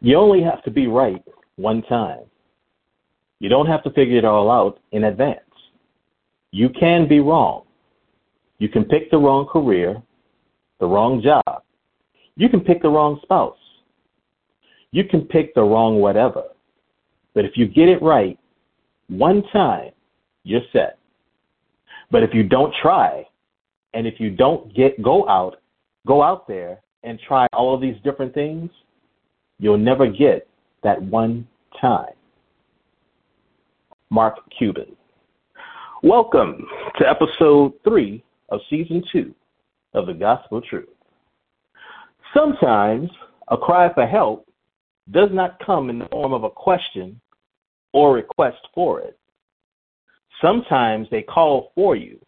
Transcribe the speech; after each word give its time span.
You 0.00 0.16
only 0.16 0.42
have 0.42 0.62
to 0.64 0.70
be 0.70 0.86
right 0.86 1.22
one 1.56 1.82
time. 1.82 2.24
You 3.40 3.48
don't 3.48 3.66
have 3.66 3.82
to 3.84 3.90
figure 3.90 4.18
it 4.18 4.24
all 4.24 4.50
out 4.50 4.80
in 4.92 5.04
advance. 5.04 5.40
You 6.50 6.68
can 6.70 7.08
be 7.08 7.20
wrong. 7.20 7.64
You 8.58 8.68
can 8.68 8.84
pick 8.84 9.10
the 9.10 9.18
wrong 9.18 9.46
career, 9.46 10.02
the 10.80 10.86
wrong 10.86 11.22
job. 11.22 11.62
You 12.36 12.48
can 12.48 12.60
pick 12.60 12.82
the 12.82 12.88
wrong 12.88 13.20
spouse. 13.22 13.56
You 14.90 15.04
can 15.04 15.22
pick 15.22 15.54
the 15.54 15.62
wrong 15.62 16.00
whatever. 16.00 16.44
But 17.34 17.44
if 17.44 17.52
you 17.56 17.66
get 17.66 17.88
it 17.88 18.02
right 18.02 18.38
one 19.08 19.42
time, 19.52 19.90
you're 20.44 20.62
set. 20.72 20.98
But 22.10 22.22
if 22.22 22.30
you 22.32 22.42
don't 22.42 22.74
try, 22.80 23.26
and 23.94 24.06
if 24.06 24.18
you 24.18 24.30
don't 24.30 24.74
get 24.74 25.00
go 25.02 25.28
out, 25.28 25.56
go 26.06 26.22
out 26.22 26.48
there 26.48 26.80
and 27.02 27.18
try 27.26 27.46
all 27.52 27.74
of 27.74 27.80
these 27.80 27.96
different 28.02 28.34
things, 28.34 28.70
you'll 29.58 29.78
never 29.78 30.06
get 30.06 30.46
that 30.82 31.00
one 31.02 31.46
time. 31.80 32.12
Mark 34.10 34.36
Cuban. 34.56 34.96
Welcome 36.02 36.64
to 36.98 37.08
episode 37.08 37.72
three 37.82 38.22
of 38.50 38.60
season 38.70 39.02
two 39.12 39.34
of 39.94 40.06
the 40.06 40.14
Gospel 40.14 40.62
Truth. 40.62 40.88
Sometimes 42.32 43.10
a 43.48 43.56
cry 43.56 43.92
for 43.92 44.06
help 44.06 44.46
does 45.10 45.30
not 45.32 45.58
come 45.64 45.90
in 45.90 45.98
the 45.98 46.06
form 46.06 46.32
of 46.32 46.44
a 46.44 46.50
question 46.50 47.20
or 47.92 48.14
request 48.14 48.58
for 48.74 49.00
it. 49.00 49.18
Sometimes 50.40 51.08
they 51.10 51.22
call 51.22 51.72
for 51.74 51.96
you, 51.96 52.18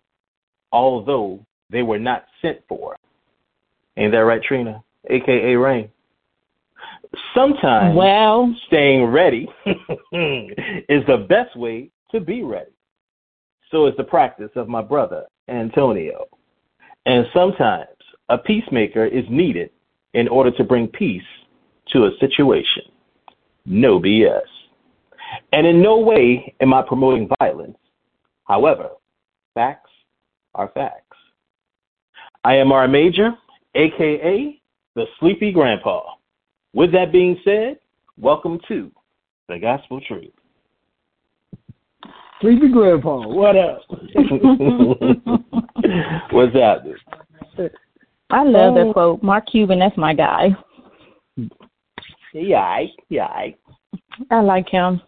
although 0.73 1.45
they 1.71 1.83
were 1.83 1.99
not 1.99 2.25
sent 2.43 2.59
for. 2.69 2.97
Ain't 3.97 4.13
that 4.13 4.19
right, 4.19 4.43
Trina? 4.43 4.83
AKA 5.09 5.55
Rain. 5.55 5.91
Sometimes 7.35 7.97
well, 7.97 8.55
staying 8.67 9.05
ready 9.07 9.49
is 9.67 11.05
the 11.07 11.27
best 11.29 11.57
way 11.57 11.91
to 12.13 12.21
be 12.21 12.43
ready. 12.43 12.71
So 13.71 13.87
is 13.87 13.95
the 13.97 14.05
practice 14.05 14.51
of 14.57 14.69
my 14.69 14.83
brother, 14.83 15.25
Antonio. 15.49 16.27
And 17.07 17.27
sometimes 17.33 17.89
a 18.29 18.39
peacemaker 18.39 19.07
is 19.07 19.25
needed 19.29 19.71
in 20.15 20.29
order 20.29 20.51
to 20.53 20.65
bring 20.65 20.89
peace 20.89 21.23
to 21.89 22.05
a 22.05 22.11
situation. 22.21 22.85
No 23.65 24.01
BS. 24.01 24.43
And 25.53 25.67
in 25.67 25.83
no 25.83 25.99
way 25.99 26.55
am 26.61 26.75
I 26.75 26.83
promoting 26.83 27.29
violence. 27.41 27.79
However, 28.45 28.91
facts 29.55 29.91
are 30.55 30.71
facts. 30.75 31.17
I 32.43 32.57
am 32.57 32.73
R 32.73 32.89
Major, 32.89 33.31
aka 33.75 34.61
the 34.97 35.05
sleepy 35.19 35.53
grandpa. 35.53 36.03
With 36.73 36.93
that 36.93 37.11
being 37.13 37.37
said, 37.45 37.79
welcome 38.19 38.59
to 38.69 38.91
the 39.49 39.59
Gospel 39.59 40.01
Truth. 40.07 40.31
Sleepy 42.41 42.69
Grandpa, 42.73 43.27
what 43.27 43.57
up? 43.57 43.83
What's 46.31 46.55
up? 46.57 46.85
I 48.31 48.45
love 48.45 48.75
that 48.77 48.87
Oh. 48.87 48.93
quote. 48.93 49.23
Mark 49.23 49.47
Cuban, 49.51 49.79
that's 49.81 49.97
my 49.97 50.15
guy. 50.15 50.57
Yeah, 52.33 52.85
yeah. 53.09 53.47
I 54.31 54.41
like 54.41 54.69
him. 54.69 55.03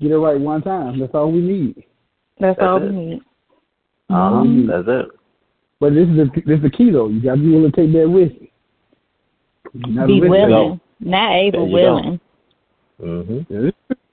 Get 0.00 0.10
it 0.12 0.16
right 0.16 0.40
one 0.40 0.62
time. 0.62 0.98
That's 0.98 1.14
all 1.14 1.30
we 1.30 1.40
need. 1.40 1.84
That's, 2.40 2.58
That's 2.58 2.66
all 2.66 2.78
it. 2.82 2.90
we 2.90 2.96
need. 2.96 3.22
Um, 4.08 4.66
that's 4.66 4.88
it. 4.88 5.06
But 5.78 5.94
this 5.94 6.08
is 6.08 6.16
the 6.16 6.30
this 6.46 6.56
is 6.56 6.62
the 6.62 6.70
key 6.70 6.90
though. 6.90 7.08
You 7.08 7.20
got 7.22 7.34
to 7.36 7.40
be 7.40 7.50
willing 7.50 7.70
to 7.72 7.76
take 7.76 7.92
that 7.92 8.08
risk. 8.08 8.34
You're 9.74 9.88
not 9.88 10.06
Be 10.06 10.18
a 10.18 10.28
willing, 10.28 10.48
go. 10.50 10.80
not 11.00 11.32
able, 11.32 11.60
There 11.60 11.68
you 11.68 11.74
willing. 11.74 12.20
hmm. 13.00 13.68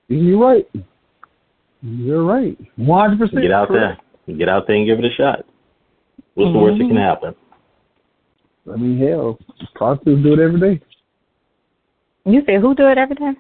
You're 0.08 0.38
right. 0.40 0.68
You're 1.82 2.24
right. 2.26 2.58
One 2.78 3.10
hundred 3.10 3.20
percent. 3.20 3.42
Get 3.44 3.52
out 3.52 3.70
there. 3.70 3.98
Get 4.38 4.50
out 4.50 4.68
there 4.68 4.76
and 4.76 4.86
give 4.88 5.00
it 5.00 5.06
a 5.06 5.14
shot. 5.16 5.46
What's 6.36 6.54
the 6.54 6.60
worst 6.60 6.78
that 6.80 6.88
can 6.88 6.98
happen? 6.98 7.36
I 8.72 8.76
mean, 8.76 9.00
hell, 9.00 9.38
prostitutes 9.76 10.24
do 10.24 10.34
it 10.34 10.40
every 10.40 10.60
day. 10.60 10.82
You 12.26 12.42
say 12.46 12.60
who 12.60 12.76
do 12.76 12.88
it 12.88 12.98
every 12.98 13.16
day? 13.16 13.32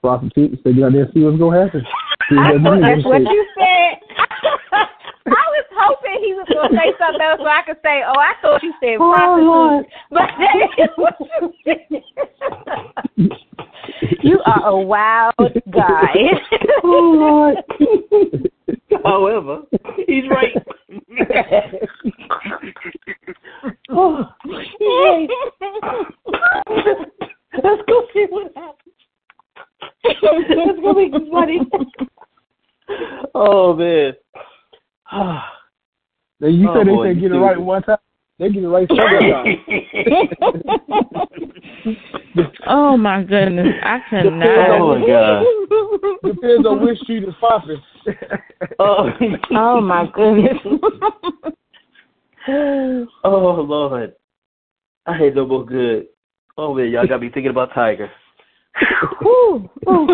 Prostitutes, 0.00 0.62
they 0.64 0.72
get 0.72 0.84
out 0.84 0.92
there 0.92 1.02
and 1.04 1.12
see 1.14 1.20
what's 1.24 1.38
gonna 1.38 1.64
happen. 1.64 1.82
See 2.30 2.36
I 2.38 2.52
what 2.52 2.62
thought 2.62 2.80
that's 2.80 3.04
what 3.04 3.22
you 3.22 3.46
said. 3.58 3.73
I 5.84 5.88
was 5.88 5.98
hoping 6.00 6.24
he 6.24 6.32
was 6.32 6.46
going 6.48 6.70
to 6.70 6.76
say 6.76 6.92
something 6.98 7.20
else 7.20 7.40
so 7.40 7.46
I 7.46 7.62
could 7.66 7.76
say, 7.84 8.02
oh, 8.06 8.18
I 8.18 8.32
thought 8.40 8.62
you 8.62 8.72
said 8.80 8.96
Oh, 9.00 9.12
prostitute. 9.12 9.92
But 10.10 10.30
that 10.38 10.56
is 10.78 10.88
what 10.96 11.16
you 11.20 11.52
said. 11.64 12.02
you 14.22 14.40
are 14.46 14.66
a 14.68 14.78
wild 14.78 15.34
guy. 15.70 16.14
Oh, 16.82 16.88
Lord. 17.18 17.56
However, 19.04 19.62
he's 20.06 20.24
right. 20.30 20.54
oh, 23.90 24.24
Let's 27.62 27.82
go 27.88 28.06
see 28.12 28.26
what 28.30 28.52
happens. 28.56 28.94
It's 30.04 30.20
going 30.20 30.44
to 30.76 30.94
be 30.94 31.30
funny. 31.30 31.60
oh 33.34 33.74
man. 33.74 34.14
Oh, 36.42 36.46
they- 36.46 36.50
you 36.50 36.68
Oh, 36.68 36.74
said 36.78 36.86
boy, 36.86 37.04
they 37.04 37.10
say 37.10 37.14
you 37.20 37.28
get 37.28 37.36
it 37.36 37.40
right 37.40 37.60
one 37.60 37.82
time. 37.82 37.98
They 38.38 38.48
get 38.50 38.64
it 38.64 38.68
right 38.68 38.88
several 38.94 39.20
times. 39.32 39.58
oh, 42.66 42.96
my 42.96 43.22
goodness. 43.22 43.68
I 43.82 44.00
cannot. 44.10 44.42
oh 44.42 44.94
cannot. 44.98 44.98
my 44.98 45.06
god. 45.06 46.34
Depends 46.34 46.66
on 46.66 46.82
which 46.84 46.98
street 47.00 47.24
is 47.24 47.34
popping. 47.40 47.80
Oh. 48.78 49.10
Oh, 49.52 49.80
my 49.80 50.06
goodness. 50.14 50.58
oh 53.24 53.66
Lord. 53.66 54.14
I 55.06 55.18
ain't 55.22 55.34
no 55.36 55.46
more 55.46 55.64
good. 55.66 56.06
Oh 56.56 56.74
man, 56.74 56.90
y'all 56.90 57.06
got 57.06 57.20
me 57.20 57.28
thinking 57.28 57.50
about 57.50 57.74
Tiger. 57.74 58.10
Whew. 59.20 59.68
Oh 59.86 60.08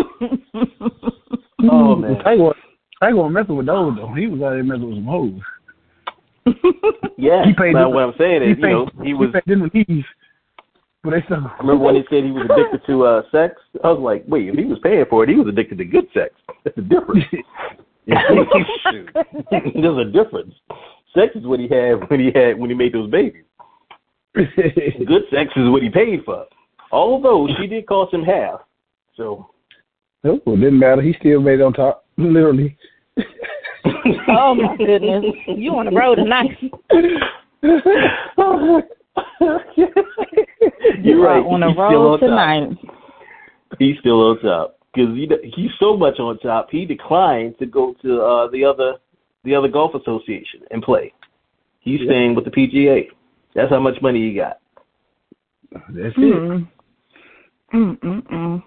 mm. 1.61 2.01
man. 2.01 2.17
Tiger, 2.23 2.43
wa- 2.43 2.53
Tiger 2.99 3.15
wasn't 3.15 3.33
messing 3.33 3.55
with 3.55 3.65
those 3.67 3.95
though. 3.95 4.13
He 4.13 4.27
was 4.27 4.41
out 4.41 4.51
there 4.51 4.63
messing 4.63 4.87
with 4.87 4.97
some 4.97 5.05
hoes. 5.05 5.39
Yeah. 7.17 7.45
He 7.45 7.53
paid 7.53 7.73
what 7.75 8.03
I'm 8.03 8.13
saying 8.17 8.41
is, 8.41 8.57
he 8.57 8.63
you 8.63 8.69
know, 8.69 8.89
he 9.03 9.13
was 9.13 9.29
paid 9.31 9.43
them 9.45 9.69
knees, 9.73 10.03
but 11.03 11.11
they 11.11 11.21
still. 11.25 11.51
remember 11.59 11.83
when 11.83 11.95
he 11.95 12.03
said 12.09 12.23
he 12.23 12.31
was 12.31 12.47
addicted 12.49 12.81
to 12.87 13.05
uh 13.05 13.21
sex? 13.31 13.61
I 13.83 13.91
was 13.91 13.99
like, 13.99 14.23
wait, 14.27 14.49
if 14.49 14.55
he 14.55 14.65
was 14.65 14.79
paying 14.81 15.05
for 15.07 15.23
it, 15.23 15.29
he 15.29 15.35
was 15.35 15.47
addicted 15.47 15.77
to 15.77 15.85
good 15.85 16.07
sex. 16.15 16.33
That's 16.63 16.77
a 16.77 16.81
difference. 16.81 17.25
There's 18.07 19.97
a 19.97 20.11
difference. 20.11 20.55
Sex 21.13 21.35
is 21.35 21.45
what 21.45 21.59
he 21.59 21.67
had 21.67 22.09
when 22.09 22.19
he 22.19 22.31
had 22.33 22.57
when 22.57 22.71
he 22.71 22.75
made 22.75 22.93
those 22.93 23.11
babies. 23.11 23.43
Good 24.33 25.23
sex 25.31 25.51
is 25.55 25.69
what 25.69 25.83
he 25.83 25.89
paid 25.89 26.23
for. 26.25 26.45
Although 26.91 27.47
she 27.59 27.67
did 27.67 27.85
cost 27.85 28.13
him 28.13 28.23
half. 28.23 28.61
So 29.15 29.51
Oh, 30.23 30.39
well, 30.45 30.55
didn't 30.55 30.79
matter. 30.79 31.01
He 31.01 31.13
still 31.19 31.41
made 31.41 31.59
it 31.59 31.63
on 31.63 31.73
top, 31.73 32.05
literally. 32.17 32.77
Oh, 34.29 34.55
my 34.55 34.75
goodness. 34.77 35.25
You 35.47 35.75
on 35.75 35.85
the 35.85 35.91
road 35.91 36.15
tonight. 36.15 36.57
You're 41.03 41.21
right. 41.21 41.43
on 41.43 41.59
the 41.61 41.67
He's 41.69 41.77
road 41.77 42.13
on 42.13 42.19
top. 42.19 42.29
tonight. 42.29 42.77
He's 43.79 43.97
still 43.99 44.21
on 44.29 44.39
top 44.41 44.77
because 44.93 45.15
he, 45.15 45.29
he's 45.55 45.71
so 45.79 45.95
much 45.97 46.19
on 46.19 46.37
top. 46.39 46.67
He 46.69 46.85
declined 46.85 47.57
to 47.59 47.65
go 47.65 47.95
to 48.01 48.21
uh, 48.21 48.47
the 48.51 48.63
other 48.65 48.95
the 49.43 49.55
other 49.55 49.67
golf 49.67 49.95
association 49.95 50.61
and 50.71 50.83
play. 50.83 51.13
He's 51.79 51.99
Yeah. 52.01 52.07
staying 52.07 52.35
with 52.35 52.45
the 52.45 52.51
PGA. 52.51 53.07
That's 53.55 53.71
how 53.71 53.79
much 53.79 53.99
money 54.01 54.21
he 54.29 54.35
got. 54.35 54.57
That's 55.71 56.15
it. 56.15 56.19
Mm. 56.19 56.67
Mm, 57.73 57.99
mm, 57.99 58.27
mm. 58.27 58.63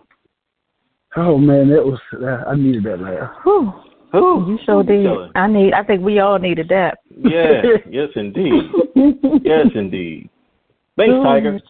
Oh 1.17 1.38
man, 1.38 1.69
that 1.70 1.84
was 1.84 2.00
uh, 2.20 2.49
I 2.50 2.56
needed 2.56 2.82
that 2.84 3.00
laugh. 3.00 3.31
Whew. 3.44 3.72
Oh, 4.14 4.46
You 4.46 4.58
sure 4.64 4.84
did. 4.84 5.06
I 5.34 5.49
need. 5.49 5.72
I 5.72 5.82
think 5.82 6.02
we 6.02 6.20
all 6.20 6.38
needed 6.38 6.69
that. 6.69 6.99
Yeah. 7.11 7.62
yes, 7.90 8.08
indeed. 8.14 8.52
Yes, 9.43 9.66
indeed. 9.75 10.31
Thanks, 10.96 11.16
Tiger. 11.22 11.61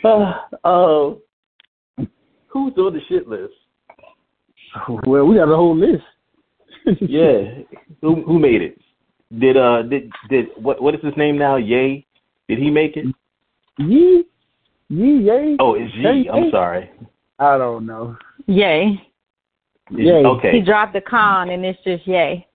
Oh, 0.05 1.21
who's 1.97 2.73
on 2.77 2.93
the 2.93 3.01
shit 3.09 3.27
list? 3.27 3.55
well, 5.07 5.25
we 5.25 5.37
got 5.37 5.51
a 5.51 5.57
whole 5.57 5.77
list. 5.77 6.05
Yeah, 7.01 7.63
who 8.01 8.23
who 8.23 8.39
made 8.39 8.63
it? 8.63 8.79
Did 9.41 9.57
uh 9.57 9.83
did 9.83 10.09
did 10.31 10.47
what 10.57 10.81
what 10.81 10.95
is 10.95 11.01
his 11.03 11.17
name 11.17 11.37
now? 11.37 11.57
Yay? 11.57 12.07
Did 12.49 12.59
he 12.59 12.71
make 12.71 12.97
it? 12.97 13.07
Yee, 13.79 14.25
yee, 14.89 15.19
yay. 15.27 15.57
Oh, 15.59 15.75
it's 15.75 15.93
G. 15.95 16.29
I'm 16.33 16.51
sorry. 16.51 16.91
I 17.39 17.59
don't 17.59 17.87
know. 17.87 18.17
Yay. 18.47 19.01
It's- 19.93 20.01
Yay. 20.43 20.51
He 20.53 20.61
dropped 20.63 20.95
the 20.95 21.01
con 21.01 21.51
and 21.51 21.65
it's 21.65 21.79
just 21.85 22.07
yay. 22.07 22.47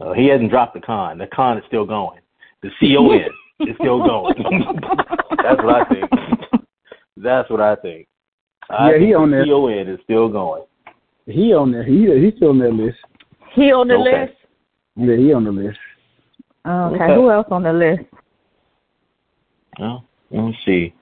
Uh, 0.00 0.12
he 0.12 0.26
hasn't 0.26 0.50
dropped 0.50 0.74
the 0.74 0.80
con. 0.80 1.16
The 1.18 1.26
con 1.28 1.58
is 1.58 1.64
still 1.68 1.84
going. 1.86 2.20
The 2.62 2.70
C 2.80 2.96
O 2.98 3.10
N. 3.10 3.20
is 3.60 3.74
still 3.76 3.98
going. 4.04 4.34
That's 5.42 5.62
what 5.62 5.74
I 5.74 5.84
think. 5.88 6.10
That's 7.16 7.48
what 7.50 7.60
I 7.60 7.76
think. 7.76 8.06
I 8.68 8.90
Yeah, 8.92 8.98
he 8.98 9.04
think 9.06 9.16
on 9.16 9.30
the 9.30 9.36
there. 9.38 9.46
CON 9.46 9.88
is 9.94 10.00
still 10.04 10.28
going. 10.28 10.64
He 11.26 11.54
on 11.54 11.70
there. 11.72 11.84
He 11.84 12.06
he's 12.20 12.34
still 12.36 12.50
on 12.50 12.58
that 12.58 12.72
list. 12.72 12.98
He 13.54 13.72
on 13.72 13.88
the 13.88 13.94
Okay. 13.94 14.20
list. 14.22 14.34
Yeah, 14.96 15.16
he 15.16 15.32
on 15.32 15.44
the 15.44 15.52
list. 15.52 15.78
Okay. 16.66 16.96
Okay. 17.04 17.14
Who 17.14 17.30
else 17.30 17.46
on 17.50 17.62
the 17.62 17.72
list? 17.72 18.02
Well, 19.78 20.04
let 20.30 20.44
me 20.44 20.58
see. 20.64 20.94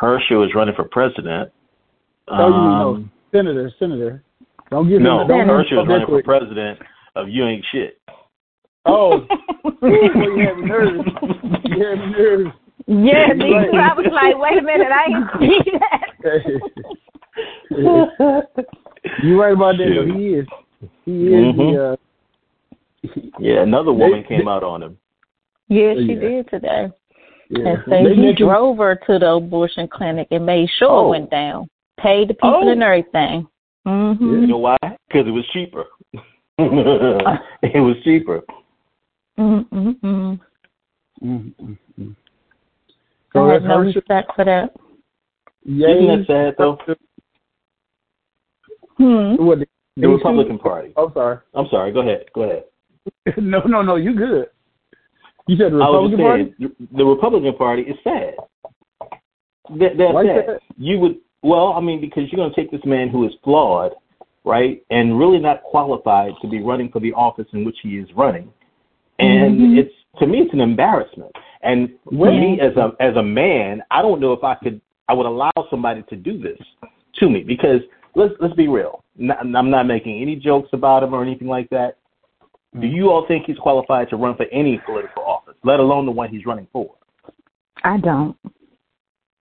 Herschel 0.00 0.40
was 0.40 0.54
running 0.54 0.74
for 0.74 0.84
president. 0.84 1.52
Oh, 2.28 2.46
you 2.46 2.52
know, 2.52 2.94
Um, 2.96 3.12
senator, 3.32 3.70
senator. 3.78 4.22
Don't 4.70 4.88
give 4.88 5.02
no, 5.02 5.20
him. 5.22 5.28
Don't 5.28 5.46
Herschel 5.48 5.82
is 5.82 5.88
running 5.88 6.06
for 6.06 6.22
president 6.22 6.78
of 7.16 7.28
You 7.28 7.44
Ain't 7.46 7.64
Shit. 7.70 7.98
Oh, 8.86 9.20
boy, 9.80 9.88
you 9.90 10.46
had 10.46 10.56
me 10.56 10.64
nervous. 10.64 11.06
You 11.64 11.84
had 11.86 11.98
me 11.98 12.06
nervous. 12.12 12.52
Yeah, 12.86 13.32
me 13.34 13.50
too. 13.70 13.76
I 13.76 13.92
was 13.94 14.06
like, 14.10 14.38
wait 14.38 14.56
a 14.58 14.62
minute, 14.62 14.88
I 14.90 15.04
ain't 15.06 15.28
see 15.38 15.70
that. 15.78 16.06
you 19.22 19.40
right 19.40 19.52
about 19.52 19.76
that. 19.76 19.86
Shoot. 19.86 20.16
He 20.16 20.26
is. 20.34 20.46
He 21.04 21.26
is 21.28 21.56
the. 21.56 21.68
Uh, 21.92 21.96
Yeah, 23.38 23.62
another 23.62 23.92
woman 23.92 24.22
They- 24.22 24.36
came 24.36 24.48
out 24.48 24.62
on 24.62 24.82
him. 24.82 24.96
Yeah, 25.68 25.94
she 25.94 26.14
Yeah. 26.14 26.20
did 26.20 26.48
today. 26.50 26.90
Yeah. 27.50 27.68
And 27.68 27.78
say 27.88 28.04
They 28.04 28.14
he 28.14 28.20
making- 28.22 28.46
drove 28.46 28.78
her 28.78 28.94
to 29.06 29.18
the 29.18 29.32
abortion 29.32 29.88
clinic 29.88 30.28
and 30.30 30.46
made 30.46 30.68
sure 30.78 30.88
Oh. 30.90 31.06
it 31.06 31.10
went 31.10 31.30
down. 31.30 31.68
Paid 31.98 32.28
the 32.28 32.34
people 32.34 32.62
Oh. 32.64 32.68
and 32.70 32.82
everything. 32.82 33.46
You 33.84 33.90
Mhm. 33.92 34.48
know 34.48 34.58
why? 34.58 34.76
Because 34.82 35.26
it 35.26 35.30
was 35.30 35.46
cheaper. 35.52 35.84
it 36.58 37.80
was 37.82 37.96
cheaper. 38.04 38.42
Mhm. 39.38 39.66
Mhm. 39.68 40.40
Mm, 41.22 41.54
mm, 41.60 41.78
mm. 41.98 42.16
I 42.16 43.32
So 43.32 43.46
had 43.48 43.62
that's 43.62 43.68
no 43.68 43.80
respect 43.80 44.32
for 44.34 44.44
that. 44.44 44.72
Isn't 45.66 45.78
that 45.80 46.24
sad 46.26 46.54
though? 46.58 46.78
Hmm. 48.96 49.36
What? 49.44 49.58
The, 49.60 49.66
The 49.96 50.08
Republican 50.08 50.58
Party. 50.58 50.88
I'm 50.96 51.04
oh, 51.04 51.12
sorry. 51.12 51.38
I'm 51.54 51.66
sorry. 51.70 51.92
Go 51.92 52.00
ahead. 52.00 52.24
Go 52.34 52.42
ahead. 52.42 52.64
no, 53.38 53.60
no, 53.60 53.82
no. 53.82 53.96
You 53.96 54.14
good? 54.14 54.48
You 55.50 55.56
said 55.56 55.72
the 55.72 55.78
I 55.78 55.90
was 55.90 56.12
Republican 56.12 56.20
Party. 56.20 56.54
saying, 56.60 56.88
the, 56.92 57.04
Republican 57.04 57.54
Party 57.56 57.82
is 57.82 57.96
sad. 58.04 58.34
That, 59.80 59.98
sad. 59.98 60.46
sad? 60.46 60.58
You 60.78 61.00
would, 61.00 61.16
well, 61.42 61.72
I 61.72 61.80
mean, 61.80 62.00
because 62.00 62.30
you're 62.30 62.36
going 62.38 62.54
to 62.54 62.56
take 62.56 62.70
this 62.70 62.84
man 62.84 63.08
who 63.08 63.26
is 63.26 63.32
flawed, 63.42 63.90
right, 64.44 64.80
and 64.90 65.18
really 65.18 65.38
not 65.40 65.64
qualified 65.64 66.34
to 66.42 66.48
be 66.48 66.62
running 66.62 66.88
for 66.92 67.00
the 67.00 67.12
office 67.14 67.48
in 67.52 67.64
which 67.64 67.78
he 67.82 67.98
is 67.98 68.08
running, 68.16 68.48
and 69.18 69.58
Mhm. 69.58 69.78
it's 69.78 69.94
to 70.20 70.26
me, 70.28 70.38
it's 70.38 70.52
an 70.52 70.60
embarrassment. 70.60 71.34
And 71.62 71.90
to 72.10 72.14
me, 72.14 72.60
as 72.60 72.76
a 72.76 72.94
as 73.00 73.16
a 73.16 73.22
man, 73.22 73.82
I 73.90 74.02
don't 74.02 74.20
know 74.20 74.32
if 74.32 74.44
I 74.44 74.54
could, 74.54 74.80
I 75.08 75.14
would 75.14 75.26
allow 75.26 75.50
somebody 75.68 76.04
to 76.10 76.16
do 76.16 76.38
this 76.38 76.58
to 77.14 77.28
me 77.28 77.42
because 77.42 77.80
let's 78.14 78.34
let's 78.38 78.54
be 78.54 78.68
real. 78.68 79.02
I'm 79.18 79.70
not 79.70 79.82
making 79.84 80.22
any 80.22 80.36
jokes 80.36 80.70
about 80.72 81.02
him 81.02 81.12
or 81.12 81.22
anything 81.22 81.48
like 81.48 81.68
that. 81.70 81.96
Do 82.80 82.86
you 82.86 83.10
all 83.10 83.26
think 83.26 83.46
he's 83.46 83.58
qualified 83.58 84.08
to 84.10 84.16
run 84.16 84.36
for 84.36 84.46
any 84.52 84.78
political 84.86 85.24
office, 85.24 85.39
let 85.64 85.80
alone 85.80 86.06
the 86.06 86.12
one 86.12 86.28
he's 86.30 86.46
running 86.46 86.66
for? 86.72 86.94
I 87.84 87.98
don't. 87.98 88.36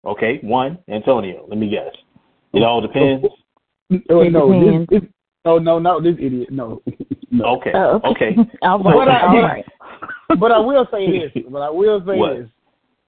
Okay, 0.05 0.39
one, 0.43 0.77
Antonio. 0.87 1.45
Let 1.49 1.57
me 1.57 1.69
guess. 1.69 1.93
It 2.53 2.63
all 2.63 2.81
depends. 2.81 3.25
Oh, 4.09 4.21
It 4.21 4.31
no, 4.31 4.51
depends. 4.53 4.87
this, 4.89 5.01
this, 5.01 5.09
oh 5.45 5.57
no, 5.59 5.77
no, 5.79 5.99
this 6.01 6.15
idiot, 6.19 6.49
no. 6.51 6.81
no. 7.31 7.45
Okay, 7.57 7.71
Oh, 7.73 7.99
okay. 8.05 8.35
All 8.61 8.77
But. 8.83 9.07
I- 9.09 9.27
All 9.27 9.41
right. 9.41 9.65
But 10.39 10.51
I 10.51 10.59
will 10.59 10.87
say 10.91 11.19
this. 11.31 11.43
But 11.49 11.59
I 11.61 11.69
will 11.69 11.99
say 12.05 12.15
What? 12.17 12.37
this. 12.37 12.47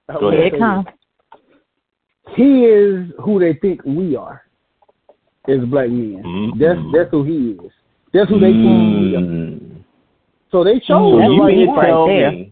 I 0.08 0.12
Go 0.14 0.28
ahead. 0.28 0.38
Here 0.40 0.54
it 0.54 0.58
comes. 0.58 0.86
He 2.36 2.64
is 2.64 3.10
who 3.24 3.38
they 3.38 3.54
think 3.54 3.82
we 3.84 4.16
are 4.16 4.42
as 5.48 5.60
black 5.66 5.88
men. 5.88 6.22
Mhm. 6.24 6.58
That's 6.58 6.78
that's 6.94 7.10
who 7.10 7.24
he 7.24 7.50
is. 7.64 7.72
That's 8.12 8.28
who 8.28 8.38
they 8.40 8.52
think 8.52 9.00
we 9.00 9.16
are. 9.16 9.20
Mm. 9.20 9.84
So 10.50 10.64
they 10.64 10.80
So 10.80 10.94
chose 10.94 11.18
That's 11.20 11.28
the 11.28 11.34
you 11.34 11.42
right 11.42 11.56
mean 11.56 11.74
to 11.74 11.80
tell 11.82 12.06
there. 12.06 12.30
me? 12.32 12.51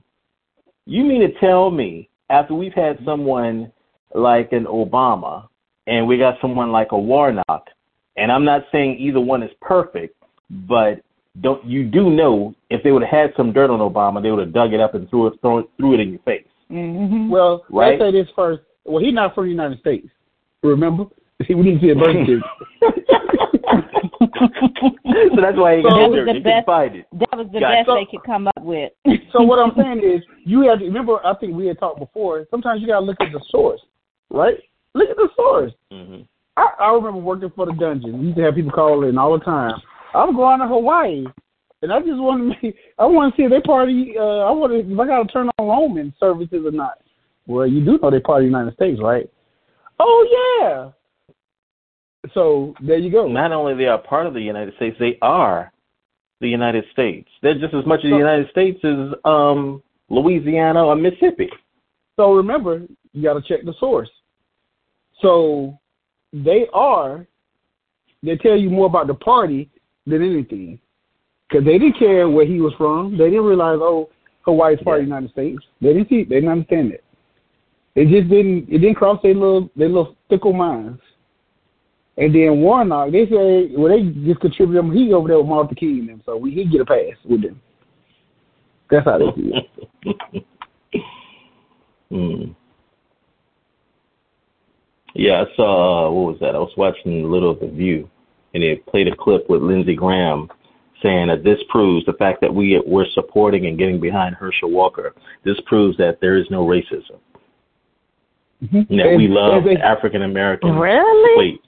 You 0.91 1.05
mean 1.05 1.21
to 1.21 1.33
tell 1.39 1.71
me 1.71 2.09
after 2.31 2.53
we've 2.53 2.73
had 2.73 2.99
someone 3.05 3.71
like 4.13 4.51
an 4.51 4.65
Obama 4.65 5.47
and 5.87 6.05
we 6.05 6.19
got 6.19 6.35
someone 6.43 6.73
like 6.73 6.89
a 6.91 6.99
Warnock, 6.99 7.69
and 8.17 8.33
I'm 8.33 8.45
not 8.45 8.63
saying 8.73 8.99
either 8.99 9.21
one 9.21 9.45
is 9.45 9.53
perfect, 9.61 10.17
but 10.67 11.01
don't 11.43 11.65
you 11.65 11.85
do 11.85 12.11
know 12.11 12.57
if 12.71 12.83
they 12.83 12.91
would 12.91 13.03
have 13.03 13.11
had 13.11 13.33
some 13.37 13.53
dirt 13.53 13.71
on 13.71 13.79
Obama, 13.79 14.21
they 14.21 14.33
would 14.33 14.41
have 14.41 14.53
dug 14.53 14.73
it 14.73 14.81
up 14.81 14.97
and 14.97 15.09
threw 15.11 15.29
it 15.29 15.35
throw 15.41 15.59
it, 15.59 15.71
threw 15.77 15.95
it 15.95 16.01
in 16.01 16.11
your 16.11 16.19
face. 16.21 16.45
Mhm. 16.69 17.29
Well, 17.29 17.65
Right. 17.71 17.97
let's 17.97 18.13
say 18.13 18.23
this 18.23 18.31
first. 18.35 18.63
Well, 18.85 19.01
he's 19.01 19.15
not 19.15 19.33
from 19.33 19.45
the 19.45 19.51
United 19.51 19.79
States. 19.79 20.09
Remember? 20.65 21.07
we 21.49 21.55
need 21.55 21.81
to 21.81 21.87
see 21.87 21.91
a 21.91 21.95
birth 21.95 22.17
certificate. 22.27 23.05
so 24.41 25.41
that's 25.41 25.57
why 25.59 25.77
he 25.77 25.83
That 25.83 25.91
got 25.91 26.11
was 26.11 26.17
dirt. 26.17 26.27
the 26.27 26.33
They 26.33 26.39
best- 26.41 26.45
couldn't 26.45 26.67
find 26.67 26.97
it. 26.97 27.07
That 27.13 27.37
was 27.37 27.47
the 27.53 27.61
Gotcha. 27.61 27.85
best 27.85 27.97
they 27.97 28.07
could 28.11 28.25
come 28.25 28.47
up 28.49 28.63
with. 28.63 28.93
so 29.33 29.43
what 29.43 29.59
I'm 29.59 29.73
saying 29.77 29.99
is, 30.05 30.23
you 30.45 30.63
have 30.69 30.79
to 30.81 30.85
remember. 30.85 31.25
I 31.25 31.35
think 31.35 31.55
we 31.55 31.67
had 31.67 31.79
talked 31.79 31.99
before. 31.99 32.47
Sometimes 32.51 32.81
you 32.81 32.87
gotta 32.87 33.05
look 33.05 33.21
at 33.21 33.33
the 33.33 33.41
source, 33.51 33.81
right? 34.31 34.57
Look 34.95 35.09
at 35.11 35.17
the 35.17 35.29
source. 35.37 35.73
hmm 35.91 36.23
I, 36.57 36.69
I 36.81 36.93
remember 36.93 37.21
working 37.21 37.51
for 37.55 37.65
the 37.67 37.73
dungeon. 37.73 38.19
We 38.19 38.27
used 38.27 38.37
to 38.39 38.43
have 38.45 38.55
people 38.55 38.73
call 38.73 39.05
in 39.09 39.17
all 39.17 39.39
the 39.39 39.45
time. 39.45 39.75
I'm 40.15 40.35
going 40.35 40.59
to 40.59 40.67
Hawaii, 40.67 41.25
and 41.83 41.93
I 41.93 42.01
just 42.01 42.19
want 42.21 42.41
to 42.43 42.49
make. 42.67 42.77
I 42.99 43.07
want 43.07 43.35
to 43.35 43.41
see 43.41 43.45
if 43.45 43.51
they 43.51 43.61
party. 43.61 44.15
Uh, 44.19 44.41
I 44.45 44.51
want 44.51 44.73
to. 44.73 44.93
If 44.93 44.99
I 44.99 45.07
got 45.07 45.23
to 45.27 45.33
turn 45.33 45.49
on 45.59 45.69
roaming 45.69 46.13
services 46.19 46.63
or 46.67 46.73
not. 46.73 46.99
Well, 47.47 47.67
you 47.67 47.85
do 47.85 47.99
know 48.03 48.11
they 48.11 48.21
party 48.21 48.47
in 48.47 48.53
the 48.53 48.59
United 48.59 48.75
States, 48.75 49.01
right? 49.03 49.29
Oh 50.01 50.59
yeah. 50.61 50.91
So 52.35 52.75
there 52.81 52.99
you 52.99 53.11
go. 53.11 53.29
Not 53.29 53.53
only 53.53 53.75
they 53.75 53.87
are 53.87 53.99
part 53.99 54.27
of 54.27 54.35
the 54.35 54.41
United 54.41 54.75
States, 54.77 54.97
they 54.99 55.19
are 55.23 55.73
the 56.41 56.49
United 56.49 56.85
States. 56.93 57.29
They're 57.43 57.59
just 57.59 57.75
as 57.75 57.87
much 57.87 58.05
of 58.05 58.11
the 58.11 58.17
United 58.17 58.51
States 58.51 58.79
as 58.85 59.15
um, 59.25 59.83
Louisiana 60.09 60.85
or 60.85 60.97
Mississippi. 60.97 61.51
So 62.17 62.35
remember, 62.35 62.83
you 63.13 63.23
got 63.23 63.35
to 63.35 63.43
check 63.43 63.65
the 63.65 63.75
source. 63.81 64.11
So 65.23 65.79
they 66.33 66.67
are. 66.73 67.27
They 68.23 68.37
tell 68.37 68.57
you 68.57 68.71
more 68.71 68.87
about 68.87 69.07
the 69.07 69.15
party 69.15 69.71
than 70.07 70.23
anything, 70.23 70.79
because 71.49 71.65
they 71.65 71.79
didn't 71.79 71.99
care 71.99 72.29
where 72.29 72.47
he 72.47 72.61
was 72.61 72.75
from. 72.77 73.17
They 73.17 73.31
didn't 73.31 73.45
realize, 73.45 73.79
oh, 73.81 74.11
Hawaii's 74.43 74.79
part 74.83 74.99
of 75.01 75.07
the 75.07 75.09
United 75.09 75.31
States. 75.31 75.59
They 75.81 75.95
didn't 75.95 76.09
see. 76.09 76.25
They 76.25 76.37
didn't 76.37 76.51
understand 76.51 76.93
it. 76.93 77.05
It 77.95 78.09
just 78.09 78.31
didn't. 78.31 78.69
It 78.69 78.79
didn't 78.79 78.97
cross 78.97 79.21
their 79.23 79.35
little 79.35 79.71
their 79.77 79.89
little 79.89 80.17
fickle 80.29 80.53
minds. 80.53 81.01
And 82.21 82.35
then 82.35 82.61
Warnock, 82.61 83.13
they 83.13 83.25
say, 83.25 83.71
well, 83.75 83.89
they 83.89 84.03
just 84.27 84.41
contribute 84.41 84.79
him. 84.79 84.93
He 84.93 85.11
over 85.15 85.27
there 85.27 85.39
with 85.39 85.47
Martin 85.47 85.75
King 85.75 86.01
and 86.01 86.09
them, 86.11 86.23
so 86.27 86.37
we 86.37 86.51
he 86.51 86.67
get 86.67 86.83
a 86.83 86.85
pass 86.85 87.17
with 87.25 87.43
them. 87.43 87.61
That's 88.91 89.07
how 89.07 89.19
they 89.19 89.33
see 89.35 89.53
it. 89.55 90.45
Hmm. 92.11 92.51
Yeah, 95.15 95.45
I 95.45 95.55
saw. 95.55 96.09
Uh, 96.09 96.11
what 96.11 96.33
was 96.33 96.41
that? 96.41 96.57
I 96.57 96.59
was 96.59 96.73
watching 96.77 97.25
a 97.25 97.29
little 97.29 97.53
of 97.53 97.61
the 97.61 97.69
View, 97.69 98.11
and 98.53 98.65
they 98.65 98.75
played 98.75 99.07
a 99.07 99.15
clip 99.15 99.49
with 99.49 99.63
Lindsey 99.63 99.95
Graham 99.95 100.49
saying 101.05 101.29
that 101.29 101.45
this 101.45 101.61
proves 101.69 102.05
the 102.07 102.15
fact 102.15 102.41
that 102.41 102.53
we 102.53 102.83
we're 102.85 103.07
supporting 103.13 103.67
and 103.67 103.79
getting 103.79 104.01
behind 104.01 104.35
Herschel 104.35 104.73
Walker. 104.73 105.15
This 105.45 105.57
proves 105.67 105.97
that 105.99 106.21
there 106.21 106.37
is 106.37 106.47
no 106.51 106.67
racism. 106.67 107.21
And 108.73 108.99
that 108.99 109.15
we 109.17 109.29
love 109.29 109.65
African 109.83 110.23
Americans. 110.23 110.77
Really? 110.77 111.39
Wait, 111.39 111.63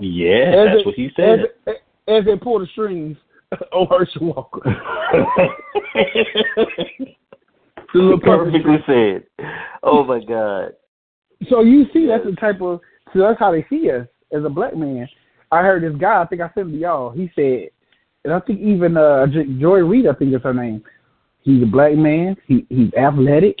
yeah, 0.00 0.52
As 0.52 0.66
that's 0.66 0.78
they- 0.78 0.84
what 0.84 0.94
he 0.94 1.10
said. 1.16 1.40
As, 1.66 1.74
as 2.08 2.24
they 2.24 2.36
pull 2.36 2.58
the 2.60 2.66
strings 2.68 3.16
on 3.72 3.86
Herschel 3.88 4.32
Walker. 4.34 4.60
The 7.94 8.00
little 8.00 8.20
puppet 8.20 8.52
Perfectly 8.52 8.76
said. 8.86 9.24
Oh 9.82 10.04
my 10.04 10.22
God. 10.22 10.72
So 11.48 11.62
you 11.62 11.86
see, 11.92 12.06
that's 12.06 12.22
the 12.24 12.32
type 12.32 12.60
of. 12.60 12.80
So 13.14 13.20
that's 13.20 13.38
how 13.38 13.50
they 13.50 13.64
see 13.70 13.90
us 13.90 14.06
as 14.30 14.44
a 14.44 14.50
black 14.50 14.76
man. 14.76 15.08
I 15.50 15.62
heard 15.62 15.82
this 15.82 15.98
guy. 15.98 16.20
I 16.20 16.26
think 16.26 16.42
I 16.42 16.50
sent 16.54 16.70
to 16.70 16.76
y'all. 16.76 17.10
He 17.12 17.30
said, 17.34 17.70
and 18.24 18.34
I 18.34 18.40
think 18.40 18.60
even 18.60 18.98
uh, 18.98 19.26
J- 19.28 19.58
Joy 19.58 19.78
Reid, 19.78 20.06
I 20.06 20.12
think 20.14 20.34
is 20.34 20.42
her 20.42 20.52
name. 20.52 20.84
He's 21.40 21.62
a 21.62 21.66
black 21.66 21.94
man. 21.94 22.36
He 22.46 22.66
he's 22.68 22.92
athletic, 22.92 23.56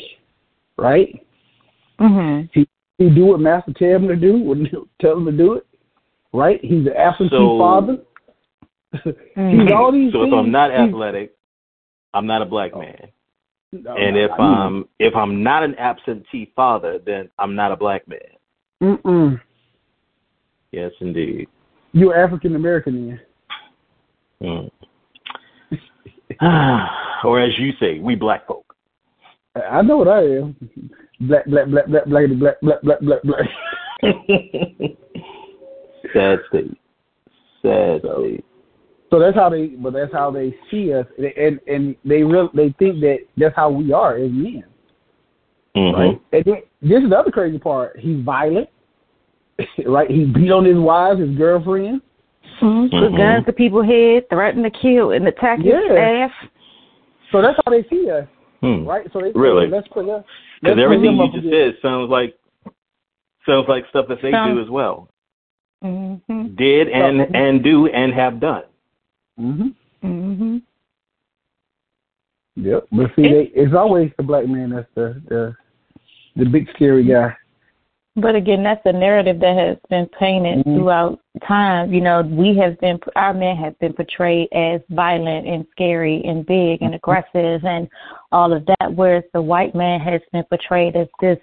right? 0.76 1.18
Mhm. 1.98 2.50
He 2.52 2.66
do 2.98 3.24
what 3.26 3.40
Master 3.40 3.72
tell 3.78 3.96
him 3.96 4.08
to 4.08 4.16
do. 4.16 4.38
When 4.38 4.68
tell 5.00 5.16
him 5.16 5.24
to 5.24 5.32
do 5.32 5.54
it, 5.54 5.66
right? 6.32 6.60
He's 6.62 6.86
an 6.86 6.92
absentee 6.96 7.30
So- 7.36 7.58
father. 7.58 7.98
Mhm. 8.94 9.62
he's 9.64 9.72
all 9.72 9.92
these 9.92 10.12
So 10.12 10.22
if. 10.24 10.32
I'm 10.32 10.50
not 10.50 10.70
He's- 10.70 10.88
athletic, 10.88 11.34
I'm 12.14 12.26
not 12.26 12.40
a 12.42 12.46
black 12.46 12.74
man. 12.74 13.08
No, 13.70 13.94
and 13.96 14.16
no, 14.16 14.24
if 14.24 14.30
no, 14.38 14.44
um 14.44 14.88
if 14.98 15.14
I'm 15.14 15.42
not 15.42 15.62
an 15.62 15.74
absentee 15.74 16.50
father, 16.56 16.98
then 17.04 17.28
I'm 17.38 17.54
not 17.54 17.70
a 17.70 17.76
black 17.76 18.08
man. 18.08 18.18
Mm-mm. 18.82 19.38
Yes, 20.72 20.92
indeed. 21.00 21.48
you're 21.92 22.16
African 22.16 22.56
American 22.56 23.20
Mm. 24.42 24.70
or 27.24 27.40
as 27.40 27.58
you 27.58 27.72
say, 27.80 27.98
we 27.98 28.14
black 28.14 28.46
folk. 28.46 28.74
I 29.70 29.82
know 29.82 29.96
what 29.98 30.08
I 30.08 30.22
am. 30.22 30.56
black, 31.20 31.44
black, 31.46 31.66
black, 31.66 31.86
black, 31.88 32.04
black, 32.06 32.28
black, 32.28 32.60
black, 32.62 32.80
black, 32.82 33.00
black, 33.02 33.22
black. 33.22 33.48
Sad 36.12 36.38
state. 36.48 36.78
Sad 37.62 38.00
state. 38.00 38.44
So 39.10 39.18
that's 39.18 39.36
how 39.36 39.48
they, 39.48 39.68
but 39.68 39.92
that's 39.94 40.12
how 40.12 40.30
they 40.30 40.54
see 40.70 40.92
us, 40.92 41.06
and 41.18 41.58
and 41.66 41.96
they 42.04 42.22
real 42.22 42.50
they 42.52 42.74
think 42.78 43.00
that 43.00 43.20
that's 43.38 43.56
how 43.56 43.70
we 43.70 43.90
are 43.92 44.16
as 44.16 44.30
men, 44.30 44.64
Mhm. 45.74 45.92
right? 45.94 46.20
And 46.32 46.44
then, 46.44 46.62
this 46.82 47.02
is 47.02 47.08
the 47.08 47.18
other 47.18 47.30
crazy 47.30 47.58
part. 47.58 47.98
He's 47.98 48.20
violent, 48.22 48.68
right? 49.86 50.10
He 50.10 50.26
beat 50.26 50.50
on 50.52 50.66
his 50.66 50.76
wives, 50.76 51.20
his 51.20 51.30
girlfriend. 51.38 52.02
Mhm. 52.60 52.90
Put 52.90 53.12
Mhm. 53.12 53.16
guns 53.16 53.46
to 53.46 53.52
people's 53.54 53.86
head, 53.86 54.28
threaten 54.28 54.62
to 54.62 54.70
kill 54.70 55.12
and 55.12 55.26
attack 55.26 55.58
his 55.60 55.68
Yeah. 55.72 55.90
staff. 55.90 56.32
So 57.32 57.40
that's 57.40 57.58
how 57.64 57.70
they 57.70 57.84
see 57.84 58.10
us, 58.10 58.26
Hmm. 58.60 58.84
right? 58.86 59.10
So 59.12 59.20
they 59.20 59.32
Really? 59.32 59.68
let's 59.68 59.88
put 59.88 60.06
us. 60.08 60.24
Because 60.60 60.78
everything 60.78 61.16
you 61.16 61.32
just 61.32 61.48
said 61.48 61.78
sounds 61.80 62.10
like 62.10 62.34
sounds 63.46 63.68
like 63.68 63.86
stuff 63.88 64.06
that 64.08 64.20
they 64.20 64.30
Sounds- 64.32 64.54
do 64.56 64.60
as 64.60 64.68
well. 64.68 65.08
Mhm. 65.84 66.56
Did 66.56 66.88
and 66.88 67.20
So- 67.20 67.38
and 67.38 67.62
do 67.62 67.86
and 67.86 68.12
have 68.12 68.40
done. 68.40 68.64
Mhm. 69.38 69.74
Mhm. 70.02 70.62
Yep. 72.56 72.86
But 72.90 73.14
see, 73.14 73.22
they, 73.22 73.42
it's 73.54 73.74
always 73.74 74.10
the 74.16 74.24
black 74.24 74.46
man 74.48 74.70
that's 74.70 74.88
the 74.94 75.22
the 75.28 75.54
the 76.36 76.44
big 76.44 76.68
scary 76.74 77.04
guy. 77.04 77.34
But 78.16 78.34
again, 78.34 78.64
that's 78.64 78.84
a 78.84 78.92
narrative 78.92 79.38
that 79.38 79.56
has 79.56 79.76
been 79.90 80.06
painted 80.18 80.64
Mhm. 80.64 80.74
throughout 80.76 81.20
time. 81.46 81.92
You 81.92 82.00
know, 82.00 82.22
we 82.22 82.56
have 82.56 82.76
been, 82.80 82.98
our 83.14 83.32
men 83.32 83.56
have 83.56 83.78
been 83.78 83.92
portrayed 83.92 84.48
as 84.52 84.80
violent 84.90 85.46
and 85.46 85.64
scary 85.70 86.24
and 86.24 86.44
big 86.44 86.82
and 86.82 86.96
aggressive 86.96 87.64
and 87.64 87.88
all 88.32 88.52
of 88.52 88.66
that, 88.66 88.92
whereas 88.94 89.22
the 89.32 89.42
white 89.42 89.72
man 89.76 90.00
has 90.00 90.20
been 90.32 90.42
portrayed 90.44 90.96
as 90.96 91.06
this 91.20 91.38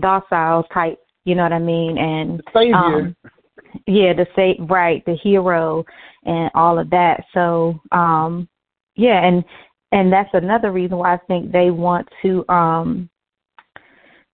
docile 0.00 0.64
type, 0.64 0.98
you 1.26 1.36
know 1.36 1.44
what 1.44 1.52
I 1.52 1.60
mean? 1.60 1.96
And, 1.96 2.42
Savior. 2.52 2.74
um, 2.74 3.16
yeah, 3.86 4.12
the 4.12 4.26
say 4.34 4.56
right, 4.60 5.04
the 5.06 5.16
hero 5.16 5.84
and 6.24 6.50
all 6.54 6.78
of 6.78 6.90
that. 6.90 7.24
So, 7.34 7.80
um, 7.92 8.48
yeah, 8.94 9.24
and, 9.26 9.44
and 9.92 10.12
that's 10.12 10.30
another 10.32 10.72
reason 10.72 10.98
why 10.98 11.14
I 11.14 11.18
think 11.28 11.52
they 11.52 11.70
want 11.70 12.08
to, 12.22 12.48
um, 12.48 13.10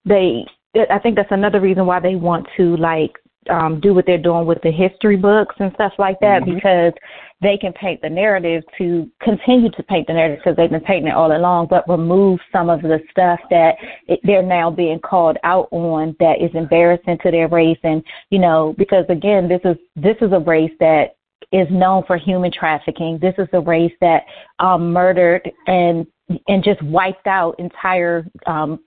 they 0.05 0.45
I 0.91 0.99
think 0.99 1.17
that's 1.17 1.31
another 1.31 1.61
reason 1.61 1.87
why 1.87 2.01
they 2.01 2.15
want 2.15 2.47
to 2.57 2.77
like 2.77 3.13
um 3.51 3.81
do 3.81 3.93
what 3.95 4.07
they're 4.07 4.19
doing 4.19 4.47
with 4.47 4.61
the 4.63 4.71
history 4.71 5.17
books 5.17 5.57
and 5.59 5.73
stuff 5.75 5.93
like 5.99 6.19
that 6.21 6.43
Mhm. 6.43 6.55
because 6.55 6.93
they 7.41 7.57
can 7.57 7.73
paint 7.73 8.01
the 8.01 8.09
narrative 8.09 8.63
to 8.79 9.11
continue 9.21 9.69
to 9.71 9.83
paint 9.83 10.07
the 10.07 10.13
narrative 10.13 10.39
because 10.39 10.57
they've 10.57 10.71
been 10.71 10.81
painting 10.81 11.09
it 11.09 11.15
all 11.17 11.37
along, 11.37 11.67
but 11.67 11.89
remove 11.89 12.39
some 12.53 12.71
of 12.71 12.83
the 12.83 13.03
stuff 13.11 13.41
that 13.51 13.77
it, 14.07 14.21
they're 14.23 14.45
now 14.45 14.71
being 14.71 15.01
called 15.01 15.37
out 15.43 15.67
on 15.73 16.15
that 16.21 16.41
is 16.41 16.55
embarrassing 16.55 17.19
to 17.19 17.33
their 17.33 17.49
race, 17.49 17.79
and 17.83 18.03
you 18.31 18.39
know 18.39 18.75
because 18.79 19.05
again 19.09 19.49
this 19.49 19.61
is 19.65 19.77
this 19.97 20.17
is 20.21 20.33
a 20.33 20.39
race 20.41 20.73
that 20.79 21.17
is 21.51 21.69
known 21.71 22.03
for 22.05 22.17
human 22.17 22.51
trafficking. 22.53 23.19
This 23.19 23.35
is 23.39 23.49
a 23.53 23.61
race 23.61 23.93
that 24.01 24.25
um, 24.59 24.93
murdered 24.93 25.51
and 25.67 26.07
and 26.49 26.63
just 26.63 26.81
wiped 26.83 27.27
out 27.27 27.59
entire 27.59 28.25
um, 28.47 28.79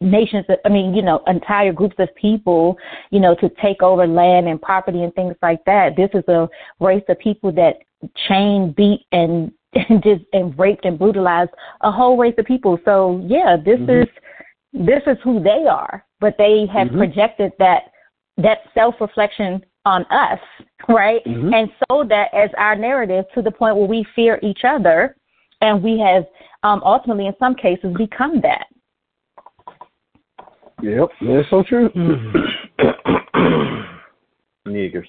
nations 0.00 0.44
i 0.64 0.68
mean 0.68 0.94
you 0.94 1.02
know 1.02 1.22
entire 1.26 1.72
groups 1.72 1.94
of 1.98 2.08
people 2.16 2.76
you 3.10 3.20
know 3.20 3.34
to 3.34 3.48
take 3.62 3.82
over 3.82 4.06
land 4.06 4.48
and 4.48 4.60
property 4.60 5.02
and 5.02 5.14
things 5.14 5.34
like 5.42 5.64
that 5.64 5.96
this 5.96 6.10
is 6.14 6.24
a 6.28 6.48
race 6.80 7.04
of 7.08 7.18
people 7.18 7.52
that 7.52 7.76
chained 8.28 8.74
beat 8.74 9.06
and 9.12 9.52
and 9.74 10.02
just 10.02 10.22
and 10.32 10.58
raped 10.58 10.84
and 10.84 10.98
brutalized 10.98 11.50
a 11.82 11.90
whole 11.90 12.16
race 12.16 12.34
of 12.38 12.44
people 12.44 12.78
so 12.84 13.22
yeah 13.26 13.56
this 13.56 13.78
Mhm. 13.80 14.02
is 14.02 14.08
this 14.72 15.02
is 15.06 15.16
who 15.22 15.40
they 15.40 15.66
are 15.66 16.04
but 16.20 16.36
they 16.38 16.66
have 16.66 16.88
Mhm. 16.88 16.98
projected 16.98 17.52
that 17.58 17.84
that 18.36 18.58
self 18.74 19.00
reflection 19.00 19.64
on 19.84 20.04
us 20.10 20.40
right 20.88 21.24
Mhm. 21.24 21.54
and 21.54 21.70
sold 21.88 22.08
that 22.08 22.32
as 22.34 22.50
our 22.58 22.74
narrative 22.74 23.24
to 23.34 23.42
the 23.42 23.50
point 23.50 23.76
where 23.76 23.86
we 23.86 24.04
fear 24.16 24.38
each 24.42 24.64
other 24.64 25.16
and 25.60 25.82
we 25.82 25.98
have 25.98 26.26
um 26.64 26.82
ultimately 26.84 27.26
in 27.26 27.36
some 27.38 27.54
cases 27.54 27.94
become 27.96 28.40
that 28.40 28.66
Yep, 30.82 31.08
that's 31.20 31.50
so 31.50 31.62
true. 31.62 31.88
Niggers. 34.66 35.06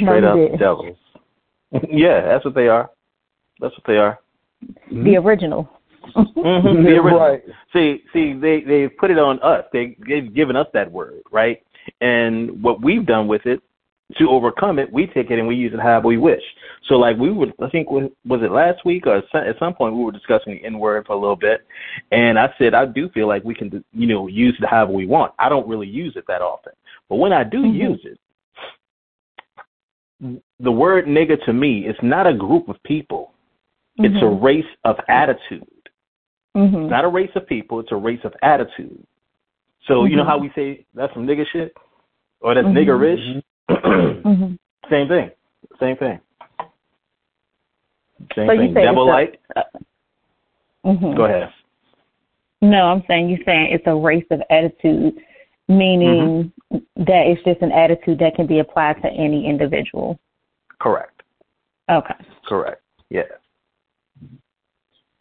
Straight 0.00 0.24
up 0.24 0.36
devils. 0.58 0.96
yeah, 1.90 2.22
that's 2.24 2.44
what 2.44 2.54
they 2.54 2.68
are. 2.68 2.90
That's 3.60 3.74
what 3.74 3.84
they 3.86 3.96
are. 3.96 4.18
the 4.90 5.16
original 5.16 5.68
Mhm, 6.16 6.84
the 6.84 6.90
original. 6.98 7.18
Right. 7.18 7.42
See, 7.72 8.02
see, 8.12 8.32
they 8.34 8.60
they 8.60 8.88
put 8.88 9.10
it 9.10 9.18
on 9.18 9.40
us. 9.40 9.64
They 9.72 9.96
they've 10.08 10.32
given 10.34 10.56
us 10.56 10.66
that 10.74 10.90
word, 10.90 11.22
right? 11.30 11.62
And 12.00 12.62
what 12.62 12.82
we've 12.82 13.06
done 13.06 13.28
with 13.28 13.46
it 13.46 13.60
to 14.18 14.28
overcome 14.28 14.78
it, 14.78 14.92
we 14.92 15.06
take 15.06 15.30
it 15.30 15.38
and 15.38 15.46
we 15.46 15.54
use 15.54 15.72
it 15.72 15.80
however 15.80 16.08
we 16.08 16.18
wish. 16.18 16.42
So, 16.88 16.94
like 16.94 17.16
we 17.16 17.30
would, 17.30 17.52
I 17.62 17.68
think 17.70 17.90
was 17.90 18.10
was 18.26 18.40
it 18.42 18.50
last 18.50 18.84
week 18.84 19.06
or 19.06 19.18
at 19.18 19.58
some 19.58 19.74
point 19.74 19.94
we 19.94 20.04
were 20.04 20.12
discussing 20.12 20.54
the 20.54 20.64
N 20.64 20.78
word 20.78 21.06
for 21.06 21.12
a 21.14 21.18
little 21.18 21.36
bit, 21.36 21.66
and 22.10 22.38
I 22.38 22.52
said 22.58 22.74
I 22.74 22.86
do 22.86 23.08
feel 23.10 23.28
like 23.28 23.44
we 23.44 23.54
can, 23.54 23.84
you 23.92 24.06
know, 24.06 24.26
use 24.26 24.56
it 24.60 24.66
however 24.68 24.92
we 24.92 25.06
want. 25.06 25.32
I 25.38 25.48
don't 25.48 25.68
really 25.68 25.88
use 25.88 26.14
it 26.16 26.24
that 26.28 26.42
often, 26.42 26.72
but 27.08 27.16
when 27.16 27.32
I 27.32 27.44
do 27.44 27.58
Mhm. 27.58 27.74
use 27.74 28.04
it, 28.04 28.18
the 30.60 30.72
word 30.72 31.06
nigger 31.06 31.42
to 31.44 31.52
me 31.52 31.86
is 31.86 31.96
not 32.02 32.26
a 32.26 32.34
group 32.34 32.68
of 32.68 32.82
people. 32.82 33.32
It's 33.98 34.16
a 34.16 34.26
Mhm. 34.26 34.42
race 34.42 34.76
of 34.84 34.98
attitude. 35.08 35.66
Mhm. 36.56 36.84
It's 36.84 36.90
not 36.90 37.04
a 37.04 37.08
race 37.08 37.34
of 37.34 37.46
people, 37.46 37.80
it's 37.80 37.92
a 37.92 37.96
race 37.96 38.24
of 38.24 38.34
attitude. 38.42 39.04
So 39.86 40.04
you 40.04 40.16
know 40.16 40.24
Mhm. 40.24 40.28
how 40.28 40.38
we 40.38 40.50
say 40.50 40.84
that's 40.94 41.12
some 41.14 41.26
nigger 41.26 41.46
shit? 41.46 41.76
Or 42.40 42.54
that's 42.54 42.66
Mhm. 42.66 42.74
niggerish? 42.74 43.42
Mhm. 44.24 44.58
Same 44.90 45.08
thing. 45.08 45.30
Same 45.80 45.96
thing. 45.96 46.20
Same 48.34 48.46
So 48.48 48.56
thing. 48.56 48.58
say 48.58 48.64
it's 48.66 48.74
Devil 48.74 49.06
like 49.06 49.40
Mhm. 50.84 51.16
go 51.16 51.24
ahead. 51.24 51.52
No, 52.60 52.84
I'm 52.86 53.02
saying 53.08 53.28
you're 53.28 53.44
saying 53.44 53.72
it's 53.72 53.86
a 53.86 53.94
race 53.94 54.26
of 54.30 54.40
attitude, 54.50 55.20
meaning 55.68 56.52
Mm-hmm. 56.72 57.04
that 57.04 57.26
it's 57.26 57.42
just 57.44 57.60
an 57.62 57.72
attitude 57.72 58.18
that 58.20 58.34
can 58.36 58.46
be 58.46 58.60
applied 58.60 59.00
to 59.02 59.08
any 59.10 59.46
individual. 59.46 60.18
Correct. 60.78 61.22
Okay. 61.90 62.14
Correct. 62.46 62.80
Yeah. 63.10 63.22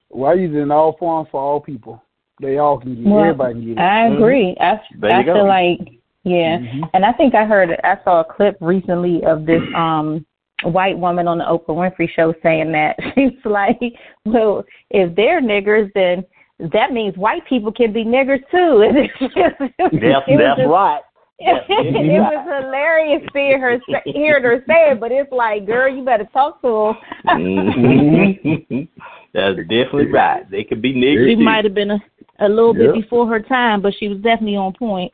Why 0.09 0.33
using 0.33 0.71
all 0.71 0.93
forms 0.93 1.29
for 1.31 1.41
all 1.41 1.59
people? 1.59 2.01
They 2.39 2.57
all 2.57 2.77
can 2.79 2.95
get 2.95 3.05
it. 3.05 3.09
Well, 3.09 3.23
Everybody 3.23 3.53
can 3.53 3.61
get 3.65 3.71
it. 3.71 3.79
I 3.79 4.09
Mhm. 4.09 4.17
agree. 4.17 4.57
I 4.59 4.81
There 4.97 5.11
you 5.11 5.17
I 5.17 5.23
go. 5.23 5.33
feel 5.35 5.47
like 5.47 5.79
yeah, 6.23 6.57
Mhm. 6.59 6.89
and 6.93 7.05
I 7.05 7.11
think 7.13 7.33
I 7.35 7.45
heard 7.45 7.69
I 7.83 7.97
saw 8.03 8.21
a 8.21 8.23
clip 8.25 8.57
recently 8.61 9.23
of 9.25 9.45
this 9.45 9.61
um 9.75 10.25
white 10.63 10.97
woman 10.97 11.27
on 11.27 11.39
the 11.39 11.43
Oprah 11.45 11.69
Winfrey 11.75 12.07
show 12.09 12.33
saying 12.43 12.71
that 12.73 12.95
she's 13.15 13.31
like, 13.45 13.79
well, 14.25 14.63
if 14.91 15.15
they're 15.15 15.41
niggers, 15.41 15.89
then 15.95 16.23
that 16.71 16.91
means 16.93 17.17
white 17.17 17.43
people 17.47 17.71
can 17.71 17.91
be 17.91 18.03
niggers 18.05 18.43
too. 18.51 18.81
And 18.87 18.97
it's 18.97 19.13
just, 19.19 19.33
it 19.35 19.73
was 19.79 19.89
That's 20.01 20.25
just- 20.27 20.37
that's 20.37 20.69
right. 20.69 21.01
Yes, 21.39 21.63
it 21.69 22.05
yes. 22.05 22.31
was 22.35 22.63
hilarious 22.63 23.27
seeing 23.33 23.59
her 23.59 23.79
say, 23.89 24.01
hearing 24.05 24.43
her 24.43 24.63
say 24.67 24.91
it, 24.91 24.99
but 24.99 25.11
it's 25.11 25.31
like, 25.31 25.65
girl, 25.65 25.91
you 25.91 26.05
better 26.05 26.25
talk 26.31 26.61
to 26.61 26.93
them. 27.25 27.35
Mhm. 27.41 28.87
that's 29.33 29.57
definitely 29.57 30.11
right. 30.11 30.49
They 30.51 30.63
could 30.63 30.83
be 30.83 30.93
niggers. 30.93 31.29
she 31.29 31.35
might 31.35 31.65
have 31.65 31.73
been 31.73 31.89
a, 31.91 31.99
a 32.41 32.47
little 32.47 32.75
bit 32.75 32.93
before 32.93 33.27
her 33.27 33.39
time, 33.39 33.81
but 33.81 33.93
she 33.99 34.07
was 34.07 34.19
definitely 34.19 34.55
on 34.57 34.73
point. 34.73 35.11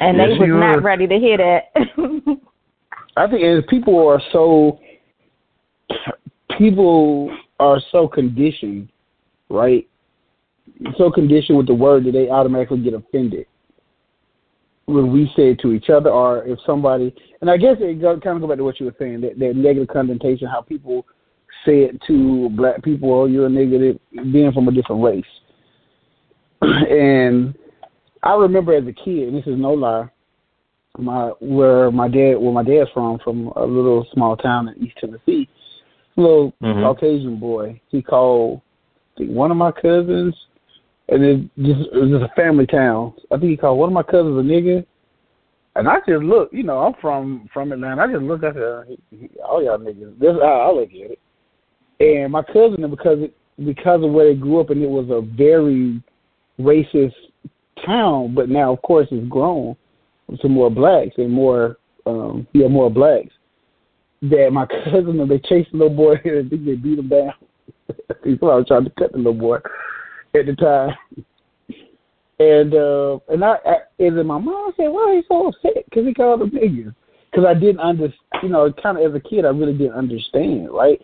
And 0.00 0.16
Yes, 0.16 0.28
they 0.38 0.50
was 0.50 0.60
not 0.60 0.82
ready 0.82 1.06
to 1.06 1.18
hear 1.18 1.36
that. 1.36 1.72
I 3.16 3.26
think 3.28 3.42
as 3.42 3.64
people 3.68 4.06
are 4.06 4.22
so 4.32 4.78
people 6.56 7.36
are 7.58 7.80
so 7.90 8.06
conditioned, 8.06 8.90
right? 9.48 9.88
So 10.96 11.10
conditioned 11.10 11.58
with 11.58 11.66
the 11.66 11.74
word 11.74 12.04
that 12.04 12.12
they 12.12 12.30
automatically 12.30 12.78
get 12.78 12.94
offended 12.94 13.46
when 14.86 15.12
we 15.12 15.26
say 15.36 15.50
it 15.50 15.60
to 15.60 15.72
each 15.72 15.90
other, 15.90 16.10
or 16.10 16.44
if 16.44 16.58
somebody. 16.64 17.14
And 17.40 17.50
I 17.50 17.56
guess 17.56 17.76
it 17.80 18.00
go, 18.00 18.18
kind 18.20 18.36
of 18.36 18.42
go 18.42 18.48
back 18.48 18.56
to 18.56 18.64
what 18.64 18.80
you 18.80 18.86
were 18.86 18.94
saying 18.98 19.20
that, 19.20 19.38
that 19.38 19.54
negative 19.54 19.88
connotation, 19.88 20.48
how 20.48 20.62
people 20.62 21.04
say 21.66 21.80
it 21.82 22.00
to 22.06 22.48
black 22.50 22.82
people, 22.82 23.12
"Oh, 23.12 23.26
you're 23.26 23.46
a 23.46 23.50
negative," 23.50 23.98
being 24.32 24.52
from 24.52 24.68
a 24.68 24.72
different 24.72 25.02
race. 25.02 25.24
and 26.62 27.54
I 28.22 28.34
remember 28.34 28.74
as 28.74 28.86
a 28.86 28.92
kid, 28.92 29.28
and 29.28 29.36
this 29.36 29.46
is 29.46 29.58
no 29.58 29.72
lie, 29.72 30.08
my 30.98 31.28
where 31.40 31.90
my 31.90 32.08
dad 32.08 32.36
where 32.36 32.52
my 32.52 32.62
dad's 32.62 32.90
from 32.90 33.18
from 33.20 33.48
a 33.56 33.64
little 33.64 34.06
small 34.12 34.36
town 34.36 34.68
in 34.68 34.84
East 34.84 34.96
Tennessee. 35.00 35.48
Little 36.16 36.52
Mhm. 36.62 36.82
Caucasian 36.82 37.36
boy. 37.36 37.80
He 37.88 38.02
called 38.02 38.60
I 39.14 39.18
think 39.18 39.30
one 39.30 39.50
of 39.50 39.56
my 39.56 39.70
cousins 39.70 40.34
and 41.08 41.24
it 41.24 41.40
just 41.58 41.92
it 41.92 41.98
was 41.98 42.10
just 42.10 42.30
a 42.30 42.34
family 42.34 42.66
town. 42.66 43.14
I 43.30 43.38
think 43.38 43.50
he 43.50 43.56
called 43.56 43.78
one 43.78 43.88
of 43.88 43.94
my 43.94 44.02
cousins 44.02 44.38
a 44.38 44.42
nigga. 44.42 44.84
And 45.76 45.88
I 45.88 45.98
just 46.08 46.24
look, 46.24 46.52
you 46.52 46.64
know, 46.64 46.78
I'm 46.78 46.94
from 47.00 47.48
from 47.52 47.70
Atlanta. 47.70 48.02
I 48.02 48.12
just 48.12 48.22
looked 48.22 48.44
at 48.44 48.56
it, 48.56 49.00
he- 49.10 49.16
he- 49.16 49.40
all 49.40 49.62
y'all 49.62 49.78
niggas. 49.78 50.18
This 50.18 50.34
is 50.34 50.42
how 50.42 50.70
I 50.70 50.72
look 50.72 50.90
at 50.90 51.12
it. 51.12 51.18
And 52.00 52.32
my 52.32 52.42
cousin, 52.42 52.88
because 52.90 53.20
it, 53.20 53.34
because 53.64 54.02
of 54.02 54.12
where 54.12 54.26
they 54.26 54.34
grew 54.34 54.60
up, 54.60 54.70
and 54.70 54.82
it 54.82 54.90
was 54.90 55.08
a 55.10 55.20
very 55.20 56.00
racist 56.58 57.14
town, 57.84 58.34
but 58.34 58.48
now 58.48 58.72
of 58.72 58.82
course 58.82 59.08
it's 59.10 59.28
grown 59.28 59.76
to 60.40 60.48
more 60.48 60.70
blacks 60.70 61.14
and 61.16 61.32
more 61.32 61.76
um 62.06 62.46
yeah 62.52 62.68
more 62.68 62.90
blacks. 62.90 63.32
That 64.22 64.50
my 64.52 64.66
cousin 64.84 65.20
and 65.20 65.30
they 65.30 65.38
chased 65.38 65.72
the 65.72 65.78
little 65.78 65.96
boy 65.96 66.14
and 66.24 66.46
I 66.46 66.48
think 66.48 66.64
they 66.64 66.74
beat 66.74 66.98
him 66.98 67.08
down. 67.08 67.34
People 68.22 68.50
are 68.50 68.64
trying 68.64 68.84
to 68.84 68.90
cut 68.98 69.12
the 69.12 69.18
little 69.18 69.34
boy 69.34 69.56
at 70.34 70.46
the 70.46 70.54
time. 70.54 70.96
And 72.40 72.74
uh 72.74 73.18
and 73.28 73.44
I, 73.44 73.56
I 73.66 73.76
and 73.98 74.16
then 74.16 74.26
my 74.26 74.38
mom 74.38 74.72
said, 74.76 74.88
"Why 74.88 75.00
are 75.00 75.14
you 75.14 75.24
so 75.26 75.48
upset?" 75.48 75.84
Because 75.84 76.06
he 76.06 76.14
called 76.14 76.42
him 76.42 76.50
niggas. 76.50 76.94
Because 77.30 77.44
I 77.46 77.54
didn't 77.54 77.80
understand, 77.80 78.14
you 78.42 78.48
know, 78.48 78.72
kind 78.80 78.96
of 78.96 79.04
as 79.04 79.14
a 79.14 79.20
kid, 79.20 79.44
I 79.44 79.48
really 79.48 79.76
didn't 79.76 79.94
understand, 79.94 80.70
right? 80.70 81.00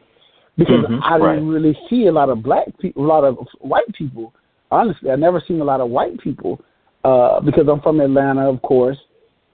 Because 0.56 0.84
Mhm, 0.84 1.00
I 1.02 1.18
didn't 1.18 1.48
right. 1.48 1.54
really 1.54 1.78
see 1.90 2.06
a 2.06 2.12
lot 2.12 2.30
of 2.30 2.42
black 2.42 2.66
people, 2.78 3.04
a 3.04 3.06
lot 3.06 3.24
of 3.24 3.36
white 3.60 3.92
people. 3.92 4.32
Honestly, 4.74 5.08
I 5.08 5.14
never 5.14 5.40
seen 5.46 5.60
a 5.60 5.64
lot 5.64 5.80
of 5.80 5.88
white 5.88 6.18
people 6.18 6.60
uh 7.04 7.38
because 7.40 7.68
I'm 7.68 7.80
from 7.80 8.00
Atlanta, 8.00 8.50
of 8.50 8.60
course, 8.62 8.98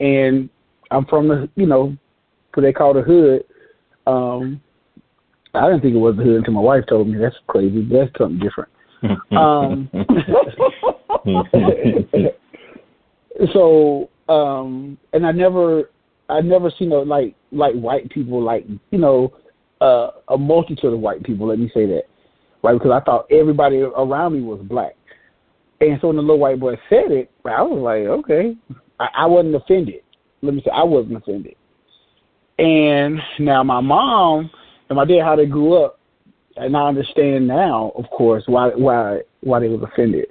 and 0.00 0.48
I'm 0.90 1.04
from 1.04 1.28
the, 1.28 1.46
you 1.56 1.66
know, 1.66 1.94
what 2.54 2.62
they 2.62 2.72
call 2.72 2.94
the 2.94 3.02
hood. 3.02 3.44
Um 4.06 4.62
I 5.52 5.66
didn't 5.66 5.82
think 5.82 5.94
it 5.94 5.98
was 5.98 6.16
the 6.16 6.22
hood 6.22 6.36
until 6.36 6.54
my 6.54 6.62
wife 6.62 6.84
told 6.88 7.08
me. 7.08 7.18
That's 7.18 7.36
crazy. 7.48 7.86
That's 7.90 8.10
something 8.18 8.38
different. 8.38 8.70
Um, 9.32 9.88
so 13.54 14.10
um 14.28 14.98
and 15.12 15.26
I 15.26 15.32
never 15.32 15.90
I 16.28 16.40
never 16.40 16.70
seen 16.78 16.92
a 16.92 16.98
like 16.98 17.34
like 17.52 17.74
white 17.74 18.10
people 18.10 18.42
like 18.42 18.66
you 18.90 18.98
know 18.98 19.32
uh 19.80 20.10
a 20.28 20.38
multitude 20.38 20.92
of 20.92 21.00
white 21.00 21.22
people 21.24 21.46
let 21.46 21.58
me 21.58 21.70
say 21.72 21.86
that 21.86 22.04
right 22.62 22.74
because 22.74 22.90
I 22.90 23.00
thought 23.00 23.26
everybody 23.30 23.78
around 23.78 24.34
me 24.34 24.42
was 24.42 24.60
black 24.62 24.96
and 25.80 25.98
so 26.00 26.08
when 26.08 26.16
the 26.16 26.22
little 26.22 26.38
white 26.38 26.60
boy 26.60 26.74
said 26.88 27.10
it 27.10 27.30
I 27.44 27.62
was 27.62 27.80
like 27.80 28.06
okay 28.06 28.56
I, 28.98 29.08
I 29.18 29.26
wasn't 29.26 29.54
offended 29.54 30.02
let 30.42 30.54
me 30.54 30.62
say 30.64 30.70
I 30.72 30.84
wasn't 30.84 31.16
offended 31.16 31.56
and 32.58 33.20
now 33.38 33.62
my 33.62 33.80
mom 33.80 34.50
and 34.88 34.96
my 34.96 35.04
dad 35.04 35.22
how 35.24 35.36
they 35.36 35.46
grew 35.46 35.82
up 35.82 35.98
and 36.56 36.76
I 36.76 36.88
understand 36.88 37.46
now 37.46 37.92
of 37.96 38.04
course 38.10 38.44
why 38.46 38.68
why 38.68 39.20
why 39.40 39.60
they 39.60 39.68
was 39.68 39.82
offended 39.82 40.26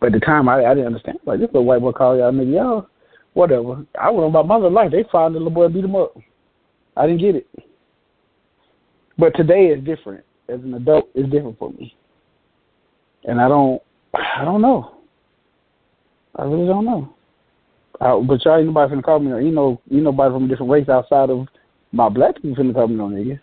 but 0.00 0.06
at 0.06 0.20
the 0.20 0.26
time 0.26 0.48
I, 0.48 0.64
I 0.64 0.74
didn't 0.74 0.86
understand 0.86 1.18
like 1.24 1.40
this 1.40 1.48
little 1.48 1.64
white 1.64 1.80
boy 1.80 1.92
called 1.92 2.18
y'all 2.18 2.32
nigga 2.32 2.54
y'all 2.54 2.88
whatever. 3.34 3.84
I 4.00 4.10
went 4.10 4.30
about 4.30 4.46
my 4.46 4.56
mother's 4.56 4.72
life. 4.72 4.90
They 4.90 5.04
found 5.12 5.34
the 5.34 5.38
little 5.38 5.52
boy 5.52 5.68
beat 5.68 5.84
him 5.84 5.94
up. 5.94 6.16
I 6.96 7.06
didn't 7.06 7.20
get 7.20 7.36
it. 7.36 7.46
But 9.18 9.34
today 9.36 9.66
is 9.66 9.84
different. 9.84 10.24
As 10.48 10.60
an 10.60 10.74
adult, 10.74 11.10
it's 11.14 11.30
different 11.30 11.58
for 11.58 11.70
me. 11.70 11.94
And 13.24 13.40
I 13.40 13.48
don't, 13.48 13.82
I 14.14 14.44
don't 14.44 14.62
know. 14.62 14.93
I 16.36 16.44
really 16.44 16.66
don't 16.66 16.84
know. 16.84 17.14
I, 18.00 18.20
but 18.20 18.44
y'all 18.44 18.58
ain't 18.58 18.66
nobody 18.66 18.94
finna 18.94 19.02
call 19.02 19.20
me. 19.20 19.30
You 19.44 19.52
know, 19.52 19.80
you 19.88 20.00
nobody 20.00 20.34
from 20.34 20.44
a 20.44 20.48
different 20.48 20.72
race 20.72 20.88
outside 20.88 21.30
of 21.30 21.46
my 21.92 22.08
black 22.08 22.36
people 22.36 22.56
finna 22.56 22.74
call 22.74 22.88
me 22.88 22.96
no 22.96 23.08
nigga. 23.08 23.40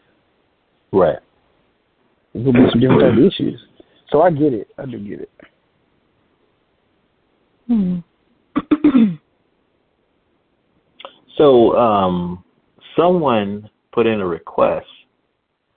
right. 0.91 1.19
There's 2.33 2.45
gonna 2.45 2.65
be 2.65 2.71
some 2.71 2.79
different 2.79 3.01
type 3.01 3.17
of 3.17 3.23
issues. 3.23 3.59
So 4.09 4.21
I 4.21 4.31
get 4.31 4.53
it. 4.53 4.67
I 4.77 4.85
do 4.85 4.99
get 4.99 5.21
it. 5.21 5.31
Hmm. 7.67 7.99
So, 11.37 11.75
um, 11.75 12.43
someone 12.95 13.67
put 13.93 14.05
in 14.05 14.21
a 14.21 14.27
request 14.27 14.85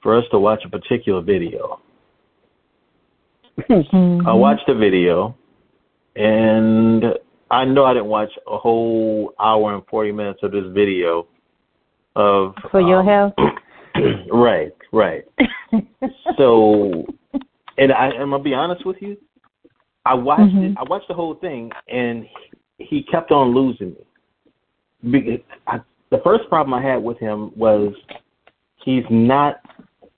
for 0.02 0.14
us 0.14 0.24
to 0.30 0.38
watch 0.38 0.62
a 0.66 0.68
particular 0.68 1.22
video. 1.22 1.80
Mhm. 3.58 4.26
I 4.26 4.32
watched 4.34 4.66
the 4.66 4.74
video, 4.74 5.34
and 6.16 7.04
I 7.50 7.64
know 7.64 7.84
I 7.84 7.94
didn't 7.94 8.08
watch 8.08 8.30
a 8.46 8.58
whole 8.58 9.34
hour 9.40 9.74
and 9.74 9.82
forty 9.86 10.12
minutes 10.12 10.40
of 10.42 10.52
this 10.52 10.64
video 10.72 11.26
of 12.16 12.54
For 12.70 12.80
your 12.80 13.00
um, 13.00 13.06
health? 13.06 13.34
right, 14.32 14.72
right. 14.92 15.24
So, 16.36 17.04
and 17.78 17.92
I, 17.92 18.10
I'm 18.10 18.30
gonna 18.30 18.42
be 18.42 18.54
honest 18.54 18.86
with 18.86 18.96
you. 19.00 19.16
I 20.04 20.14
watched 20.14 20.54
Mhm. 20.54 20.70
it. 20.72 20.76
I 20.78 20.84
watched 20.84 21.08
the 21.08 21.14
whole 21.14 21.34
thing, 21.34 21.70
and 21.88 22.26
he 22.78 23.02
kept 23.02 23.30
on 23.32 23.54
losing 23.54 23.96
me. 25.02 25.10
Because 25.10 25.40
I, 25.66 25.80
the 26.10 26.18
first 26.24 26.48
problem 26.48 26.74
I 26.74 26.82
had 26.82 27.02
with 27.02 27.18
him 27.18 27.50
was 27.56 27.94
he's 28.76 29.04
not 29.10 29.60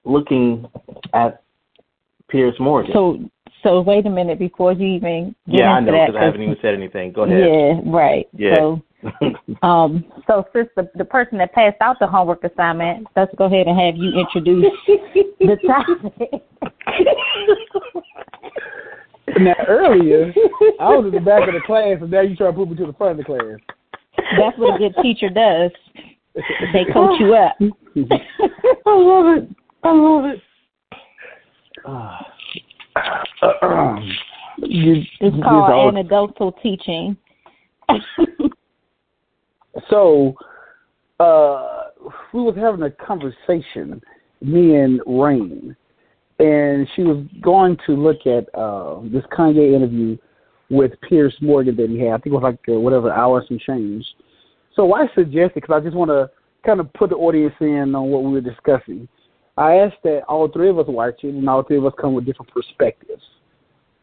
looking 0.05 0.67
at 1.15 1.43
Pierce 2.29 2.59
Morgan. 2.61 2.93
so, 2.93 3.19
so 3.67 3.81
wait 3.81 4.07
a 4.07 4.11
minute 4.11 4.39
before 4.39 4.73
you 4.73 4.87
even 4.87 5.35
get 5.51 5.61
yeah, 5.61 5.73
I 5.73 5.79
into 5.79 5.91
know 5.91 6.07
because 6.07 6.21
I 6.21 6.25
haven't 6.25 6.43
even 6.43 6.57
said 6.63 6.75
anything. 6.75 7.13
Go 7.13 7.25
ahead. 7.25 7.41
Yeah, 7.41 7.81
right. 7.87 8.29
Yeah. 8.33 8.55
So, 8.55 8.83
um, 9.67 10.05
so 10.27 10.45
since 10.55 10.69
the 10.77 10.89
the 10.95 11.05
person 11.05 11.39
that 11.39 11.53
passed 11.53 11.77
out 11.81 11.97
the 11.99 12.07
homework 12.07 12.45
assignment, 12.45 13.09
let's 13.17 13.35
go 13.37 13.47
ahead 13.47 13.67
and 13.67 13.79
have 13.79 13.97
you 13.97 14.13
introduce 14.19 14.73
the 15.41 15.57
topic. 15.67 16.43
Now 19.41 19.55
earlier, 19.67 20.33
I 20.81 20.95
was 20.95 21.07
in 21.07 21.13
the 21.13 21.21
back 21.21 21.49
of 21.49 21.55
the 21.55 21.61
class, 21.67 21.99
and 22.01 22.11
now 22.11 22.21
you 22.21 22.37
try 22.37 22.47
to 22.47 22.53
put 22.53 22.71
me 22.71 22.77
to 22.77 22.87
the 22.87 22.93
front 22.93 23.13
of 23.13 23.17
the 23.19 23.25
class. 23.25 23.59
That's 24.39 24.57
what 24.59 24.77
a 24.77 24.79
good 24.79 24.95
teacher 25.03 25.29
does. 25.29 25.73
They 26.73 26.85
coach 26.93 27.19
you 27.19 27.35
up. 27.35 27.57
I 27.61 28.95
love 28.95 29.39
it. 29.39 29.49
I 29.83 29.93
love 29.93 30.25
it. 30.27 30.41
You- 34.59 35.03
It's 35.21 35.37
called 35.43 35.73
all- 35.73 35.89
anecdotal 35.89 36.53
teaching. 36.53 37.17
So, 39.91 40.35
uh, 41.21 41.85
we 42.33 42.41
was 42.41 42.55
having 42.57 42.83
a 42.83 42.91
conversation, 42.91 44.01
me 44.41 44.77
and 44.77 45.01
Rain, 45.07 45.77
and 46.39 46.89
she 46.95 47.03
was 47.03 47.25
going 47.43 47.77
to 47.87 47.93
look 47.93 48.27
at 48.27 48.49
uh, 48.59 49.01
this 49.05 49.25
Kanye 49.37 49.75
interview 49.75 50.17
with 50.71 50.93
Pierce 51.09 51.35
Morgan 51.41 51.77
that 51.77 51.91
he 51.91 51.99
had. 52.01 52.09
I 52.09 52.17
think 52.19 52.27
it 52.27 52.33
was 52.33 52.43
like 52.43 52.59
uh, 52.69 52.81
whatever 52.81 53.13
hour 53.13 53.45
some 53.47 53.59
change. 53.59 54.05
So 54.75 54.95
I 54.95 55.07
suggested 55.15 55.55
because 55.55 55.75
I 55.75 55.85
just 55.85 55.97
want 55.97 56.11
to 56.11 56.31
kind 56.65 56.81
of 56.81 56.93
put 56.95 57.11
the 57.11 57.17
audience 57.17 57.55
in 57.61 57.95
on 57.95 58.09
what 58.09 58.25
we 58.25 58.33
were 58.33 58.41
discussing. 58.41 59.09
I 59.57 59.77
asked 59.77 60.03
that 60.05 60.23
all 60.29 60.49
three 60.49 60.69
of 60.69 60.79
us 60.79 60.87
watch 60.89 61.25
it, 61.25 61.35
and 61.35 61.49
all 61.49 61.63
three 61.63 61.79
of 61.79 61.87
us 61.87 61.95
come 62.01 62.15
with 62.15 62.27
different 62.27 62.53
perspectives 62.53 63.23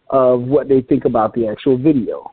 of 0.10 0.42
what 0.42 0.68
they 0.68 0.82
think 0.82 1.06
about 1.06 1.34
the 1.34 1.48
actual 1.48 1.78
video. 1.78 2.32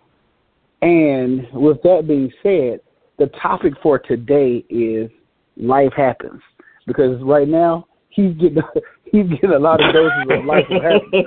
And 0.82 1.46
with 1.52 1.82
that 1.82 2.06
being 2.08 2.32
said, 2.42 2.80
the 3.18 3.26
topic 3.40 3.74
for 3.82 3.98
today 3.98 4.64
is 4.70 5.10
life 5.56 5.92
happens 5.94 6.40
because 6.86 7.20
right 7.22 7.46
now 7.46 7.86
he's 8.08 8.32
getting 8.34 8.62
he's 9.12 9.28
getting 9.28 9.52
a 9.52 9.58
lot 9.58 9.80
of 9.82 9.92
doses 9.92 10.26
of 10.30 10.44
life 10.46 10.66
happens. 10.68 11.26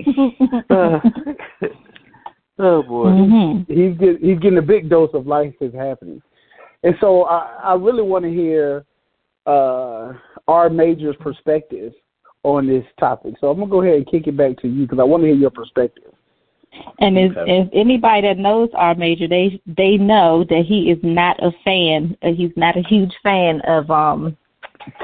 oh 2.58 2.82
boy. 2.82 3.10
hmm 3.10 3.58
He's 3.68 3.96
get, 3.98 4.20
he's 4.20 4.38
getting 4.40 4.58
a 4.58 4.62
big 4.62 4.88
dose 4.90 5.10
of 5.14 5.28
life 5.28 5.54
is 5.60 5.72
happening, 5.74 6.20
and 6.82 6.96
so 7.00 7.24
I, 7.24 7.60
I 7.62 7.74
really 7.74 8.02
want 8.02 8.24
to 8.24 8.30
hear 8.30 8.84
uh, 9.46 10.12
R 10.48 10.70
Major's 10.70 11.16
perspective 11.20 11.92
on 12.42 12.66
this 12.66 12.84
topic. 12.98 13.34
So 13.40 13.50
I'm 13.50 13.58
gonna 13.58 13.70
go 13.70 13.82
ahead 13.82 13.96
and 13.96 14.06
kick 14.10 14.26
it 14.26 14.36
back 14.36 14.56
to 14.62 14.68
you 14.68 14.82
because 14.82 14.98
I 14.98 15.04
want 15.04 15.22
to 15.22 15.26
hear 15.28 15.36
your 15.36 15.50
perspective. 15.50 16.12
And 17.00 17.18
if, 17.18 17.36
Okay. 17.36 17.58
if 17.58 17.68
anybody 17.72 18.28
that 18.28 18.38
knows 18.38 18.68
R 18.74 18.94
Major, 18.94 19.26
they 19.28 19.60
they 19.66 19.96
know 19.96 20.44
that 20.48 20.64
he 20.66 20.90
is 20.90 20.98
not 21.02 21.42
a 21.42 21.50
fan. 21.64 22.16
Uh, 22.22 22.32
he's 22.32 22.52
not 22.56 22.76
a 22.76 22.82
huge 22.82 23.12
fan 23.22 23.60
of 23.62 23.90
um 23.90 24.36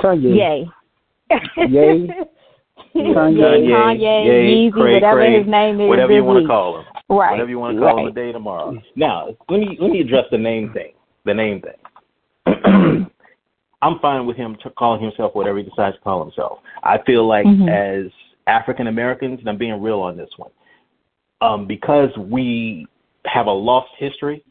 Kanye, 0.02 0.36
Yay. 0.36 0.70
Yay. 1.68 2.08
Kanye. 2.96 3.36
Yay, 3.36 3.66
Kanye, 3.68 3.98
Yay, 4.00 4.70
Yeezy, 4.70 4.72
Cray, 4.72 4.94
whatever 4.94 5.18
Cray, 5.20 5.38
his 5.38 5.46
name 5.46 5.80
is. 5.80 5.88
whatever 5.88 6.12
this 6.12 6.16
you 6.16 6.24
want 6.24 6.36
to 6.36 6.40
week. 6.40 6.48
call 6.48 6.78
him. 6.78 6.84
Right. 7.08 7.30
Whatever 7.32 7.50
you 7.50 7.58
want 7.58 7.76
to 7.76 7.80
call 7.82 7.96
right. 7.96 8.06
him 8.06 8.14
today, 8.14 8.32
tomorrow. 8.32 8.74
Now, 8.94 9.28
let 9.50 9.60
me 9.60 9.76
let 9.80 9.90
me 9.90 10.00
address 10.00 10.24
the 10.30 10.38
name 10.38 10.72
thing. 10.72 10.92
The 11.24 11.34
name 11.34 11.60
thing. 11.60 13.06
I'm 13.82 13.98
fine 14.00 14.26
with 14.26 14.36
him 14.36 14.56
to 14.62 14.70
calling 14.70 15.02
himself 15.02 15.34
whatever 15.34 15.58
he 15.58 15.64
decides 15.64 15.96
to 15.96 16.02
call 16.02 16.22
himself. 16.22 16.58
I 16.82 16.98
feel 16.98 17.26
like 17.26 17.46
Mhm. 17.46 17.68
as 17.68 18.10
African 18.46 18.86
Americans, 18.86 19.40
and 19.40 19.48
I'm 19.48 19.58
being 19.58 19.80
real 19.82 20.00
on 20.00 20.16
this 20.16 20.30
one, 20.38 20.50
um, 21.40 21.66
because 21.66 22.16
we 22.16 22.86
have 23.26 23.46
a 23.46 23.52
lost 23.52 23.90
history, 23.98 24.42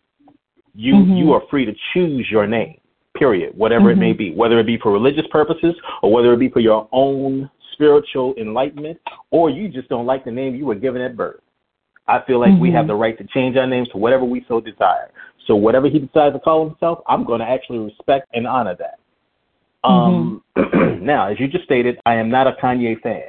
you 0.75 0.95
Mhm. 0.95 1.17
you 1.17 1.33
are 1.33 1.41
free 1.49 1.65
to 1.65 1.73
choose 1.93 2.29
your 2.29 2.45
name. 2.45 2.79
Period. 3.15 3.57
Whatever 3.57 3.91
it 3.91 3.97
may 3.97 4.13
Mhm. 4.13 4.17
be, 4.17 4.31
whether 4.31 4.59
it 4.59 4.65
be 4.65 4.77
for 4.77 4.91
religious 4.91 5.25
purposes 5.27 5.75
or 6.01 6.11
whether 6.11 6.33
it 6.33 6.37
be 6.37 6.49
for 6.49 6.59
your 6.59 6.87
own 6.91 7.49
spiritual 7.71 8.33
enlightenment, 8.37 8.99
or 9.31 9.49
you 9.49 9.69
just 9.69 9.87
don't 9.89 10.05
like 10.05 10.25
the 10.25 10.31
name 10.31 10.53
you 10.55 10.65
were 10.65 10.75
given 10.75 11.01
at 11.01 11.15
birth. 11.15 11.41
I 12.07 12.19
feel 12.19 12.39
like 12.39 12.59
we 12.59 12.71
have 12.71 12.87
the 12.87 12.95
right 12.95 13.17
to 13.17 13.23
change 13.23 13.57
our 13.57 13.65
names 13.65 13.89
to 13.89 13.97
whatever 13.97 14.25
we 14.25 14.45
so 14.47 14.59
desire. 14.59 15.09
So 15.47 15.55
whatever 15.55 15.87
he 15.87 15.99
decides 15.99 16.35
to 16.35 16.39
call 16.39 16.67
himself, 16.67 17.01
I'm 17.07 17.23
going 17.23 17.39
to 17.39 17.49
actually 17.49 17.79
respect 17.79 18.27
and 18.33 18.45
honor 18.45 18.75
that. 18.75 18.99
Um, 19.85 20.43
now, 21.01 21.27
as 21.29 21.39
you 21.39 21.47
just 21.47 21.65
stated, 21.65 21.99
I 22.05 22.15
am 22.15 22.29
not 22.29 22.47
a 22.47 22.53
Kanye 22.61 22.99
fan. 23.01 23.21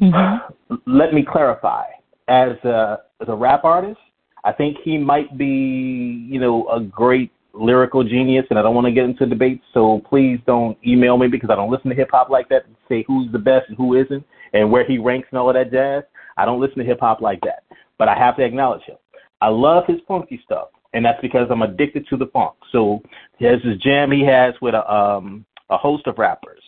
Mhm. 0.00 0.40
Let 0.86 1.14
me 1.14 1.24
clarify. 1.24 1.84
as 2.28 2.52
a 2.64 2.98
as 3.20 3.28
a 3.28 3.34
rap 3.34 3.64
artist. 3.64 4.00
I 4.44 4.52
think 4.52 4.76
he 4.84 4.96
might 4.98 5.36
be, 5.38 6.26
you 6.30 6.38
know, 6.40 6.68
a 6.68 6.80
great 6.80 7.32
lyrical 7.52 8.04
genius, 8.04 8.46
and 8.50 8.58
I 8.58 8.62
don't 8.62 8.74
want 8.74 8.86
to 8.86 8.92
get 8.92 9.04
into 9.04 9.26
debates. 9.26 9.64
So 9.74 10.02
please 10.08 10.38
don't 10.46 10.76
email 10.86 11.16
me 11.16 11.26
because 11.28 11.50
I 11.50 11.56
don't 11.56 11.70
listen 11.70 11.88
to 11.90 11.96
hip 11.96 12.10
hop 12.12 12.28
like 12.30 12.48
that. 12.50 12.66
And 12.66 12.76
say 12.88 13.04
who's 13.06 13.30
the 13.32 13.38
best 13.38 13.68
and 13.68 13.76
who 13.76 13.94
isn't, 13.94 14.24
and 14.52 14.70
where 14.70 14.84
he 14.84 14.98
ranks 14.98 15.28
and 15.30 15.38
all 15.38 15.48
of 15.48 15.54
that 15.54 15.72
jazz. 15.72 16.04
I 16.36 16.44
don't 16.44 16.60
listen 16.60 16.78
to 16.78 16.84
hip 16.84 17.00
hop 17.00 17.20
like 17.20 17.40
that. 17.42 17.64
But 17.98 18.08
I 18.08 18.16
have 18.18 18.36
to 18.36 18.44
acknowledge 18.44 18.82
him. 18.82 18.96
I 19.40 19.48
love 19.48 19.84
his 19.86 19.98
funky 20.06 20.40
stuff, 20.44 20.68
and 20.94 21.04
that's 21.04 21.20
because 21.20 21.48
I'm 21.50 21.62
addicted 21.62 22.06
to 22.08 22.16
the 22.16 22.26
funk. 22.26 22.54
So 22.72 23.02
there's 23.40 23.62
this 23.62 23.78
jam 23.78 24.10
he 24.10 24.24
has 24.24 24.54
with 24.60 24.74
a 24.74 24.90
um 24.92 25.44
a 25.70 25.76
host 25.76 26.06
of 26.06 26.18
rappers 26.18 26.62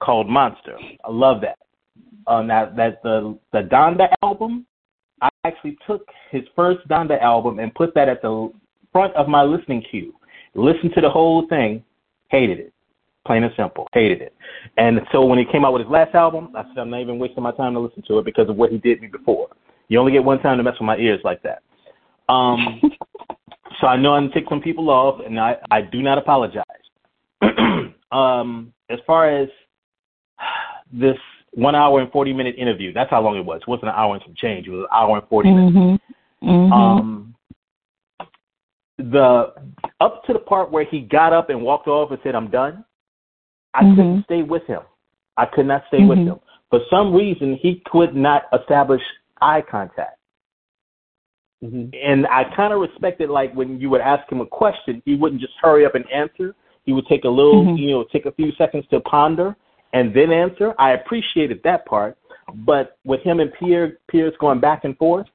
called 0.00 0.28
Monster. 0.28 0.78
I 1.04 1.10
love 1.10 1.40
that. 1.42 1.58
Um, 2.26 2.46
that 2.48 2.76
that 2.76 3.02
the 3.02 3.38
the 3.52 3.60
Donda 3.62 4.08
album. 4.22 4.66
I 5.20 5.28
actually 5.44 5.76
took 5.84 6.06
his 6.30 6.42
first 6.54 6.86
Donda 6.88 7.20
album 7.20 7.58
and 7.58 7.74
put 7.74 7.92
that 7.94 8.08
at 8.08 8.22
the 8.22 8.52
front 8.92 9.14
of 9.16 9.28
my 9.28 9.42
listening 9.42 9.82
queue. 9.90 10.14
Listened 10.54 10.92
to 10.94 11.00
the 11.00 11.10
whole 11.10 11.46
thing, 11.48 11.82
hated 12.28 12.60
it. 12.60 12.72
Plain 13.26 13.42
and 13.42 13.52
simple, 13.56 13.86
hated 13.92 14.22
it. 14.22 14.34
And 14.76 15.00
so 15.12 15.24
when 15.24 15.38
he 15.38 15.44
came 15.44 15.64
out 15.64 15.72
with 15.72 15.82
his 15.82 15.90
last 15.90 16.14
album, 16.14 16.52
I 16.54 16.62
said 16.68 16.78
I'm 16.78 16.90
not 16.90 17.00
even 17.00 17.18
wasting 17.18 17.42
my 17.42 17.52
time 17.52 17.74
to 17.74 17.80
listen 17.80 18.02
to 18.08 18.18
it 18.18 18.24
because 18.24 18.48
of 18.48 18.56
what 18.56 18.70
he 18.70 18.78
did 18.78 19.00
me 19.02 19.08
before. 19.08 19.48
You 19.88 19.98
only 19.98 20.12
get 20.12 20.24
one 20.24 20.40
time 20.40 20.56
to 20.58 20.62
mess 20.62 20.74
with 20.78 20.86
my 20.86 20.96
ears 20.96 21.20
like 21.24 21.42
that. 21.42 21.62
Um, 22.32 22.80
so 23.80 23.86
I 23.86 23.96
know 23.96 24.14
I'm 24.14 24.30
some 24.48 24.60
people 24.60 24.90
off, 24.90 25.20
and 25.24 25.38
I 25.38 25.56
I 25.70 25.80
do 25.82 26.02
not 26.02 26.18
apologize. 26.18 26.64
um, 28.12 28.72
as 28.90 28.98
far 29.06 29.30
as 29.30 29.48
this 30.92 31.16
one 31.52 31.74
hour 31.74 32.00
and 32.00 32.10
40 32.12 32.32
minute 32.32 32.56
interview. 32.56 32.92
That's 32.92 33.10
how 33.10 33.20
long 33.20 33.36
it 33.36 33.44
was. 33.44 33.60
It 33.62 33.68
wasn't 33.68 33.88
an 33.88 33.94
hour 33.96 34.14
and 34.14 34.22
some 34.24 34.34
change. 34.36 34.66
It 34.66 34.70
was 34.70 34.80
an 34.80 34.86
hour 34.92 35.18
and 35.18 35.28
40 35.28 35.48
mm-hmm. 35.48 35.78
minutes. 35.78 36.04
Mm-hmm. 36.42 36.72
Um, 36.72 37.34
the 38.98 39.54
up 40.00 40.24
to 40.24 40.32
the 40.32 40.38
part 40.38 40.70
where 40.70 40.84
he 40.84 41.00
got 41.00 41.32
up 41.32 41.50
and 41.50 41.62
walked 41.62 41.88
off 41.88 42.10
and 42.10 42.18
said, 42.22 42.34
"I'm 42.34 42.50
done." 42.50 42.84
I 43.74 43.82
Mhm. 43.82 43.96
couldn't 43.96 44.24
stay 44.24 44.42
with 44.42 44.66
him. 44.66 44.82
I 45.36 45.46
could 45.46 45.66
not 45.66 45.84
stay 45.88 46.04
with 46.04 46.18
Mhm. 46.18 46.26
him. 46.26 46.40
For 46.70 46.80
some 46.90 47.14
reason, 47.14 47.54
he 47.54 47.76
could 47.86 48.14
not 48.14 48.46
establish 48.52 49.02
eye 49.40 49.62
contact. 49.62 50.17
Mhm. 51.62 51.94
And 52.02 52.26
I 52.28 52.44
kind 52.44 52.72
of 52.72 52.80
respected, 52.80 53.30
like 53.30 53.52
when 53.54 53.80
you 53.80 53.90
would 53.90 54.00
ask 54.00 54.30
him 54.30 54.40
a 54.40 54.46
question, 54.46 55.02
he 55.04 55.16
wouldn't 55.16 55.40
just 55.40 55.54
hurry 55.60 55.84
up 55.84 55.94
and 55.94 56.04
answer. 56.12 56.54
He 56.84 56.92
would 56.92 57.06
take 57.06 57.24
a 57.24 57.28
little, 57.28 57.64
Mhm. 57.64 57.78
you 57.78 57.90
know, 57.90 58.04
take 58.04 58.26
a 58.26 58.32
few 58.32 58.52
seconds 58.52 58.86
to 58.88 59.00
ponder 59.00 59.56
and 59.92 60.14
then 60.14 60.32
answer. 60.32 60.74
I 60.78 60.92
appreciated 60.92 61.62
that 61.64 61.84
part. 61.86 62.16
But 62.54 62.96
with 63.04 63.20
him 63.22 63.40
and 63.40 63.52
Pierre, 63.52 63.98
Pierce 64.08 64.34
going 64.38 64.60
back 64.60 64.84
and 64.84 64.96
forth, 64.96 65.26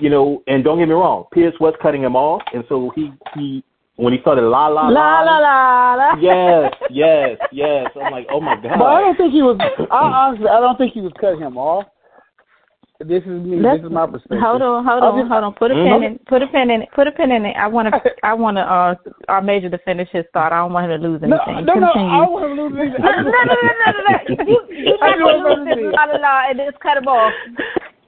you 0.00 0.10
know, 0.10 0.42
and 0.46 0.64
don't 0.64 0.78
get 0.78 0.88
me 0.88 0.94
wrong, 0.94 1.26
Pierce 1.30 1.54
was 1.60 1.74
cutting 1.80 2.02
him 2.02 2.16
off, 2.16 2.42
and 2.52 2.64
so 2.68 2.90
he 2.90 3.12
he 3.34 3.62
when 3.96 4.12
he 4.12 4.18
started 4.20 4.42
la 4.42 4.66
la 4.66 4.88
La 4.88 5.20
la 5.22 5.38
la 5.38 5.94
la. 5.94 6.14
yes, 6.16 6.72
yes, 6.90 7.38
yes. 7.52 7.90
I'm 7.96 8.12
like, 8.12 8.26
oh 8.30 8.40
my 8.40 8.56
god. 8.56 8.78
But 8.78 8.86
I 8.86 9.00
don't 9.00 9.16
think 9.16 9.32
he 9.32 9.42
was. 9.42 9.56
I, 9.60 9.96
honestly, 9.98 10.48
I 10.48 10.60
don't 10.60 10.76
think 10.76 10.92
he 10.92 11.00
was 11.00 11.12
cutting 11.20 11.40
him 11.40 11.56
off. 11.56 11.86
This 13.00 13.22
is 13.24 13.28
me. 13.44 13.60
Let's- 13.60 13.82
this 13.82 13.86
is 13.86 13.92
my 13.92 14.06
perspective. 14.06 14.38
Hold 14.40 14.62
on, 14.62 14.84
hold 14.84 15.02
on, 15.02 15.18
just- 15.20 15.30
hold 15.30 15.44
on. 15.44 15.52
Put 15.54 15.70
a 15.70 15.74
Mhm. 15.74 15.88
pen 15.90 16.02
in. 16.02 16.18
Put 16.26 16.42
a 16.42 16.46
pen 16.46 16.70
in. 16.70 16.86
Put 16.94 17.06
a 17.06 17.12
pen 17.12 17.30
in 17.30 17.44
it. 17.44 17.54
I 17.56 17.66
want 17.66 17.92
to. 17.92 18.00
I 18.24 18.32
want 18.32 18.56
to. 18.56 18.62
Uh, 18.62 18.94
R 19.28 19.42
Major 19.42 19.68
to 19.68 19.78
finish 19.78 20.08
his 20.10 20.24
thought. 20.32 20.52
I 20.52 20.58
don't 20.60 20.72
want 20.72 20.90
him 20.90 21.00
to 21.02 21.06
lose 21.08 21.22
anything. 21.22 21.64
no, 21.66 21.74
no. 21.74 21.92
Continue. 21.92 22.08
I 22.08 22.18
don't 22.24 22.32
want 22.32 22.44
to 22.46 22.62
lose 22.62 22.72
anything. 22.78 23.02
No, 23.02 23.10
no, 23.10 23.22
no, 23.22 23.30
no, 23.30 23.32
no, 23.44 23.92
no, 23.92 24.00
no. 24.08 24.16
You, 24.46 24.58
you 24.70 24.98
I 25.02 25.10
not 25.10 25.18
gonna 25.18 25.36
lose 25.36 25.58
I'm 25.58 25.64
this 25.66 25.76
la 25.94 26.04
la 26.04 26.16
la 26.16 26.42
and 26.48 26.58
just 26.58 26.80
cut 26.80 26.96
him 26.96 27.06
off. 27.08 27.32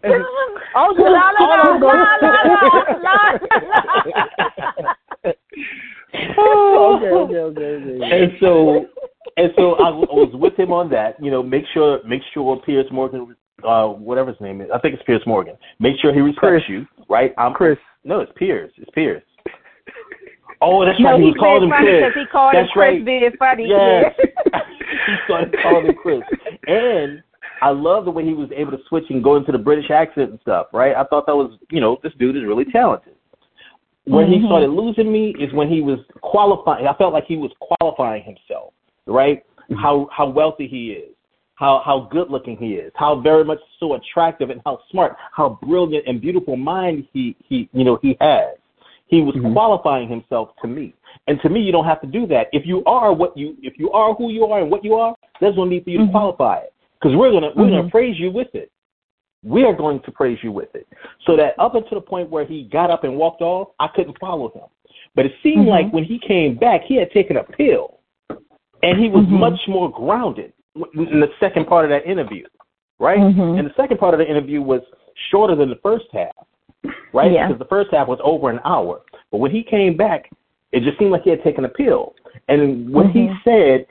I 0.05 0.09
was 0.09 0.96
La 0.98 1.09
la 1.09 1.42
la 1.42 1.55
la 1.59 1.77
la 1.77 1.92
la 2.22 2.22
la 2.22 2.33
la. 3.03 3.33
okay, 6.94 7.11
okay, 7.11 7.37
okay, 7.37 7.70
okay. 7.74 8.22
and 8.22 8.33
so 8.40 8.87
and 9.37 9.53
so 9.57 9.74
I, 9.77 9.90
w- 9.90 10.07
I 10.11 10.14
was 10.14 10.31
with 10.35 10.57
him 10.59 10.72
on 10.72 10.88
that. 10.90 11.16
You 11.22 11.31
know, 11.31 11.42
make 11.42 11.64
sure 11.74 12.01
make 12.07 12.22
sure 12.33 12.57
Pierce 12.64 12.87
Morgan, 12.90 13.35
uh, 13.64 13.87
whatever 13.88 14.31
his 14.31 14.40
name 14.40 14.61
is, 14.61 14.68
I 14.75 14.79
think 14.79 14.94
it's 14.94 15.03
Pierce 15.05 15.23
Morgan. 15.27 15.57
Make 15.81 15.94
sure 16.01 16.12
he 16.14 16.21
respects 16.21 16.40
Chris. 16.40 16.62
you, 16.68 16.87
right? 17.09 17.33
I'm 17.38 17.53
Chris. 17.55 17.79
No, 18.05 18.21
it's 18.21 18.33
Pierce. 18.37 18.73
It's 18.77 18.90
Pierce. 18.90 19.23
Oh, 20.61 20.85
that's 20.85 20.99
No, 20.99 21.11
right. 21.12 21.21
He 21.21 21.29
he 21.29 21.35
called 21.35 21.62
him 21.62 21.71
Chris. 21.71 22.14
he 22.16 22.27
called 22.33 22.53
him 22.55 22.62
That's 22.62 22.73
Chris 22.73 22.83
right. 22.94 23.05
being 23.05 23.31
funny. 23.38 23.68
Yes. 23.68 24.12
he 24.47 25.14
started 25.25 25.55
calling 25.62 25.87
him 25.87 25.94
Chris. 25.94 26.21
And 26.66 27.23
I 27.62 27.71
love 27.71 28.05
the 28.07 28.11
way 28.11 28.25
he 28.25 28.35
was 28.35 28.51
able 28.53 28.73
to 28.73 28.79
switch 28.88 29.05
and 29.11 29.23
go 29.23 29.37
into 29.37 29.53
the 29.53 29.59
British 29.59 29.88
accent 29.92 30.31
and 30.31 30.40
stuff, 30.40 30.66
right? 30.73 30.97
I 30.97 31.05
thought 31.05 31.27
that 31.27 31.37
was, 31.37 31.57
you 31.71 31.81
know, 31.81 31.99
this 32.03 32.12
dude 32.18 32.37
is 32.37 32.42
really 32.44 32.64
talented. 32.73 33.14
When 34.05 34.27
he 34.27 34.38
Mhm. 34.40 34.47
started 34.47 34.71
losing 34.71 35.12
me 35.12 35.31
is 35.38 35.53
when 35.53 35.68
he 35.68 35.81
was 35.81 36.01
qualifying. 36.23 36.88
I 36.88 36.94
felt 36.94 37.12
like 37.12 37.27
he 37.27 37.37
was 37.37 37.53
qualifying 37.61 38.25
himself, 38.25 38.73
right? 39.07 39.44
How 39.81 40.09
how 40.11 40.29
wealthy 40.29 40.66
he 40.66 40.90
is, 40.92 41.14
how 41.59 41.83
how 41.85 42.09
good 42.12 42.31
looking 42.31 42.57
he 42.57 42.75
is, 42.75 42.92
how 42.94 43.21
very 43.21 43.44
much 43.44 43.59
so 43.81 43.94
attractive 43.94 44.51
and 44.51 44.61
how 44.64 44.79
smart, 44.90 45.16
how 45.33 45.59
brilliant 45.61 46.07
and 46.07 46.21
beautiful 46.21 46.57
mind 46.57 47.05
he 47.12 47.35
he 47.44 47.68
you 47.73 47.85
know 47.85 47.99
he 48.01 48.16
has. 48.21 48.55
He 49.09 49.23
was 49.23 49.35
Mhm. 49.35 49.55
qualifying 49.55 50.09
himself 50.09 50.55
to 50.61 50.68
me. 50.68 50.92
And 51.27 51.40
to 51.40 51.49
me, 51.49 51.61
you 51.61 51.73
don't 51.73 51.87
have 51.87 52.01
to 52.03 52.07
do 52.07 52.27
that. 52.27 52.49
If 52.53 52.66
you 52.66 52.85
are 52.85 53.12
what 53.12 53.37
you, 53.37 53.57
if 53.62 53.79
you 53.79 53.90
are 53.90 54.12
who 54.14 54.31
you 54.31 54.44
are 54.44 54.61
and 54.61 54.71
what 54.71 54.85
you 54.85 54.94
are, 54.94 55.16
there's 55.40 55.57
no 55.57 55.64
need 55.64 55.85
for 55.85 55.90
you 55.90 55.99
to 55.99 56.05
Mhm. 56.05 56.11
qualify 56.12 56.59
it 56.59 56.73
because 57.01 57.16
we're 57.16 57.33
gonna 57.33 57.53
we're 57.57 57.71
gonna 57.71 57.85
Mhm. 57.85 57.90
praise 57.90 58.21
you 58.21 58.31
with 58.31 58.55
it. 58.55 58.71
We 59.44 59.64
are 59.64 59.73
going 59.73 60.01
to 60.01 60.12
praise 60.12 60.42
you 60.44 60.53
with 60.53 60.73
it. 60.77 60.87
So 61.27 61.37
that 61.37 61.55
up 61.59 61.75
until 61.75 61.99
the 61.99 62.07
point 62.07 62.31
where 62.31 62.44
he 62.44 62.64
got 62.64 62.90
up 62.90 63.03
and 63.03 63.18
walked 63.18 63.42
off, 63.42 63.68
I 63.81 63.88
couldn't 63.88 64.18
follow 64.18 64.49
him. 64.51 64.68
But 65.16 65.27
it 65.27 65.35
seemed 65.42 65.66
like 65.66 65.92
when 65.92 66.05
he 66.05 66.18
came 66.18 66.55
back, 66.55 66.83
he 66.85 66.94
had 66.97 67.11
taken 67.11 67.38
a 67.38 67.44
pill, 67.44 67.99
and 68.83 69.01
he 69.01 69.09
was 69.09 69.25
Mhm. 69.25 69.40
much 69.40 69.66
more 69.66 69.90
grounded 69.90 70.53
in 70.95 71.21
the 71.21 71.31
second 71.41 71.67
part 71.67 71.85
of 71.85 71.91
that 71.91 72.07
interview, 72.07 72.45
right? 72.99 73.19
Mhm. 73.19 73.59
And 73.59 73.69
the 73.69 73.75
second 73.75 73.99
part 73.99 74.14
of 74.14 74.19
the 74.19 74.29
interview 74.29 74.62
was 74.62 74.83
shorter 75.31 75.55
than 75.55 75.69
the 75.69 75.77
first 75.77 76.07
half, 76.12 76.35
right? 77.12 77.33
Yeah. 77.33 77.47
Because 77.47 77.59
the 77.59 77.64
first 77.67 77.91
half 77.93 78.09
was 78.09 78.21
over 78.23 78.51
an 78.51 78.61
hour. 78.64 79.01
But 79.31 79.38
when 79.38 79.51
he 79.51 79.62
came 79.62 79.97
back, 79.97 80.31
it 80.73 80.83
just 80.83 80.99
seemed 80.99 81.11
like 81.11 81.23
he 81.23 81.31
had 81.31 81.43
taken 81.43 81.64
a 81.64 81.69
pill. 81.69 82.14
And 82.49 82.93
what 82.93 83.07
he 83.11 83.29
Mhm. 83.29 83.43
said, 83.43 83.87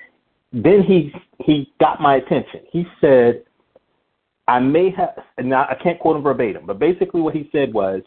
then 0.54 0.82
he 0.84 1.14
he 1.40 1.72
got 1.80 2.02
my 2.02 2.16
attention. 2.16 2.62
He 2.72 2.88
said, 3.00 3.44
"I 4.48 4.60
may 4.60 4.90
have." 4.92 5.24
Now 5.38 5.68
I 5.70 5.76
can't 5.76 6.00
quote 6.00 6.16
him 6.16 6.24
verbatim, 6.24 6.66
but 6.66 6.80
basically 6.80 7.22
what 7.22 7.36
he 7.36 7.48
said 7.52 7.74
was, 7.74 8.02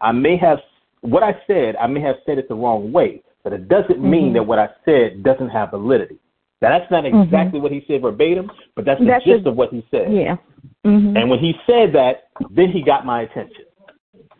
"I 0.00 0.10
may 0.10 0.36
have 0.36 0.60
what 1.02 1.22
I 1.22 1.36
said. 1.46 1.76
I 1.76 1.86
may 1.86 2.00
have 2.00 2.16
said 2.24 2.38
it 2.38 2.48
the 2.48 2.54
wrong 2.54 2.92
way, 2.92 3.22
but 3.44 3.52
it 3.52 3.68
doesn't 3.68 4.00
mean 4.02 4.30
Mhm. 4.30 4.34
that 4.34 4.46
what 4.46 4.58
I 4.58 4.68
said 4.84 5.22
doesn't 5.22 5.50
have 5.50 5.70
validity." 5.70 6.18
Now 6.62 6.68
that's 6.78 6.90
not 6.92 7.02
Mhm. 7.04 7.24
exactly 7.24 7.58
what 7.60 7.72
he 7.72 7.84
said 7.88 8.00
verbatim, 8.02 8.50
but 8.76 8.84
that's 8.84 9.00
the 9.00 9.06
That's 9.06 9.24
gist 9.24 9.44
a- 9.44 9.48
of 9.50 9.56
what 9.56 9.70
he 9.70 9.84
said. 9.90 10.12
Yeah. 10.12 10.36
Mhm. 10.84 11.16
And 11.20 11.28
when 11.28 11.40
he 11.40 11.58
said 11.66 11.92
that, 11.94 12.28
then 12.50 12.70
he 12.70 12.82
got 12.82 13.04
my 13.04 13.22
attention. 13.22 13.64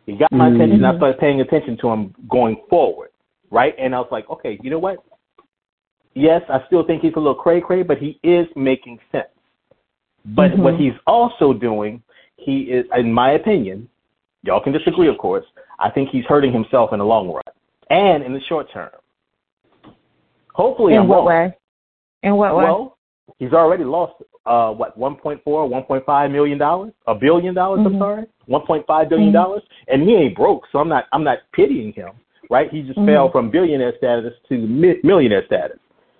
He 0.06 0.12
got 0.14 0.30
my 0.32 0.48
attention. 0.48 0.84
I 0.84 0.96
started 0.96 1.18
paying 1.18 1.40
attention 1.40 1.76
to 1.78 1.88
him 1.90 2.14
going 2.28 2.56
forward, 2.70 3.10
right? 3.50 3.74
And 3.76 3.94
I 3.94 3.98
was 3.98 4.10
like, 4.12 4.30
okay, 4.30 4.58
you 4.62 4.70
know 4.70 4.78
what? 4.78 5.00
Yes, 6.14 6.42
I 6.48 6.64
still 6.66 6.84
think 6.84 7.02
he's 7.02 7.14
a 7.14 7.18
little 7.18 7.34
cray 7.34 7.60
cray, 7.60 7.82
but 7.82 7.98
he 7.98 8.18
is 8.22 8.46
making 8.54 9.00
sense. 9.10 9.28
But 10.24 10.52
Mhm. 10.52 10.58
what 10.58 10.74
he's 10.76 10.94
also 11.06 11.52
doing, 11.52 12.02
he 12.36 12.70
is, 12.70 12.86
in 12.96 13.12
my 13.12 13.32
opinion, 13.32 13.88
y'all 14.44 14.60
can 14.60 14.72
disagree, 14.72 15.08
of 15.08 15.18
course. 15.18 15.44
I 15.80 15.90
think 15.90 16.10
he's 16.10 16.24
hurting 16.26 16.52
himself 16.52 16.92
in 16.92 17.00
the 17.00 17.04
long 17.06 17.30
run 17.32 17.42
and 17.90 18.22
in 18.22 18.32
the 18.32 18.40
short 18.42 18.70
term. 18.70 18.90
Hopefully, 20.54 20.94
In 20.94 21.00
I'm 21.00 21.08
what 21.08 21.18
wrong. 21.18 21.26
way? 21.26 21.54
In 22.22 22.36
what 22.36 22.56
way? 22.56 22.64
Well, 22.64 22.98
he's 23.38 23.52
already 23.52 23.84
lost 23.84 24.14
uh 24.46 24.72
what 24.72 24.98
1.4 24.98 25.42
1.5 25.44 26.32
million 26.32 26.58
dollars? 26.58 26.92
A 27.06 27.14
billion 27.14 27.54
dollars 27.54 27.80
i'm 27.86 27.94
Mhm. 27.94 27.98
sorry? 27.98 28.26
1.5 28.48 29.08
billion 29.08 29.32
dollars? 29.32 29.62
And 29.88 30.02
he 30.02 30.14
ain't 30.16 30.34
broke 30.34 30.64
so 30.72 30.78
i'm 30.80 30.88
not 30.88 31.04
i'm 31.12 31.22
not 31.24 31.38
pitying 31.52 31.92
him 31.92 32.10
right? 32.50 32.70
He 32.70 32.82
just 32.82 32.98
Mhm. 32.98 33.06
fell 33.06 33.30
from 33.30 33.48
billionaire 33.50 33.96
status 33.96 34.34
to 34.50 34.58
mi- 34.58 35.00
millionaire 35.04 35.44
status. 35.46 35.78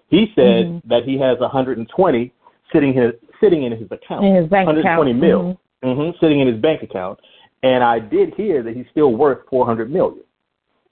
He 0.08 0.32
said 0.34 0.66
Mhm. 0.66 0.82
that 0.86 1.04
he 1.04 1.18
has 1.18 1.38
120 1.40 2.32
sitting 2.72 2.92
his 2.94 3.12
sitting 3.38 3.64
in 3.64 3.72
his 3.72 3.90
account. 3.90 4.24
In 4.24 4.34
his 4.36 4.46
bank 4.46 4.66
120 4.66 5.10
account. 5.10 5.20
mil. 5.20 5.58
Hmm 5.82 6.10
sitting 6.20 6.38
in 6.40 6.46
his 6.46 6.56
bank 6.58 6.82
account. 6.82 7.18
And 7.64 7.82
i 7.84 7.98
did 7.98 8.34
hear 8.34 8.62
that 8.62 8.74
he's 8.76 8.88
still 8.90 9.12
worth 9.14 9.40
400 9.50 9.90
million. 9.90 10.24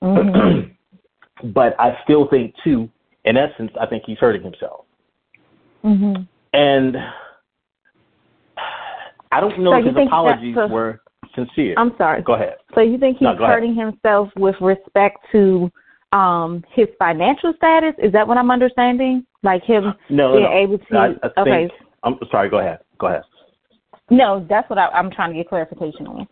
But 1.45 1.75
i 1.79 1.97
still 2.05 2.27
think 2.27 2.55
too 2.63 2.89
in 3.25 3.37
essence 3.37 3.73
i 3.81 3.87
think 3.87 4.03
he's 4.05 4.19
hurting 4.19 4.43
himself 4.43 4.85
Mhm. 5.85 6.27
And 6.53 6.97
I 9.33 9.41
don't 9.41 9.59
know 9.61 9.73
So 9.73 9.79
if 9.79 9.85
his 9.97 10.07
apologies 10.07 10.55
that's 10.55 10.71
a- 10.71 10.73
were 10.73 11.01
sincere. 11.35 11.75
I'm 11.77 11.97
sorry. 11.97 12.23
Go 12.23 12.35
ahead. 12.35 12.57
So 12.75 12.81
you 12.81 12.99
think 12.99 13.19
he's 13.19 13.27
No, 13.27 13.37
go 13.37 13.45
ahead. 13.45 13.55
hurting 13.55 13.75
himself 13.75 14.31
with 14.37 14.61
respect 14.61 15.19
to 15.33 15.71
um 16.13 16.65
his 16.73 16.89
financial 16.99 17.53
status? 17.55 17.95
Is 17.99 18.13
that 18.13 18.27
what 18.27 18.37
I'm 18.37 18.51
understanding? 18.51 19.25
Like 19.43 19.63
him 19.63 19.95
No, 20.09 20.33
being 20.33 20.45
no. 20.45 20.53
able 20.53 20.79
to 20.79 20.99
I, 20.99 21.07
I 21.07 21.41
okay. 21.41 21.69
think, 21.69 21.73
I'm 22.03 22.19
sorry. 22.31 22.49
Go 22.49 22.59
ahead. 22.59 22.81
Go 22.99 23.07
ahead. 23.07 23.23
No, 24.11 24.45
that's 24.49 24.69
what 24.69 24.79
I, 24.79 24.89
I'm 24.89 25.11
trying 25.11 25.31
to 25.31 25.37
get 25.37 25.49
clarification 25.49 26.07
on. 26.09 26.29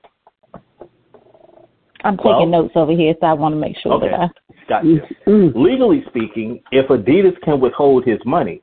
I'm 2.05 2.17
taking 2.17 2.33
well, 2.33 2.47
notes 2.47 2.73
over 2.77 2.93
here, 2.93 3.15
so 3.21 3.27
I 3.27 3.33
want 3.33 3.55
to 3.55 3.59
make 3.59 3.77
sure 3.79 3.93
okay. 3.95 4.09
that 4.11 4.21
I. 4.21 4.29
Gotcha. 4.69 4.87
Mm-hmm. 5.27 5.59
Legally 5.59 6.05
speaking, 6.09 6.61
if 6.73 6.89
Adidas 6.89 7.41
can 7.43 7.61
withhold 7.61 8.05
his 8.05 8.19
money, 8.25 8.63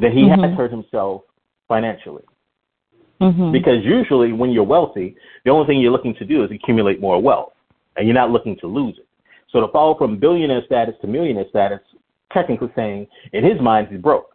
then 0.00 0.12
he 0.12 0.22
mm-hmm. 0.22 0.42
has 0.42 0.56
hurt 0.56 0.70
himself 0.70 1.22
financially. 1.66 2.24
Mm-hmm. 3.20 3.50
Because 3.50 3.84
usually, 3.84 4.32
when 4.32 4.50
you're 4.50 4.64
wealthy, 4.64 5.16
the 5.44 5.50
only 5.50 5.66
thing 5.66 5.80
you're 5.80 5.92
looking 5.92 6.14
to 6.16 6.24
do 6.24 6.44
is 6.44 6.50
accumulate 6.52 7.00
more 7.00 7.20
wealth, 7.20 7.52
and 7.96 8.06
you're 8.06 8.14
not 8.14 8.30
looking 8.30 8.56
to 8.60 8.66
lose 8.66 8.96
it. 8.98 9.08
So 9.50 9.60
to 9.60 9.68
fall 9.68 9.96
from 9.98 10.18
billionaire 10.18 10.62
status 10.66 10.94
to 11.00 11.06
millionaire 11.06 11.46
status, 11.50 11.80
technically 12.32 12.68
saying, 12.76 13.06
in 13.32 13.44
his 13.44 13.60
mind, 13.60 13.88
he's 13.90 14.00
broke. 14.00 14.34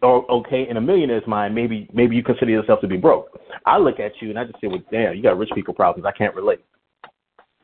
Or 0.00 0.28
okay, 0.30 0.66
in 0.68 0.76
a 0.78 0.80
millionaire's 0.80 1.26
mind, 1.26 1.54
maybe 1.54 1.88
maybe 1.92 2.16
you 2.16 2.24
consider 2.24 2.50
yourself 2.50 2.80
to 2.80 2.88
be 2.88 2.96
broke. 2.96 3.38
I 3.66 3.78
look 3.78 4.00
at 4.00 4.12
you 4.20 4.30
and 4.30 4.38
I 4.38 4.44
just 4.44 4.60
say, 4.60 4.66
well, 4.66 4.82
damn, 4.90 5.14
you 5.14 5.22
got 5.22 5.38
rich 5.38 5.50
people 5.54 5.74
problems. 5.74 6.06
I 6.06 6.16
can't 6.16 6.34
relate. 6.34 6.64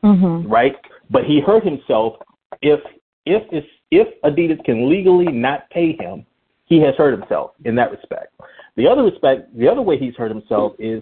Mm-hmm. 0.05 0.47
Right? 0.47 0.75
But 1.09 1.25
he 1.25 1.41
hurt 1.45 1.65
himself. 1.65 2.13
If 2.61 2.79
if 3.25 3.43
if 3.51 3.65
if 3.91 4.21
Adidas 4.23 4.63
can 4.63 4.89
legally 4.89 5.31
not 5.31 5.69
pay 5.69 5.97
him, 5.99 6.25
he 6.69 6.79
has 6.81 6.95
hurt 6.95 7.19
himself 7.19 7.51
in 7.65 7.75
that 7.75 7.91
respect. 7.91 8.33
The 8.77 8.87
other 8.87 9.03
respect, 9.03 9.55
the 9.57 9.67
other 9.67 9.81
way 9.81 9.97
he's 9.97 10.15
hurt 10.15 10.29
himself 10.29 10.73
is, 10.79 11.01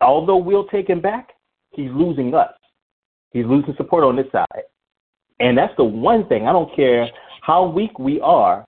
although 0.00 0.36
we'll 0.36 0.66
take 0.66 0.88
him 0.88 1.00
back, 1.00 1.30
he's 1.70 1.90
losing 1.92 2.34
us. 2.34 2.52
He's 3.30 3.46
losing 3.46 3.74
support 3.76 4.04
on 4.04 4.16
this 4.16 4.26
side, 4.30 4.64
and 5.40 5.56
that's 5.56 5.74
the 5.78 5.84
one 5.84 6.28
thing. 6.28 6.46
I 6.46 6.52
don't 6.52 6.74
care 6.76 7.08
how 7.40 7.64
weak 7.66 7.98
we 7.98 8.20
are 8.20 8.66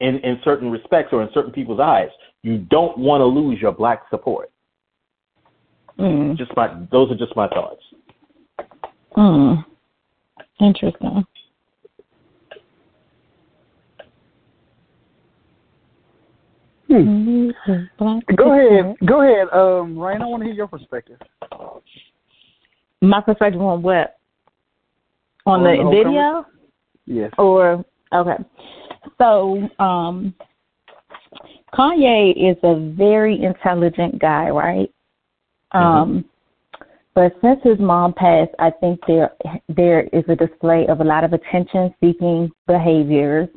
in 0.00 0.18
in 0.18 0.38
certain 0.44 0.70
respects 0.70 1.08
or 1.12 1.22
in 1.22 1.30
certain 1.34 1.50
people's 1.50 1.80
eyes. 1.80 2.10
You 2.42 2.58
don't 2.58 2.96
want 2.96 3.22
to 3.22 3.24
lose 3.24 3.60
your 3.60 3.72
black 3.72 4.02
support. 4.08 4.52
Mm. 5.98 6.36
Just 6.36 6.52
my 6.54 6.68
those 6.92 7.10
are 7.10 7.16
just 7.16 7.34
my 7.34 7.48
thoughts. 7.48 7.82
Hmm. 9.16 9.54
Interesting. 10.60 11.24
Hmm. 16.88 17.50
Go 18.34 18.52
ahead. 18.54 18.96
Go 19.06 19.22
ahead, 19.22 19.48
um, 19.52 19.98
Ryan. 19.98 20.22
I 20.22 20.26
want 20.26 20.42
to 20.42 20.46
hear 20.46 20.54
your 20.54 20.68
perspective. 20.68 21.18
My 23.02 23.20
perspective 23.20 23.60
on 23.60 23.82
what? 23.82 24.18
On, 25.46 25.60
on 25.60 25.64
the, 25.64 25.82
the 25.82 25.90
video? 25.90 26.46
Yes. 27.06 27.30
Or 27.38 27.84
okay. 28.12 28.42
So, 29.18 29.68
um 29.78 30.34
Kanye 31.74 32.32
is 32.32 32.56
a 32.62 32.94
very 32.96 33.42
intelligent 33.42 34.18
guy, 34.18 34.48
right? 34.48 34.90
Mm-hmm. 35.74 35.78
Um 35.78 36.24
but 37.14 37.36
since 37.42 37.60
his 37.64 37.78
mom 37.78 38.14
passed, 38.14 38.52
I 38.58 38.70
think 38.70 39.00
there 39.06 39.32
there 39.68 40.04
is 40.12 40.24
a 40.28 40.36
display 40.36 40.86
of 40.88 41.00
a 41.00 41.04
lot 41.04 41.24
of 41.24 41.32
attention 41.34 41.94
seeking 42.00 42.50
behaviors. 42.66 43.48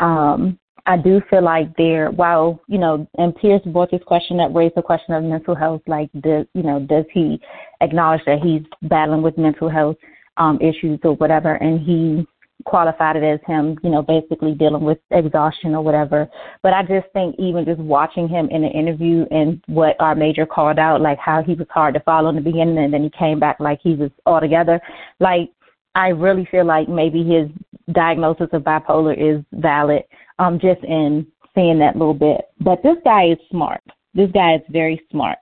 Um 0.00 0.58
I 0.86 0.96
do 0.96 1.22
feel 1.30 1.42
like 1.42 1.76
there, 1.76 2.10
while 2.10 2.60
you 2.66 2.78
know, 2.78 3.06
and 3.16 3.34
Pierce 3.36 3.62
brought 3.66 3.90
this 3.90 4.02
question 4.04 4.40
up, 4.40 4.54
raised 4.54 4.74
the 4.74 4.82
question 4.82 5.14
of 5.14 5.22
mental 5.22 5.54
health. 5.54 5.82
Like, 5.86 6.10
does 6.20 6.46
you 6.54 6.62
know, 6.62 6.80
does 6.80 7.04
he 7.12 7.40
acknowledge 7.80 8.22
that 8.26 8.40
he's 8.40 8.62
battling 8.88 9.22
with 9.22 9.38
mental 9.38 9.68
health 9.68 9.96
um, 10.38 10.58
issues 10.60 10.98
or 11.04 11.14
whatever? 11.14 11.54
And 11.54 11.80
he 11.80 12.26
qualified 12.64 13.16
it 13.16 13.22
as 13.22 13.40
him, 13.46 13.78
you 13.82 13.90
know, 13.90 14.02
basically 14.02 14.54
dealing 14.54 14.84
with 14.84 14.98
exhaustion 15.10 15.74
or 15.74 15.82
whatever. 15.82 16.28
But 16.62 16.72
I 16.72 16.82
just 16.82 17.06
think 17.12 17.36
even 17.38 17.64
just 17.64 17.80
watching 17.80 18.28
him 18.28 18.48
in 18.50 18.62
the 18.62 18.68
interview 18.68 19.24
and 19.30 19.62
what 19.66 19.96
R 20.00 20.14
Major 20.14 20.46
called 20.46 20.78
out, 20.78 21.00
like 21.00 21.18
how 21.18 21.42
he 21.42 21.54
was 21.54 21.66
hard 21.70 21.94
to 21.94 22.00
follow 22.00 22.28
in 22.28 22.36
the 22.36 22.42
beginning 22.42 22.78
and 22.78 22.92
then 22.92 23.02
he 23.02 23.10
came 23.10 23.38
back 23.38 23.58
like 23.60 23.80
he 23.82 23.94
was 23.94 24.10
all 24.26 24.40
together. 24.40 24.80
Like 25.20 25.50
I 25.94 26.08
really 26.08 26.46
feel 26.50 26.64
like 26.64 26.88
maybe 26.88 27.22
his 27.22 27.48
diagnosis 27.92 28.48
of 28.52 28.62
bipolar 28.62 29.16
is 29.16 29.44
valid 29.52 30.02
um, 30.38 30.58
just 30.58 30.82
in 30.84 31.26
seeing 31.54 31.78
that 31.78 31.96
little 31.96 32.14
bit. 32.14 32.42
But 32.60 32.82
this 32.82 32.96
guy 33.04 33.26
is 33.26 33.38
smart. 33.50 33.82
This 34.14 34.30
guy 34.32 34.56
is 34.56 34.62
very 34.68 35.00
smart. 35.10 35.38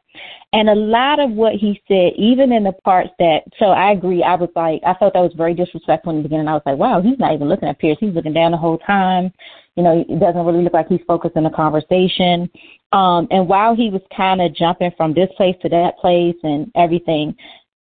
And 0.52 0.68
a 0.68 0.74
lot 0.74 1.20
of 1.20 1.30
what 1.30 1.54
he 1.54 1.80
said, 1.86 2.12
even 2.16 2.52
in 2.52 2.64
the 2.64 2.72
parts 2.72 3.10
that, 3.18 3.42
so 3.58 3.66
I 3.66 3.92
agree, 3.92 4.22
I 4.22 4.34
was 4.34 4.50
like, 4.56 4.80
I 4.84 4.94
felt 4.94 5.14
that 5.14 5.20
was 5.20 5.32
very 5.36 5.54
disrespectful 5.54 6.10
in 6.10 6.18
the 6.18 6.22
beginning. 6.24 6.48
I 6.48 6.54
was 6.54 6.62
like, 6.66 6.78
wow, 6.78 7.00
he's 7.00 7.18
not 7.18 7.32
even 7.34 7.48
looking 7.48 7.68
at 7.68 7.78
Pierce. 7.78 7.98
He's 8.00 8.14
looking 8.14 8.32
down 8.32 8.50
the 8.50 8.56
whole 8.56 8.78
time. 8.78 9.32
You 9.76 9.84
know, 9.84 10.04
it 10.08 10.18
doesn't 10.18 10.44
really 10.44 10.64
look 10.64 10.72
like 10.72 10.88
he's 10.88 11.00
focused 11.06 11.36
on 11.36 11.44
the 11.44 11.50
conversation. 11.50 12.50
Um, 12.92 13.28
and 13.30 13.48
while 13.48 13.76
he 13.76 13.90
was 13.90 14.02
kind 14.16 14.42
of 14.42 14.54
jumping 14.54 14.90
from 14.96 15.14
this 15.14 15.30
place 15.36 15.54
to 15.62 15.68
that 15.68 15.98
place 15.98 16.36
and 16.42 16.70
everything, 16.74 17.36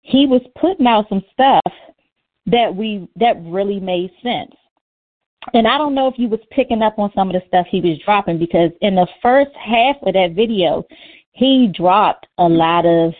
he 0.01 0.25
was 0.25 0.41
putting 0.59 0.87
out 0.87 1.07
some 1.07 1.23
stuff 1.31 1.73
that 2.45 2.75
we, 2.75 3.07
that 3.15 3.35
really 3.43 3.79
made 3.79 4.11
sense. 4.23 4.53
And 5.53 5.67
I 5.67 5.77
don't 5.77 5.95
know 5.95 6.07
if 6.07 6.15
you 6.17 6.27
was 6.27 6.39
picking 6.51 6.81
up 6.81 6.99
on 6.99 7.11
some 7.15 7.29
of 7.29 7.33
the 7.33 7.47
stuff 7.47 7.67
he 7.69 7.81
was 7.81 7.97
dropping 8.03 8.39
because 8.39 8.71
in 8.81 8.95
the 8.95 9.07
first 9.21 9.51
half 9.55 9.95
of 10.03 10.13
that 10.13 10.33
video, 10.35 10.83
he 11.31 11.71
dropped 11.73 12.27
a 12.37 12.47
lot 12.47 12.85
of 12.85 13.13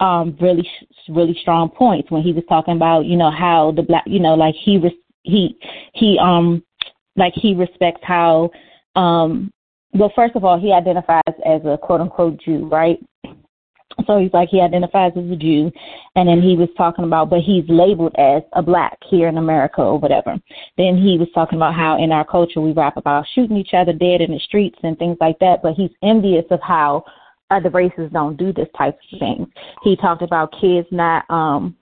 um 0.00 0.36
really 0.40 0.68
really 1.10 1.36
strong 1.42 1.68
points 1.68 2.10
when 2.10 2.22
he 2.22 2.32
was 2.32 2.44
talking 2.48 2.74
about 2.74 3.04
you 3.04 3.16
know 3.16 3.30
how 3.30 3.70
the 3.72 3.82
black 3.82 4.02
you 4.06 4.18
know 4.18 4.34
like 4.34 4.54
he 4.54 4.78
was 4.78 4.92
he 5.22 5.56
he 5.94 6.18
um 6.18 6.62
like 7.16 7.34
he 7.36 7.54
respects 7.54 8.00
how 8.02 8.50
um 8.96 9.50
well 9.92 10.12
first 10.16 10.34
of 10.36 10.44
all 10.44 10.58
he 10.58 10.72
identifies 10.72 11.20
as 11.44 11.60
a 11.66 11.78
quote 11.80 12.00
unquote 12.00 12.40
Jew 12.40 12.66
right 12.66 12.98
so 14.06 14.18
he's 14.18 14.32
like 14.32 14.48
he 14.48 14.60
identifies 14.60 15.12
as 15.16 15.30
a 15.30 15.36
Jew, 15.36 15.70
and 16.16 16.28
then 16.28 16.42
he 16.42 16.56
was 16.56 16.68
talking 16.76 17.04
about, 17.04 17.30
but 17.30 17.40
he's 17.40 17.64
labeled 17.68 18.14
as 18.18 18.42
a 18.52 18.62
black 18.62 18.98
here 19.08 19.28
in 19.28 19.38
America 19.38 19.82
or 19.82 19.98
whatever. 19.98 20.36
Then 20.76 20.96
he 20.96 21.18
was 21.18 21.28
talking 21.34 21.58
about 21.58 21.74
how 21.74 22.02
in 22.02 22.12
our 22.12 22.24
culture 22.24 22.60
we 22.60 22.72
rap 22.72 22.96
about 22.96 23.26
shooting 23.34 23.56
each 23.56 23.74
other 23.74 23.92
dead 23.92 24.20
in 24.20 24.32
the 24.32 24.40
streets 24.40 24.78
and 24.82 24.98
things 24.98 25.16
like 25.20 25.38
that, 25.40 25.62
but 25.62 25.74
he's 25.74 25.90
envious 26.02 26.44
of 26.50 26.60
how 26.62 27.04
other 27.50 27.70
races 27.70 28.10
don't 28.12 28.36
do 28.36 28.52
this 28.52 28.68
type 28.76 28.98
of 29.12 29.18
thing. 29.18 29.50
He 29.82 29.96
talked 29.96 30.22
about 30.22 30.54
kids 30.60 30.86
not 30.90 31.28
um 31.30 31.76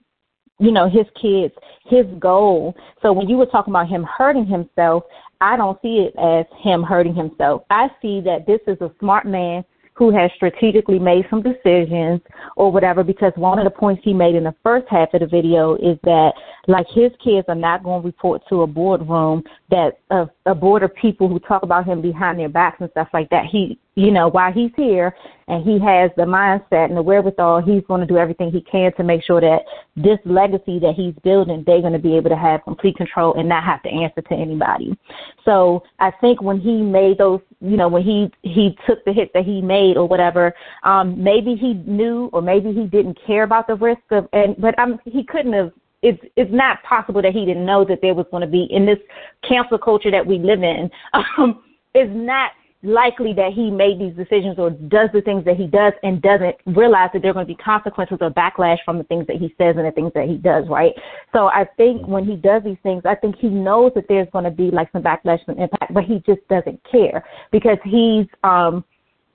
you 0.60 0.72
know, 0.72 0.88
his 0.88 1.06
kids, 1.20 1.54
his 1.86 2.04
goal. 2.18 2.74
So 3.00 3.12
when 3.12 3.28
you 3.28 3.36
were 3.36 3.46
talking 3.46 3.72
about 3.72 3.88
him 3.88 4.04
hurting 4.04 4.46
himself, 4.46 5.04
I 5.40 5.56
don't 5.56 5.80
see 5.82 6.08
it 6.08 6.14
as 6.18 6.46
him 6.60 6.82
hurting 6.82 7.14
himself. 7.14 7.62
I 7.70 7.88
see 8.02 8.20
that 8.22 8.46
this 8.46 8.60
is 8.66 8.80
a 8.80 8.90
smart 8.98 9.24
man 9.24 9.64
who 9.98 10.14
has 10.16 10.30
strategically 10.36 10.98
made 10.98 11.26
some 11.28 11.42
decisions 11.42 12.20
or 12.56 12.70
whatever 12.70 13.02
because 13.02 13.32
one 13.34 13.58
of 13.58 13.64
the 13.64 13.70
points 13.70 14.00
he 14.04 14.14
made 14.14 14.36
in 14.36 14.44
the 14.44 14.54
first 14.62 14.86
half 14.88 15.12
of 15.12 15.20
the 15.20 15.26
video 15.26 15.74
is 15.74 15.98
that 16.04 16.32
like 16.68 16.86
his 16.94 17.10
kids 17.22 17.44
are 17.48 17.56
not 17.56 17.82
going 17.82 18.00
to 18.00 18.06
report 18.06 18.40
to 18.48 18.62
a 18.62 18.66
boardroom 18.66 19.42
that 19.70 19.98
a 20.46 20.54
board 20.54 20.84
of 20.84 20.94
people 20.94 21.28
who 21.28 21.40
talk 21.40 21.64
about 21.64 21.84
him 21.84 22.00
behind 22.00 22.38
their 22.38 22.48
backs 22.48 22.76
and 22.80 22.90
stuff 22.92 23.08
like 23.12 23.28
that. 23.30 23.46
He 23.46 23.76
you 23.98 24.12
know 24.12 24.28
while 24.28 24.52
he's 24.52 24.70
here 24.76 25.14
and 25.48 25.64
he 25.64 25.78
has 25.78 26.10
the 26.16 26.22
mindset 26.22 26.86
and 26.86 26.96
the 26.96 27.02
wherewithal 27.02 27.60
he's 27.60 27.82
going 27.88 28.00
to 28.00 28.06
do 28.06 28.16
everything 28.16 28.50
he 28.50 28.60
can 28.60 28.92
to 28.94 29.02
make 29.02 29.24
sure 29.24 29.40
that 29.40 29.62
this 29.96 30.18
legacy 30.24 30.78
that 30.78 30.94
he's 30.96 31.14
building 31.24 31.64
they're 31.66 31.80
going 31.80 31.92
to 31.92 31.98
be 31.98 32.16
able 32.16 32.30
to 32.30 32.36
have 32.36 32.62
complete 32.62 32.96
control 32.96 33.34
and 33.34 33.48
not 33.48 33.64
have 33.64 33.82
to 33.82 33.88
answer 33.88 34.20
to 34.20 34.34
anybody. 34.34 34.96
So 35.44 35.82
i 35.98 36.12
think 36.20 36.40
when 36.40 36.60
he 36.60 36.80
made 36.80 37.18
those 37.18 37.40
you 37.60 37.76
know 37.76 37.88
when 37.88 38.04
he 38.04 38.30
he 38.42 38.78
took 38.86 39.04
the 39.04 39.12
hit 39.12 39.32
that 39.34 39.44
he 39.44 39.60
made 39.60 39.96
or 39.96 40.06
whatever 40.06 40.54
um 40.84 41.22
maybe 41.22 41.56
he 41.56 41.74
knew 41.74 42.30
or 42.32 42.40
maybe 42.40 42.72
he 42.72 42.86
didn't 42.86 43.18
care 43.26 43.42
about 43.42 43.66
the 43.66 43.74
risk 43.74 44.02
of 44.12 44.28
and 44.32 44.56
but 44.58 44.78
um 44.78 45.00
he 45.06 45.24
couldn't 45.24 45.52
have 45.52 45.72
it's 46.02 46.22
it's 46.36 46.52
not 46.52 46.80
possible 46.84 47.20
that 47.20 47.32
he 47.32 47.44
didn't 47.44 47.66
know 47.66 47.84
that 47.84 47.98
there 48.00 48.14
was 48.14 48.26
going 48.30 48.42
to 48.42 48.46
be 48.46 48.68
in 48.70 48.86
this 48.86 48.98
cancel 49.42 49.78
culture 49.78 50.12
that 50.12 50.24
we 50.24 50.38
live 50.38 50.62
in 50.62 50.88
um 51.14 51.64
it's 51.94 52.12
not 52.14 52.52
likely 52.82 53.32
that 53.32 53.52
he 53.52 53.70
made 53.70 53.98
these 53.98 54.14
decisions 54.14 54.56
or 54.58 54.70
does 54.70 55.08
the 55.12 55.20
things 55.20 55.44
that 55.44 55.56
he 55.56 55.66
does 55.66 55.92
and 56.04 56.22
doesn't 56.22 56.54
realize 56.66 57.10
that 57.12 57.22
there 57.22 57.32
are 57.32 57.34
going 57.34 57.46
to 57.46 57.52
be 57.52 57.60
consequences 57.60 58.18
or 58.20 58.30
backlash 58.30 58.78
from 58.84 58.98
the 58.98 59.04
things 59.04 59.26
that 59.26 59.36
he 59.36 59.52
says 59.58 59.74
and 59.76 59.84
the 59.84 59.90
things 59.90 60.12
that 60.14 60.28
he 60.28 60.36
does, 60.36 60.64
right? 60.68 60.92
So 61.32 61.48
I 61.48 61.66
think 61.76 62.06
when 62.06 62.24
he 62.24 62.36
does 62.36 62.62
these 62.64 62.76
things, 62.84 63.02
I 63.04 63.16
think 63.16 63.36
he 63.36 63.48
knows 63.48 63.92
that 63.96 64.04
there's 64.08 64.28
going 64.32 64.44
to 64.44 64.50
be 64.52 64.70
like 64.70 64.92
some 64.92 65.02
backlash 65.02 65.40
and 65.48 65.58
impact, 65.58 65.92
but 65.92 66.04
he 66.04 66.22
just 66.24 66.46
doesn't 66.48 66.80
care 66.90 67.24
because 67.50 67.78
he's, 67.84 68.26
um, 68.44 68.84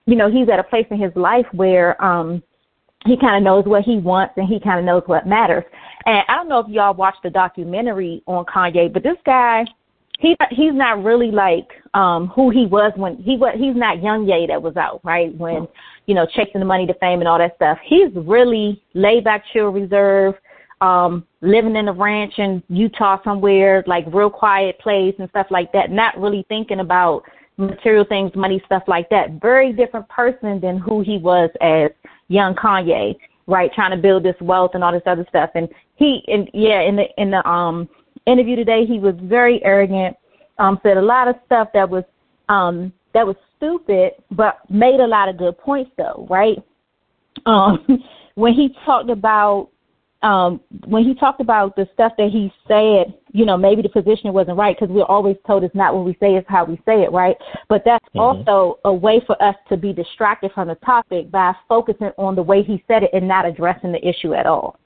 you 0.06 0.15
know, 0.15 0.32
he's 0.32 0.47
at 0.47 0.60
a 0.60 0.63
place 0.63 0.88
in 0.89 0.99
his 0.99 1.12
life 1.15 1.45
where, 1.51 2.01
um, 2.03 2.41
he 3.06 3.17
kind 3.17 3.36
of 3.36 3.43
knows 3.43 3.65
what 3.65 3.84
he 3.84 3.97
wants 3.97 4.34
and 4.38 4.47
he 4.47 4.62
kind 4.62 4.79
of 4.79 4.86
knows 4.86 5.03
what 5.08 5.27
matters. 5.27 5.65
And 6.06 6.23
I 6.29 6.36
don't 6.36 6.47
know 6.47 6.60
if 6.60 6.69
y'all 6.69 6.93
watched 6.93 7.23
the 7.23 7.29
documentary 7.29 8.23
on 8.27 8.45
Kanye, 8.45 8.91
but 8.93 9.03
this 9.03 9.17
guy, 9.25 9.65
he 10.19 10.36
he's 10.52 10.73
not 10.73 11.04
really 11.04 11.32
like 11.32 11.67
um 11.93 12.28
who 12.28 12.49
he 12.49 12.65
was 12.65 12.91
when 12.95 13.17
he 13.17 13.36
was 13.38 13.56
he's 13.58 13.76
not 13.76 14.02
young 14.02 14.28
Ye 14.28 14.47
that 14.47 14.62
was 14.62 14.76
out 14.78 15.02
right 15.04 15.36
when 15.38 15.67
you 16.06 16.15
know 16.15 16.26
chasing 16.26 16.60
the 16.60 16.65
money 16.65 16.86
the 16.86 16.95
fame 16.99 17.19
and 17.19 17.28
all 17.28 17.38
that 17.38 17.56
stuff 17.56 17.78
he's 17.84 18.10
really 18.13 18.82
laid 18.93 19.23
back 19.23 19.43
chill 19.52 19.69
reserve 19.69 20.36
um 20.82 21.26
living 21.41 21.76
in 21.76 21.88
a 21.88 21.93
ranch 21.93 22.34
in 22.38 22.62
utah 22.69 23.17
somewhere 23.23 23.84
like 23.88 24.06
real 24.13 24.30
quiet 24.30 24.78
place 24.80 25.15
and 25.19 25.30
stuff 25.30 25.47
like 25.49 25.71
that 25.71 25.91
not 25.91 26.17
really 26.19 26.45
thinking 26.47 26.80
about 26.80 27.23
material 27.58 28.06
things 28.08 28.32
money 28.36 28.62
stuff 28.65 28.84
like 28.88 29.10
that 29.10 29.41
very 29.41 29.71
different 29.73 30.08
person 30.10 30.60
than 30.60 30.78
who 30.78 31.02
he 31.02 31.17
was 31.17 31.49
as 31.62 31.89
young 32.28 32.56
kanye 32.56 33.15
right? 33.47 33.71
Trying 33.73 33.91
to 33.91 33.97
build 33.97 34.23
this 34.23 34.36
wealth 34.41 34.71
and 34.73 34.84
all 34.84 34.91
this 34.91 35.02
other 35.06 35.26
stuff. 35.30 35.49
And 35.56 35.67
he, 35.95 36.23
and 36.28 36.49
yeah, 36.54 36.82
in 36.82 36.95
the 36.95 37.06
in 37.17 37.32
the 37.32 37.47
um 37.47 37.89
interview 38.25 38.55
today, 38.55 38.86
he 38.86 38.99
was 38.99 39.15
very 39.21 39.63
arrogant. 39.63 40.15
Um, 40.59 40.79
said 40.83 40.97
a 40.97 41.01
lot 41.01 41.27
of 41.27 41.36
stuff 41.45 41.69
that 41.73 41.89
was 41.89 42.03
um 42.47 42.93
that 43.13 43.25
was 43.25 43.36
stupid, 43.57 44.13
but 44.31 44.59
made 44.69 44.99
a 44.99 45.07
lot 45.07 45.29
of 45.29 45.38
good 45.38 45.57
points 45.57 45.91
though, 45.97 46.27
right? 46.29 46.57
Um, 47.45 47.86
when 48.36 48.53
he 48.53 48.75
talked 48.86 49.09
about 49.09 49.69
um, 50.23 50.62
when 50.86 51.03
he 51.03 51.13
talked 51.13 51.41
about 51.41 51.75
the 51.75 51.88
stuff 51.93 52.13
that 52.17 52.29
he 52.31 52.51
said, 52.65 53.13
you 53.33 53.45
know, 53.45 53.57
maybe 53.57 53.81
the 53.81 53.89
position 53.89 54.31
wasn't 54.31 54.57
right 54.57 54.75
because 54.79 54.93
we're 54.93 55.03
always 55.03 55.36
told 55.45 55.65
it's 55.65 55.75
not 55.75 55.93
what 55.93 56.05
we 56.05 56.13
say, 56.13 56.36
it's 56.36 56.47
how 56.47 56.63
we 56.63 56.77
say 56.86 57.03
it, 57.03 57.12
right? 57.12 57.36
But 57.67 57.83
that's 57.86 58.05
mm-hmm. 58.15 58.19
also 58.19 58.79
a 58.86 58.93
way 58.93 59.21
for 59.27 59.41
us 59.43 59.55
to 59.67 59.75
be 59.75 59.91
distracted 59.91 60.51
from 60.53 60.69
the 60.69 60.75
topic 60.75 61.29
by 61.29 61.53
focusing 61.67 62.12
on 62.17 62.36
the 62.36 62.41
way 62.41 62.63
he 62.63 62.81
said 62.88 63.03
it 63.03 63.09
and 63.12 63.27
not 63.27 63.45
addressing 63.45 63.91
the 63.91 64.07
issue 64.07 64.33
at 64.33 64.45
all. 64.45 64.79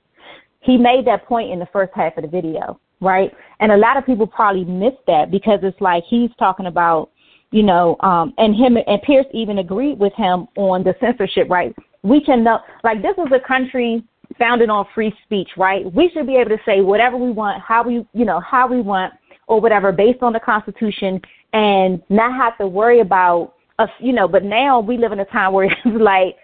He 0.62 0.76
made 0.76 1.06
that 1.06 1.28
point 1.28 1.52
in 1.52 1.60
the 1.60 1.68
first 1.72 1.94
half 1.96 2.18
of 2.18 2.24
the 2.24 2.30
video, 2.30 2.80
right? 3.02 3.32
And 3.60 3.72
a 3.72 3.78
lot 3.78 3.98
of 3.98 4.06
people 4.06 4.28
probably 4.28 4.66
missed 4.66 5.06
that 5.08 5.32
because 5.32 5.60
it's 5.64 5.80
like 5.82 6.04
he's 6.08 6.30
talking 6.38 6.68
about, 6.68 7.10
you 7.52 7.64
know, 7.64 7.98
um, 8.02 8.34
and 8.38 8.56
him 8.56 8.78
and 8.78 9.02
Pierce 9.02 9.26
even 9.34 9.60
agreed 9.60 10.00
with 10.00 10.14
him 10.14 10.48
on 10.58 10.84
the 10.84 10.96
censorship, 11.00 11.50
right? 11.50 11.76
We 12.04 12.22
can 12.22 12.44
know, 12.44 12.60
like, 12.84 13.02
this 13.02 13.16
is 13.18 13.32
a 13.34 13.46
country 13.46 14.04
founded 14.38 14.70
on 14.70 14.86
free 14.94 15.14
speech, 15.24 15.50
right? 15.58 15.92
We 15.94 16.10
should 16.14 16.28
be 16.28 16.36
able 16.36 16.50
to 16.50 16.64
say 16.66 16.82
whatever 16.82 17.18
we 17.18 17.32
want, 17.32 17.62
how 17.62 17.84
we, 17.84 18.06
you 18.14 18.26
know, 18.26 18.40
how 18.40 18.68
we 18.68 18.82
want 18.82 19.14
or 19.48 19.62
whatever 19.62 19.92
based 19.92 20.22
on 20.22 20.34
the 20.34 20.40
Constitution 20.40 21.22
and 21.54 22.02
not 22.10 22.36
have 22.36 22.58
to 22.58 22.68
worry 22.68 23.00
about 23.00 23.54
us, 23.80 23.90
you 24.00 24.14
know, 24.14 24.28
but 24.28 24.44
now 24.44 24.80
we 24.80 24.98
live 24.98 25.12
in 25.12 25.20
a 25.20 25.26
time 25.26 25.54
where 25.54 25.66
it's 25.86 26.02
like, 26.02 26.36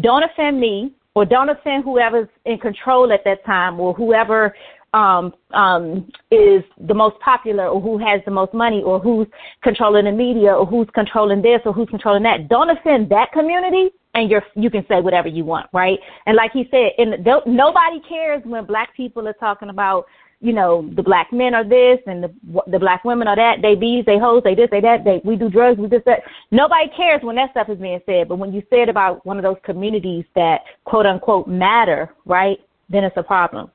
don't 0.00 0.22
offend 0.22 0.60
me 0.60 0.92
or 1.14 1.24
don't 1.24 1.48
offend 1.48 1.84
whoever's 1.84 2.28
in 2.46 2.58
control 2.58 3.12
at 3.12 3.24
that 3.24 3.44
time 3.44 3.78
or 3.78 3.92
whoever 3.92 4.54
um, 4.92 5.32
um, 5.54 6.10
is 6.30 6.62
the 6.86 6.94
most 6.94 7.18
popular 7.20 7.68
or 7.68 7.80
who 7.80 7.98
has 7.98 8.20
the 8.24 8.30
most 8.30 8.52
money 8.52 8.82
or 8.82 8.98
who's 9.00 9.26
controlling 9.62 10.04
the 10.04 10.12
media 10.12 10.52
or 10.52 10.66
who's 10.66 10.88
controlling 10.94 11.42
this 11.42 11.60
or 11.64 11.72
who's 11.72 11.88
controlling 11.88 12.22
that. 12.24 12.48
Don't 12.48 12.70
offend 12.70 13.10
that 13.10 13.32
community 13.32 13.90
and 14.14 14.30
you're 14.30 14.44
you 14.54 14.70
can 14.70 14.84
say 14.88 15.00
whatever 15.00 15.28
you 15.28 15.44
want, 15.44 15.68
right? 15.72 15.98
And 16.26 16.36
like 16.36 16.52
he 16.52 16.68
said, 16.70 16.92
and 16.98 17.24
nobody 17.46 18.00
cares 18.06 18.42
when 18.44 18.66
black 18.66 18.94
people 18.94 19.26
are 19.26 19.32
talking 19.34 19.70
about, 19.70 20.04
you 20.40 20.52
know, 20.52 20.90
the 20.94 21.02
black 21.02 21.32
men 21.32 21.54
are 21.54 21.64
this 21.64 21.98
and 22.06 22.24
the 22.24 22.62
the 22.66 22.78
black 22.78 23.04
women 23.04 23.28
are 23.28 23.36
that. 23.36 23.62
They 23.62 23.74
bees, 23.74 24.04
they 24.04 24.18
hoes, 24.18 24.42
they 24.44 24.54
this, 24.54 24.68
they 24.70 24.82
that. 24.82 25.04
They 25.04 25.22
we 25.24 25.36
do 25.36 25.48
drugs, 25.48 25.78
we 25.78 25.88
this 25.88 26.02
that. 26.04 26.20
Nobody 26.50 26.90
cares 26.94 27.22
when 27.22 27.36
that 27.36 27.52
stuff 27.52 27.70
is 27.70 27.78
being 27.78 28.00
said. 28.04 28.28
But 28.28 28.36
when 28.36 28.52
you 28.52 28.60
say 28.68 28.82
it 28.82 28.90
about 28.90 29.24
one 29.24 29.38
of 29.38 29.42
those 29.42 29.58
communities 29.64 30.24
that 30.34 30.64
quote 30.84 31.06
unquote 31.06 31.48
matter, 31.48 32.14
right? 32.26 32.58
Then 32.90 33.04
it's 33.04 33.16
a 33.16 33.22
problem 33.22 33.70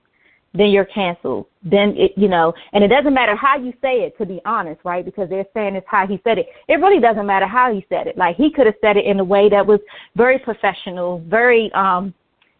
then 0.53 0.69
you're 0.69 0.85
canceled. 0.85 1.45
Then 1.63 1.93
it, 1.97 2.13
you 2.15 2.27
know, 2.27 2.53
and 2.73 2.83
it 2.83 2.87
doesn't 2.87 3.13
matter 3.13 3.35
how 3.35 3.57
you 3.57 3.73
say 3.81 4.01
it, 4.01 4.17
to 4.17 4.25
be 4.25 4.41
honest, 4.45 4.79
right? 4.83 5.03
Because 5.03 5.29
they're 5.29 5.45
saying 5.53 5.75
it's 5.75 5.87
how 5.89 6.07
he 6.07 6.19
said 6.23 6.37
it. 6.37 6.47
It 6.67 6.75
really 6.75 6.99
doesn't 6.99 7.25
matter 7.25 7.47
how 7.47 7.73
he 7.73 7.85
said 7.89 8.07
it. 8.07 8.17
Like 8.17 8.35
he 8.37 8.51
could 8.51 8.65
have 8.65 8.75
said 8.81 8.97
it 8.97 9.05
in 9.05 9.19
a 9.19 9.23
way 9.23 9.49
that 9.49 9.65
was 9.65 9.79
very 10.15 10.39
professional, 10.39 11.19
very, 11.27 11.71
um, 11.73 12.13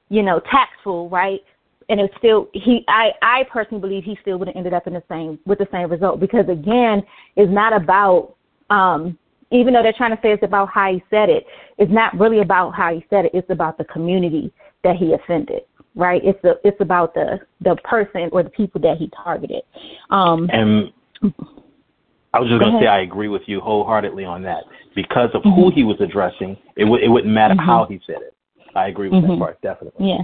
you 0.09 0.21
know, 0.21 0.39
tactful, 0.51 1.09
right? 1.09 1.41
And 1.89 2.01
it's 2.01 2.13
still 2.17 2.49
he. 2.53 2.83
I 2.89 3.11
I 3.21 3.43
personally 3.51 3.79
believe 3.79 4.03
he 4.03 4.17
still 4.21 4.37
would 4.39 4.49
have 4.49 4.57
ended 4.57 4.73
up 4.73 4.87
in 4.87 4.93
the 4.93 5.03
same 5.09 5.39
with 5.45 5.57
the 5.57 5.67
same 5.71 5.89
result 5.89 6.19
because 6.19 6.49
again, 6.49 7.01
it's 7.37 7.51
not 7.51 7.71
about 7.71 8.35
um 8.69 9.17
even 9.51 9.73
though 9.73 9.81
they're 9.81 9.93
trying 9.93 10.13
to 10.13 10.21
say 10.21 10.33
it's 10.33 10.43
about 10.43 10.67
how 10.67 10.91
he 10.91 11.01
said 11.09 11.29
it, 11.29 11.45
it's 11.77 11.91
not 11.91 12.13
really 12.19 12.41
about 12.41 12.75
how 12.75 12.93
he 12.93 13.05
said 13.09 13.23
it. 13.23 13.31
It's 13.33 13.49
about 13.49 13.77
the 13.77 13.85
community 13.85 14.51
that 14.83 14.97
he 14.97 15.13
offended 15.13 15.61
right? 15.97 16.21
It's 16.23 16.39
the 16.43 16.59
it's 16.63 16.79
about 16.79 17.13
the 17.13 17.39
the 17.61 17.75
person 17.83 18.29
or 18.31 18.43
the 18.43 18.49
people 18.49 18.79
that 18.81 18.97
he 18.97 19.11
targeted. 19.23 19.63
Um, 20.09 20.49
and 20.53 20.93
I 22.33 22.39
was 22.39 22.49
just 22.49 22.61
going 22.61 22.73
to 22.73 22.79
say 22.79 22.87
I 22.87 23.01
agree 23.01 23.27
with 23.27 23.41
you 23.47 23.59
wholeheartedly 23.59 24.23
on 24.23 24.43
that 24.43 24.63
because 24.95 25.29
of 25.33 25.41
mm-hmm. 25.41 25.59
who 25.59 25.71
he 25.71 25.83
was 25.83 25.97
addressing. 25.99 26.55
It 26.75 26.85
would 26.85 27.03
it 27.03 27.09
wouldn't 27.09 27.33
matter 27.33 27.55
mm-hmm. 27.55 27.65
how 27.65 27.87
he 27.89 27.99
said 28.05 28.21
it. 28.21 28.33
I 28.75 28.87
agree 28.87 29.09
with 29.09 29.23
mm-hmm. 29.23 29.31
that 29.33 29.39
part 29.39 29.61
definitely. 29.61 30.07
Yeah. 30.07 30.23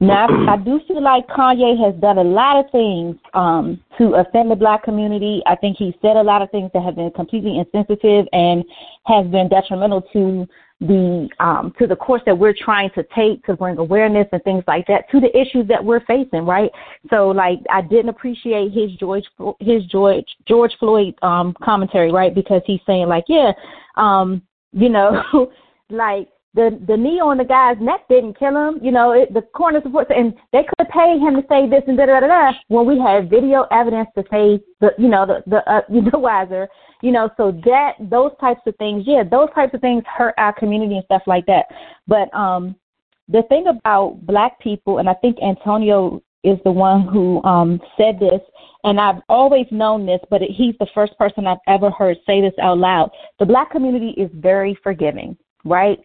Now, 0.00 0.26
I 0.48 0.56
do 0.56 0.80
feel 0.88 1.00
like 1.00 1.28
Kanye 1.28 1.78
has 1.78 1.94
done 2.00 2.18
a 2.18 2.24
lot 2.24 2.56
of 2.56 2.68
things 2.72 3.14
um, 3.34 3.80
to 3.98 4.14
offend 4.14 4.50
the 4.50 4.56
black 4.56 4.82
community. 4.82 5.42
I 5.46 5.54
think 5.54 5.76
he 5.76 5.96
said 6.02 6.16
a 6.16 6.22
lot 6.22 6.42
of 6.42 6.50
things 6.50 6.72
that 6.74 6.82
have 6.82 6.96
been 6.96 7.12
completely 7.12 7.56
insensitive 7.56 8.26
and 8.32 8.64
has 9.06 9.24
been 9.28 9.48
detrimental 9.48 10.02
to 10.12 10.48
the 10.86 11.28
um, 11.38 11.72
to 11.78 11.86
the 11.86 11.96
course 11.96 12.22
that 12.26 12.36
we're 12.36 12.54
trying 12.54 12.90
to 12.94 13.04
take 13.14 13.44
to 13.44 13.56
bring 13.56 13.78
awareness 13.78 14.26
and 14.32 14.42
things 14.42 14.64
like 14.66 14.86
that 14.88 15.08
to 15.10 15.20
the 15.20 15.30
issues 15.36 15.66
that 15.68 15.82
we're 15.82 16.04
facing, 16.06 16.44
right? 16.44 16.70
So 17.10 17.28
like 17.28 17.58
I 17.70 17.82
didn't 17.82 18.08
appreciate 18.08 18.72
his 18.72 18.90
George 18.98 19.24
his 19.60 19.84
George 19.86 20.26
George 20.46 20.72
Floyd 20.78 21.14
um, 21.22 21.54
commentary, 21.62 22.10
right? 22.10 22.34
Because 22.34 22.62
he's 22.66 22.80
saying 22.86 23.08
like, 23.08 23.24
yeah, 23.28 23.52
um, 23.96 24.42
you 24.72 24.88
know, 24.88 25.22
like 25.90 26.28
the 26.54 26.78
the 26.86 26.96
knee 26.96 27.20
on 27.20 27.38
the 27.38 27.44
guy's 27.44 27.76
neck 27.80 28.00
didn't 28.08 28.38
kill 28.38 28.56
him. 28.56 28.78
You 28.82 28.92
know, 28.92 29.12
it, 29.12 29.32
the 29.32 29.42
corner 29.42 29.80
support 29.82 30.10
and 30.10 30.34
they 30.52 30.64
could 30.64 30.88
pay 30.88 31.18
him 31.18 31.36
to 31.36 31.42
say 31.48 31.68
this 31.68 31.82
and 31.86 31.96
da 31.96 32.06
da 32.06 32.20
da 32.20 32.26
da 32.26 32.52
when 32.68 32.86
we 32.86 32.98
have 32.98 33.30
video 33.30 33.66
evidence 33.70 34.08
to 34.16 34.24
say 34.30 34.60
the 34.80 34.90
you 34.98 35.08
know 35.08 35.26
the 35.26 35.42
the 35.46 35.58
uh, 35.70 35.80
know 35.88 36.18
wiser. 36.18 36.68
You 37.02 37.12
know, 37.12 37.28
so 37.36 37.52
that 37.64 37.94
those 38.00 38.32
types 38.40 38.62
of 38.66 38.74
things, 38.76 39.04
yeah, 39.06 39.22
those 39.22 39.48
types 39.54 39.74
of 39.74 39.80
things 39.80 40.02
hurt 40.06 40.34
our 40.38 40.52
community 40.52 40.96
and 40.96 41.04
stuff 41.04 41.22
like 41.26 41.46
that. 41.46 41.66
But 42.06 42.32
um 42.34 42.74
the 43.28 43.42
thing 43.48 43.66
about 43.68 44.24
black 44.26 44.58
people, 44.60 44.98
and 44.98 45.08
I 45.08 45.14
think 45.14 45.36
Antonio 45.42 46.22
is 46.44 46.58
the 46.64 46.72
one 46.72 47.02
who 47.02 47.42
um 47.44 47.80
said 47.96 48.18
this, 48.18 48.40
and 48.84 49.00
I've 49.00 49.22
always 49.28 49.66
known 49.70 50.06
this, 50.06 50.20
but 50.30 50.42
it, 50.42 50.50
he's 50.50 50.74
the 50.78 50.88
first 50.94 51.16
person 51.18 51.46
I've 51.46 51.58
ever 51.66 51.90
heard 51.90 52.18
say 52.26 52.40
this 52.40 52.54
out 52.60 52.78
loud. 52.78 53.10
The 53.38 53.46
black 53.46 53.70
community 53.70 54.10
is 54.10 54.30
very 54.34 54.78
forgiving, 54.82 55.36
right? 55.64 55.98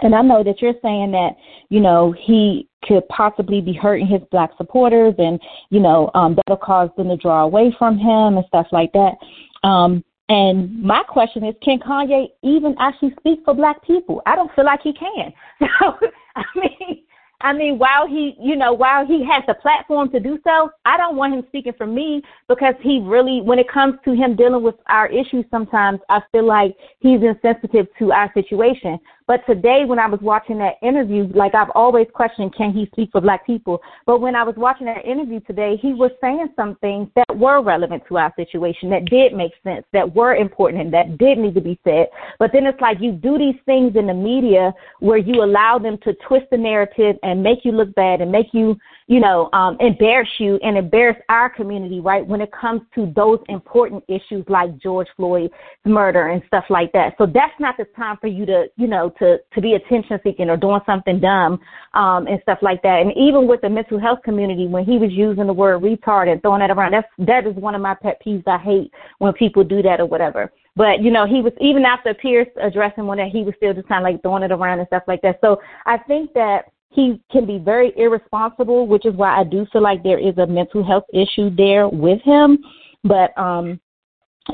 And 0.00 0.14
I 0.14 0.22
know 0.22 0.42
that 0.42 0.62
you're 0.62 0.74
saying 0.82 1.10
that, 1.12 1.36
you 1.68 1.80
know, 1.80 2.12
he 2.12 2.68
could 2.84 3.06
possibly 3.08 3.60
be 3.60 3.74
hurting 3.74 4.06
his 4.06 4.22
black 4.30 4.50
supporters 4.56 5.14
and, 5.18 5.38
you 5.70 5.80
know, 5.80 6.10
um, 6.14 6.34
that'll 6.34 6.56
cause 6.56 6.88
them 6.96 7.08
to 7.08 7.16
draw 7.16 7.42
away 7.42 7.74
from 7.78 7.98
him 7.98 8.38
and 8.38 8.46
stuff 8.46 8.66
like 8.72 8.92
that. 8.92 9.12
Um, 9.62 10.02
and 10.32 10.82
my 10.82 11.02
question 11.02 11.44
is, 11.44 11.54
can 11.62 11.78
Kanye 11.78 12.28
even 12.42 12.74
actually 12.80 13.12
speak 13.20 13.40
for 13.44 13.52
black 13.52 13.84
people? 13.84 14.22
I 14.24 14.34
don't 14.34 14.50
feel 14.54 14.64
like 14.64 14.80
he 14.82 14.94
can. 14.94 15.32
So, 15.78 15.98
I 16.34 16.44
mean, 16.56 17.02
I 17.42 17.52
mean, 17.52 17.78
while 17.78 18.06
he, 18.08 18.34
you 18.40 18.56
know, 18.56 18.72
while 18.72 19.04
he 19.04 19.22
has 19.26 19.42
the 19.46 19.52
platform 19.52 20.10
to 20.12 20.20
do 20.20 20.38
so, 20.42 20.70
I 20.86 20.96
don't 20.96 21.16
want 21.16 21.34
him 21.34 21.44
speaking 21.48 21.74
for 21.76 21.86
me 21.86 22.22
because 22.48 22.74
he 22.80 23.00
really, 23.00 23.42
when 23.42 23.58
it 23.58 23.68
comes 23.68 23.96
to 24.06 24.12
him 24.12 24.34
dealing 24.34 24.62
with 24.62 24.76
our 24.86 25.08
issues, 25.08 25.44
sometimes 25.50 26.00
I 26.08 26.22
feel 26.32 26.46
like 26.46 26.74
he's 27.00 27.20
insensitive 27.20 27.88
to 27.98 28.12
our 28.12 28.32
situation. 28.32 28.98
But 29.26 29.40
today, 29.46 29.84
when 29.86 29.98
I 29.98 30.06
was 30.06 30.20
watching 30.20 30.58
that 30.58 30.74
interview, 30.82 31.28
like 31.34 31.54
I've 31.54 31.70
always 31.74 32.06
questioned, 32.12 32.54
can 32.56 32.72
he 32.72 32.86
speak 32.92 33.10
for 33.12 33.20
black 33.20 33.46
people? 33.46 33.80
But 34.06 34.20
when 34.20 34.34
I 34.34 34.42
was 34.42 34.54
watching 34.56 34.86
that 34.86 35.04
interview 35.04 35.40
today, 35.40 35.76
he 35.80 35.92
was 35.92 36.10
saying 36.20 36.48
some 36.56 36.76
things 36.80 37.08
that 37.16 37.36
were 37.36 37.62
relevant 37.62 38.02
to 38.08 38.18
our 38.18 38.32
situation, 38.36 38.90
that 38.90 39.06
did 39.06 39.32
make 39.32 39.52
sense, 39.62 39.84
that 39.92 40.14
were 40.14 40.34
important, 40.34 40.82
and 40.82 40.92
that 40.92 41.18
did 41.18 41.38
need 41.38 41.54
to 41.54 41.60
be 41.60 41.78
said. 41.84 42.06
But 42.38 42.50
then 42.52 42.66
it's 42.66 42.80
like 42.80 42.98
you 43.00 43.12
do 43.12 43.38
these 43.38 43.60
things 43.66 43.96
in 43.96 44.06
the 44.06 44.14
media 44.14 44.72
where 45.00 45.18
you 45.18 45.42
allow 45.42 45.78
them 45.78 45.98
to 46.04 46.14
twist 46.26 46.46
the 46.50 46.58
narrative 46.58 47.16
and 47.22 47.42
make 47.42 47.64
you 47.64 47.72
look 47.72 47.94
bad 47.94 48.20
and 48.20 48.30
make 48.30 48.48
you 48.52 48.76
you 49.06 49.20
know, 49.20 49.48
um, 49.52 49.76
embarrass 49.80 50.28
you 50.38 50.56
and 50.62 50.76
embarrass 50.76 51.16
our 51.28 51.50
community, 51.50 52.00
right, 52.00 52.26
when 52.26 52.40
it 52.40 52.50
comes 52.52 52.82
to 52.94 53.12
those 53.14 53.38
important 53.48 54.02
issues 54.08 54.44
like 54.48 54.76
George 54.78 55.08
Floyd's 55.16 55.52
murder 55.84 56.28
and 56.28 56.42
stuff 56.46 56.64
like 56.70 56.92
that. 56.92 57.14
So 57.18 57.26
that's 57.26 57.54
not 57.58 57.76
the 57.76 57.84
time 57.96 58.16
for 58.20 58.28
you 58.28 58.46
to, 58.46 58.66
you 58.76 58.86
know, 58.86 59.12
to, 59.18 59.38
to 59.54 59.60
be 59.60 59.74
attention 59.74 60.18
seeking 60.22 60.48
or 60.48 60.56
doing 60.56 60.80
something 60.86 61.20
dumb 61.20 61.60
um, 61.94 62.26
and 62.26 62.40
stuff 62.42 62.58
like 62.62 62.82
that. 62.82 63.00
And 63.00 63.12
even 63.16 63.46
with 63.46 63.60
the 63.60 63.70
mental 63.70 63.98
health 63.98 64.20
community, 64.24 64.66
when 64.66 64.84
he 64.84 64.98
was 64.98 65.10
using 65.12 65.46
the 65.46 65.52
word 65.52 65.82
retard 65.82 66.30
and 66.30 66.40
throwing 66.42 66.60
that 66.60 66.70
around, 66.70 66.92
that's, 66.92 67.08
that 67.18 67.46
is 67.46 67.54
one 67.56 67.74
of 67.74 67.80
my 67.80 67.94
pet 67.94 68.20
peeves. 68.24 68.46
I 68.46 68.58
hate 68.58 68.92
when 69.18 69.32
people 69.32 69.64
do 69.64 69.82
that 69.82 70.00
or 70.00 70.06
whatever. 70.06 70.52
But 70.74 71.02
you 71.02 71.10
know, 71.10 71.26
he 71.26 71.42
was 71.42 71.52
even 71.60 71.84
after 71.84 72.14
Pierce 72.14 72.48
addressing 72.60 73.06
one 73.06 73.18
that 73.18 73.28
he 73.28 73.42
was 73.42 73.54
still 73.56 73.74
just 73.74 73.88
kind 73.88 74.06
of 74.06 74.10
like 74.10 74.22
throwing 74.22 74.42
it 74.42 74.52
around 74.52 74.78
and 74.78 74.88
stuff 74.88 75.02
like 75.06 75.20
that. 75.22 75.38
So 75.42 75.60
I 75.84 75.98
think 75.98 76.32
that 76.32 76.72
he 76.92 77.20
can 77.30 77.46
be 77.46 77.58
very 77.58 77.92
irresponsible, 77.96 78.86
which 78.86 79.06
is 79.06 79.14
why 79.14 79.38
I 79.38 79.44
do 79.44 79.66
feel 79.72 79.82
like 79.82 80.02
there 80.02 80.18
is 80.18 80.36
a 80.38 80.46
mental 80.46 80.84
health 80.84 81.04
issue 81.12 81.54
there 81.54 81.88
with 81.88 82.20
him. 82.22 82.58
But 83.04 83.36
um 83.38 83.80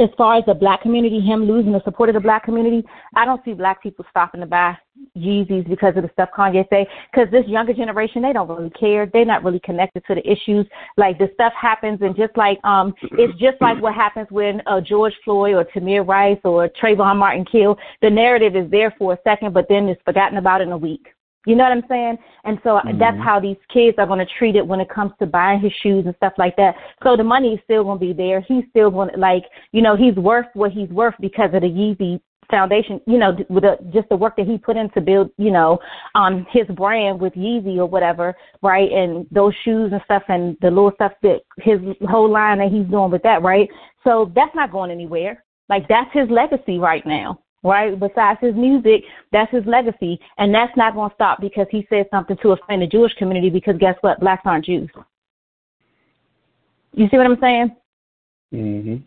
as 0.01 0.11
far 0.19 0.37
as 0.37 0.45
the 0.45 0.55
black 0.55 0.83
community, 0.83 1.19
him 1.21 1.45
losing 1.45 1.73
the 1.73 1.83
support 1.83 2.11
of 2.11 2.15
the 2.15 2.21
black 2.21 2.45
community, 2.45 2.87
I 3.17 3.25
don't 3.25 3.43
see 3.45 3.55
black 3.55 3.83
people 3.83 4.05
stopping 4.11 4.41
to 4.41 4.47
buy 4.47 4.77
Yeezys 5.17 5.69
because 5.69 5.97
of 5.97 6.03
the 6.03 6.11
stuff 6.13 6.29
Kanye 6.37 6.69
say. 6.69 6.87
Because 7.11 7.31
this 7.31 7.47
younger 7.47 7.73
generation, 7.73 8.21
they 8.21 8.35
don't 8.35 8.49
really 8.49 8.71
care. 8.71 9.07
They're 9.07 9.25
not 9.25 9.45
really 9.45 9.61
connected 9.61 10.05
to 10.07 10.15
the 10.15 10.31
issues. 10.31 10.67
Like 10.99 11.19
the 11.19 11.31
stuff 11.33 11.55
happens, 11.59 12.01
and 12.03 12.15
just 12.15 12.37
like 12.37 12.63
um, 12.65 12.93
it's 13.13 13.33
just 13.39 13.61
like 13.63 13.81
what 13.81 13.95
happens 13.95 14.27
when 14.31 14.61
uh, 14.67 14.81
George 14.83 15.15
Floyd 15.25 15.55
or 15.55 15.65
Tamir 15.65 16.07
Rice 16.07 16.41
or 16.45 16.69
Trayvon 16.69 17.17
Martin 17.17 17.47
kill. 17.51 17.79
The 18.03 18.11
narrative 18.11 18.57
is 18.57 18.71
there 18.71 18.95
for 18.99 19.15
a 19.15 19.19
second, 19.25 19.55
but 19.55 19.67
then 19.71 19.89
it's 19.89 20.03
forgotten 20.05 20.37
about 20.37 20.61
in 20.61 20.71
a 20.71 20.77
week 20.77 21.07
You 21.47 21.55
know 21.57 21.65
what 21.65 21.73
I'm 21.73 21.85
saying? 21.89 22.19
And 22.45 22.59
so 22.63 22.71
mm-hmm. 22.71 22.99
that's 22.99 23.19
how 23.19 23.41
these 23.41 23.57
kids 23.73 23.97
are 23.99 24.07
going 24.07 24.19
to 24.19 24.33
treat 24.39 24.57
it 24.57 24.67
when 24.67 24.81
it 24.81 24.91
comes 24.91 25.13
to 25.19 25.27
buying 25.27 25.61
his 25.61 25.73
shoes 25.83 26.05
and 26.07 26.15
stuff 26.17 26.35
like 26.37 26.57
that. 26.57 26.75
So 27.03 27.17
the 27.17 27.25
money 27.25 27.55
is 27.55 27.61
still 27.65 27.85
going 27.85 27.99
to 27.99 28.07
be 28.07 28.13
there. 28.13 28.41
He's 28.41 28.65
still 28.71 28.91
going 28.91 29.11
to 29.11 29.17
like, 29.19 29.45
you 29.73 29.83
know, 29.83 29.97
he's 29.97 30.15
worth 30.17 30.47
what 30.55 30.73
he's 30.73 30.89
worth 30.91 31.15
because 31.21 31.51
of 31.55 31.63
the 31.63 31.69
Yeezy 31.69 32.21
foundation, 32.51 33.01
you 33.07 33.19
know, 33.19 33.37
with 33.49 33.63
the, 33.65 33.77
just 33.93 34.09
the 34.09 34.17
work 34.17 34.37
that 34.37 34.47
he 34.47 34.59
put 34.59 34.77
in 34.77 34.91
to 34.91 35.01
build, 35.01 35.31
you 35.37 35.51
know, 35.51 35.79
um, 36.15 36.47
his 36.51 36.67
brand 36.69 37.21
with 37.21 37.35
Yeezy 37.35 37.77
or 37.77 37.87
whatever, 37.87 38.35
right? 38.63 38.91
And 38.91 39.27
those 39.31 39.53
shoes 39.65 39.91
and 39.93 40.01
stuff 40.05 40.23
and 40.29 40.57
the 40.61 40.69
little 40.69 40.93
stuff 40.95 41.13
that 41.23 41.41
his 41.59 41.79
whole 42.09 42.31
line 42.31 42.59
that 42.59 42.73
he's 42.73 42.87
doing 42.87 43.11
with 43.11 43.23
that, 43.23 43.43
right? 43.43 43.69
So 44.05 44.33
that's 44.35 44.55
not 44.55 44.73
going 44.73 44.91
anywhere. 44.91 45.45
Like 45.69 45.87
that's 45.89 46.11
his 46.13 46.29
legacy 46.31 46.79
right 46.79 47.05
now, 47.07 47.41
right? 47.63 47.99
Besides 47.99 48.39
his 48.41 48.55
music, 48.55 49.03
that's 49.33 49.51
his 49.53 49.65
legacy. 49.67 50.19
And 50.39 50.55
that's 50.55 50.77
not 50.77 50.95
going 50.95 51.11
to 51.11 51.15
stop 51.15 51.41
because 51.41 51.67
he 51.71 51.87
said 51.89 52.07
something 52.11 52.37
to 52.43 52.53
offend 52.53 52.83
the 52.83 52.87
Jewish 52.87 53.13
community 53.15 53.51
because 53.51 53.77
guess 53.79 53.97
what? 54.01 54.21
Blacks 54.21 54.43
aren't 54.45 54.65
Jews. 54.65 54.91
You 56.93 57.09
see 57.11 57.17
what 57.17 57.27
I'm 57.27 57.41
saying? 57.41 57.77
Mhm 58.55 59.03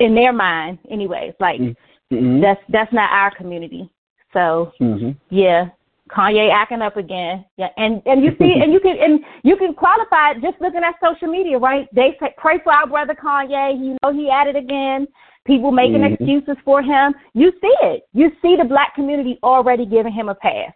in 0.00 0.14
their 0.14 0.32
mind 0.32 0.78
anyways 0.90 1.32
like 1.40 1.60
mm-hmm. 1.60 2.40
that's 2.40 2.60
that's 2.68 2.92
not 2.92 3.10
our 3.10 3.34
community 3.34 3.90
so 4.32 4.72
mm-hmm. 4.80 5.10
yeah 5.30 5.68
Kanye 6.08 6.52
acting 6.52 6.82
up 6.82 6.96
again. 6.96 7.44
Yeah, 7.56 7.66
and 7.76 8.00
and 8.06 8.22
you 8.22 8.30
see, 8.38 8.60
and 8.62 8.72
you 8.72 8.78
can 8.78 8.96
and 8.96 9.18
you 9.42 9.56
can 9.56 9.74
qualify 9.74 10.30
it 10.30 10.40
just 10.40 10.60
looking 10.60 10.82
at 10.84 10.94
social 11.02 11.26
media, 11.26 11.58
right? 11.58 11.88
They 11.92 12.16
say 12.20 12.32
pray 12.36 12.60
for 12.62 12.72
our 12.72 12.86
brother 12.86 13.12
Kanye. 13.12 13.76
You 13.76 13.96
know 14.00 14.12
he 14.12 14.30
at 14.30 14.46
it 14.46 14.54
again. 14.54 15.08
People 15.46 15.70
making 15.70 16.00
mm-hmm. 16.00 16.14
excuses 16.14 16.56
for 16.64 16.82
him. 16.82 17.14
You 17.34 17.52
see 17.60 17.74
it. 17.82 18.02
You 18.12 18.30
see 18.42 18.56
the 18.56 18.64
black 18.64 18.94
community 18.94 19.38
already 19.42 19.86
giving 19.86 20.12
him 20.12 20.28
a 20.28 20.34
pass. 20.34 20.72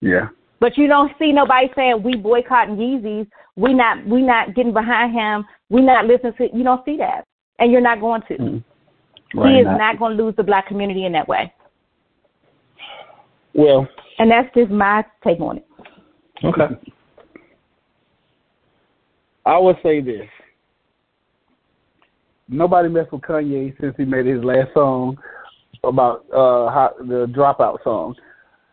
Yeah. 0.00 0.28
But 0.60 0.76
you 0.76 0.86
don't 0.86 1.12
see 1.18 1.32
nobody 1.32 1.68
saying 1.76 2.02
we 2.02 2.16
boycotting 2.16 2.76
Yeezys. 2.76 3.28
We 3.56 3.74
not 3.74 4.04
we 4.06 4.22
not 4.22 4.54
getting 4.54 4.72
behind 4.72 5.12
him. 5.12 5.44
We 5.68 5.82
not 5.82 6.06
listening 6.06 6.32
to. 6.38 6.48
You 6.56 6.64
don't 6.64 6.84
see 6.84 6.96
that 6.96 7.24
and 7.58 7.70
you're 7.70 7.80
not 7.80 8.00
going 8.00 8.22
to. 8.28 8.34
Mm. 8.36 8.64
Right, 9.34 9.52
he 9.52 9.60
is 9.60 9.64
not, 9.64 9.78
not 9.78 9.98
going 9.98 10.16
to 10.16 10.22
lose 10.22 10.34
the 10.36 10.42
black 10.42 10.68
community 10.68 11.06
in 11.06 11.12
that 11.12 11.26
way. 11.26 11.52
Well, 13.52 13.88
and 14.18 14.30
that's 14.30 14.52
just 14.54 14.70
my 14.70 15.04
take 15.24 15.40
on 15.40 15.58
it. 15.58 15.66
Okay. 16.44 16.92
I 19.46 19.58
would 19.58 19.76
say 19.82 20.00
this. 20.00 20.26
Nobody 22.48 22.88
messed 22.88 23.12
with 23.12 23.22
Kanye 23.22 23.78
since 23.80 23.94
he 23.96 24.04
made 24.04 24.26
his 24.26 24.44
last 24.44 24.72
song 24.74 25.16
about 25.82 26.24
uh 26.32 26.70
how, 26.70 26.92
the 26.98 27.26
dropout 27.26 27.82
song. 27.82 28.14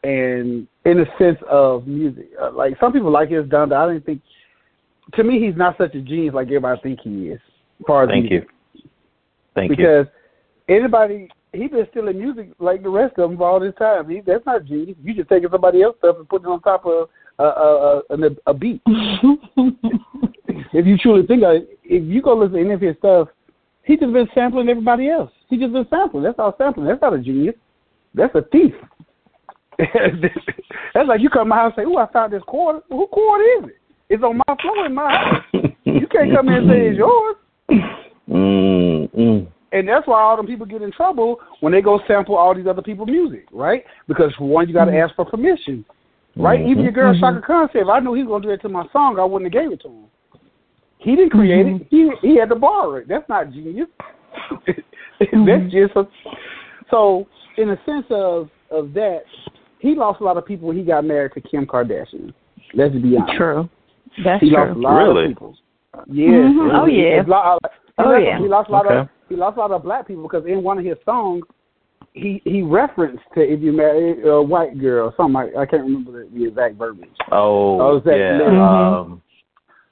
And 0.03 0.67
in 0.85 0.97
the 0.97 1.05
sense 1.19 1.37
of 1.49 1.87
music, 1.87 2.29
uh, 2.41 2.51
like 2.51 2.73
some 2.79 2.91
people 2.91 3.11
like 3.11 3.29
his 3.29 3.47
done. 3.47 3.71
I 3.71 3.85
don't 3.85 4.05
think. 4.05 4.21
To 5.15 5.23
me, 5.23 5.39
he's 5.39 5.57
not 5.57 5.77
such 5.77 5.93
a 5.95 6.01
genius 6.01 6.33
like 6.33 6.47
everybody 6.47 6.79
think 6.81 6.99
he 7.01 7.29
is. 7.29 7.39
As 7.79 7.85
far 7.85 8.03
as 8.03 8.09
Thank 8.09 8.29
music. 8.29 8.47
you. 8.73 8.89
Thank 9.55 9.69
because 9.69 9.79
you. 9.79 9.85
Because 9.85 10.07
anybody 10.69 11.29
he 11.53 11.67
been 11.67 11.85
stealing 11.91 12.17
music 12.17 12.49
like 12.59 12.81
the 12.81 12.89
rest 12.89 13.17
of 13.17 13.29
them 13.29 13.37
for 13.37 13.49
all 13.49 13.59
this 13.59 13.73
time. 13.77 14.09
He, 14.09 14.21
that's 14.21 14.45
not 14.45 14.65
genius. 14.65 14.97
You 15.03 15.13
just 15.13 15.29
taking 15.29 15.49
somebody 15.49 15.83
else's 15.83 15.99
stuff 15.99 16.15
and 16.17 16.29
putting 16.29 16.47
it 16.47 16.51
on 16.51 16.61
top 16.61 16.85
of 16.85 17.09
a 17.39 17.43
a, 17.43 18.01
a, 18.09 18.29
a 18.47 18.53
beat. 18.53 18.81
if 20.73 20.85
you 20.85 20.97
truly 20.97 21.25
think 21.25 21.43
of 21.43 21.55
it, 21.55 21.79
if 21.83 22.03
you 22.03 22.21
go 22.21 22.35
listen 22.35 22.53
to 22.53 22.59
any 22.61 22.73
of 22.73 22.81
his 22.81 22.95
stuff, 22.97 23.27
he 23.83 23.97
just 23.97 24.13
been 24.13 24.29
sampling 24.33 24.69
everybody 24.69 25.09
else. 25.09 25.31
He 25.49 25.57
just 25.57 25.73
been 25.73 25.87
sampling. 25.89 26.23
That's 26.23 26.39
all 26.39 26.55
sampling. 26.57 26.87
That's 26.87 27.01
not 27.01 27.13
a 27.13 27.19
genius. 27.19 27.55
That's 28.13 28.33
a 28.35 28.41
thief. 28.51 28.73
that's 29.79 31.07
like 31.07 31.21
you 31.21 31.29
come 31.29 31.45
to 31.45 31.49
my 31.49 31.55
house 31.55 31.73
and 31.77 31.85
say, 31.85 31.91
"Ooh, 31.91 31.97
I 31.97 32.11
found 32.11 32.33
this 32.33 32.43
quarter. 32.45 32.81
Who 32.89 33.07
quarter 33.07 33.43
is 33.43 33.69
it? 33.69 33.77
It's 34.09 34.23
on 34.23 34.37
my 34.37 34.55
floor 34.61 34.85
in 34.85 34.93
my 34.93 35.09
house. 35.11 35.43
you 35.83 36.07
can't 36.07 36.35
come 36.35 36.49
in 36.49 36.55
and 36.55 36.69
say 36.69 36.87
it's 36.87 36.97
yours." 36.97 37.35
Mm-mm. 38.29 39.47
And 39.73 39.87
that's 39.87 40.07
why 40.07 40.21
all 40.21 40.37
them 40.37 40.47
people 40.47 40.65
get 40.65 40.81
in 40.81 40.91
trouble 40.91 41.39
when 41.61 41.73
they 41.73 41.81
go 41.81 41.99
sample 42.07 42.35
all 42.35 42.53
these 42.53 42.67
other 42.67 42.81
people's 42.81 43.09
music, 43.09 43.45
right? 43.51 43.83
Because 44.07 44.33
for 44.37 44.47
one, 44.47 44.67
you 44.67 44.73
got 44.73 44.85
to 44.85 44.91
mm-hmm. 44.91 45.07
ask 45.07 45.15
for 45.15 45.25
permission, 45.25 45.85
right? 46.35 46.59
Mm-hmm. 46.59 46.71
Even 46.71 46.83
your 46.83 46.91
girl 46.91 47.13
mm-hmm. 47.13 47.21
Chaka 47.21 47.41
Khan 47.45 47.69
said, 47.71 47.83
if 47.83 47.87
I 47.87 47.99
knew 47.99 48.13
he 48.13 48.23
was 48.23 48.29
going 48.29 48.41
to 48.41 48.47
do 48.49 48.51
that 48.51 48.61
to 48.63 48.69
my 48.69 48.85
song, 48.91 49.17
I 49.19 49.23
wouldn't 49.23 49.53
have 49.53 49.63
gave 49.63 49.71
it 49.71 49.81
to 49.81 49.87
him. 49.87 50.05
He 51.01 51.15
didn't 51.15 51.31
create 51.31 51.65
it. 51.65 51.89
Mm-hmm. 51.91 52.17
He 52.21 52.29
he 52.29 52.37
had 52.37 52.49
to 52.49 52.55
borrow 52.55 52.95
it. 52.95 53.07
That's 53.07 53.27
not 53.27 53.51
genius. 53.51 53.87
Mm-hmm. 55.21 55.45
That's 55.45 55.71
just 55.71 55.95
a, 55.95 56.09
so. 56.89 57.27
In 57.57 57.69
a 57.69 57.75
sense 57.85 58.05
of 58.09 58.49
of 58.71 58.91
that, 58.93 59.19
he 59.77 59.93
lost 59.93 60.19
a 60.19 60.23
lot 60.23 60.37
of 60.37 60.45
people 60.47 60.67
when 60.67 60.77
he 60.77 60.83
got 60.83 61.05
married 61.05 61.33
to 61.33 61.41
Kim 61.41 61.67
Kardashian. 61.67 62.33
Let's 62.73 62.95
be 62.95 63.17
honest. 63.17 63.37
True. 63.37 63.69
That's 64.23 64.41
he 64.41 64.49
true. 64.49 64.57
lost 64.57 64.77
a 64.77 64.79
lot 64.79 64.97
really? 64.97 65.25
of 65.25 65.29
people. 65.29 65.57
Yes. 66.07 66.51
Oh 66.73 66.85
yeah. 66.87 67.23
He 67.23 67.29
oh 67.29 67.29
lost, 67.29 67.61
yeah. 68.23 68.39
He 68.39 68.47
lost 68.47 68.69
a 68.69 68.71
lot 68.71 68.85
okay. 68.87 68.97
of 68.97 69.09
he 69.29 69.35
lost 69.35 69.57
a 69.57 69.59
lot 69.59 69.71
of 69.71 69.83
black 69.83 70.07
people 70.07 70.23
because 70.23 70.45
in 70.47 70.63
one 70.63 70.79
of 70.79 70.85
his 70.85 70.97
songs, 71.05 71.43
he 72.13 72.41
he 72.43 72.61
referenced 72.61 73.23
to 73.35 73.41
if 73.41 73.61
you 73.61 73.71
marry 73.71 74.21
a 74.27 74.41
white 74.41 74.79
girl, 74.79 75.13
something 75.17 75.33
like, 75.33 75.55
I 75.55 75.65
can't 75.65 75.83
remember 75.83 76.23
the, 76.23 76.29
the 76.31 76.47
exact 76.47 76.77
verbiage. 76.77 77.09
Oh, 77.31 77.79
oh 77.79 77.97
exact 77.97 78.17
yeah. 78.17 78.37
lyric. 78.37 78.59
Um, 78.59 79.21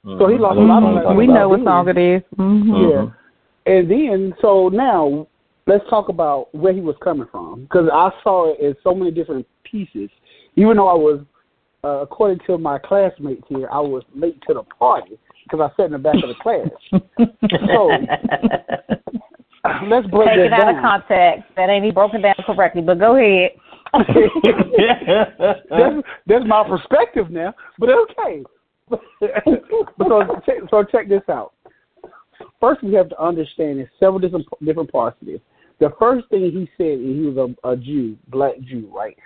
so 0.04 0.28
he 0.28 0.38
lost 0.38 0.56
a 0.56 0.60
lot 0.60 0.82
of 0.82 1.04
mm-hmm. 1.04 1.16
We 1.16 1.26
know 1.26 1.48
what 1.50 1.64
song 1.64 1.88
it 1.88 1.98
is. 1.98 2.22
Mm-hmm. 2.36 2.90
Yeah, 2.90 3.72
and 3.72 3.90
then 3.90 4.34
so 4.40 4.68
now 4.68 5.26
let's 5.66 5.84
talk 5.90 6.08
about 6.08 6.54
where 6.54 6.72
he 6.72 6.80
was 6.80 6.96
coming 7.02 7.28
from 7.30 7.62
because 7.62 7.88
I 7.92 8.10
saw 8.22 8.52
it 8.52 8.60
in 8.60 8.74
so 8.82 8.94
many 8.94 9.10
different 9.10 9.46
pieces. 9.64 10.08
Even 10.56 10.78
though 10.78 10.88
I 10.88 10.94
was, 10.94 11.20
uh, 11.84 12.00
according 12.00 12.40
to 12.46 12.58
my 12.58 12.78
classmates 12.78 13.44
here, 13.48 13.68
I 13.70 13.78
was 13.78 14.02
late 14.14 14.40
to 14.48 14.54
the 14.54 14.62
party 14.62 15.18
because 15.44 15.60
I 15.60 15.76
sat 15.76 15.86
in 15.86 15.92
the 15.92 15.98
back 15.98 16.16
of 16.16 16.28
the 16.28 16.34
class. 16.42 16.68
so 16.92 17.90
let's 19.86 20.06
break 20.08 20.28
Take 20.28 20.36
that 20.36 20.46
it 20.46 20.52
out 20.52 20.74
of 20.74 20.82
context. 20.82 21.44
That 21.56 21.68
ain't 21.68 21.84
even 21.84 21.94
broken 21.94 22.22
down 22.22 22.34
correctly, 22.46 22.82
but 22.82 22.98
go 22.98 23.16
ahead. 23.16 23.50
that's, 25.38 26.02
that's 26.26 26.44
my 26.46 26.64
perspective 26.68 27.30
now, 27.30 27.54
but 27.78 27.90
okay. 27.90 28.42
So, 28.90 30.24
so 30.70 30.84
check 30.84 31.08
this 31.08 31.22
out. 31.28 31.52
First, 32.60 32.82
we 32.82 32.94
have 32.94 33.08
to 33.10 33.22
understand 33.22 33.78
there's 33.78 33.88
several 33.98 34.18
different 34.18 34.46
different 34.64 34.90
parts 34.90 35.16
of 35.20 35.26
this. 35.26 35.40
The 35.78 35.90
first 35.98 36.28
thing 36.28 36.42
he 36.42 36.68
said, 36.76 36.98
he 36.98 37.20
was 37.26 37.36
a, 37.64 37.68
a 37.68 37.76
Jew, 37.76 38.16
black 38.28 38.60
Jew, 38.60 38.90
right? 38.94 39.16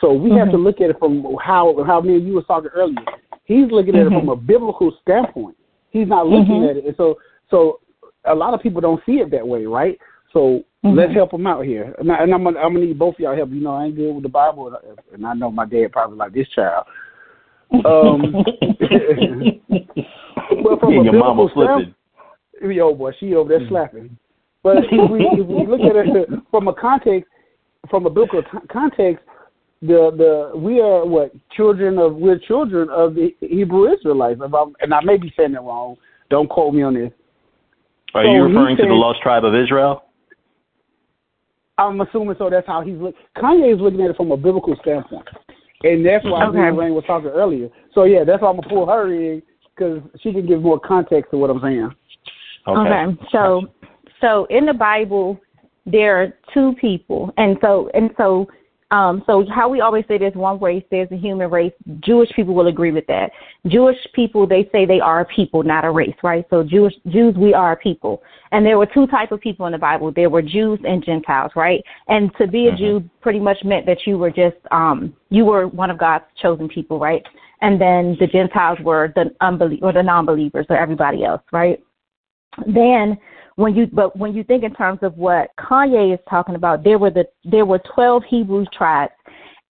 So 0.00 0.12
we 0.12 0.30
mm-hmm. 0.30 0.38
have 0.38 0.50
to 0.50 0.56
look 0.56 0.80
at 0.80 0.90
it 0.90 0.98
from 0.98 1.24
how 1.42 1.82
how 1.86 2.00
me 2.00 2.16
and 2.16 2.26
you 2.26 2.34
were 2.34 2.42
talking 2.42 2.70
earlier. 2.74 2.96
He's 3.44 3.70
looking 3.70 3.94
at 3.96 4.06
mm-hmm. 4.06 4.14
it 4.14 4.20
from 4.20 4.28
a 4.28 4.36
biblical 4.36 4.96
standpoint. 5.02 5.56
He's 5.90 6.08
not 6.08 6.26
looking 6.26 6.62
mm-hmm. 6.62 6.70
at 6.70 6.76
it. 6.76 6.84
And 6.86 6.94
so 6.96 7.16
so 7.50 7.80
a 8.24 8.34
lot 8.34 8.54
of 8.54 8.60
people 8.60 8.80
don't 8.80 9.02
see 9.06 9.14
it 9.14 9.30
that 9.30 9.46
way, 9.46 9.66
right? 9.66 9.98
So 10.32 10.64
mm-hmm. 10.84 10.98
let's 10.98 11.12
help 11.12 11.32
him 11.32 11.46
out 11.46 11.64
here. 11.64 11.94
And, 11.98 12.10
I, 12.10 12.22
and 12.22 12.34
I'm 12.34 12.44
gonna, 12.44 12.58
I'm 12.58 12.74
gonna 12.74 12.86
need 12.86 12.98
both 12.98 13.14
of 13.14 13.20
y'all 13.20 13.36
help. 13.36 13.50
You 13.50 13.60
know, 13.60 13.74
I 13.74 13.86
ain't 13.86 13.96
good 13.96 14.12
with 14.12 14.24
the 14.24 14.28
Bible, 14.28 14.76
and 15.12 15.26
I 15.26 15.34
know 15.34 15.50
my 15.50 15.64
dad 15.64 15.92
probably 15.92 16.16
like 16.16 16.32
this 16.32 16.48
child. 16.48 16.86
Um, 17.72 18.32
but 20.62 20.80
from 20.80 20.92
yeah, 20.92 21.00
a 21.00 21.04
your 21.04 21.12
mama 21.14 21.48
flipping. 21.52 21.94
Yo, 22.62 22.94
boy, 22.94 23.12
she 23.18 23.34
over 23.34 23.48
there 23.48 23.68
slapping. 23.68 24.16
But 24.62 24.78
if 24.90 25.10
we 25.10 25.20
if 25.20 25.46
we 25.46 25.66
look 25.66 25.80
at 25.80 25.96
it 25.96 26.28
from 26.50 26.68
a 26.68 26.74
context, 26.74 27.28
from 27.90 28.06
a 28.06 28.10
biblical 28.10 28.42
t- 28.42 28.66
context, 28.70 29.24
the 29.82 30.10
the 30.16 30.58
we 30.58 30.80
are 30.80 31.04
what 31.04 31.32
children 31.54 31.98
of 31.98 32.16
we're 32.16 32.38
children 32.38 32.88
of 32.90 33.14
the 33.14 33.34
Hebrew 33.40 33.92
Israelites. 33.92 34.40
If 34.42 34.54
I'm, 34.54 34.74
and 34.80 34.94
I 34.94 35.00
may 35.02 35.16
be 35.16 35.32
saying 35.36 35.54
it 35.54 35.60
wrong. 35.60 35.96
Don't 36.30 36.48
quote 36.48 36.74
me 36.74 36.82
on 36.82 36.94
this. 36.94 37.12
Are 38.14 38.24
So 38.24 38.32
you 38.32 38.46
he 38.46 38.52
referring 38.52 38.76
to 38.78 38.86
the 38.86 38.94
lost 38.94 39.20
tribe 39.22 39.44
of 39.44 39.54
Israel? 39.54 40.04
I'm 41.76 42.00
assuming 42.00 42.36
so. 42.38 42.48
That's 42.48 42.66
how 42.66 42.80
he's 42.82 42.96
look. 42.96 43.14
Kanye 43.36 43.74
is 43.74 43.80
looking 43.80 44.00
at 44.00 44.10
it 44.10 44.16
from 44.16 44.30
a 44.30 44.36
biblical 44.36 44.76
standpoint, 44.80 45.28
and 45.84 46.04
that's 46.04 46.24
why 46.24 46.46
Okay. 46.46 46.58
okay. 46.58 46.76
Rain 46.76 46.94
was 46.94 47.04
talking 47.06 47.28
earlier. 47.28 47.68
So 47.94 48.04
yeah, 48.04 48.24
that's 48.24 48.42
why 48.42 48.48
I'm 48.48 48.56
gonna 48.56 48.68
pull 48.68 48.86
her 48.86 49.12
in 49.12 49.42
because 49.74 50.00
she 50.20 50.32
can 50.32 50.46
give 50.46 50.62
more 50.62 50.80
context 50.80 51.30
to 51.30 51.38
what 51.38 51.50
I'm 51.50 51.60
saying. 51.60 51.90
Okay. 52.66 53.18
So 53.30 53.66
so 54.20 54.46
in 54.50 54.66
the 54.66 54.74
Bible 54.74 55.40
there 55.86 56.22
are 56.22 56.34
two 56.52 56.74
people 56.80 57.32
and 57.36 57.58
so 57.60 57.90
and 57.94 58.10
so 58.16 58.48
um 58.94 59.22
so 59.26 59.32
how 59.58 59.66
we 59.74 59.78
always 59.86 60.04
say 60.08 60.16
there's 60.18 60.34
one 60.50 60.58
race, 60.68 60.84
there's 60.90 61.10
a 61.10 61.20
human 61.26 61.48
race. 61.50 61.72
Jewish 62.08 62.30
people 62.36 62.54
will 62.58 62.68
agree 62.74 62.92
with 62.98 63.06
that. 63.14 63.28
Jewish 63.66 64.00
people 64.18 64.42
they 64.46 64.62
say 64.72 64.80
they 64.86 65.02
are 65.10 65.20
a 65.20 65.28
people, 65.38 65.60
not 65.74 65.84
a 65.84 65.90
race, 65.90 66.18
right? 66.22 66.44
So 66.50 66.56
Jewish 66.62 66.94
Jews 67.14 67.34
we 67.46 67.52
are 67.62 67.72
a 67.72 67.76
people. 67.88 68.14
And 68.52 68.60
there 68.66 68.78
were 68.80 68.90
two 68.96 69.06
types 69.16 69.32
of 69.32 69.40
people 69.40 69.66
in 69.66 69.72
the 69.72 69.84
Bible. 69.90 70.12
There 70.12 70.30
were 70.30 70.42
Jews 70.56 70.78
and 70.90 71.04
Gentiles, 71.04 71.52
right? 71.56 71.80
And 72.14 72.22
to 72.38 72.46
be 72.46 72.62
a 72.68 72.72
Mhm. 72.72 72.78
Jew 72.80 72.94
pretty 73.24 73.40
much 73.48 73.60
meant 73.64 73.84
that 73.86 74.00
you 74.06 74.14
were 74.22 74.34
just 74.44 74.60
um 74.80 74.98
you 75.36 75.44
were 75.50 75.64
one 75.82 75.90
of 75.94 75.98
God's 76.06 76.28
chosen 76.42 76.68
people, 76.76 76.98
right? 77.08 77.24
And 77.64 77.74
then 77.84 78.02
the 78.20 78.28
Gentiles 78.36 78.78
were 78.88 79.04
the 79.18 79.24
unbelie- 79.40 79.82
or 79.86 79.92
the 79.92 80.02
non-believers 80.12 80.66
or 80.70 80.76
everybody 80.84 81.20
else, 81.30 81.42
right? 81.62 81.78
then 82.66 83.18
when 83.56 83.74
you 83.74 83.86
but 83.86 84.16
when 84.16 84.34
you 84.34 84.44
think 84.44 84.64
in 84.64 84.74
terms 84.74 84.98
of 85.02 85.16
what 85.16 85.50
Kanye 85.58 86.12
is 86.12 86.20
talking 86.28 86.54
about, 86.54 86.84
there 86.84 86.98
were 86.98 87.10
the 87.10 87.24
there 87.44 87.66
were 87.66 87.80
twelve 87.94 88.24
Hebrew 88.28 88.64
tribes, 88.76 89.12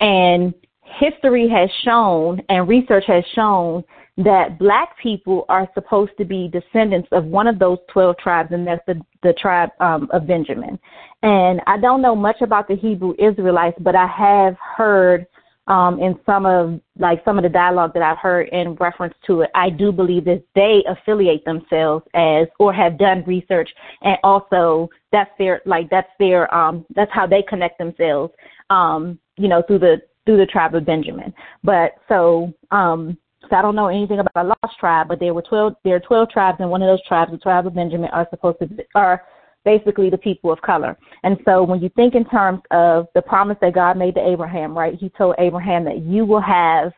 And 0.00 0.54
history 0.82 1.48
has 1.48 1.70
shown 1.82 2.40
and 2.48 2.68
research 2.68 3.04
has 3.06 3.24
shown 3.34 3.84
that 4.16 4.58
black 4.58 4.96
people 5.02 5.44
are 5.48 5.68
supposed 5.74 6.12
to 6.18 6.24
be 6.24 6.48
descendants 6.48 7.08
of 7.10 7.24
one 7.24 7.48
of 7.48 7.58
those 7.58 7.78
12 7.92 8.16
tribes, 8.18 8.52
and 8.52 8.64
that's 8.64 8.84
the, 8.86 9.00
the 9.24 9.32
tribe 9.32 9.70
um, 9.80 10.08
of 10.12 10.26
Benjamin. 10.26 10.78
And 11.24 11.60
I 11.66 11.78
don't 11.78 12.00
know 12.00 12.14
much 12.14 12.40
about 12.40 12.68
the 12.68 12.76
Hebrew 12.76 13.14
Israelites, 13.18 13.76
but 13.80 13.96
I 13.96 14.06
have 14.06 14.56
heard 14.76 15.26
um, 15.66 15.98
in 15.98 16.18
some 16.26 16.44
of 16.44 16.80
like 16.98 17.24
some 17.24 17.38
of 17.38 17.42
the 17.42 17.48
dialogue 17.48 17.92
that 17.94 18.02
I've 18.02 18.18
heard 18.18 18.48
in 18.48 18.74
reference 18.74 19.14
to 19.26 19.42
it, 19.42 19.50
I 19.54 19.70
do 19.70 19.92
believe 19.92 20.24
that 20.26 20.42
they 20.54 20.84
affiliate 20.86 21.44
themselves 21.44 22.04
as 22.14 22.48
or 22.58 22.72
have 22.72 22.98
done 22.98 23.24
research, 23.26 23.70
and 24.02 24.18
also 24.22 24.90
that's 25.12 25.30
their 25.38 25.62
like 25.64 25.88
that's 25.90 26.10
their 26.18 26.52
um, 26.54 26.84
that's 26.94 27.12
how 27.12 27.26
they 27.26 27.42
connect 27.42 27.78
themselves, 27.78 28.32
um, 28.70 29.18
you 29.36 29.48
know, 29.48 29.62
through 29.66 29.78
the 29.78 30.02
through 30.26 30.36
the 30.36 30.46
tribe 30.46 30.74
of 30.74 30.84
Benjamin. 30.84 31.32
But 31.62 31.92
so 32.08 32.52
um, 32.70 33.16
so 33.48 33.56
I 33.56 33.62
don't 33.62 33.76
know 33.76 33.88
anything 33.88 34.18
about 34.18 34.34
the 34.34 34.54
lost 34.62 34.78
tribe, 34.78 35.08
but 35.08 35.18
there 35.20 35.32
were 35.32 35.42
twelve 35.42 35.74
there 35.82 35.96
are 35.96 36.00
twelve 36.00 36.28
tribes, 36.28 36.58
and 36.60 36.70
one 36.70 36.82
of 36.82 36.88
those 36.88 37.06
tribes, 37.06 37.30
the 37.30 37.38
tribe 37.38 37.66
of 37.66 37.74
Benjamin, 37.74 38.10
are 38.10 38.26
supposed 38.30 38.58
to 38.58 38.66
be, 38.66 38.82
are 38.94 39.22
basically 39.64 40.10
the 40.10 40.18
people 40.18 40.52
of 40.52 40.60
color. 40.62 40.96
And 41.22 41.38
so 41.44 41.62
when 41.62 41.80
you 41.80 41.88
think 41.90 42.14
in 42.14 42.24
terms 42.24 42.60
of 42.70 43.08
the 43.14 43.22
promise 43.22 43.56
that 43.60 43.74
God 43.74 43.96
made 43.96 44.14
to 44.14 44.26
Abraham, 44.26 44.76
right? 44.76 44.94
He 44.94 45.08
told 45.10 45.34
Abraham 45.38 45.84
that 45.84 46.02
you 46.02 46.24
will 46.24 46.40
have 46.40 46.92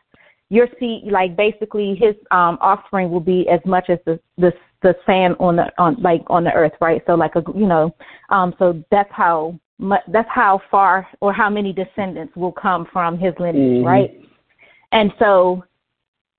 your 0.49 0.67
seed, 0.79 1.11
like 1.11 1.35
basically 1.35 1.95
his 1.95 2.15
um 2.31 2.57
offspring 2.61 3.11
will 3.11 3.19
be 3.19 3.47
as 3.49 3.59
much 3.65 3.89
as 3.89 3.99
the 4.05 4.19
the 4.37 4.53
the 4.81 4.95
sand 5.05 5.35
on 5.39 5.55
the 5.57 5.71
on 5.77 5.95
like 6.01 6.23
on 6.27 6.43
the 6.43 6.53
earth, 6.53 6.73
right? 6.79 7.01
So 7.05 7.15
like 7.15 7.35
a 7.35 7.43
you 7.55 7.67
know, 7.67 7.93
um 8.29 8.53
so 8.59 8.83
that's 8.91 9.11
how 9.11 9.59
much 9.79 10.03
that's 10.07 10.29
how 10.29 10.61
far 10.71 11.07
or 11.21 11.33
how 11.33 11.49
many 11.49 11.73
descendants 11.73 12.35
will 12.35 12.51
come 12.51 12.87
from 12.91 13.17
his 13.17 13.33
lineage, 13.39 13.79
mm-hmm. 13.79 13.85
right? 13.85 14.21
And 14.91 15.11
so 15.19 15.63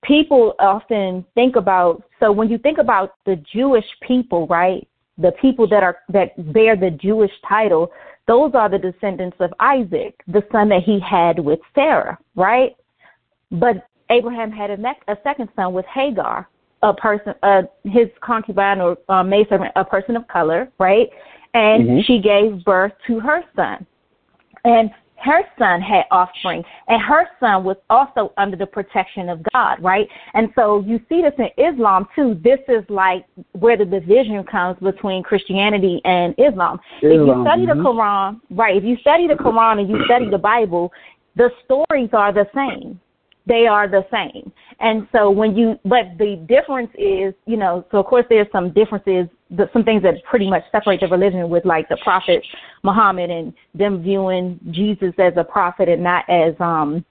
people 0.03 0.55
often 0.59 1.25
think 1.35 1.55
about 1.55 2.03
so 2.19 2.31
when 2.31 2.49
you 2.49 2.57
think 2.57 2.79
about 2.79 3.15
the 3.25 3.35
Jewish 3.53 3.85
people, 4.01 4.47
right? 4.47 4.87
The 5.19 5.31
people 5.33 5.67
that 5.67 5.83
are 5.83 5.99
that 6.09 6.53
bear 6.53 6.75
the 6.75 6.91
Jewish 6.91 7.31
title, 7.47 7.91
those 8.27 8.51
are 8.53 8.69
the 8.69 8.77
descendants 8.77 9.37
of 9.39 9.53
Isaac, 9.59 10.21
the 10.27 10.43
son 10.51 10.69
that 10.69 10.83
he 10.83 10.99
had 10.99 11.39
with 11.39 11.59
Sarah, 11.75 12.17
right? 12.35 12.75
But 13.51 13.87
Abraham 14.09 14.51
had 14.51 14.71
a, 14.71 14.77
ne- 14.77 14.99
a 15.07 15.17
second 15.23 15.49
son 15.55 15.73
with 15.73 15.85
Hagar, 15.85 16.47
a 16.83 16.93
person, 16.93 17.33
uh, 17.43 17.63
his 17.83 18.07
concubine 18.21 18.81
or 18.81 18.97
uh, 19.09 19.23
maidservant, 19.23 19.71
a 19.75 19.83
person 19.83 20.15
of 20.15 20.27
color, 20.27 20.71
right? 20.79 21.09
And 21.53 21.87
mm-hmm. 21.87 22.01
she 22.05 22.19
gave 22.19 22.63
birth 22.63 22.93
to 23.07 23.19
her 23.19 23.43
son. 23.55 23.85
And 24.63 24.91
her 25.21 25.41
son 25.57 25.81
had 25.81 26.05
offspring, 26.11 26.63
and 26.87 27.01
her 27.01 27.27
son 27.39 27.63
was 27.63 27.77
also 27.89 28.33
under 28.37 28.55
the 28.55 28.65
protection 28.65 29.29
of 29.29 29.41
God, 29.53 29.81
right? 29.81 30.07
And 30.33 30.49
so 30.55 30.83
you 30.85 30.99
see 31.09 31.21
this 31.21 31.33
in 31.37 31.49
Islam 31.63 32.07
too. 32.15 32.39
This 32.43 32.59
is 32.67 32.83
like 32.89 33.25
where 33.53 33.77
the 33.77 33.85
division 33.85 34.43
comes 34.43 34.77
between 34.79 35.23
Christianity 35.23 36.01
and 36.05 36.33
Islam. 36.37 36.79
Islam. 37.01 37.01
If 37.01 37.27
you 37.27 37.43
study 37.43 37.65
mm-hmm. 37.65 37.83
the 37.83 37.89
Quran, 37.89 38.39
right? 38.51 38.77
If 38.77 38.83
you 38.83 38.97
study 38.97 39.27
the 39.27 39.35
Quran 39.35 39.79
and 39.79 39.89
you 39.89 40.03
study 40.05 40.29
the 40.29 40.37
Bible, 40.37 40.91
the 41.35 41.49
stories 41.65 42.09
are 42.13 42.33
the 42.33 42.45
same 42.53 42.99
they 43.49 43.65
are 43.65 43.87
the 43.87 44.05
same. 44.11 44.53
And 44.79 45.07
so 45.11 45.29
when 45.31 45.57
you, 45.57 45.77
but 45.83 46.05
the 46.17 46.45
difference 46.47 46.91
is, 46.97 47.33
you 47.47 47.57
know, 47.57 47.83
so 47.91 47.97
of 47.97 48.05
course 48.05 48.25
there's 48.29 48.47
some 48.51 48.71
differences, 48.71 49.27
some 49.73 49.83
things 49.83 50.03
that 50.03 50.15
pretty 50.29 50.49
much 50.49 50.63
separate 50.71 51.01
the 51.01 51.07
religion 51.07 51.49
with 51.49 51.65
like 51.65 51.89
the 51.89 51.97
prophet 52.03 52.43
Muhammad 52.83 53.29
and 53.29 53.53
them 53.73 54.01
viewing 54.01 54.59
Jesus 54.71 55.13
as 55.17 55.33
a 55.37 55.43
prophet 55.43 55.89
and 55.89 56.03
not 56.03 56.25
as, 56.29 56.53
um, 56.59 57.03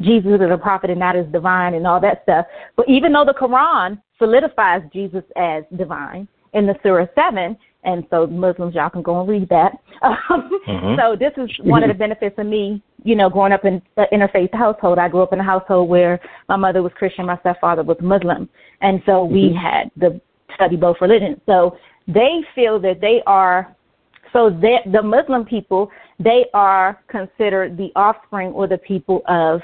Jesus 0.00 0.40
as 0.42 0.50
a 0.50 0.56
prophet 0.56 0.90
and 0.90 0.98
not 0.98 1.16
as 1.16 1.26
divine 1.32 1.74
and 1.74 1.86
all 1.86 2.00
that 2.00 2.22
stuff. 2.22 2.46
But 2.76 2.88
even 2.88 3.12
though 3.12 3.26
the 3.26 3.34
Quran 3.34 4.00
solidifies 4.18 4.82
Jesus 4.92 5.24
as 5.36 5.64
divine 5.76 6.26
in 6.54 6.66
the 6.66 6.74
Surah 6.82 7.06
7, 7.14 7.56
and 7.84 8.04
so 8.10 8.26
Muslims, 8.26 8.74
y'all 8.74 8.90
can 8.90 9.02
go 9.02 9.20
and 9.20 9.28
read 9.28 9.48
that. 9.48 9.72
Um, 10.02 10.60
mm-hmm. 10.68 11.00
So 11.00 11.16
this 11.16 11.32
is 11.36 11.50
one 11.64 11.82
of 11.82 11.88
the 11.88 11.94
benefits 11.94 12.36
of 12.38 12.46
me, 12.46 12.82
you 13.02 13.16
know, 13.16 13.28
growing 13.28 13.52
up 13.52 13.64
in 13.64 13.82
an 13.96 14.06
interfaith 14.12 14.54
household. 14.54 14.98
I 14.98 15.08
grew 15.08 15.22
up 15.22 15.32
in 15.32 15.40
a 15.40 15.44
household 15.44 15.88
where 15.88 16.20
my 16.48 16.56
mother 16.56 16.82
was 16.82 16.92
Christian, 16.96 17.26
my 17.26 17.38
stepfather 17.38 17.82
was 17.82 17.96
Muslim, 18.00 18.48
and 18.80 19.02
so 19.04 19.12
mm-hmm. 19.12 19.34
we 19.34 19.58
had 19.60 19.90
the 19.96 20.20
study 20.54 20.76
both 20.76 20.96
religions. 21.00 21.38
So 21.46 21.76
they 22.06 22.40
feel 22.54 22.80
that 22.80 23.00
they 23.00 23.22
are, 23.26 23.74
so 24.32 24.50
that 24.50 24.80
the 24.90 25.02
Muslim 25.02 25.44
people, 25.44 25.90
they 26.18 26.46
are 26.54 27.00
considered 27.08 27.76
the 27.76 27.90
offspring 27.96 28.50
or 28.52 28.66
the 28.66 28.78
people 28.78 29.22
of 29.28 29.60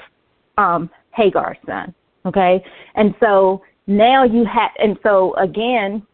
um, 0.57 0.89
Hagar's 1.11 1.57
son. 1.65 1.93
Okay, 2.25 2.63
and 2.95 3.15
so 3.19 3.61
now 3.87 4.23
you 4.25 4.45
have, 4.45 4.71
and 4.77 4.97
so 5.03 5.33
again, 5.35 6.05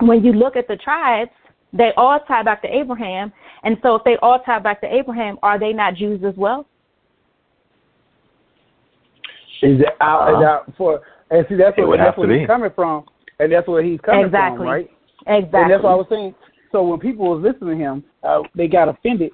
when 0.00 0.22
you 0.22 0.32
look 0.32 0.54
at 0.54 0.68
the 0.68 0.76
tribes, 0.76 1.30
they 1.72 1.92
all 1.96 2.20
tie 2.26 2.42
back 2.42 2.62
to 2.62 2.68
Abraham. 2.68 3.32
And 3.62 3.76
so 3.82 3.94
if 3.94 4.04
they 4.04 4.16
all 4.22 4.40
tie 4.40 4.58
back 4.58 4.80
to 4.80 4.92
Abraham, 4.92 5.38
are 5.42 5.58
they 5.58 5.72
not 5.72 5.94
Jews 5.94 6.22
as 6.26 6.34
well? 6.36 6.66
Is 9.62 9.80
it 9.80 9.88
out, 10.00 10.34
uh, 10.34 10.46
out 10.46 10.72
for 10.76 11.02
and 11.30 11.46
see 11.48 11.54
that's 11.54 11.76
where 11.76 11.98
that's 11.98 12.16
where 12.16 12.38
he's 12.38 12.46
coming 12.46 12.70
from. 12.74 13.04
And 13.40 13.50
that's 13.50 13.66
where 13.66 13.82
he's 13.82 14.00
coming 14.00 14.26
exactly. 14.26 14.58
from, 14.58 14.66
right? 14.66 14.90
Exactly. 15.26 15.60
And 15.60 15.70
that's 15.70 15.82
what 15.82 15.92
I 15.92 15.94
was 15.94 16.06
saying. 16.10 16.34
So 16.72 16.82
when 16.82 17.00
people 17.00 17.28
was 17.34 17.42
listening 17.42 17.78
to 17.78 17.84
him, 17.84 18.04
uh, 18.22 18.42
they 18.54 18.68
got 18.68 18.88
offended. 18.88 19.32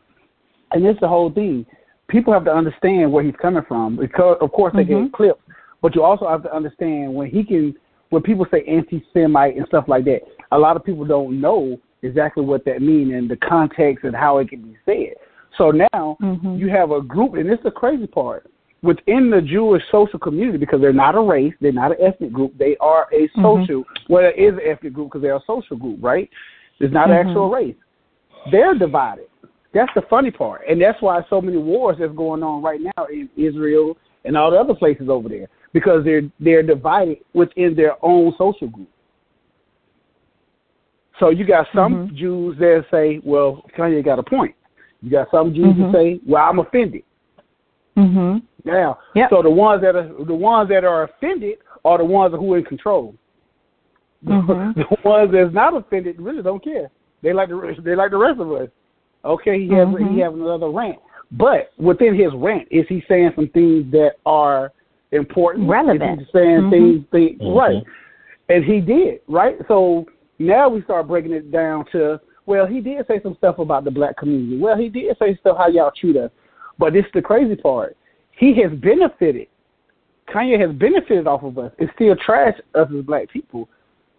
And 0.73 0.85
this 0.85 0.95
is 0.95 1.01
the 1.01 1.09
whole 1.09 1.31
thing. 1.31 1.67
People 2.09 2.33
have 2.33 2.45
to 2.45 2.55
understand 2.55 3.13
where 3.13 3.25
he's 3.25 3.35
coming 3.43 3.65
from. 3.67 3.97
Because 3.97 4.39
of 4.41 4.53
course 4.53 4.73
they 4.75 4.85
mm-hmm. 4.85 5.05
get 5.05 5.13
clipped, 5.13 5.43
but 5.83 5.95
you 5.95 6.03
also 6.03 6.29
have 6.29 6.43
to 6.45 6.55
understand 6.55 7.13
when 7.13 7.29
he 7.29 7.45
can 7.45 7.75
when 8.11 8.23
people 8.23 8.47
say 8.51 8.65
anti 8.69 9.05
Semite 9.13 9.57
and 9.57 9.67
stuff 9.67 9.87
like 9.89 10.05
that, 10.05 10.21
a 10.53 10.59
lot 10.59 10.77
of 10.77 10.85
people 10.85 11.05
don't 11.05 11.41
know 11.41 11.77
exactly 12.03 12.45
what 12.45 12.65
that 12.65 12.81
means 12.81 13.13
and 13.13 13.29
the 13.29 13.37
context 13.37 14.05
and 14.05 14.15
how 14.15 14.39
it 14.39 14.49
can 14.49 14.63
be 14.63 14.77
said. 14.85 15.15
So 15.59 15.73
now 15.73 16.17
mm-hmm. 16.23 16.57
you 16.57 16.69
have 16.69 16.93
a 16.93 17.01
group, 17.01 17.35
and 17.35 17.49
this 17.49 17.59
is 17.59 17.65
the 17.65 17.71
crazy 17.73 18.07
part 18.07 18.49
within 18.87 19.31
the 19.31 19.41
Jewish 19.41 19.83
social 19.91 20.19
community 20.19 20.59
because 20.59 20.81
they're 20.81 20.93
not 20.93 21.15
a 21.15 21.21
race, 21.21 21.53
they're 21.61 21.73
not 21.73 21.91
an 21.91 21.99
ethnic 22.01 22.33
group, 22.33 22.57
they 22.57 22.77
are 22.81 23.07
a 23.13 23.29
mm-hmm. 23.29 23.43
social. 23.43 23.83
Mm-hmm. 23.83 24.13
Well, 24.13 24.25
it 24.25 24.41
is 24.41 24.55
an 24.55 24.61
ethnic 24.65 24.93
group 24.93 25.09
because 25.09 25.23
they're 25.23 25.37
a 25.37 25.45
social 25.47 25.77
group, 25.77 25.99
right? 26.03 26.31
It's 26.79 26.93
not 26.93 27.09
mm-hmm. 27.09 27.21
an 27.21 27.27
actual 27.29 27.51
race. 27.51 27.77
They're 28.51 28.75
divided. 28.75 29.27
That's 29.75 29.93
the 29.95 30.03
funny 30.09 30.31
part, 30.31 30.63
and 30.69 30.81
that's 30.81 31.01
why 31.03 31.21
so 31.29 31.43
many 31.43 31.59
wars 31.59 31.97
that's 32.01 32.15
going 32.15 32.43
on 32.43 32.63
right 32.63 32.81
now 32.81 33.05
in 33.07 33.29
Israel 33.37 33.97
and 34.25 34.37
all 34.37 34.51
the 34.51 34.57
other 34.57 34.75
places 34.75 35.09
over 35.11 35.29
there 35.29 35.49
because 35.73 36.05
they're 36.05 36.23
they're 36.41 36.63
divided 36.63 37.19
within 37.35 37.75
their 37.75 38.03
own 38.03 38.33
social 38.39 38.69
group. 38.69 38.89
So 41.21 41.31
you 41.31 41.47
got 41.47 41.67
some 41.75 41.95
mm-hmm. 41.95 42.17
Jews 42.17 42.57
that 42.59 42.85
say, 42.91 43.21
"Well, 43.25 43.65
Kanye 43.77 44.05
got 44.05 44.19
a 44.19 44.23
point." 44.23 44.55
You 45.03 45.11
got 45.11 45.29
some 45.31 45.53
Jews 45.53 45.75
mm-hmm. 45.75 45.93
that 45.93 45.93
say, 45.93 46.21
"Well, 46.27 46.43
I'm 46.43 46.59
offended." 46.59 47.03
Mhm. 47.97 48.43
Now, 48.65 48.99
yep. 49.15 49.31
so 49.31 49.43
the 49.43 49.51
ones 49.51 49.81
that 49.83 49.95
are 49.97 50.09
the 50.25 50.35
ones 50.35 50.69
that 50.71 50.85
are 50.85 51.05
offended 51.05 51.59
are 51.85 51.99
the 51.99 52.05
ones 52.05 52.35
who 52.35 52.55
are 52.55 52.59
in 52.59 52.65
control. 52.65 53.15
Mm-hmm. 54.25 54.81
the 54.81 55.09
ones 55.09 55.31
that's 55.33 55.55
not 55.55 55.77
offended 55.77 56.21
really 56.21 56.43
don't 56.43 56.63
care. 56.63 56.91
They 57.23 57.33
like 57.33 57.49
the 57.49 57.77
they 57.85 57.95
like 57.95 58.11
the 58.11 58.19
rest 58.19 58.41
of 58.41 58.51
us. 58.53 58.69
Okay, 59.25 59.61
he 59.61 59.69
has 59.69 59.87
mm-hmm. 59.87 60.15
he 60.15 60.21
has 60.21 60.33
another 60.33 60.69
rant, 60.69 60.99
but 61.33 61.73
within 61.79 62.15
his 62.15 62.33
rant, 62.35 62.69
is 62.71 62.87
he 62.89 63.03
saying 63.09 63.33
some 63.35 63.49
things 63.49 63.91
that 63.93 64.13
are 64.25 64.73
important, 65.13 65.69
relevant, 65.69 66.21
is 66.21 66.27
he 66.27 66.39
saying 66.39 66.61
mm-hmm. 66.61 66.71
things, 66.71 67.05
things 67.11 67.41
mm-hmm. 67.41 67.59
right? 67.59 67.83
And 68.49 68.65
he 68.65 68.81
did 68.81 69.21
right. 69.29 69.57
So 69.69 70.07
now 70.39 70.69
we 70.69 70.83
start 70.83 71.09
breaking 71.09 71.33
it 71.33 71.51
down 71.51 71.85
to, 71.93 72.21
well, 72.47 72.67
he 72.67 72.81
did 72.81 73.05
say 73.09 73.21
some 73.23 73.35
stuff 73.37 73.59
about 73.59 73.85
the 73.85 73.91
black 73.91 74.17
community. 74.17 74.59
Well, 74.59 74.77
he 74.77 74.89
did 74.89 75.17
say 75.19 75.37
stuff 75.41 75.57
how 75.59 75.69
y'all 75.69 75.93
treat 75.99 76.17
us. 76.17 76.31
But 76.79 76.93
this 76.93 77.05
is 77.05 77.13
the 77.15 77.23
crazy 77.23 77.57
part. 77.57 77.97
He 78.33 78.55
has 78.63 78.73
benefited. 78.79 79.49
Kanye 80.29 80.61
has 80.61 80.75
benefited 80.77 81.27
off 81.27 81.43
of 81.43 81.59
us. 81.59 81.73
It's 81.79 81.93
still 81.95 82.17
trash 82.17 82.55
us 82.75 82.89
as 82.91 83.05
black 83.05 83.31
people, 83.31 83.69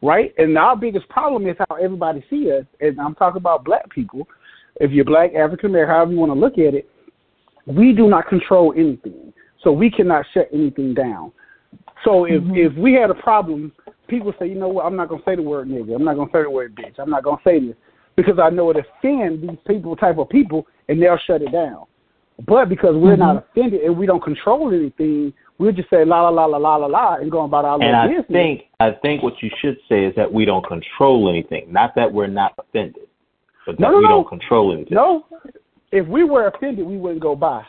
right? 0.01 0.33
And 0.37 0.57
our 0.57 0.75
biggest 0.75 1.07
problem 1.09 1.47
is 1.47 1.55
how 1.69 1.75
everybody 1.75 2.23
see 2.29 2.51
us. 2.51 2.65
And 2.79 2.99
I'm 2.99 3.15
talking 3.15 3.37
about 3.37 3.65
black 3.65 3.89
people. 3.89 4.27
If 4.79 4.91
you're 4.91 5.05
black, 5.05 5.33
African 5.33 5.71
American, 5.71 5.95
however 5.95 6.11
you 6.11 6.17
want 6.17 6.31
to 6.31 6.39
look 6.39 6.57
at 6.57 6.73
it, 6.73 6.89
we 7.65 7.93
do 7.93 8.07
not 8.07 8.27
control 8.27 8.73
anything. 8.75 9.33
So 9.63 9.71
we 9.71 9.91
cannot 9.91 10.25
shut 10.33 10.47
anything 10.53 10.93
down. 10.93 11.31
So 12.05 12.25
if 12.25 12.41
mm-hmm. 12.41 12.55
if 12.55 12.73
we 12.77 12.93
had 12.93 13.09
a 13.09 13.15
problem 13.15 13.73
people 14.07 14.33
say, 14.39 14.47
you 14.47 14.55
know 14.55 14.69
what, 14.69 14.85
I'm 14.85 14.95
not 14.95 15.09
gonna 15.09 15.21
say 15.25 15.35
the 15.35 15.41
word 15.41 15.67
nigga, 15.67 15.95
I'm 15.95 16.03
not 16.03 16.15
gonna 16.15 16.31
say 16.31 16.43
the 16.43 16.49
word 16.49 16.75
bitch, 16.75 16.95
I'm 16.99 17.09
not 17.09 17.23
gonna 17.23 17.41
say 17.43 17.59
this 17.59 17.75
because 18.15 18.39
I 18.41 18.49
know 18.49 18.69
it 18.71 18.77
offends 18.77 19.41
these 19.41 19.57
people 19.67 19.95
type 19.95 20.17
of 20.17 20.29
people 20.29 20.65
and 20.89 21.01
they'll 21.01 21.19
shut 21.27 21.41
it 21.41 21.51
down. 21.51 21.85
But 22.45 22.69
because 22.69 22.95
we're 22.95 23.13
mm-hmm. 23.13 23.21
not 23.21 23.47
offended 23.49 23.81
and 23.81 23.97
we 23.97 24.05
don't 24.05 24.21
control 24.23 24.71
anything, 24.73 25.33
we'll 25.57 25.71
just 25.71 25.89
say 25.89 26.05
la 26.05 26.29
la 26.29 26.29
la 26.29 26.45
la 26.45 26.57
la 26.57 26.75
la 26.75 26.85
la 26.85 27.15
and 27.15 27.31
go 27.31 27.43
about 27.43 27.65
our 27.65 27.75
and 27.75 27.83
little 27.83 27.95
I 27.99 28.07
business. 28.07 28.25
think 28.31 28.61
I 28.79 28.91
think 28.91 29.23
what 29.23 29.41
you 29.41 29.49
should 29.59 29.77
say 29.89 30.05
is 30.05 30.13
that 30.15 30.31
we 30.31 30.45
don't 30.45 30.65
control 30.65 31.29
anything, 31.29 31.73
not 31.73 31.95
that 31.95 32.11
we're 32.11 32.27
not 32.27 32.53
offended, 32.59 33.07
but 33.65 33.77
that 33.77 33.81
no, 33.81 33.89
no, 33.91 33.97
we 33.97 34.03
no. 34.03 34.09
don't 34.09 34.27
control 34.27 34.71
anything. 34.71 34.93
No, 34.93 35.25
if 35.91 36.05
we 36.07 36.23
were 36.23 36.47
offended, 36.47 36.85
we 36.85 36.97
wouldn't 36.97 37.21
go 37.21 37.35
by. 37.35 37.63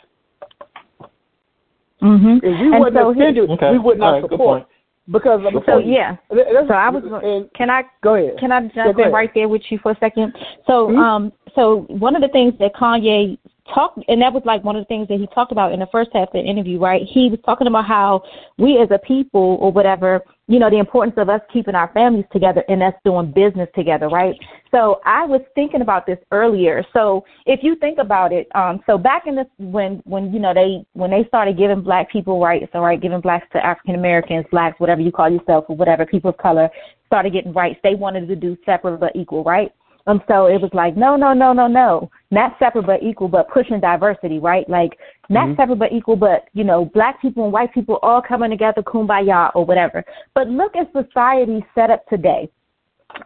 Mm-hmm. 2.02 2.36
If 2.36 2.42
we 2.42 2.50
And 2.50 2.80
wouldn't 2.80 2.96
so 2.96 3.12
he- 3.12 3.40
Okay. 3.52 3.72
we 3.72 3.78
would 3.78 3.98
not 3.98 4.10
right, 4.10 4.30
support. 4.30 4.66
Because 5.10 5.40
let 5.42 5.54
me 5.54 5.60
So 5.64 5.78
yeah. 5.78 6.16
that's- 6.30 6.68
So 6.68 6.74
I 6.74 6.90
was. 6.90 7.02
and 7.24 7.50
Can 7.54 7.70
I 7.70 7.84
go 8.02 8.14
ahead. 8.14 8.38
Can 8.38 8.52
I 8.52 8.60
Yeah, 8.60 8.68
jump 8.74 8.96
go 8.96 9.02
in 9.02 9.08
ahead. 9.08 9.12
right 9.14 9.30
there 9.34 9.48
with 9.48 9.62
you 9.70 9.78
for 9.78 9.92
a 9.92 9.96
second? 9.96 10.34
So, 10.66 10.88
Mhm. 10.88 10.98
um, 10.98 11.32
so 11.58 11.86
one 11.88 12.14
of 12.14 12.22
the 12.22 12.28
things 12.28 12.54
that 12.60 12.72
Kanye 12.74 13.36
talked, 13.74 13.98
and 14.06 14.22
that 14.22 14.32
was 14.32 14.44
like 14.46 14.62
one 14.62 14.76
of 14.76 14.82
the 14.82 14.86
things 14.86 15.08
that 15.08 15.18
he 15.18 15.26
talked 15.34 15.50
about 15.50 15.72
in 15.72 15.80
the 15.80 15.88
first 15.90 16.10
half 16.12 16.28
of 16.28 16.32
the 16.34 16.40
interview, 16.40 16.78
right? 16.78 17.02
He 17.04 17.28
was 17.28 17.40
talking 17.44 17.66
about 17.66 17.84
how 17.84 18.22
we 18.58 18.78
as 18.78 18.88
a 18.92 18.98
people 18.98 19.58
or 19.60 19.72
whatever, 19.72 20.22
you 20.46 20.60
know, 20.60 20.70
the 20.70 20.78
importance 20.78 21.16
of 21.18 21.28
us 21.28 21.40
keeping 21.52 21.74
our 21.74 21.90
families 21.92 22.26
together 22.32 22.62
and 22.68 22.80
us 22.80 22.94
doing 23.04 23.32
business 23.32 23.68
together, 23.74 24.08
right? 24.08 24.36
So 24.70 25.00
I 25.04 25.26
was 25.26 25.40
thinking 25.56 25.82
about 25.82 26.06
this 26.06 26.18
earlier. 26.30 26.84
So 26.92 27.24
if 27.44 27.64
you 27.64 27.74
think 27.74 27.98
about 27.98 28.32
it, 28.32 28.46
um, 28.54 28.80
so 28.86 28.96
back 28.96 29.26
in 29.26 29.34
the 29.34 29.46
when 29.58 30.00
when 30.04 30.32
you 30.32 30.38
know 30.38 30.54
they 30.54 30.86
when 30.92 31.10
they 31.10 31.24
started 31.26 31.58
giving 31.58 31.82
black 31.82 32.08
people 32.08 32.40
rights, 32.40 32.70
all 32.72 32.82
right, 32.82 33.00
giving 33.00 33.20
blacks 33.20 33.48
to 33.52 33.66
African 33.66 33.96
Americans, 33.96 34.46
blacks, 34.52 34.78
whatever 34.78 35.00
you 35.00 35.10
call 35.10 35.28
yourself 35.28 35.64
or 35.68 35.74
whatever, 35.74 36.06
people 36.06 36.30
of 36.30 36.36
color 36.36 36.70
started 37.06 37.32
getting 37.32 37.52
rights. 37.52 37.80
They 37.82 37.96
wanted 37.96 38.28
to 38.28 38.36
do 38.36 38.56
separate 38.64 38.98
but 39.00 39.16
equal, 39.16 39.42
right? 39.42 39.72
Um, 40.08 40.22
so 40.26 40.46
it 40.46 40.60
was 40.60 40.70
like, 40.72 40.96
no, 40.96 41.16
no, 41.16 41.34
no, 41.34 41.52
no, 41.52 41.66
no, 41.66 42.10
not 42.30 42.56
separate 42.58 42.86
but 42.86 43.02
equal, 43.02 43.28
but 43.28 43.48
pushing 43.50 43.78
diversity, 43.78 44.38
right? 44.38 44.68
Like 44.68 44.98
not 45.28 45.48
Mhm. 45.48 45.56
separate 45.56 45.78
but 45.78 45.92
equal, 45.92 46.16
but 46.16 46.48
you 46.54 46.64
know, 46.64 46.86
black 46.86 47.20
people 47.20 47.44
and 47.44 47.52
white 47.52 47.72
people 47.74 47.98
all 48.02 48.22
coming 48.22 48.48
together, 48.48 48.82
kumbaya 48.82 49.50
or 49.54 49.66
whatever. 49.66 50.02
But 50.34 50.48
look 50.48 50.74
at 50.76 50.90
society 50.92 51.62
set 51.74 51.90
up 51.90 52.06
today. 52.06 52.48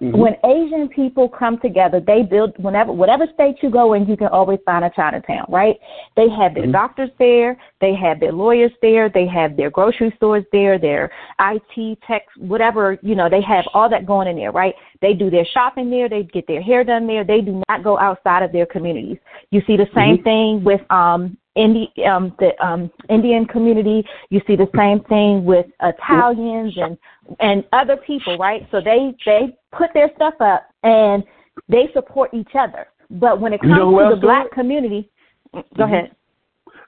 Mhm. 0.01 0.17
When 0.17 0.37
Asian 0.45 0.89
people 0.89 1.29
come 1.29 1.59
together, 1.59 2.01
they 2.01 2.23
build 2.23 2.57
whenever 2.59 2.93
whatever 2.93 3.27
state 3.35 3.57
you 3.63 3.71
go 3.71 3.95
in, 3.95 4.07
you 4.07 4.17
can 4.17 4.29
always 4.29 4.61
find 4.65 4.85
a 4.85 4.91
Chinatown, 4.91 5.45
right? 5.49 5.79
They 6.17 6.29
have 6.29 6.55
their 6.55 6.67
Mhm. 6.67 6.73
doctors 6.73 7.11
there, 7.19 7.57
they 7.81 7.95
have 7.95 8.21
their 8.21 8.33
lawyers 8.33 8.73
there, 8.81 9.09
they 9.09 9.27
have 9.27 9.57
their 9.57 9.71
grocery 9.71 10.13
stores 10.17 10.45
there, 10.53 10.79
their 10.79 11.11
IT 11.41 11.97
tech, 12.07 12.27
whatever, 12.39 12.99
you 13.03 13.15
know, 13.15 13.29
they 13.29 13.41
have 13.43 13.67
all 13.75 13.89
that 13.89 14.07
going 14.07 14.29
in 14.29 14.37
there, 14.37 14.53
right? 14.53 14.75
They 15.01 15.15
do 15.15 15.31
their 15.31 15.45
shopping 15.45 15.91
there, 15.91 16.09
they 16.09 16.23
get 16.23 16.47
their 16.47 16.63
hair 16.63 16.85
done 16.85 17.07
there, 17.07 17.25
they 17.25 17.41
do 17.41 17.61
not 17.69 17.83
go 17.83 17.99
outside 17.99 18.43
of 18.43 18.53
their 18.53 18.67
communities. 18.67 19.19
You 19.51 19.63
see 19.63 19.77
the 19.77 19.89
same 19.95 20.19
Mhm. 20.19 20.25
thing 20.25 20.65
with 20.65 20.81
um 20.91 21.37
Indi- 21.55 21.93
um, 22.07 22.35
the 22.39 22.51
um, 22.65 22.91
Indian 23.11 23.45
community. 23.47 24.05
You 24.31 24.41
see 24.47 24.57
the 24.57 24.69
same 24.77 25.01
thing 25.05 25.45
with 25.45 25.67
Italians 25.83 26.75
and 26.77 26.97
and 27.41 27.65
other 27.73 27.97
people, 27.97 28.39
right? 28.39 28.67
So 28.71 28.81
they 28.81 29.15
they 29.27 29.57
put 29.71 29.91
their 29.95 30.11
stuff 30.17 30.35
up 30.41 30.69
and 30.83 31.23
they 31.69 31.91
support 31.93 32.33
each 32.33 32.55
other. 32.59 32.87
But 33.11 33.41
when 33.41 33.53
it 33.53 33.61
You 33.63 33.69
comes 33.69 33.81
know 33.81 34.09
to 34.09 34.15
the 34.15 34.21
black 34.21 34.47
it? 34.47 34.53
community, 34.53 35.11
go 35.53 35.63
Mhm. 35.77 35.85
ahead. 35.85 36.17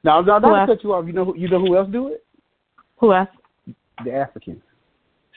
Now, 0.02 0.20
now, 0.20 0.38
not 0.38 0.66
to 0.66 0.74
cut 0.74 0.84
you 0.84 0.94
off. 0.94 1.06
You 1.06 1.12
know, 1.12 1.24
who, 1.24 1.36
you 1.36 1.48
know 1.48 1.60
who 1.60 1.76
else 1.76 1.88
do 1.90 2.08
it? 2.08 2.24
Who 2.98 3.12
else? 3.12 3.28
The 4.04 4.12
Africans. 4.12 4.62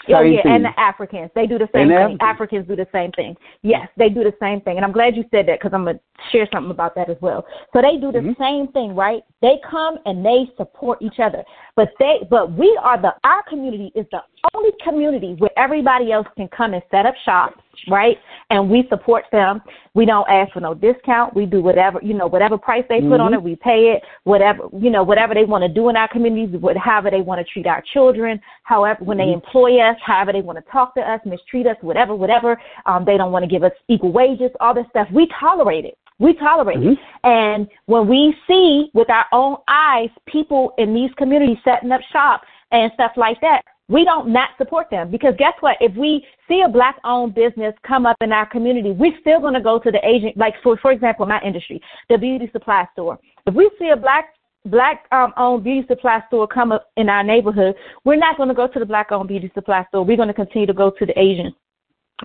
Oh 0.09 0.21
yeah, 0.21 0.43
thing. 0.43 0.51
and 0.53 0.65
the 0.65 0.79
Africans, 0.79 1.31
they 1.35 1.47
do 1.47 1.57
the 1.57 1.67
same 1.73 1.91
And 1.91 1.91
thing. 1.91 2.17
Africans. 2.21 2.21
Africans 2.21 2.67
do 2.67 2.75
the 2.75 2.87
same 2.93 3.11
thing. 3.11 3.35
Yes, 3.61 3.89
they 3.97 4.09
do 4.09 4.23
the 4.23 4.33
same 4.39 4.61
thing, 4.61 4.77
and 4.77 4.85
I'm 4.85 4.91
glad 4.91 5.15
you 5.15 5.25
said 5.31 5.47
that 5.47 5.59
because 5.59 5.73
I'm 5.73 5.83
gonna 5.85 5.99
share 6.31 6.47
something 6.53 6.71
about 6.71 6.95
that 6.95 7.09
as 7.09 7.17
well. 7.21 7.45
So 7.73 7.81
they 7.81 7.97
do 7.97 8.11
the 8.11 8.19
Mhm. 8.19 8.37
same 8.37 8.67
thing, 8.69 8.95
right? 8.95 9.23
They 9.41 9.59
come 9.69 9.99
and 10.05 10.25
they 10.25 10.49
support 10.55 11.01
each 11.01 11.19
other, 11.19 11.43
but 11.75 11.91
they, 11.99 12.25
but 12.29 12.51
we 12.53 12.77
are 12.81 12.97
the 12.97 13.15
our 13.23 13.43
community 13.43 13.91
is 13.95 14.05
the 14.11 14.23
only 14.53 14.71
community 14.83 15.35
where 15.39 15.51
everybody 15.57 16.11
else 16.11 16.27
can 16.35 16.47
come 16.49 16.73
and 16.73 16.83
set 16.91 17.05
up 17.05 17.15
shop, 17.25 17.53
right? 17.89 18.17
And 18.49 18.69
we 18.69 18.85
support 18.89 19.25
them. 19.31 19.61
We 19.93 20.05
don't 20.05 20.27
ask 20.29 20.53
for 20.53 20.59
no 20.59 20.73
discount. 20.73 21.35
We 21.35 21.45
do 21.45 21.61
whatever 21.61 21.99
you 22.01 22.13
know, 22.13 22.27
whatever 22.27 22.57
price 22.57 22.85
they 22.89 23.01
put 23.01 23.19
on 23.19 23.31
Mhm. 23.31 23.35
it, 23.35 23.43
we 23.43 23.55
pay 23.55 23.91
it. 23.91 24.03
Whatever 24.23 24.69
you 24.73 24.89
know, 24.89 25.03
whatever 25.03 25.33
they 25.33 25.45
want 25.45 25.63
to 25.63 25.67
do 25.69 25.89
in 25.89 25.97
our 25.97 26.07
communities, 26.07 26.59
what- 26.59 26.77
however 26.77 27.09
they 27.09 27.21
want 27.21 27.39
to 27.39 27.51
treat 27.51 27.67
our 27.67 27.81
children, 27.93 28.39
however 28.63 29.03
when 29.03 29.17
they 29.17 29.27
Mhm. 29.27 29.33
employ 29.33 29.79
us, 29.79 29.97
however 30.01 30.31
they 30.33 30.41
want 30.41 30.57
to 30.57 30.71
talk 30.71 30.93
to 30.95 31.01
us, 31.01 31.19
mistreat 31.25 31.67
us, 31.67 31.77
whatever, 31.81 32.15
whatever. 32.15 32.59
Um, 32.85 33.05
they 33.05 33.17
don't 33.17 33.31
want 33.31 33.43
to 33.43 33.49
give 33.49 33.63
us 33.63 33.73
equal 33.87 34.11
wages, 34.11 34.51
all 34.59 34.73
this 34.73 34.87
stuff. 34.89 35.09
We 35.11 35.27
tolerate 35.27 35.85
it. 35.85 35.97
We 36.19 36.33
tolerate 36.33 36.81
it. 36.81 36.97
Mhm. 36.97 36.99
And 37.23 37.67
when 37.85 38.07
we 38.07 38.35
see 38.47 38.89
with 38.93 39.09
our 39.09 39.25
own 39.31 39.57
eyes 39.67 40.09
people 40.25 40.73
in 40.77 40.93
these 40.93 41.13
communities 41.13 41.57
setting 41.63 41.91
up 41.91 42.01
shop 42.01 42.43
and 42.71 42.91
stuff 42.93 43.11
like 43.17 43.39
that, 43.41 43.61
we 43.89 44.03
don't 44.03 44.31
not 44.31 44.49
support 44.57 44.89
them 44.89 45.09
because 45.09 45.33
guess 45.37 45.53
what? 45.61 45.77
If 45.79 45.95
we 45.95 46.25
see 46.47 46.61
a 46.65 46.69
black 46.69 46.97
owned 47.03 47.33
business 47.35 47.73
come 47.87 48.05
up 48.05 48.17
in 48.21 48.31
our 48.31 48.45
community, 48.45 48.91
we're 48.91 49.17
still 49.21 49.39
going 49.39 49.53
to 49.53 49.61
go 49.61 49.79
to 49.79 49.91
the 49.91 50.05
agent. 50.05 50.35
Like 50.37 50.55
for 50.61 50.77
for 50.77 50.91
example, 50.91 51.25
my 51.25 51.41
industry, 51.41 51.81
the 52.09 52.17
beauty 52.17 52.49
supply 52.51 52.85
store. 52.93 53.17
If 53.45 53.53
we 53.53 53.69
see 53.79 53.89
a 53.89 53.97
black 53.97 54.33
black 54.65 55.05
um, 55.13 55.33
owned 55.37 55.63
beauty 55.63 55.87
supply 55.87 56.21
store 56.27 56.47
come 56.47 56.73
up 56.73 56.89
in 56.97 57.07
our 57.07 57.23
neighborhood, 57.23 57.75
we're 58.03 58.17
not 58.17 58.35
going 58.35 58.49
to 58.49 58.55
go 58.55 58.67
to 58.67 58.79
the 58.79 58.85
black 58.85 59.11
owned 59.11 59.29
beauty 59.29 59.49
supply 59.53 59.85
store. 59.87 60.03
We're 60.03 60.17
going 60.17 60.27
to 60.27 60.33
continue 60.33 60.67
to 60.67 60.73
go 60.73 60.91
to 60.91 61.05
the 61.05 61.17
Asian 61.17 61.53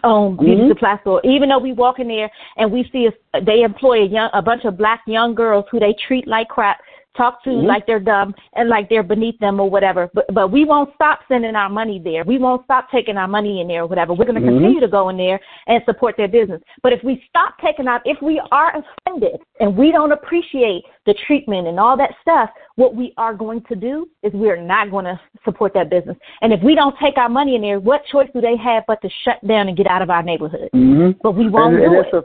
owned 0.05 0.39
beauty 0.39 0.63
Mhm. 0.63 0.69
supply 0.69 0.99
store. 1.03 1.21
Even 1.23 1.51
though 1.51 1.59
we 1.59 1.73
walk 1.73 1.99
in 1.99 2.09
there 2.09 2.31
and 2.57 2.73
we 2.73 2.89
see 2.91 3.09
a, 3.09 3.41
they 3.41 3.63
employ 3.63 4.03
a 4.03 4.07
young 4.07 4.31
a 4.33 4.43
bunch 4.43 4.65
of 4.65 4.77
black 4.77 5.03
young 5.07 5.35
girls 5.35 5.67
who 5.71 5.79
they 5.79 5.95
treat 6.07 6.27
like 6.27 6.49
crap, 6.49 6.81
talk 7.17 7.43
to 7.45 7.51
Mhm. 7.51 7.65
like 7.65 7.87
they're 7.87 8.01
dumb 8.01 8.35
and 8.55 8.69
like 8.69 8.89
they're 8.89 9.03
beneath 9.03 9.39
them 9.39 9.61
or 9.61 9.69
whatever. 9.69 10.11
But 10.15 10.27
but 10.33 10.51
we 10.51 10.65
won't 10.65 10.95
stop 10.95 11.21
sending 11.29 11.55
our 11.55 11.69
money 11.69 11.99
there. 11.99 12.25
We 12.25 12.39
won't 12.39 12.65
stop 12.65 12.91
taking 12.91 13.17
our 13.17 13.29
money 13.29 13.61
in 13.61 13.69
there 13.69 13.83
or 13.83 13.87
whatever. 13.87 14.15
We're 14.15 14.25
going 14.25 14.41
to 14.41 14.41
Mhm. 14.41 14.55
continue 14.55 14.81
to 14.81 14.89
go 14.89 15.09
in 15.09 15.17
there 15.17 15.41
and 15.67 15.83
support 15.85 16.17
their 16.17 16.29
business. 16.29 16.63
But 16.83 16.93
if 16.93 17.03
we 17.05 17.23
stop 17.29 17.59
taking 17.61 17.87
out, 17.87 18.01
if 18.05 18.21
we 18.23 18.41
are 18.51 18.83
offended 19.07 19.41
and 19.61 19.77
we 19.77 19.93
don't 19.93 20.13
appreciate 20.13 20.85
the 21.05 21.15
treatment 21.15 21.67
and 21.69 21.79
all 21.79 21.97
that 21.97 22.15
stuff, 22.21 22.51
what 22.77 22.95
we 22.95 23.13
are 23.17 23.35
going 23.35 23.61
to 23.63 23.77
do 23.77 24.09
is 24.23 24.33
we 24.33 24.51
are 24.51 24.57
not 24.57 24.91
going 24.91 25.05
to 25.05 25.19
support 25.45 25.75
that 25.75 25.91
business. 25.91 26.17
And 26.41 26.53
if 26.53 26.63
we 26.63 26.75
don't 26.75 26.97
take 26.99 27.19
our 27.19 27.29
money 27.29 27.57
in 27.57 27.63
there, 27.63 27.81
what 27.81 28.05
choice 28.07 28.29
do 28.33 28.41
they 28.41 28.57
have 28.57 28.85
but 28.87 29.01
to 29.03 29.09
shut 29.25 29.45
down 29.47 29.69
and 29.69 29.77
get 29.77 29.87
out 29.87 30.03
of 30.03 30.11
our 30.11 30.23
neighborhood? 30.23 30.71
Mhm. 30.75 31.17
But 31.23 31.33
we 31.33 31.49
won't 31.49 31.75
and, 31.75 31.83
and 31.85 31.93
do 31.93 31.97
that's 32.03 32.15
it. 32.15 32.25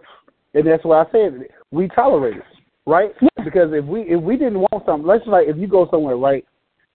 A, 0.56 0.60
and 0.60 0.68
that's 0.68 0.84
why 0.86 1.02
I 1.02 1.06
said 1.12 1.48
we 1.72 1.88
tolerate 1.90 2.38
it, 2.38 2.44
right? 2.88 3.12
Because 3.44 3.70
if 3.74 3.86
we 3.86 4.02
if 4.02 4.22
we 4.22 4.38
didn't 4.38 4.60
want 4.60 4.84
something, 4.86 5.06
let's 5.06 5.20
just 5.22 5.30
like 5.30 5.48
if 5.48 5.58
you 5.58 5.68
go 5.68 5.88
somewhere, 5.92 6.18
right? 6.18 6.44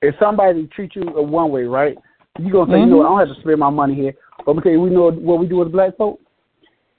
If 0.01 0.16
somebody 0.18 0.66
treats 0.74 0.97
you 0.97 1.03
a 1.16 1.22
one 1.22 1.51
way, 1.53 1.62
right? 1.64 1.97
You 2.38 2.51
gonna 2.51 2.72
say, 2.72 2.80
you 2.80 2.86
know, 2.86 3.03
I 3.03 3.09
don't 3.09 3.28
have 3.28 3.36
to 3.36 3.40
spend 3.43 3.59
my 3.61 3.70
money 3.70 3.95
here. 3.95 4.14
But 4.45 4.55
because 4.55 4.76
we 4.78 4.90
know 4.90 5.11
what 5.12 5.38
we 5.38 5.47
do 5.47 5.59
with 5.59 5.70
black 5.70 5.97
folk. 5.97 6.18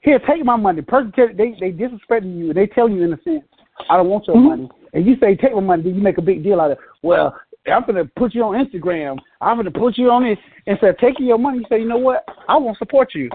Here, 0.00 0.18
take 0.20 0.44
my 0.44 0.56
money. 0.56 0.80
Person, 0.80 1.12
they 1.16 1.56
they 1.60 1.72
disrespecting 1.72 2.38
you, 2.38 2.48
and 2.48 2.54
they 2.54 2.66
tell 2.66 2.88
you 2.88 3.02
in 3.02 3.12
a 3.12 3.20
sense, 3.22 3.42
I 3.90 3.96
don't 3.96 4.08
want 4.08 4.26
your 4.26 4.36
Mhm. 4.36 4.48
money. 4.48 4.70
And 4.92 5.04
you 5.04 5.16
say, 5.18 5.34
take 5.34 5.54
my 5.54 5.60
money. 5.60 5.82
Then 5.82 5.96
you 5.96 6.00
make 6.02 6.18
a 6.18 6.22
big 6.22 6.42
deal 6.42 6.60
out 6.60 6.70
of 6.70 6.78
it. 6.78 6.84
Well, 7.02 7.34
I'm 7.66 7.84
gonna 7.84 8.04
put 8.16 8.34
you 8.34 8.44
on 8.44 8.54
Instagram. 8.64 9.18
I'm 9.40 9.56
gonna 9.56 9.70
put 9.70 9.98
you 9.98 10.10
on 10.10 10.22
this. 10.24 10.38
Instead 10.66 10.90
of 10.90 10.98
taking 10.98 11.26
your 11.26 11.38
money, 11.38 11.58
you 11.58 11.64
say, 11.68 11.80
you 11.80 11.88
know 11.88 11.96
what? 11.98 12.24
I 12.48 12.56
won't 12.56 12.78
support 12.78 13.14
you. 13.14 13.28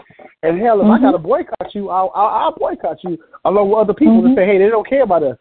And 0.43 0.59
hell, 0.61 0.79
if 0.79 0.85
I 0.87 0.97
Mhm. 0.97 1.01
gotta 1.01 1.17
boycott 1.17 1.75
you, 1.75 1.89
I'll, 1.89 2.11
I'll, 2.15 2.27
I'll 2.27 2.51
boycott 2.55 3.03
you 3.03 3.17
along 3.45 3.69
with 3.69 3.79
other 3.79 3.93
people 3.93 4.21
Mhm. 4.21 4.29
to 4.29 4.35
say, 4.35 4.45
hey, 4.45 4.57
they 4.59 4.69
don't 4.69 4.87
care 4.87 5.03
about 5.03 5.23
us. 5.23 5.37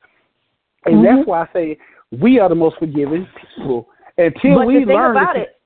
And 0.92 1.04
Mhm. 1.04 1.16
that's 1.16 1.26
why 1.26 1.42
I 1.42 1.48
say 1.52 1.78
we 2.20 2.38
are 2.38 2.48
the 2.48 2.54
most 2.54 2.78
forgiving 2.78 3.26
people 3.54 3.88
until 4.16 4.58
but 4.58 4.66
we 4.66 4.80
the 4.80 4.86
thing 4.86 4.96
learn. 4.96 5.16
about 5.16 5.36
it, 5.36 5.56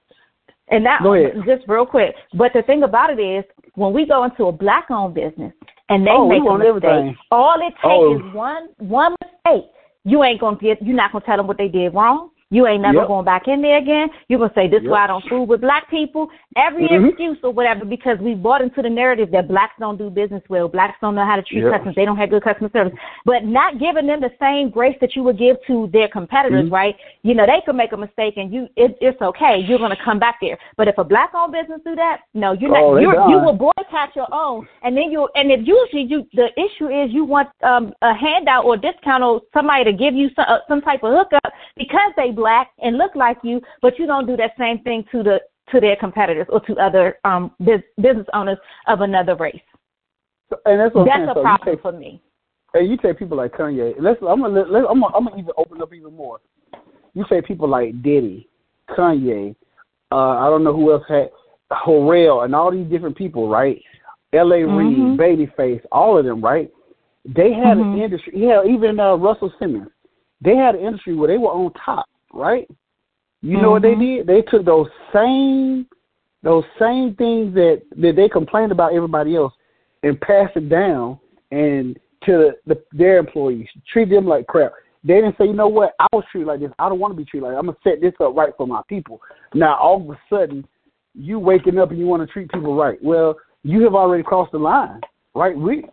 and 0.69 0.85
that 0.85 1.01
just 1.47 1.67
real 1.69 1.87
quick. 1.87 2.15
But 2.35 2.53
the 2.53 2.63
thing 2.63 2.83
about 2.83 3.11
it 3.11 3.21
is, 3.21 3.45
when 3.75 3.93
we 3.93 4.05
go 4.07 4.25
into 4.25 4.47
a 4.47 4.53
black-owned 4.53 5.15
business 5.15 5.53
and 5.89 6.07
they 6.07 6.11
Oh, 6.11 6.29
make 6.29 6.41
a 6.41 6.45
mistake, 6.45 6.69
everything. 6.69 7.17
all 7.31 7.55
it 7.61 7.75
takes 7.77 7.85
Oh. 7.85 8.15
is 8.15 8.35
one 8.35 8.69
one 8.79 9.15
mistake. 9.23 9.71
You 10.05 10.25
ain't 10.25 10.41
gonna 10.41 10.57
get. 10.57 10.83
You're 10.83 10.97
not 10.97 11.13
gonna 11.13 11.25
tell 11.25 11.37
them 11.37 11.47
what 11.47 11.59
they 11.59 11.69
did 11.69 11.95
wrong. 11.95 12.31
You 12.53 12.67
ain't 12.67 12.83
never 12.83 12.99
Yep. 12.99 13.07
going 13.09 13.25
back 13.25 13.49
in 13.49 13.63
there 13.63 13.79
again. 13.79 14.11
You're 14.29 14.39
gonna 14.39 14.53
say 14.55 14.69
this 14.69 14.83
Yep. 14.83 14.91
why 14.93 15.05
I 15.05 15.07
don't 15.07 15.25
fool 15.25 15.47
with 15.47 15.63
black 15.63 15.89
people. 15.89 16.29
Every 16.55 16.87
Mhm. 16.87 17.09
excuse 17.09 17.39
or 17.43 17.51
whatever 17.51 17.87
because 17.87 18.19
we 18.19 18.35
bought 18.35 18.61
into 18.61 18.83
the 18.83 18.91
narrative 18.91 19.31
that 19.31 19.49
blacks 19.49 19.73
don't 19.81 19.97
do 19.97 20.11
business 20.11 20.43
well. 20.51 20.69
Blacks 20.69 20.99
don't 21.01 21.15
know 21.15 21.25
how 21.25 21.37
to 21.37 21.43
treat 21.43 21.63
Yep. 21.63 21.73
customers. 21.73 21.95
They 21.95 22.05
don't 22.05 22.19
have 22.19 22.29
good 22.29 22.43
customer 22.43 22.69
service. 22.71 22.93
But 23.25 23.47
not 23.47 23.79
giving 23.79 24.07
them 24.07 24.21
the 24.21 24.31
same 24.39 24.69
grace 24.69 24.99
that 25.01 25.17
you 25.17 25.23
would 25.23 25.39
give 25.39 25.57
to 25.65 25.87
their 25.89 26.09
competitors, 26.09 26.69
Mhm. 26.69 26.73
right? 26.73 26.97
You 27.23 27.35
know 27.35 27.47
they 27.47 27.63
could 27.63 27.75
make 27.75 27.93
a 27.93 27.97
mistake 27.97 28.37
and 28.37 28.53
you 28.53 28.69
it, 28.77 28.99
it's 29.01 29.23
okay. 29.23 29.57
You're 29.57 29.79
gonna 29.79 29.97
come 29.97 30.19
back 30.19 30.39
there. 30.41 30.59
But 30.77 30.89
if 30.89 30.99
a 30.99 31.05
black-owned 31.05 31.53
business 31.53 31.81
do 31.87 31.97
that, 31.97 32.21
no, 32.35 32.53
you're 32.53 32.71
not. 32.71 32.83
Oh, 32.83 32.95
they 32.97 33.03
you're, 33.03 33.15
you 33.31 33.39
will 33.39 33.55
boycott 33.55 34.15
your 34.15 34.29
own, 34.31 34.69
and 34.83 34.95
then 34.95 35.11
you 35.11 35.27
and 35.37 35.51
if 35.51 35.67
usually 35.67 36.03
you 36.03 36.27
the 36.35 36.49
issue 36.61 36.89
is 36.89 37.11
you 37.13 37.25
want 37.25 37.49
um 37.63 37.95
a 38.03 38.13
handout 38.13 38.67
or 38.67 38.77
discount 38.77 39.25
or 39.25 39.41
somebody 39.55 39.85
to 39.85 39.93
give 39.95 40.15
you 40.15 40.29
some 40.37 40.45
uh, 40.47 40.59
some 40.69 40.83
type 40.83 41.03
of 41.03 41.13
hookup 41.15 41.53
because 41.77 42.13
they 42.17 42.31
black 42.43 42.67
and 42.85 42.99
look 43.03 43.15
like 43.15 43.39
you, 43.43 43.61
but 43.85 43.93
you 43.99 44.07
don't 44.07 44.27
do 44.27 44.37
that 44.43 44.53
same 44.59 44.79
thing 44.87 45.05
to 45.13 45.23
the 45.29 45.37
to 45.71 45.81
their 45.81 45.97
competitors 45.97 46.47
or 46.55 46.61
to 46.69 46.73
other 46.87 47.07
um 47.25 47.43
business 48.05 48.27
owners 48.39 48.59
of 48.93 49.01
another 49.09 49.35
race. 49.47 49.69
and 50.67 50.77
that's 50.81 50.95
what 50.95 51.07
That's 51.07 51.31
a 51.31 51.35
So 51.35 51.43
problem 51.43 51.77
say- 51.77 51.83
for 51.83 51.93
me. 51.93 52.11
Hey, 52.75 52.85
you 52.91 52.97
take 52.97 53.19
people 53.19 53.37
like 53.37 53.53
Kanye. 53.53 53.95
Let's. 54.01 54.19
I'm 54.27 54.41
gonna. 54.41 54.63
Let, 54.75 54.85
I'm 54.91 54.99
gonna. 55.03 55.15
I'm 55.17 55.25
gonna 55.27 55.37
even 55.43 55.53
open 55.63 55.83
up 55.83 55.93
even 55.93 56.15
more. 56.17 56.39
You 57.15 57.25
say 57.29 57.43
people 57.43 57.69
like 57.69 57.91
Diddy, 58.03 58.49
Kanye. 58.89 59.55
Uh, 60.11 60.35
I 60.43 60.47
don't 60.51 60.65
know 60.65 60.73
who 60.75 60.91
else 60.93 61.05
had 61.07 61.29
Harrell 61.71 62.45
and 62.47 62.55
all 62.55 62.71
these 62.73 62.87
different 62.89 63.15
people, 63.17 63.49
right? 63.49 63.79
L.A. 64.33 64.61
Mhm. 64.61 65.19
Reid, 65.19 65.19
Babyface, 65.51 65.83
all 65.93 66.17
of 66.19 66.25
them, 66.25 66.41
right? 66.41 66.71
They 67.27 67.53
had 67.53 67.77
Mhm. 67.77 67.93
an 67.97 68.01
industry. 68.01 68.33
Yeah, 68.35 68.65
even 68.65 68.99
uh, 68.99 69.17
Russell 69.17 69.53
Simmons. 69.59 69.91
They 70.41 70.57
had 70.57 70.75
an 70.75 70.81
industry 70.89 71.15
where 71.15 71.29
they 71.29 71.37
were 71.39 71.51
on 71.53 71.71
top, 71.75 72.07
right? 72.33 72.69
You 73.43 73.61
know 73.61 73.73
what 73.73 73.83
they 73.83 73.95
mm-hmm. 73.95 74.27
did? 74.27 74.27
They 74.27 74.43
took 74.43 74.65
those 74.65 74.87
same 75.13 75.87
those 76.43 76.65
same 76.79 77.15
things 77.17 77.55
that 77.55 77.83
that 77.97 78.15
they 78.17 78.29
complained 78.29 78.73
about 78.73 78.95
everybody 78.95 79.37
else 79.37 79.53
and 80.03 80.21
passed 80.21 80.57
it 80.57 80.69
down 80.69 81.19
and 81.51 81.99
to 82.25 82.53
the, 82.67 82.81
their 82.93 83.19
employees, 83.19 83.67
treat 83.93 84.09
them 84.09 84.27
like 84.27 84.47
crap. 84.47 84.73
They 85.05 85.15
didn't 85.15 85.37
say, 85.37 85.47
you 85.47 85.53
know 85.53 85.67
what, 85.67 85.95
I 85.99 86.07
was 86.13 86.25
treated 86.31 86.47
like 86.47 86.61
this. 86.61 86.71
I 86.79 86.89
don't 86.89 87.01
want 87.01 87.13
to 87.13 87.17
be 87.17 87.25
treated 87.25 87.47
like. 87.47 87.55
That. 87.55 87.59
I'm 87.59 87.67
gonna 87.67 87.79
set 87.83 88.01
this 88.01 88.15
up 88.21 88.37
right 88.37 88.53
for 88.57 88.67
my 88.67 88.83
people. 88.89 89.21
Now 89.55 89.77
all 89.77 90.01
of 90.01 90.09
a 90.09 90.21
sudden, 90.31 90.65
you 91.15 91.39
waking 91.39 91.79
up 91.79 91.91
and 91.91 91.99
you 91.99 92.07
want 92.07 92.27
to 92.27 92.33
treat 92.33 92.51
people 92.53 92.77
right. 92.77 92.99
Well, 93.03 93.37
you 93.65 93.83
have 93.83 93.95
already 93.95 94.23
crossed 94.23 94.53
the 94.53 94.59
line, 94.59 95.01
right? 95.35 95.57
We 95.57 95.85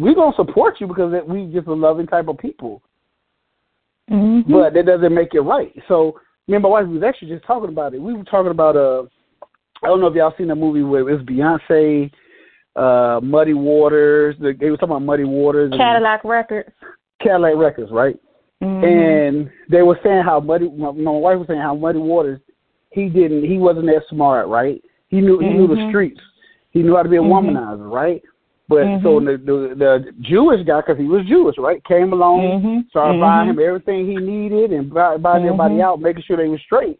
we 0.00 0.14
gonna 0.14 0.36
support 0.36 0.80
you 0.80 0.88
because 0.88 1.12
we 1.28 1.46
just 1.52 1.68
a 1.68 1.72
loving 1.72 2.06
type 2.06 2.28
of 2.28 2.38
people. 2.38 2.82
Mm-hmm. 4.10 4.52
But 4.52 4.74
that 4.74 4.86
doesn't 4.86 5.14
make 5.14 5.34
it 5.34 5.40
right. 5.40 5.74
So 5.88 6.20
me 6.46 6.54
and 6.54 6.62
my 6.62 6.68
wife 6.68 6.86
was 6.86 7.02
actually 7.02 7.28
just 7.28 7.44
talking 7.44 7.68
about 7.68 7.94
it. 7.94 8.00
We 8.00 8.14
were 8.14 8.24
talking 8.24 8.52
about 8.52 8.76
uh 8.76 9.04
I 9.82 9.88
don't 9.88 10.00
know 10.00 10.06
if 10.06 10.14
y'all 10.14 10.34
seen 10.38 10.48
the 10.48 10.54
movie 10.54 10.82
where 10.82 11.00
it 11.00 11.12
was 11.12 11.22
Beyonce, 11.22 12.10
uh, 12.76 13.20
Muddy 13.20 13.54
Waters. 13.54 14.36
They 14.40 14.70
were 14.70 14.76
talking 14.76 14.90
about 14.90 15.02
Muddy 15.02 15.24
Waters. 15.24 15.72
Cadillac 15.76 16.24
Records. 16.24 16.70
Cadillac 17.22 17.56
Records, 17.56 17.92
right? 17.92 18.16
Mm-hmm. 18.62 18.84
And 18.84 19.50
they 19.70 19.82
were 19.82 19.98
saying 20.02 20.22
how 20.24 20.40
Muddy. 20.40 20.70
My, 20.70 20.90
my 20.92 21.10
wife 21.10 21.38
was 21.38 21.46
saying 21.48 21.60
how 21.60 21.74
Muddy 21.74 21.98
Waters. 21.98 22.40
He 22.90 23.08
didn't. 23.08 23.44
He 23.44 23.58
wasn't 23.58 23.86
that 23.86 24.02
smart, 24.08 24.48
right? 24.48 24.82
He 25.08 25.20
knew. 25.20 25.38
He 25.38 25.46
mm-hmm. 25.46 25.58
knew 25.58 25.66
the 25.68 25.88
streets. 25.90 26.20
He 26.70 26.82
knew 26.82 26.96
how 26.96 27.02
to 27.02 27.08
be 27.08 27.16
a 27.16 27.20
mm-hmm. 27.20 27.48
womanizer, 27.48 27.90
right? 27.90 28.22
But 28.68 28.82
so 29.02 29.20
the, 29.20 29.36
the 29.38 29.74
the 29.78 30.12
Jewish 30.22 30.66
guy, 30.66 30.80
because 30.80 30.98
he 30.98 31.04
was 31.04 31.24
Jewish, 31.26 31.56
right, 31.58 31.82
came 31.84 32.12
along, 32.12 32.40
Mm-hmm. 32.40 32.88
started 32.90 33.20
buying 33.20 33.48
him 33.50 33.60
everything 33.60 34.06
he 34.06 34.16
needed, 34.16 34.72
and 34.72 34.92
buy, 34.92 35.16
buying 35.18 35.44
everybody 35.44 35.80
out, 35.80 36.00
making 36.00 36.24
sure 36.26 36.36
they 36.36 36.48
were 36.48 36.58
straight. 36.58 36.98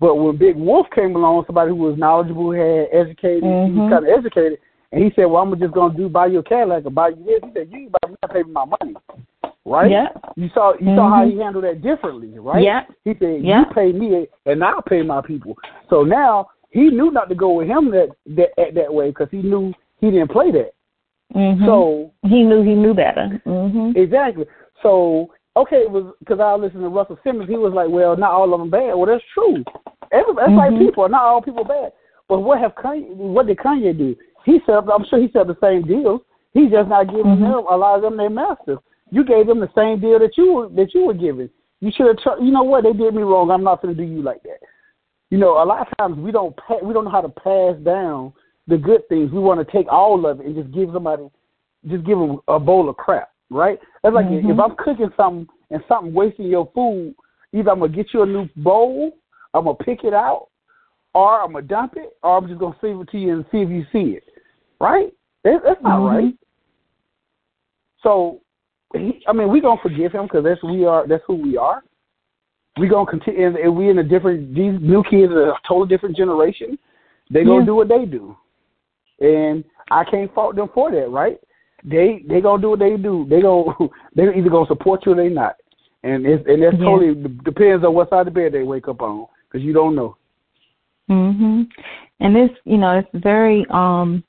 But 0.00 0.16
when 0.16 0.36
Big 0.36 0.56
Wolf 0.56 0.86
came 0.94 1.14
along, 1.14 1.44
somebody 1.46 1.70
who 1.70 1.76
was 1.76 1.98
knowledgeable, 1.98 2.50
had 2.52 2.88
educated, 2.92 3.44
he 3.44 3.48
Mm-hmm. 3.48 3.78
was 3.80 3.90
kind 3.90 4.08
of 4.08 4.18
educated, 4.18 4.58
and 4.90 5.04
he 5.04 5.12
said, 5.14 5.26
"Well, 5.26 5.42
I'm 5.42 5.56
just 5.60 5.74
gonna 5.74 5.94
do 5.96 6.08
buy 6.08 6.26
you 6.26 6.40
a 6.40 6.42
Cadillac 6.42 6.84
or 6.86 6.90
buy 6.90 7.10
you 7.10 7.22
this." 7.24 7.40
He 7.44 7.50
said, 7.54 7.68
"You 7.70 7.78
ain't 7.78 7.92
me, 8.08 8.16
I 8.22 8.26
pay 8.26 8.42
me 8.42 8.50
my 8.50 8.64
money." 8.64 8.96
Right? 9.64 9.90
Yeah. 9.90 10.08
You 10.34 10.48
saw 10.54 10.72
you 10.80 10.96
saw 10.96 11.08
how 11.14 11.28
he 11.28 11.38
handled 11.38 11.64
that 11.64 11.82
differently, 11.82 12.36
right? 12.38 12.64
Yeah. 12.64 12.80
He 13.04 13.12
said, 13.20 13.44
Yeah. 13.44 13.60
"You 13.60 13.66
pay 13.72 13.92
me, 13.92 14.26
and 14.46 14.64
I'll 14.64 14.82
pay 14.82 15.02
my 15.02 15.20
people." 15.20 15.56
So 15.88 16.02
now 16.02 16.48
he 16.70 16.88
knew 16.88 17.10
not 17.12 17.28
to 17.28 17.34
go 17.36 17.52
with 17.52 17.68
him 17.68 17.90
that 17.92 18.08
that 18.34 18.74
that 18.74 18.92
way 18.92 19.10
because 19.10 19.28
he 19.30 19.42
knew 19.42 19.72
he 20.00 20.10
didn't 20.10 20.30
play 20.30 20.50
that. 20.52 20.72
Mm-hmm. 21.34 21.64
So 21.64 22.12
he 22.22 22.42
knew 22.42 22.62
he 22.62 22.74
knew 22.74 22.94
better. 22.94 23.40
Mm-hmm. 23.46 23.96
Exactly. 23.96 24.46
So 24.82 25.30
okay, 25.56 25.76
it 25.76 25.90
was 25.90 26.12
because 26.20 26.40
I 26.40 26.54
listened 26.54 26.82
to 26.82 26.88
Russell 26.88 27.18
Simmons. 27.22 27.48
He 27.48 27.56
was 27.56 27.72
like, 27.72 27.88
"Well, 27.88 28.16
not 28.16 28.32
all 28.32 28.52
of 28.52 28.60
them 28.60 28.70
bad." 28.70 28.94
Well, 28.94 29.06
that's 29.06 29.24
true. 29.34 29.62
Every, 30.12 30.34
that's 30.34 30.52
like 30.52 30.72
Mhm. 30.72 30.78
people. 30.86 31.08
Not 31.08 31.22
all 31.22 31.42
people 31.42 31.64
bad. 31.64 31.92
But 32.28 32.40
what 32.40 32.58
have 32.60 32.74
Kanye? 32.74 33.14
What 33.14 33.46
did 33.46 33.58
Kanye 33.58 33.96
do? 33.96 34.16
He 34.44 34.60
set 34.66 34.74
up. 34.76 34.88
I'm 34.92 35.04
sure 35.04 35.20
he 35.20 35.28
set 35.32 35.42
up 35.42 35.46
the 35.48 35.56
same 35.60 35.82
deals. 35.82 36.20
He's 36.52 36.70
just 36.70 36.88
not 36.88 37.06
giving 37.08 37.24
Mhm. 37.36 37.40
them 37.40 37.64
a 37.70 37.76
lot 37.76 37.96
of 37.96 38.02
them 38.02 38.16
their 38.16 38.30
masters. 38.30 38.78
You 39.10 39.24
gave 39.24 39.46
them 39.46 39.60
the 39.60 39.70
same 39.74 40.00
deal 40.00 40.18
that 40.18 40.36
you 40.36 40.52
were 40.52 40.68
that 40.70 40.94
you 40.94 41.06
were 41.06 41.14
giving. 41.14 41.50
You 41.80 41.90
should 41.92 42.06
have. 42.06 42.18
Tr- 42.18 42.42
you 42.42 42.50
know 42.50 42.62
what? 42.64 42.82
They 42.84 42.92
did 42.92 43.14
me 43.14 43.22
wrong. 43.22 43.50
I'm 43.50 43.62
not 43.64 43.82
going 43.82 43.94
to 43.94 44.00
do 44.00 44.08
you 44.08 44.22
like 44.22 44.42
that. 44.42 44.58
You 45.30 45.38
know, 45.38 45.62
a 45.62 45.64
lot 45.64 45.86
of 45.86 45.96
times 45.96 46.18
we 46.18 46.32
don't 46.32 46.56
pa- 46.56 46.82
we 46.82 46.92
don't 46.92 47.04
know 47.04 47.10
how 47.10 47.20
to 47.20 47.28
pass 47.28 47.76
down 47.84 48.32
the 48.70 48.78
good 48.78 49.06
things. 49.08 49.30
We 49.32 49.40
want 49.40 49.60
to 49.66 49.70
take 49.70 49.86
all 49.90 50.24
of 50.24 50.40
it 50.40 50.46
and 50.46 50.54
just 50.54 50.72
give 50.72 50.88
somebody, 50.92 51.28
just 51.88 52.04
give 52.04 52.18
them 52.18 52.38
a 52.48 52.58
bowl 52.58 52.88
of 52.88 52.96
crap, 52.96 53.30
right? 53.50 53.78
That's 54.02 54.14
like 54.14 54.26
if 54.26 54.44
Mhm. 54.44 54.62
I'm 54.64 54.76
cooking 54.76 55.12
something 55.16 55.46
and 55.70 55.84
something 55.88 56.14
wasting 56.14 56.46
your 56.46 56.66
food, 56.74 57.14
either 57.52 57.70
I'm 57.70 57.80
gonna 57.80 57.92
get 57.92 58.14
you 58.14 58.22
a 58.22 58.26
new 58.26 58.48
bowl, 58.56 59.12
I'm 59.52 59.64
gonna 59.64 59.74
pick 59.74 60.04
it 60.04 60.14
out, 60.14 60.46
or 61.14 61.40
I'm 61.42 61.52
gonna 61.52 61.66
dump 61.66 61.96
it, 61.96 62.16
or 62.22 62.38
I'm 62.38 62.46
just 62.46 62.60
gonna 62.60 62.76
save 62.80 63.00
it 63.00 63.08
to 63.10 63.18
you 63.18 63.32
and 63.34 63.44
see 63.50 63.58
if 63.62 63.68
you 63.68 63.84
see 63.92 64.14
it, 64.14 64.24
right? 64.80 65.12
That, 65.42 65.62
that's 65.64 65.82
not 65.82 65.98
Mhm. 66.00 66.08
right. 66.08 66.34
So, 68.02 68.40
he, 68.94 69.22
I 69.26 69.32
mean, 69.32 69.50
we 69.50 69.60
gonna 69.60 69.80
forgive 69.80 70.12
him 70.12 70.24
because 70.24 70.44
that's 70.44 70.62
we 70.62 70.84
are. 70.84 71.06
That's 71.06 71.24
who 71.26 71.34
we 71.34 71.56
are. 71.56 71.82
We 72.78 72.86
gonna 72.88 73.10
continue, 73.10 73.46
and, 73.46 73.56
and 73.56 73.76
we 73.76 73.88
in 73.90 73.98
a 73.98 74.04
different. 74.04 74.54
These 74.54 74.80
new 74.80 75.02
kids 75.02 75.32
are 75.32 75.50
a 75.50 75.60
totally 75.66 75.88
different 75.88 76.16
generation. 76.16 76.78
They 77.30 77.44
gonna 77.44 77.60
Yeah. 77.60 77.66
do 77.66 77.74
what 77.74 77.88
they 77.88 78.04
do, 78.06 78.36
and 79.20 79.64
I 79.90 80.04
can't 80.04 80.32
fault 80.34 80.56
them 80.56 80.70
for 80.72 80.90
that, 80.90 81.10
right? 81.10 81.38
They 81.84 82.24
they 82.28 82.40
gonna 82.40 82.60
do 82.60 82.70
what 82.70 82.78
they 82.78 82.96
do. 82.96 83.26
They 83.28 83.40
gonna 83.40 83.72
they 84.14 84.24
either 84.24 84.50
gonna 84.50 84.66
support 84.66 85.06
you 85.06 85.12
or 85.12 85.14
they 85.14 85.28
not, 85.28 85.56
and 86.02 86.26
it's 86.26 86.44
and 86.46 86.62
that 86.62 86.78
Yeah. 86.78 86.84
totally 86.84 87.14
depends 87.44 87.84
on 87.84 87.94
what 87.94 88.10
side 88.10 88.26
of 88.26 88.26
the 88.26 88.40
bed 88.40 88.52
they 88.52 88.62
wake 88.62 88.88
up 88.88 89.00
on 89.02 89.26
because 89.48 89.64
you 89.64 89.72
don't 89.72 89.94
know. 89.94 90.16
Mhm. 91.08 91.68
And 92.20 92.36
this, 92.36 92.50
you 92.64 92.78
know, 92.78 92.98
it's 92.98 93.08
very 93.24 93.66
um 93.70 94.22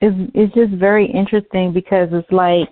it's 0.00 0.16
it's 0.34 0.54
just 0.54 0.72
very 0.72 1.06
interesting 1.06 1.72
because 1.72 2.08
it's 2.12 2.30
like, 2.30 2.68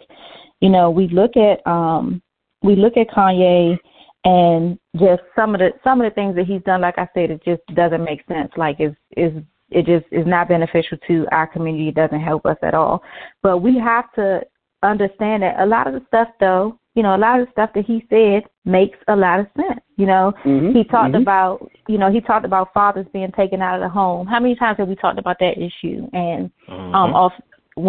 you 0.60 0.68
know, 0.68 0.90
we 0.90 1.08
look 1.08 1.36
at 1.36 1.64
um 1.66 2.20
we 2.62 2.74
look 2.74 2.96
at 2.96 3.08
Kanye 3.08 3.78
and 4.24 4.78
just 4.96 5.22
some 5.36 5.54
of 5.54 5.60
the 5.60 5.72
some 5.84 6.00
of 6.00 6.10
the 6.10 6.14
things 6.14 6.34
that 6.34 6.46
he's 6.46 6.62
done 6.62 6.80
like 6.80 6.98
I 6.98 7.08
said 7.14 7.30
it 7.30 7.42
just 7.44 7.62
doesn't 7.74 8.04
make 8.04 8.26
sense. 8.26 8.50
Like 8.56 8.80
is 8.80 8.94
is 9.16 9.32
it 9.70 9.86
just 9.86 10.06
is 10.12 10.26
not 10.26 10.48
beneficial 10.48 10.98
to 11.06 11.26
our 11.32 11.46
community, 11.46 11.88
it 11.88 11.94
doesn't 11.94 12.20
help 12.20 12.46
us 12.46 12.56
at 12.62 12.74
all. 12.74 13.02
But 13.42 13.58
we 13.58 13.78
have 13.78 14.12
to 14.14 14.40
understand 14.82 15.42
that 15.42 15.58
a 15.60 15.66
lot 15.66 15.86
of 15.86 15.94
the 15.94 16.02
stuff 16.06 16.28
though, 16.40 16.78
you 16.94 17.02
know, 17.02 17.14
a 17.14 17.18
lot 17.18 17.40
of 17.40 17.46
the 17.46 17.52
stuff 17.52 17.70
that 17.74 17.84
he 17.84 18.04
said 18.08 18.44
makes 18.64 18.98
a 19.08 19.14
lot 19.16 19.40
of 19.40 19.46
sense. 19.56 19.80
You 19.96 20.06
know, 20.06 20.32
Mhm, 20.44 20.72
he 20.72 20.84
talked 20.84 21.14
mhm. 21.14 21.22
about, 21.22 21.68
you 21.88 21.98
know, 21.98 22.10
he 22.10 22.20
talked 22.20 22.44
about 22.44 22.72
fathers 22.72 23.06
being 23.12 23.32
taken 23.32 23.60
out 23.60 23.76
of 23.76 23.80
the 23.82 23.88
home. 23.88 24.26
How 24.26 24.38
many 24.40 24.54
times 24.54 24.78
have 24.78 24.88
we 24.88 24.94
talked 24.96 25.18
about 25.18 25.38
that 25.40 25.58
issue 25.58 26.08
and 26.12 26.50
Mm-hmm. 26.68 26.94
um 26.94 27.14
off 27.14 27.32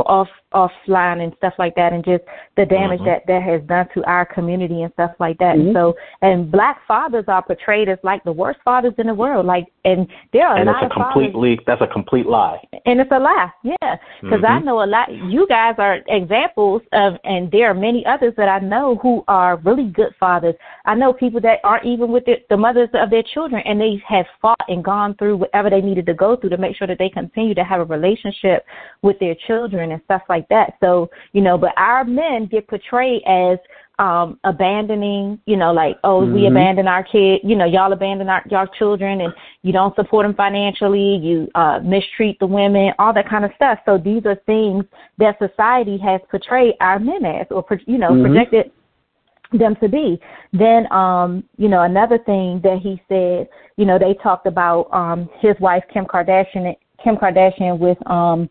off 0.05 0.29
offline 0.53 1.21
and 1.23 1.31
stuff 1.37 1.53
like 1.59 1.75
that 1.75 1.93
and 1.93 2.03
just 2.03 2.23
the 2.57 2.65
damage 2.65 2.99
Mhm. 3.01 3.05
that 3.05 3.27
that 3.27 3.43
has 3.43 3.61
done 3.63 3.87
to 3.93 4.03
our 4.05 4.25
community 4.25 4.81
and 4.81 4.91
stuff 4.93 5.11
like 5.19 5.37
that. 5.37 5.55
Mhm. 5.55 5.67
And 5.67 5.73
so 5.75 5.95
and 6.21 6.51
black 6.51 6.81
fathers 6.87 7.25
are 7.27 7.41
portrayed 7.43 7.87
as 7.87 7.99
like 8.03 8.23
the 8.23 8.31
worst 8.31 8.59
fathers 8.65 8.93
in 8.97 9.07
the 9.07 9.13
world. 9.13 9.45
Like 9.45 9.67
and 9.85 10.07
there 10.33 10.47
are 10.47 10.57
and 10.57 10.67
a 10.69 10.73
it's 10.73 10.81
a 10.81 10.85
of 10.85 10.91
fathers 10.93 11.13
completely 11.13 11.59
that's 11.67 11.81
a 11.81 11.87
complete 11.87 12.25
lie. 12.25 12.59
and 12.85 12.99
it's 12.99 13.11
a 13.11 13.19
lie, 13.19 13.51
yeah. 13.63 13.97
Because 14.21 14.43
I 14.43 14.59
Mhm. 14.59 14.63
know 14.65 14.83
a 14.83 14.87
lot. 14.95 15.11
You 15.11 15.45
guys 15.47 15.75
are 15.77 15.99
examples 16.07 16.81
of, 16.93 17.17
and 17.23 17.51
there 17.51 17.69
are 17.69 17.73
many 17.75 18.05
others 18.05 18.33
that 18.35 18.49
I 18.49 18.59
know 18.59 18.95
who 18.95 19.23
are 19.27 19.57
really 19.57 19.85
good 19.99 20.15
fathers. 20.19 20.55
I 20.85 20.95
know 20.95 21.13
people 21.13 21.41
that 21.41 21.59
aren't 21.63 21.85
even 21.85 22.11
with 22.11 22.25
the, 22.25 22.41
the 22.49 22.57
mothers 22.57 22.89
of 22.93 23.09
their 23.11 23.23
children, 23.23 23.61
and 23.65 23.79
they 23.79 24.01
have 24.07 24.25
fought 24.41 24.65
and 24.67 24.83
gone 24.83 25.13
through 25.15 25.37
whatever 25.37 25.69
they 25.69 25.81
needed 25.81 26.05
to 26.07 26.13
go 26.13 26.35
through 26.35 26.49
to 26.51 26.57
make 26.57 26.75
sure 26.75 26.87
that 26.87 26.97
they 26.97 27.09
continue 27.09 27.53
to 27.53 27.63
have 27.63 27.81
a 27.81 27.85
relationship 27.85 28.65
with 29.01 29.17
their 29.19 29.35
children 29.47 29.78
and 29.81 30.01
stuff 30.05 30.21
like 30.29 30.47
that. 30.49 30.73
So 30.79 31.09
you 31.33 31.41
know, 31.41 31.57
but 31.57 31.73
our 31.77 32.03
men 32.03 32.45
get 32.45 32.67
portrayed 32.67 33.23
as 33.25 33.57
um 33.99 34.39
abandoning 34.45 35.37
you 35.45 35.57
know 35.57 35.73
like 35.73 35.97
oh 36.05 36.25
we 36.25 36.43
Mhm. 36.43 36.51
abandon 36.51 36.87
our 36.87 37.03
kid 37.03 37.41
you 37.43 37.55
know 37.55 37.65
y'all 37.65 37.91
abandon 37.91 38.29
our 38.29 38.41
y'all 38.49 38.65
children 38.65 39.19
and 39.19 39.33
you 39.61 39.73
don't 39.73 39.93
support 39.95 40.25
them 40.25 40.33
financially 40.33 41.17
you 41.17 41.49
uh 41.55 41.79
mistreat 41.83 42.39
the 42.39 42.47
women 42.47 42.93
all 42.97 43.11
that 43.13 43.27
kind 43.27 43.43
of 43.43 43.51
stuff 43.55 43.77
so 43.85 43.97
these 43.97 44.25
are 44.25 44.35
things 44.45 44.85
that 45.17 45.37
society 45.37 45.97
has 45.97 46.21
portrayed 46.31 46.75
our 46.79 46.97
men 46.97 47.25
as 47.25 47.45
or 47.51 47.65
you 47.87 47.97
know 47.97 48.11
Mhm. 48.11 48.21
projected 48.21 48.71
them 49.51 49.75
to 49.77 49.89
be 49.89 50.17
then 50.53 50.89
um 50.93 51.43
you 51.57 51.67
know 51.67 51.81
another 51.81 52.19
thing 52.19 52.61
that 52.61 52.77
he 52.77 53.01
said 53.09 53.49
you 53.75 53.85
know 53.85 53.99
they 53.99 54.13
talked 54.13 54.47
about 54.47 54.87
um 54.93 55.29
his 55.39 55.59
wife 55.59 55.83
kim 55.91 56.05
kardashian 56.05 56.73
kim 57.03 57.17
kardashian 57.17 57.77
with 57.77 57.97
um 58.09 58.49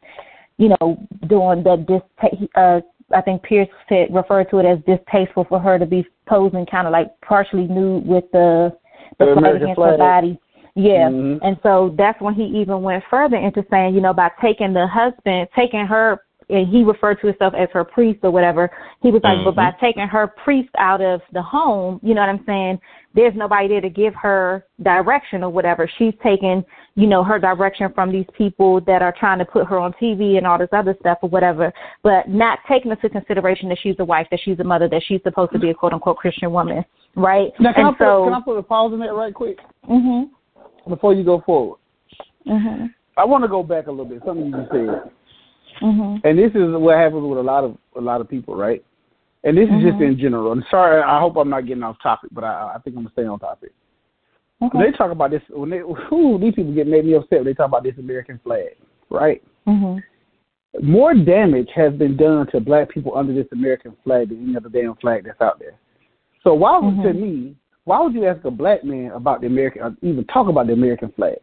you 0.59 0.69
know 0.81 0.99
doing 1.29 1.63
the 1.63 1.77
dis 1.89 2.49
uh 2.55 2.81
I 3.15 3.23
think 3.23 3.43
Pierce 3.43 3.69
said 3.89 4.09
referred 4.15 4.51
to 4.51 4.59
it 4.59 4.67
as 4.67 4.79
distasteful 4.87 5.45
for 5.49 5.59
her 5.59 5.79
to 5.79 5.87
be 5.87 6.07
posing 6.29 6.67
kind 6.67 6.87
of 6.87 6.93
like 6.93 7.09
partially 7.23 7.67
nude 7.67 8.07
with 8.07 8.25
the 8.33 8.77
the 9.19 9.27
The 9.27 9.35
flag 9.41 9.57
against 9.57 9.77
flag. 9.77 9.91
her 9.93 9.97
body. 9.97 10.41
Yeah. 10.75 11.09
Mhm. 11.09 11.39
And 11.43 11.57
so 11.63 11.95
that's 11.97 12.21
when 12.21 12.35
he 12.35 12.45
even 12.45 12.83
went 12.83 13.03
further 13.11 13.37
into 13.37 13.65
saying, 13.71 13.95
you 13.95 14.01
know, 14.01 14.13
by 14.13 14.31
taking 14.43 14.75
the 14.75 14.87
husband, 14.87 15.49
taking 15.57 15.87
her 15.87 16.21
and 16.51 16.67
he 16.69 16.83
referred 16.83 17.21
to 17.21 17.27
himself 17.27 17.53
as 17.55 17.69
her 17.73 17.85
priest 17.85 18.21
or 18.23 18.31
whatever. 18.31 18.71
He 19.03 19.11
was 19.11 19.23
like, 19.23 19.37
but 19.45 19.55
by 19.55 19.71
taking 19.81 20.07
her 20.09 20.29
priest 20.29 20.71
out 20.79 21.03
of 21.03 21.21
the 21.33 21.43
home, 21.43 22.01
you 22.03 22.15
know 22.15 22.23
what 22.23 22.31
I'm 22.31 22.43
saying? 22.47 22.81
There's 23.15 23.35
nobody 23.35 23.69
there 23.69 23.83
to 23.83 23.91
give 23.91 24.15
her 24.15 24.65
direction 24.83 25.43
or 25.45 25.51
whatever. 25.51 25.87
She's 25.99 26.15
taking, 26.23 26.65
you 26.99 27.07
know, 27.07 27.23
her 27.23 27.39
direction 27.39 27.93
from 27.95 28.11
these 28.11 28.27
people 28.37 28.81
that 28.81 29.03
are 29.03 29.15
trying 29.17 29.39
to 29.39 29.45
put 29.45 29.65
her 29.69 29.79
on 29.79 29.93
TV 30.03 30.37
and 30.37 30.45
all 30.45 30.59
this 30.59 30.69
other 30.73 30.97
stuff 30.99 31.19
or 31.23 31.29
whatever, 31.29 31.73
but 32.03 32.29
not 32.29 32.59
taking 32.69 32.91
into 32.91 33.09
consideration 33.09 33.69
that 33.69 33.79
she's 33.81 33.95
a 34.01 34.05
wife, 34.05 34.27
that 34.33 34.41
she's 34.43 34.59
a 34.59 34.65
mother, 34.65 34.89
that 34.89 35.01
she's 35.07 35.21
supposed 35.23 35.53
to 35.53 35.61
be 35.61 35.71
a 35.71 35.75
quote 35.75 35.93
unquote 35.93 36.17
Christian 36.17 36.51
woman, 36.51 36.85
right? 37.15 37.53
Now, 37.61 37.73
can, 37.73 37.87
and 37.87 37.87
I 37.87 37.91
put, 37.93 37.99
so, 38.05 38.25
can 38.25 38.35
I 38.35 38.41
put 38.41 38.59
a 38.59 38.63
pause 38.65 38.93
in 38.93 38.99
that 38.99 39.15
right 39.15 39.33
quick 39.33 39.59
Mm-hmm. 39.89 40.91
before 40.91 41.15
you 41.15 41.23
go 41.23 41.41
forward? 41.47 41.79
Mm-hmm. 42.49 42.87
I 43.17 43.25
want 43.25 43.45
to 43.45 43.49
go 43.49 43.63
back 43.63 43.87
a 43.87 43.91
little 43.93 44.05
bit. 44.05 44.21
Something 44.27 44.47
you 44.47 44.57
just 44.57 44.71
said. 44.73 45.13
mhm, 45.81 46.21
and 46.25 46.37
this 46.37 46.51
is 46.51 46.75
what 46.83 46.97
happens 46.99 47.23
with 47.23 47.39
a 47.39 47.43
lot 47.43 47.63
of 47.63 47.79
a 47.97 48.01
lot 48.01 48.21
of 48.21 48.29
people, 48.29 48.57
right? 48.57 48.85
And 49.45 49.57
this 49.57 49.69
is 49.69 49.83
just 49.83 49.99
Mhm. 49.99 50.15
in 50.15 50.19
general. 50.19 50.51
I'm 50.51 50.65
sorry, 50.69 51.01
I 51.01 51.21
hope 51.21 51.37
I'm 51.37 51.49
not 51.49 51.65
getting 51.65 51.85
off 51.85 51.97
topic, 52.03 52.31
but 52.33 52.43
I, 52.43 52.73
I 52.75 52.79
think 52.81 52.97
I'm 52.97 53.05
gonna 53.05 53.13
stay 53.13 53.25
on 53.25 53.39
topic. 53.39 53.71
Okay. 54.61 54.79
They 54.79 54.97
talk 54.97 55.13
about 55.13 55.31
this 55.31 55.43
when 55.51 55.71
they 55.71 55.79
who 55.79 56.39
these 56.39 56.55
people 56.55 56.75
get 56.75 56.87
made 56.87 57.05
me 57.05 57.15
upset 57.15 57.39
when 57.41 57.45
they 57.45 57.55
talk 57.55 57.69
about 57.69 57.85
this 57.85 57.99
American 57.99 58.41
flag, 58.43 58.77
right? 59.11 59.43
Mhm. 59.67 60.03
More 60.83 61.15
damage 61.15 61.71
has 61.75 61.93
been 61.95 62.17
done 62.17 62.47
to 62.49 62.61
black 62.61 62.89
people 62.89 63.17
under 63.17 63.33
this 63.33 63.47
American 63.53 63.93
flag 64.05 64.31
than 64.31 64.43
any 64.43 64.57
other 64.57 64.69
damn 64.69 64.95
flag 64.97 65.25
that's 65.25 65.41
out 65.41 65.59
there. 65.59 65.75
So 66.43 66.55
why 66.55 66.79
would 66.79 67.03
to 67.03 67.11
Mhm. 67.11 67.21
me, 67.21 67.57
why 67.85 68.01
would 68.01 68.15
you 68.15 68.27
ask 68.27 68.45
a 68.45 68.51
black 68.51 68.85
man 68.85 69.13
about 69.13 69.41
the 69.41 69.47
American, 69.47 69.83
or 69.83 69.97
even 70.03 70.25
talk 70.25 70.49
about 70.49 70.67
the 70.67 70.73
American 70.73 71.11
flag? 71.11 71.39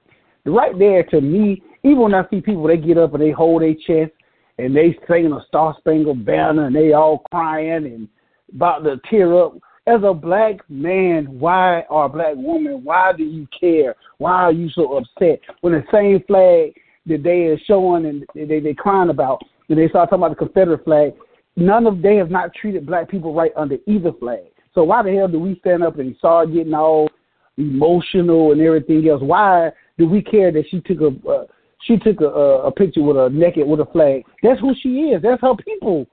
Right 0.45 0.77
there, 0.77 1.03
to 1.03 1.21
me, 1.21 1.63
even 1.83 1.99
when 1.99 2.13
I 2.13 2.27
see 2.29 2.41
people, 2.41 2.63
they 2.63 2.77
get 2.77 2.97
up 2.97 3.13
and 3.13 3.23
they 3.23 3.31
hold 3.31 3.61
their 3.61 3.73
chest 3.73 4.11
and 4.59 4.75
they 4.75 4.97
sing 5.07 5.31
a 5.31 5.41
Star 5.45 5.75
Spangled 5.79 6.23
Banner 6.23 6.65
and 6.65 6.75
they 6.75 6.93
all 6.93 7.19
crying 7.31 7.85
and 7.85 8.07
about 8.53 8.83
to 8.83 8.97
tear 9.09 9.33
up. 9.33 9.53
As 9.87 10.01
a 10.03 10.13
black 10.13 10.67
man, 10.67 11.27
why 11.39 11.81
or 11.91 12.05
a 12.05 12.09
black 12.09 12.35
woman, 12.35 12.83
why 12.83 13.13
do 13.13 13.23
you 13.23 13.47
care? 13.59 13.95
Why 14.17 14.31
are 14.31 14.51
you 14.51 14.69
so 14.69 14.97
upset 14.97 15.39
when 15.61 15.73
the 15.73 15.83
same 15.91 16.23
flag 16.25 16.73
that 17.05 17.21
they 17.21 17.45
are 17.45 17.59
showing 17.67 18.05
and 18.05 18.25
they 18.33 18.59
they 18.59 18.73
crying 18.73 19.11
about, 19.11 19.43
and 19.69 19.77
they 19.77 19.87
start 19.89 20.09
talking 20.09 20.23
about 20.23 20.37
the 20.37 20.43
Confederate 20.43 20.83
flag, 20.83 21.13
none 21.55 21.85
of 21.85 22.01
they 22.01 22.15
have 22.15 22.31
not 22.31 22.53
treated 22.55 22.87
black 22.87 23.09
people 23.09 23.33
right 23.35 23.51
under 23.55 23.77
either 23.85 24.11
flag. 24.13 24.45
So 24.73 24.83
why 24.83 25.03
the 25.03 25.13
hell 25.13 25.27
do 25.27 25.39
we 25.39 25.57
stand 25.59 25.83
up 25.83 25.99
and 25.99 26.15
start 26.17 26.51
getting 26.51 26.73
all 26.73 27.09
emotional 27.57 28.53
and 28.53 28.61
everything 28.61 29.07
else? 29.07 29.21
Why 29.21 29.69
do 29.97 30.07
we 30.07 30.21
care 30.21 30.51
that 30.51 30.65
she 30.69 30.81
took 30.81 31.01
a 31.01 31.29
uh, 31.29 31.45
she 31.85 31.97
took 31.97 32.21
a, 32.21 32.25
a, 32.25 32.71
picture 32.71 33.03
with 33.03 33.17
a 33.17 33.29
naked 33.29 33.67
with 33.67 33.79
a 33.79 33.85
flag? 33.85 34.23
That's 34.41 34.59
who 34.59 34.73
she 34.81 35.11
is. 35.11 35.21
That's 35.21 35.41
her 35.41 35.53
people. 35.55 36.07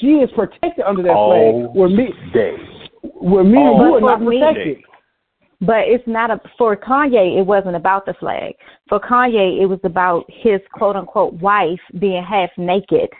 She 0.00 0.06
is 0.16 0.30
protected 0.34 0.84
under 0.86 1.02
that 1.02 1.12
All 1.12 1.30
flag. 1.64 1.76
Where 1.76 1.88
me, 1.88 2.12
day. 2.32 2.52
where 3.02 3.44
me 3.44 3.58
and 3.58 3.68
All 3.68 3.86
you 3.88 3.94
are 3.96 4.00
not 4.00 4.18
for 4.18 4.24
me- 4.24 4.38
protected. 4.40 4.78
But 5.62 5.88
it's 5.88 6.06
not 6.06 6.30
a 6.30 6.40
for 6.56 6.74
Kanye. 6.74 7.38
It 7.38 7.42
wasn't 7.46 7.76
about 7.76 8.06
the 8.06 8.14
flag. 8.14 8.54
For 8.88 8.98
Kanye, 8.98 9.60
it 9.60 9.66
was 9.66 9.80
about 9.84 10.24
his 10.28 10.60
quote 10.72 10.96
unquote 10.96 11.34
wife 11.34 11.80
being 11.98 12.22
half 12.24 12.48
naked 12.56 13.10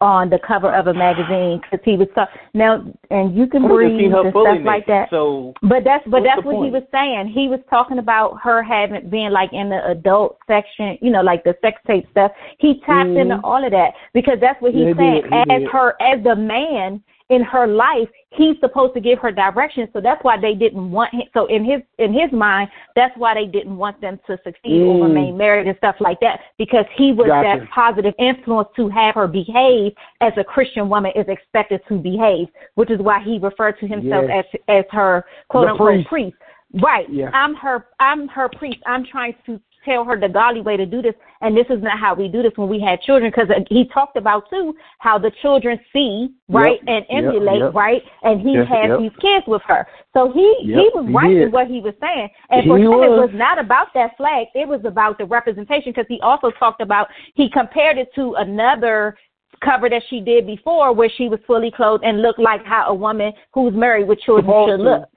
on 0.00 0.30
the 0.30 0.38
cover 0.38 0.74
of 0.74 0.86
a 0.86 0.94
magazine 0.94 1.60
because 1.60 1.84
he 1.84 1.96
was 1.96 2.08
so, 2.14 2.24
now, 2.54 2.82
and 3.10 3.36
you 3.36 3.46
can 3.46 3.64
I 3.64 3.68
wouldn't 3.68 3.96
breathe 3.98 4.10
her 4.12 4.20
and 4.22 4.30
stuff 4.30 4.58
like 4.64 4.86
that. 4.86 5.10
So 5.10 5.52
But 5.62 5.84
that's 5.84 6.02
but 6.06 6.22
that's 6.24 6.42
what 6.44 6.64
he 6.64 6.70
was 6.70 6.82
saying. 6.90 7.28
He 7.28 7.48
was 7.48 7.60
talking 7.68 7.98
about 7.98 8.40
her 8.42 8.62
having 8.62 9.10
been 9.10 9.32
like 9.32 9.52
in 9.52 9.68
the 9.68 9.86
adult 9.86 10.38
section, 10.46 10.96
you 11.02 11.10
know, 11.10 11.20
like 11.20 11.44
the 11.44 11.54
sex 11.60 11.80
tape 11.86 12.06
stuff. 12.12 12.32
He 12.58 12.80
tapped 12.86 13.10
into 13.10 13.36
Mhm. 13.36 13.40
all 13.44 13.62
of 13.62 13.72
that 13.72 13.92
because 14.14 14.40
that's 14.40 14.60
what 14.62 14.74
Yeah, 14.74 14.88
he 14.88 14.94
saying. 14.94 15.22
did, 15.22 15.32
he 15.32 15.38
as 15.50 15.60
did. 15.60 15.68
her 15.70 15.96
as 16.00 16.22
the 16.22 16.36
man 16.36 17.02
in 17.30 17.42
her 17.42 17.66
life, 17.66 18.08
he's 18.30 18.56
supposed 18.60 18.92
to 18.94 19.00
give 19.00 19.18
her 19.20 19.30
direction. 19.30 19.88
So 19.92 20.00
that's 20.00 20.22
why 20.22 20.36
they 20.38 20.54
didn't 20.54 20.90
want 20.90 21.14
him. 21.14 21.22
So 21.32 21.46
in 21.46 21.64
his 21.64 21.80
in 21.98 22.12
his 22.12 22.30
mind, 22.32 22.68
that's 22.94 23.16
why 23.16 23.34
they 23.34 23.46
didn't 23.46 23.76
want 23.76 24.00
them 24.00 24.18
to 24.26 24.36
succeed 24.44 24.82
or 24.82 24.96
Mm. 24.96 25.02
remain 25.04 25.36
married 25.36 25.66
and 25.68 25.76
stuff 25.78 25.96
like 26.00 26.20
that 26.20 26.40
because 26.58 26.84
he 26.96 27.12
was 27.12 27.28
Gotcha. 27.28 27.60
that 27.60 27.70
positive 27.70 28.14
influence 28.18 28.68
to 28.76 28.88
have 28.88 29.14
her 29.14 29.26
behave 29.28 29.92
as 30.20 30.32
a 30.36 30.44
Christian 30.44 30.88
woman 30.88 31.12
is 31.14 31.26
expected 31.28 31.80
to 31.88 31.98
behave, 31.98 32.48
which 32.74 32.90
is 32.90 32.98
why 33.00 33.20
he 33.20 33.38
referred 33.38 33.78
to 33.78 33.86
himself 33.86 34.24
Yes. 34.28 34.44
as 34.54 34.60
as 34.68 34.84
her 34.90 35.24
quote 35.48 35.66
The 35.66 35.70
unquote 35.72 36.06
priest. 36.06 36.08
priest. 36.08 36.36
Right. 36.74 37.08
Yeah. 37.08 37.30
I'm 37.32 37.54
her 37.54 37.86
I'm 38.00 38.28
her 38.28 38.48
priest. 38.48 38.78
I'm 38.86 39.04
trying 39.04 39.34
to 39.46 39.60
tell 39.84 40.04
her 40.04 40.18
the 40.18 40.28
godly 40.28 40.60
way 40.60 40.76
to 40.76 40.86
do 40.86 41.00
this 41.02 41.14
and 41.40 41.56
this 41.56 41.66
is 41.70 41.82
not 41.82 41.98
how 41.98 42.14
we 42.14 42.28
do 42.28 42.42
this 42.42 42.52
when 42.56 42.68
we 42.68 42.80
had 42.80 43.00
children 43.00 43.30
because 43.34 43.48
uh, 43.50 43.60
he 43.68 43.86
talked 43.88 44.16
about 44.16 44.48
too 44.50 44.74
how 44.98 45.18
the 45.18 45.30
children 45.42 45.78
see 45.92 46.28
right 46.48 46.80
Yep, 46.86 47.04
and 47.10 47.26
emulate 47.26 47.60
yep. 47.60 47.74
right 47.74 48.02
and 48.22 48.40
he 48.40 48.52
Yes, 48.54 48.68
has 48.68 48.88
yep. 48.88 48.98
these 49.00 49.16
kids 49.20 49.44
with 49.46 49.62
her. 49.66 49.86
So 50.12 50.32
he 50.32 50.56
he 50.62 50.90
was 50.94 51.08
right 51.12 51.36
in 51.36 51.50
what 51.50 51.68
he 51.68 51.80
was 51.80 51.94
saying. 52.00 52.28
And 52.50 52.66
for 52.66 52.78
He 52.78 52.84
him 52.84 52.92
it 52.92 52.96
was. 53.10 53.30
was. 53.30 53.30
not 53.34 53.58
about 53.58 53.88
that 53.94 54.16
flag. 54.16 54.48
It 54.54 54.66
was 54.66 54.80
about 54.84 55.18
the 55.18 55.24
representation 55.24 55.92
because 55.92 56.06
he 56.08 56.20
also 56.20 56.50
talked 56.58 56.80
about 56.82 57.08
he 57.34 57.48
compared 57.50 57.96
it 57.98 58.08
to 58.16 58.34
another 58.34 59.16
cover 59.64 59.88
that 59.90 60.02
she 60.08 60.20
did 60.20 60.46
before 60.46 60.92
where 60.92 61.10
she 61.16 61.28
was 61.28 61.38
fully 61.46 61.70
clothed 61.70 62.02
and 62.04 62.22
looked 62.22 62.38
like 62.38 62.64
how 62.64 62.86
a 62.88 62.94
woman 62.94 63.32
who's 63.52 63.74
married 63.74 64.08
with 64.08 64.18
children 64.20 64.46
should 64.66 64.80
look 64.80 65.08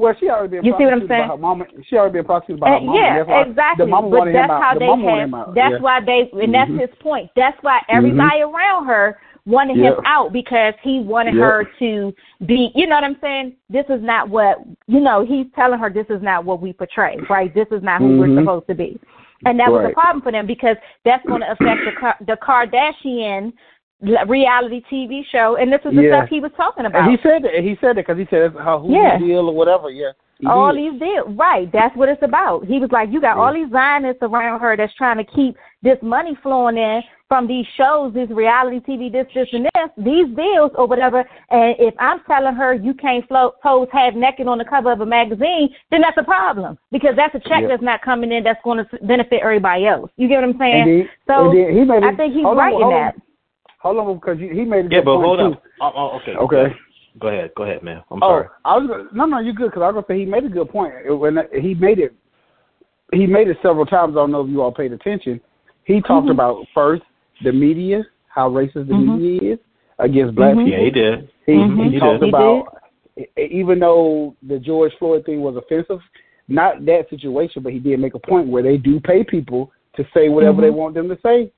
Well, 0.00 0.14
she 0.18 0.30
already 0.30 0.56
been 0.56 0.64
You 0.64 0.72
see 0.78 0.84
what 0.84 0.94
I'm 0.94 1.00
prosecuted 1.06 1.08
by 1.08 1.26
her 1.26 1.36
mama. 1.36 1.64
She 1.86 1.96
already 1.96 2.12
been 2.14 2.24
prosecuted 2.24 2.60
by 2.60 2.70
her 2.70 2.76
Uh, 2.76 2.80
mama. 2.80 2.98
yeah, 2.98 3.22
that's 3.22 3.50
exactly. 3.50 3.84
The 3.84 3.90
but 3.92 4.32
that's 4.32 4.50
out. 4.50 4.62
how 4.62 4.72
the 4.72 4.80
they 4.80 4.86
mama 4.86 5.44
have. 5.44 5.54
That's 5.54 5.72
yeah. 5.72 5.78
why 5.78 6.00
they, 6.00 6.30
and 6.40 6.54
that's 6.54 6.70
Mhm. 6.70 6.80
his 6.80 6.90
point. 7.00 7.30
That's 7.36 7.62
why 7.62 7.82
everybody 7.90 8.40
around 8.40 8.86
her 8.86 9.18
wanted 9.44 9.76
him 9.76 9.96
out 10.06 10.32
because 10.32 10.72
he 10.80 11.00
wanted 11.00 11.34
Yep. 11.34 11.42
her 11.44 11.64
to 11.80 12.14
be. 12.46 12.72
You 12.74 12.86
know 12.86 12.94
what 12.94 13.04
I'm 13.04 13.18
saying? 13.20 13.56
This 13.68 13.84
is 13.90 14.02
not 14.02 14.30
what 14.30 14.60
you 14.86 15.00
know. 15.00 15.20
He's 15.22 15.46
telling 15.54 15.78
her 15.78 15.90
this 15.90 16.08
is 16.08 16.22
not 16.22 16.46
what 16.46 16.62
we 16.62 16.72
portray. 16.72 17.18
Right? 17.28 17.52
This 17.52 17.68
is 17.70 17.82
not 17.82 18.00
who 18.00 18.08
Mhm. 18.08 18.18
we're 18.20 18.40
supposed 18.40 18.68
to 18.68 18.74
be. 18.74 18.98
And 19.44 19.60
that 19.60 19.70
was 19.70 19.84
a 19.84 19.90
problem 19.90 20.22
for 20.22 20.32
them 20.32 20.46
because 20.46 20.78
that's 21.04 21.24
going 21.26 21.40
to 21.42 21.50
affect 21.50 21.84
the 21.84 22.14
the 22.24 22.36
Kardashian 22.38 23.52
reality 24.26 24.82
TV 24.90 25.24
show, 25.30 25.56
and 25.56 25.72
this 25.72 25.80
is 25.84 25.94
the 25.94 26.02
Yeah. 26.02 26.20
stuff 26.20 26.28
he 26.28 26.40
was 26.40 26.52
talking 26.56 26.86
about. 26.86 27.02
And 27.02 27.10
he 27.10 27.18
said 27.22 27.42
that. 27.42 27.54
He 27.62 27.76
said 27.80 27.98
it 27.98 28.06
because 28.06 28.18
he 28.18 28.26
said 28.26 28.54
how 28.56 28.78
who 28.78 28.94
Yeah. 28.94 29.18
deal 29.18 29.48
or 29.48 29.54
whatever. 29.54 29.90
Yeah. 29.90 30.12
All 30.46 30.72
did. 30.72 30.94
these 30.94 31.00
deals, 31.00 31.28
right? 31.36 31.70
That's 31.70 31.94
what 31.96 32.08
it's 32.08 32.22
about. 32.22 32.64
He 32.64 32.78
was 32.78 32.90
like, 32.90 33.10
you 33.10 33.20
got 33.20 33.36
all 33.36 33.52
these 33.52 33.70
Zionists 33.70 34.22
around 34.22 34.60
her 34.60 34.74
that's 34.76 34.94
trying 34.94 35.18
to 35.18 35.24
keep 35.24 35.56
this 35.82 36.00
money 36.00 36.34
flowing 36.42 36.78
in 36.78 37.02
from 37.28 37.46
these 37.46 37.66
shows, 37.76 38.12
this 38.12 38.28
reality 38.30 38.80
TV, 38.80 39.08
this, 39.12 39.26
this, 39.34 39.46
and 39.52 39.66
this, 39.66 39.90
these 39.98 40.26
deals 40.34 40.72
or 40.74 40.86
whatever. 40.86 41.24
And 41.50 41.76
if 41.78 41.94
I'm 41.98 42.20
telling 42.26 42.54
her 42.54 42.72
you 42.74 42.94
can't 42.94 43.26
float 43.28 43.60
pose 43.62 43.88
half 43.92 44.14
naked 44.14 44.48
on 44.48 44.58
the 44.58 44.64
cover 44.64 44.90
of 44.90 45.00
a 45.00 45.06
magazine, 45.06 45.68
then 45.90 46.00
that's 46.00 46.16
a 46.18 46.24
problem 46.24 46.78
because 46.90 47.14
that's 47.16 47.34
a 47.34 47.40
check 47.40 47.62
Yeah. 47.62 47.68
that's 47.68 47.82
not 47.82 48.00
coming 48.02 48.32
in 48.32 48.42
that's 48.42 48.62
going 48.64 48.78
to 48.84 48.98
benefit 49.02 49.42
everybody 49.42 49.86
else. 49.86 50.10
You 50.16 50.26
get 50.26 50.36
what 50.40 50.44
I'm 50.44 50.58
saying? 50.58 50.86
Then, 50.86 51.08
so 51.28 51.52
then 51.52 51.86
he 51.86 52.06
I 52.06 52.14
think 52.16 52.34
he's 52.34 52.44
right 52.44 52.74
on, 52.74 52.82
in 52.82 52.88
that. 52.90 53.14
On, 53.14 53.22
hold 53.80 53.98
on, 53.98 54.14
because 54.14 54.38
you, 54.38 54.50
he 54.50 54.64
made 54.64 54.86
a 54.86 54.88
good 54.88 54.90
point. 54.90 54.92
yeah, 54.92 55.00
but 55.00 55.16
point 55.16 55.26
hold 55.26 55.38
too. 55.40 55.52
up. 55.52 55.62
Oh, 55.80 55.92
oh, 55.96 56.18
okay. 56.20 56.32
Okay. 56.36 56.74
Go 57.18 57.28
ahead. 57.28 57.50
Go 57.56 57.64
ahead, 57.64 57.82
man. 57.82 58.02
I'm 58.10 58.22
Oh, 58.22 58.28
sorry. 58.28 58.48
I 58.64 58.78
was 58.78 58.86
gonna, 58.88 59.08
no, 59.12 59.26
no, 59.26 59.38
you're 59.40 59.52
good 59.52 59.70
because 59.70 59.82
I 59.82 59.86
was 59.90 59.94
gonna 59.94 60.06
say 60.08 60.20
he 60.20 60.26
made 60.26 60.44
a 60.44 60.48
good 60.48 60.68
point. 60.70 60.92
When 61.18 61.38
he 61.60 61.74
made 61.74 61.98
it, 61.98 62.14
he 63.12 63.26
made 63.26 63.48
it 63.48 63.56
several 63.62 63.84
times. 63.86 64.12
I 64.12 64.20
don't 64.20 64.30
know 64.30 64.42
if 64.42 64.48
you 64.48 64.62
all 64.62 64.72
paid 64.72 64.92
attention. 64.92 65.40
He 65.84 66.00
talked 66.00 66.28
Mhm. 66.28 66.32
about 66.32 66.64
first 66.72 67.02
the 67.42 67.52
media, 67.52 68.04
how 68.28 68.48
racist 68.48 68.86
the 68.86 68.94
Mhm. 68.94 69.18
media 69.18 69.52
is 69.54 69.58
against 69.98 70.36
black 70.36 70.54
Mhm. 70.54 70.66
Yeah, 70.68 70.76
people. 70.76 70.84
he 70.84 70.90
did. 70.90 71.28
He, 71.46 71.52
Mhm. 71.52 71.84
he 71.84 71.90
He 71.90 71.98
talked 71.98 72.20
did. 72.20 72.28
about 72.28 72.78
e- 73.16 73.26
even 73.36 73.80
though 73.80 74.36
the 74.44 74.58
George 74.60 74.94
Floyd 74.98 75.24
thing 75.26 75.42
was 75.42 75.56
offensive, 75.56 76.00
not 76.46 76.84
that 76.86 77.08
situation, 77.10 77.62
but 77.62 77.72
he 77.72 77.80
did 77.80 77.98
make 77.98 78.14
a 78.14 78.18
point 78.20 78.46
where 78.46 78.62
they 78.62 78.76
do 78.76 79.00
pay 79.00 79.24
people 79.24 79.72
to 79.94 80.06
say 80.14 80.28
whatever 80.28 80.60
they 80.62 80.70
want 80.70 80.94
them 80.94 81.08
to 81.08 81.18
say. 81.22 81.50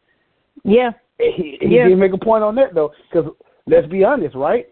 Yeah. 0.65 0.93
He, 1.37 1.59
he 1.61 1.77
Yeah. 1.77 1.89
did 1.89 1.99
make 1.99 2.13
a 2.13 2.19
point 2.19 2.43
on 2.45 2.55
that 2.57 2.75
though, 2.75 2.93
because 3.11 3.31
let's 3.67 3.87
be 3.87 4.05
honest, 4.05 4.35
right? 4.35 4.67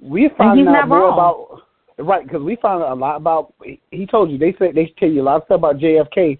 We 0.00 0.30
find 0.38 0.66
out 0.68 0.88
more 0.88 0.98
wrong. 1.00 1.12
about 1.12 1.62
right 1.98 2.24
because 2.26 2.42
we 2.42 2.56
found 2.56 2.82
out 2.82 2.92
a 2.92 2.94
lot 2.94 3.16
about. 3.16 3.52
He 3.90 4.06
told 4.06 4.30
you 4.30 4.38
they 4.38 4.54
said 4.58 4.74
they 4.74 4.92
tell 4.98 5.08
you 5.10 5.22
a 5.22 5.24
lot 5.24 5.36
of 5.36 5.42
stuff 5.44 5.58
about 5.58 5.76
JFK. 5.78 6.38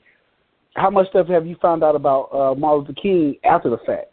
How 0.77 0.89
much 0.89 1.09
stuff 1.11 1.27
have 1.29 1.47
you 1.47 1.57
found 1.61 1.83
out 1.85 1.95
about 1.97 2.29
uh, 2.33 2.55
Martin 2.55 2.81
Luther 2.87 2.93
King 3.01 3.37
after 3.45 3.69
the 3.71 3.79
fact? 3.79 4.07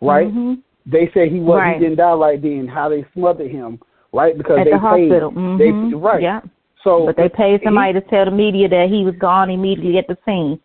Right? 0.00 0.32
Mhm. 0.32 0.62
They 0.86 1.10
said 1.12 1.28
he 1.28 1.40
was 1.40 1.58
Right. 1.58 1.74
he 1.76 1.80
didn't 1.80 1.96
die 1.98 2.12
right 2.14 2.40
then. 2.40 2.66
How 2.68 2.88
they 2.88 3.04
smothered 3.12 3.50
him, 3.50 3.78
right? 4.12 4.38
Because 4.38 4.60
At 4.60 4.64
they 4.64 4.70
the 4.70 4.78
paid. 4.78 5.10
hospital. 5.10 5.32
Mhm. 5.32 5.58
They 5.90 5.94
right. 5.96 6.22
Yeah. 6.22 6.40
So 6.84 7.04
But 7.06 7.16
they 7.16 7.28
paid 7.28 7.60
somebody 7.64 7.92
he- 7.92 8.00
to 8.00 8.06
tell 8.08 8.24
the 8.24 8.30
media 8.30 8.68
that 8.68 8.88
he 8.88 9.04
was 9.04 9.16
gone 9.16 9.50
immediately 9.50 9.98
at 9.98 10.06
the 10.06 10.16
scene. 10.24 10.58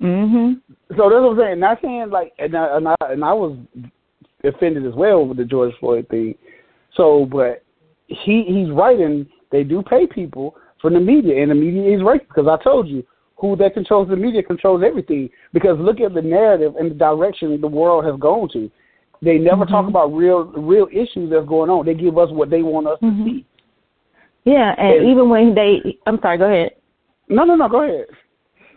Mhm. 0.00 0.60
So 0.96 1.08
that's 1.10 1.22
what 1.22 1.32
I'm 1.32 1.38
saying. 1.38 1.60
Not 1.60 1.78
saying 1.82 2.10
like, 2.10 2.32
and 2.38 2.56
I, 2.56 2.76
and 2.76 2.88
I 2.88 2.94
and 3.10 3.24
I 3.24 3.32
was 3.32 3.56
offended 4.44 4.86
as 4.86 4.94
well 4.94 5.26
with 5.26 5.38
the 5.38 5.44
George 5.44 5.74
Floyd 5.80 6.06
thing. 6.08 6.34
So, 6.94 7.26
but 7.30 7.62
he 8.06 8.44
he's 8.46 8.70
right, 8.70 8.98
and 8.98 9.26
they 9.50 9.64
do 9.64 9.82
pay 9.82 10.06
people 10.06 10.54
from 10.80 10.94
the 10.94 11.00
media, 11.00 11.42
and 11.42 11.50
the 11.50 11.54
media 11.54 11.94
is 11.96 12.02
racist 12.02 12.28
because 12.28 12.46
I 12.46 12.62
told 12.62 12.88
you 12.88 13.04
who 13.36 13.56
that 13.56 13.74
controls 13.74 14.08
the 14.08 14.16
media 14.16 14.42
controls 14.42 14.82
everything. 14.84 15.30
Because 15.52 15.78
look 15.78 16.00
at 16.00 16.14
the 16.14 16.22
narrative 16.22 16.74
and 16.76 16.90
the 16.90 16.94
direction 16.94 17.58
the 17.60 17.66
world 17.66 18.04
has 18.04 18.18
gone 18.20 18.48
to. 18.52 18.70
They 19.22 19.38
never 19.38 19.64
Mm-hmm. 19.64 19.72
talk 19.72 19.88
about 19.88 20.12
real 20.12 20.44
real 20.44 20.88
issues 20.92 21.30
that's 21.30 21.46
going 21.46 21.70
on. 21.70 21.86
They 21.86 21.94
give 21.94 22.18
us 22.18 22.30
what 22.30 22.50
they 22.50 22.62
want 22.62 22.86
us 22.86 22.98
Mhm. 23.00 23.24
to 23.24 23.30
see. 23.30 23.44
Yeah, 24.44 24.74
and 24.78 24.98
And- 24.98 25.06
even 25.08 25.28
when 25.30 25.54
they, 25.54 25.98
I'm 26.06 26.20
sorry, 26.20 26.36
go 26.38 26.44
ahead. 26.44 26.72
No, 27.28 27.44
no, 27.44 27.56
no. 27.56 27.68
Go 27.68 27.82
ahead. 27.82 28.06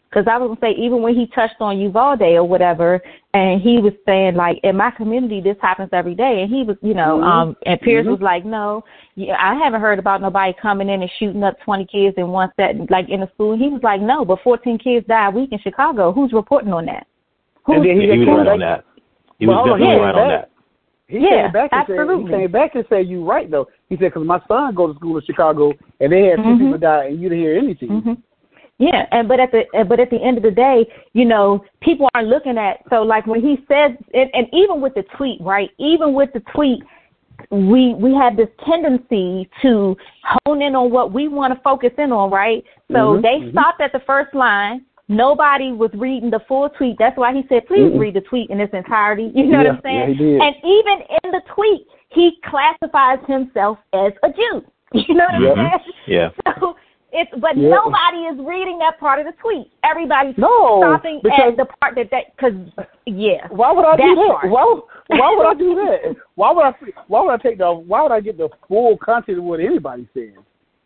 Because 0.09 0.25
I 0.27 0.37
was 0.37 0.47
gonna 0.47 0.73
say, 0.73 0.79
even 0.79 1.03
when 1.03 1.13
he 1.13 1.27
touched 1.27 1.57
on 1.59 1.77
Uvalde 1.77 2.21
or 2.23 2.43
whatever, 2.43 2.99
and 3.35 3.61
he 3.61 3.77
was 3.77 3.93
saying 4.07 4.33
like, 4.33 4.59
in 4.63 4.75
my 4.75 4.89
community, 4.89 5.39
this 5.39 5.57
happens 5.61 5.89
every 5.93 6.15
day, 6.15 6.41
and 6.41 6.49
he 6.49 6.63
was, 6.63 6.77
you 6.81 6.95
know, 6.95 7.19
Mhm. 7.19 7.23
um, 7.23 7.57
and 7.67 7.79
Pierce 7.79 8.07
Mhm. 8.07 8.11
was 8.13 8.21
like, 8.21 8.43
no, 8.43 8.83
yeah, 9.13 9.35
I 9.39 9.53
haven't 9.53 9.81
heard 9.81 9.99
about 9.99 10.21
nobody 10.21 10.51
coming 10.53 10.89
in 10.89 11.03
and 11.03 11.11
shooting 11.19 11.43
up 11.43 11.59
20 11.59 11.85
kids 11.85 12.17
in 12.17 12.31
one 12.31 12.51
set, 12.55 12.89
like 12.89 13.07
in 13.09 13.19
the 13.19 13.27
school. 13.35 13.55
He 13.55 13.69
was 13.69 13.83
like, 13.83 14.01
no, 14.01 14.25
but 14.25 14.41
14 14.41 14.79
kids 14.79 15.05
died 15.05 15.27
a 15.27 15.31
week 15.31 15.51
in 15.51 15.59
Chicago. 15.59 16.11
Who's 16.11 16.33
reporting 16.33 16.73
on 16.73 16.85
that? 16.87 17.05
Who's, 17.65 17.75
And 17.75 17.85
then 17.85 18.01
Yeah, 18.01 18.13
he 18.13 18.19
was 18.19 18.37
right 18.39 18.47
on 18.47 18.59
that. 18.61 18.85
He 19.37 19.45
But 19.45 19.51
was 19.53 19.57
hold 19.59 19.73
on, 19.73 19.79
definitely 19.79 19.95
he 19.95 20.01
right 20.01 20.15
on 20.15 20.27
back. 20.27 20.41
that. 20.41 20.49
He 21.07 21.17
Yeah, 21.19 21.41
came 21.43 21.51
back 21.51 21.69
and 21.71 21.83
said 21.87 21.99
absolutely. 21.99 22.33
he 22.33 22.37
came 22.39 22.51
back 22.51 22.75
and 22.75 22.85
said 22.89 23.07
you're 23.07 23.23
right 23.23 23.49
though. 23.49 23.67
He 23.89 23.95
said 23.95 24.05
because 24.13 24.25
my 24.25 24.41
son 24.47 24.73
go 24.73 24.87
to 24.87 24.93
school 24.95 25.17
in 25.17 25.23
Chicago 25.23 25.73
and 25.99 26.11
they 26.11 26.25
had 26.25 26.37
2 26.37 26.41
Mhm. 26.43 26.57
people 26.59 26.77
die 26.79 27.05
and 27.05 27.21
you 27.21 27.29
didn't 27.29 27.43
hear 27.43 27.57
anything. 27.57 27.89
hmm 28.01 28.13
Yeah, 28.79 29.05
and 29.11 29.27
but 29.27 29.41
at 29.41 29.51
the 29.51 29.63
but 29.87 29.99
at 29.99 30.09
the 30.09 30.21
end 30.23 30.37
of 30.37 30.43
the 30.43 30.51
day, 30.51 30.87
you 31.11 31.25
know, 31.25 31.63
people 31.81 32.07
are 32.15 32.23
looking 32.23 32.57
at 32.57 32.77
so 32.89 33.03
like 33.03 33.27
when 33.27 33.41
he 33.41 33.57
says 33.67 33.91
and, 34.13 34.29
and 34.33 34.47
even 34.53 34.79
with 34.79 34.93
the 34.95 35.03
tweet, 35.17 35.39
right? 35.41 35.69
Even 35.77 36.13
with 36.13 36.29
the 36.33 36.39
tweet, 36.55 36.81
we 37.51 37.93
we 37.95 38.13
have 38.15 38.37
this 38.37 38.47
tendency 38.65 39.49
to 39.61 39.97
hone 40.23 40.61
in 40.61 40.75
on 40.75 40.91
what 40.91 41.11
we 41.11 41.27
want 41.27 41.53
to 41.53 41.59
focus 41.61 41.91
in 41.97 42.13
on, 42.13 42.31
right? 42.31 42.63
So 42.89 43.17
Mhm, 43.17 43.21
they 43.21 43.37
mhm. 43.39 43.51
stopped 43.51 43.81
at 43.81 43.91
the 43.91 43.99
first 44.07 44.33
line. 44.33 44.85
Nobody 45.09 45.73
was 45.73 45.89
reading 45.93 46.29
the 46.29 46.39
full 46.47 46.69
tweet. 46.69 46.97
That's 46.99 47.17
why 47.17 47.33
he 47.33 47.43
said, 47.49 47.67
"Please 47.67 47.91
Mhm. 47.91 47.99
read 47.99 48.13
the 48.13 48.21
tweet 48.21 48.49
in 48.49 48.61
its 48.61 48.73
entirety." 48.73 49.31
You 49.35 49.45
know 49.47 49.57
what 49.57 49.67
I'm 49.67 49.81
saying? 49.81 50.13
yeah. 50.19 50.43
And 50.45 50.55
even 50.63 51.03
in 51.23 51.31
the 51.31 51.41
tweet, 51.53 51.85
he 52.09 52.37
classifies 52.43 53.19
himself 53.27 53.77
as 53.91 54.13
a 54.23 54.31
Jew. 54.31 54.63
You 54.93 55.15
know 55.15 55.25
what 55.25 55.41
Yep. 55.41 55.57
I'm 55.57 55.69
saying? 55.69 55.93
Yeah. 56.07 56.29
So 56.59 56.75
it's 57.11 57.31
but 57.39 57.57
Yeah. 57.57 57.69
nobody 57.69 58.25
is 58.31 58.37
reading 58.45 58.77
that 58.79 58.99
part 58.99 59.19
of 59.19 59.25
the 59.25 59.31
tweet. 59.41 59.71
Everybody's 59.83 60.37
No, 60.37 60.79
stopping 60.81 61.21
at 61.25 61.57
the 61.57 61.65
part 61.79 61.95
that 61.95 62.09
that 62.11 62.35
because 62.35 62.53
yeah. 63.05 63.47
Why 63.49 63.71
would 63.71 63.85
I 63.85 63.95
do 63.97 64.03
That 64.03 64.15
that? 64.15 64.27
part. 64.41 64.49
Why 64.49 64.79
why 65.07 65.35
would 65.35 65.47
I 65.47 65.53
do 65.55 65.75
that? 65.75 66.15
Why 66.35 66.51
would 66.51 66.65
I 66.65 66.73
why 67.07 67.21
would 67.21 67.31
I 67.31 67.37
take 67.37 67.57
the 67.57 67.71
why 67.73 68.01
would 68.03 68.11
I 68.11 68.19
get 68.21 68.37
the 68.37 68.49
full 68.67 68.97
content 68.97 69.37
of 69.39 69.43
what 69.43 69.59
everybody 69.59 70.07
says? 70.13 70.33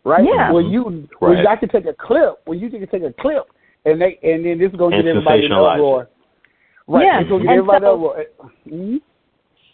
Right? 0.05 0.23
Yeah. 0.25 0.51
When 0.51 0.67
you 0.67 0.83
when 1.19 1.33
Right. 1.37 1.47
I 1.47 1.55
can 1.55 1.69
take 1.69 1.85
a 1.85 1.93
clip, 1.93 2.39
when 2.45 2.59
you 2.59 2.69
can 2.69 2.85
take 2.87 3.03
a 3.03 3.13
clip 3.13 3.43
and 3.85 4.01
they 4.01 4.17
and 4.23 4.45
then 4.45 4.57
this 4.59 4.71
is 4.71 4.77
gonna 4.77 4.95
And 4.95 5.05
get 5.05 5.09
everybody 5.11 5.45
in 5.45 5.51
sensationalize 5.51 5.73
uproar. 5.75 6.07
Right. 6.87 7.05
Yeah, 7.05 7.19
It's 7.21 7.29
gonna 7.29 7.43
get 7.43 7.49
and 7.51 7.59
everybody 7.59 7.85
so- 7.85 7.93
uproar. 7.95 8.25
Mhm. 8.67 9.01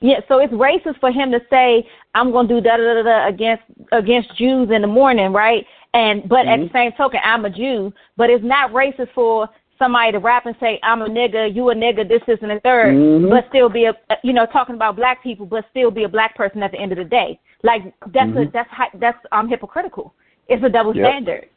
Yeah, 0.01 0.21
so 0.29 0.37
it's 0.39 0.53
racist 0.53 0.97
for 1.01 1.11
him 1.11 1.29
to 1.31 1.41
say 1.49 1.85
I'm 2.15 2.31
going 2.31 2.47
to 2.47 2.53
do 2.55 2.61
da 2.61 2.77
da 2.77 2.93
da 2.93 3.03
da 3.03 3.27
against 3.27 3.63
against 3.91 4.33
Jews 4.37 4.69
in 4.71 4.81
the 4.81 4.87
morning, 4.87 5.33
right? 5.33 5.65
And 5.93 6.27
but 6.29 6.45
at 6.45 6.59
the 6.59 6.65
Mhm. 6.67 6.73
same 6.73 6.91
token, 6.93 7.19
I'm 7.23 7.45
a 7.45 7.49
Jew. 7.49 7.91
But 8.15 8.29
it's 8.29 8.43
not 8.43 8.71
racist 8.71 9.09
for 9.11 9.49
somebody 9.79 10.11
to 10.11 10.19
rap 10.19 10.45
and 10.45 10.55
say 10.59 10.79
I'm 10.83 11.01
a 11.01 11.07
nigga, 11.07 11.53
you 11.55 11.69
a 11.69 11.75
nigga, 11.75 12.07
this, 12.07 12.21
isn't 12.27 12.51
a 12.51 12.59
3rd 12.59 12.95
Mhm. 12.95 13.29
but 13.29 13.47
still 13.49 13.69
be 13.69 13.85
a 13.85 13.95
you 14.23 14.33
know 14.33 14.45
talking 14.45 14.75
about 14.75 14.95
black 14.95 15.23
people, 15.23 15.45
but 15.45 15.65
still 15.69 15.89
be 15.89 16.03
a 16.03 16.09
black 16.09 16.35
person 16.35 16.61
at 16.61 16.71
the 16.71 16.79
end 16.79 16.91
of 16.91 16.97
the 16.97 17.05
day. 17.05 17.39
Like 17.63 17.83
that's 18.07 18.31
a 18.35 18.45
Mhm. 18.45 18.51
that's 18.51 18.69
that's 18.95 19.25
um 19.31 19.47
hypocritical. 19.47 20.13
It's 20.47 20.63
a 20.63 20.69
double 20.69 20.95
Yep. 20.95 21.05
standard. 21.05 21.49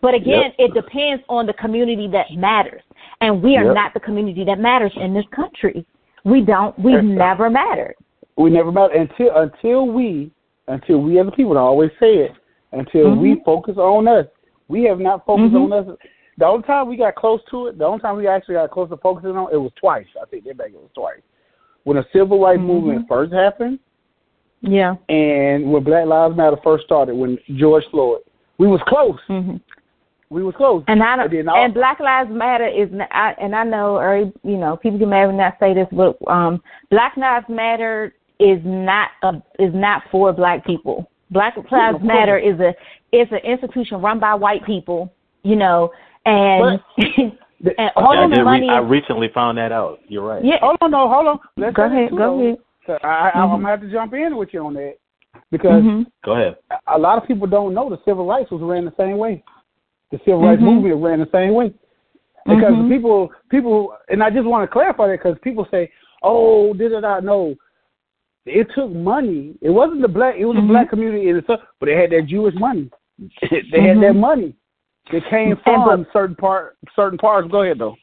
But 0.00 0.14
again, 0.14 0.52
it 0.58 0.74
depends 0.74 1.24
on 1.28 1.46
the 1.46 1.54
community 1.54 2.06
that 2.08 2.30
matters, 2.34 2.82
and 3.20 3.42
we 3.42 3.56
are 3.56 3.64
Yep. 3.64 3.74
not 3.74 3.94
the 3.94 4.00
community 4.00 4.44
that 4.44 4.58
matters 4.58 4.94
in 4.96 5.14
this 5.14 5.26
country. 5.28 5.84
We 6.24 6.42
don't. 6.42 6.76
Exactly. 6.78 7.02
never 7.14 7.48
mattered. 7.50 7.94
We 8.36 8.50
never 8.50 8.72
mattered 8.72 8.96
until 8.96 9.34
until 9.36 9.86
we 9.86 10.30
until 10.68 11.00
we 11.00 11.18
as 11.18 11.26
a 11.28 11.30
people 11.30 11.56
I 11.56 11.60
always 11.60 11.90
say 12.00 12.16
it 12.16 12.32
until 12.72 13.14
we 13.16 13.36
Mhm. 13.36 13.44
focus 13.44 13.76
on 13.76 14.08
us. 14.08 14.26
We 14.68 14.84
have 14.84 14.98
not 15.00 15.24
focused 15.24 15.54
Mhm. 15.54 15.72
on 15.72 15.72
us. 15.90 15.98
The 16.38 16.46
only 16.46 16.64
time 16.64 16.88
we 16.88 16.96
got 16.96 17.14
close 17.14 17.42
to 17.50 17.68
it, 17.68 17.78
the 17.78 17.84
only 17.86 18.00
time 18.00 18.16
we 18.16 18.26
actually 18.26 18.56
got 18.56 18.70
close 18.70 18.88
to 18.90 18.96
focusing 18.98 19.36
on 19.36 19.48
it 19.52 19.56
was 19.56 19.72
twice. 19.76 20.06
I 20.20 20.26
think 20.26 20.44
they 20.44 20.52
back 20.52 20.68
it 20.68 20.74
was 20.74 20.90
twice. 20.94 21.20
When 21.84 21.96
the 21.96 22.04
civil 22.12 22.40
rights 22.40 22.60
Mhm. 22.60 22.66
movement 22.66 23.08
first 23.08 23.32
happened 23.32 23.78
Yeah. 24.60 24.96
and 25.08 25.72
when 25.72 25.82
Black 25.84 26.06
Lives 26.06 26.36
Matter 26.36 26.56
first 26.58 26.84
started, 26.84 27.14
when 27.14 27.38
George 27.54 27.86
Floyd, 27.90 28.20
we 28.58 28.66
was 28.66 28.82
close. 28.82 29.18
hmm 29.28 29.56
We 30.28 30.42
was 30.42 30.56
close. 30.56 30.82
And 30.88 31.04
I 31.04 31.14
don't, 31.16 31.32
and, 31.32 31.48
all- 31.48 31.68
Black 31.68 32.00
Lives 32.00 32.30
Matter 32.30 32.66
is, 32.66 32.92
n- 32.92 33.06
I, 33.12 33.32
and 33.38 33.54
I 33.54 33.62
know, 33.62 33.96
or 33.96 34.16
you 34.42 34.56
know, 34.56 34.76
people 34.76 34.98
can 34.98 35.08
maybe 35.08 35.32
not 35.32 35.56
say 35.60 35.72
this, 35.72 35.86
but 35.92 36.16
um, 36.26 36.60
Black 36.90 37.16
Lives 37.16 37.48
Matter 37.48 38.12
is 38.40 38.58
not 38.64 39.10
a, 39.22 39.40
is 39.60 39.72
not 39.72 40.02
for 40.10 40.32
Black 40.32 40.64
people. 40.66 41.08
Black 41.30 41.56
Lives 41.70 41.96
of. 41.96 42.02
Matter 42.02 42.38
is 42.38 42.58
a 42.60 42.74
is 43.12 43.28
an 43.30 43.38
institution 43.38 44.00
run 44.00 44.18
by 44.18 44.34
white 44.34 44.64
people, 44.64 45.12
you 45.42 45.56
know, 45.56 45.90
and 46.24 46.80
and 46.98 47.90
all 47.96 48.16
I, 48.18 48.24
of 48.24 48.30
the 48.30 48.44
money. 48.44 48.68
re- 48.68 48.74
I 48.74 48.78
recently 48.78 49.28
found 49.34 49.58
that 49.58 49.72
out. 49.72 50.00
You're 50.08 50.24
right. 50.24 50.44
yeah. 50.44 50.58
hold 50.60 50.76
on, 50.80 50.90
no, 50.90 51.08
hold 51.08 51.26
on. 51.26 51.38
Let's 51.56 51.74
Go 51.74 51.86
ahead. 51.86 52.10
Go 52.10 52.40
ahead. 52.40 52.58
So 52.86 52.98
I, 53.02 53.06
I, 53.08 53.30
I'm 53.30 53.48
Mhm. 53.48 53.52
gonna 53.52 53.68
have 53.68 53.80
to 53.80 53.90
jump 53.90 54.14
in 54.14 54.36
with 54.36 54.50
you 54.52 54.64
on 54.64 54.74
that 54.74 54.94
because 55.50 55.82
hmm 55.82 56.02
Go 56.24 56.32
ahead. 56.32 56.56
a 56.86 56.98
lot 56.98 57.20
of 57.20 57.26
people 57.26 57.46
don't 57.46 57.74
know 57.74 57.90
the 57.90 57.98
civil 58.04 58.26
rights 58.26 58.50
was 58.50 58.62
ran 58.62 58.84
the 58.84 58.94
same 58.96 59.18
way. 59.18 59.42
The 60.12 60.18
civil 60.18 60.42
rights 60.42 60.60
Mhm. 60.62 60.66
movement 60.66 61.02
ran 61.02 61.18
the 61.20 61.28
same 61.32 61.54
way 61.54 61.72
because 62.46 62.74
Mhm. 62.74 62.88
people, 62.88 63.32
people, 63.50 63.96
and 64.08 64.22
I 64.22 64.30
just 64.30 64.46
want 64.46 64.62
to 64.62 64.72
clarify 64.72 65.08
that 65.08 65.18
because 65.22 65.36
people 65.40 65.66
say, 65.70 65.90
"Oh, 66.22 66.72
did 66.74 66.92
it 66.92 67.00
not 67.00 67.24
know?" 67.24 67.56
It 68.46 68.68
took 68.74 68.90
money. 68.90 69.54
It 69.60 69.70
wasn't 69.70 70.02
the 70.02 70.08
black. 70.08 70.36
It 70.38 70.44
was 70.44 70.56
Mhm. 70.56 70.62
the 70.62 70.68
black 70.68 70.90
community 70.90 71.28
in 71.28 71.36
itself, 71.36 71.60
but 71.80 71.86
they 71.86 71.96
had 71.96 72.10
that 72.10 72.26
Jewish 72.26 72.54
money. 72.54 72.88
they 73.50 73.80
had 73.82 73.98
that 74.00 74.14
Mhm. 74.14 74.18
money. 74.20 74.54
It 75.12 75.24
came 75.26 75.52
And 75.52 75.60
from 75.62 76.02
but- 76.02 76.12
certain 76.12 76.36
part, 76.36 76.76
certain 76.94 77.18
parts. 77.18 77.48
Go 77.48 77.62
ahead 77.62 77.78
though. 77.78 77.96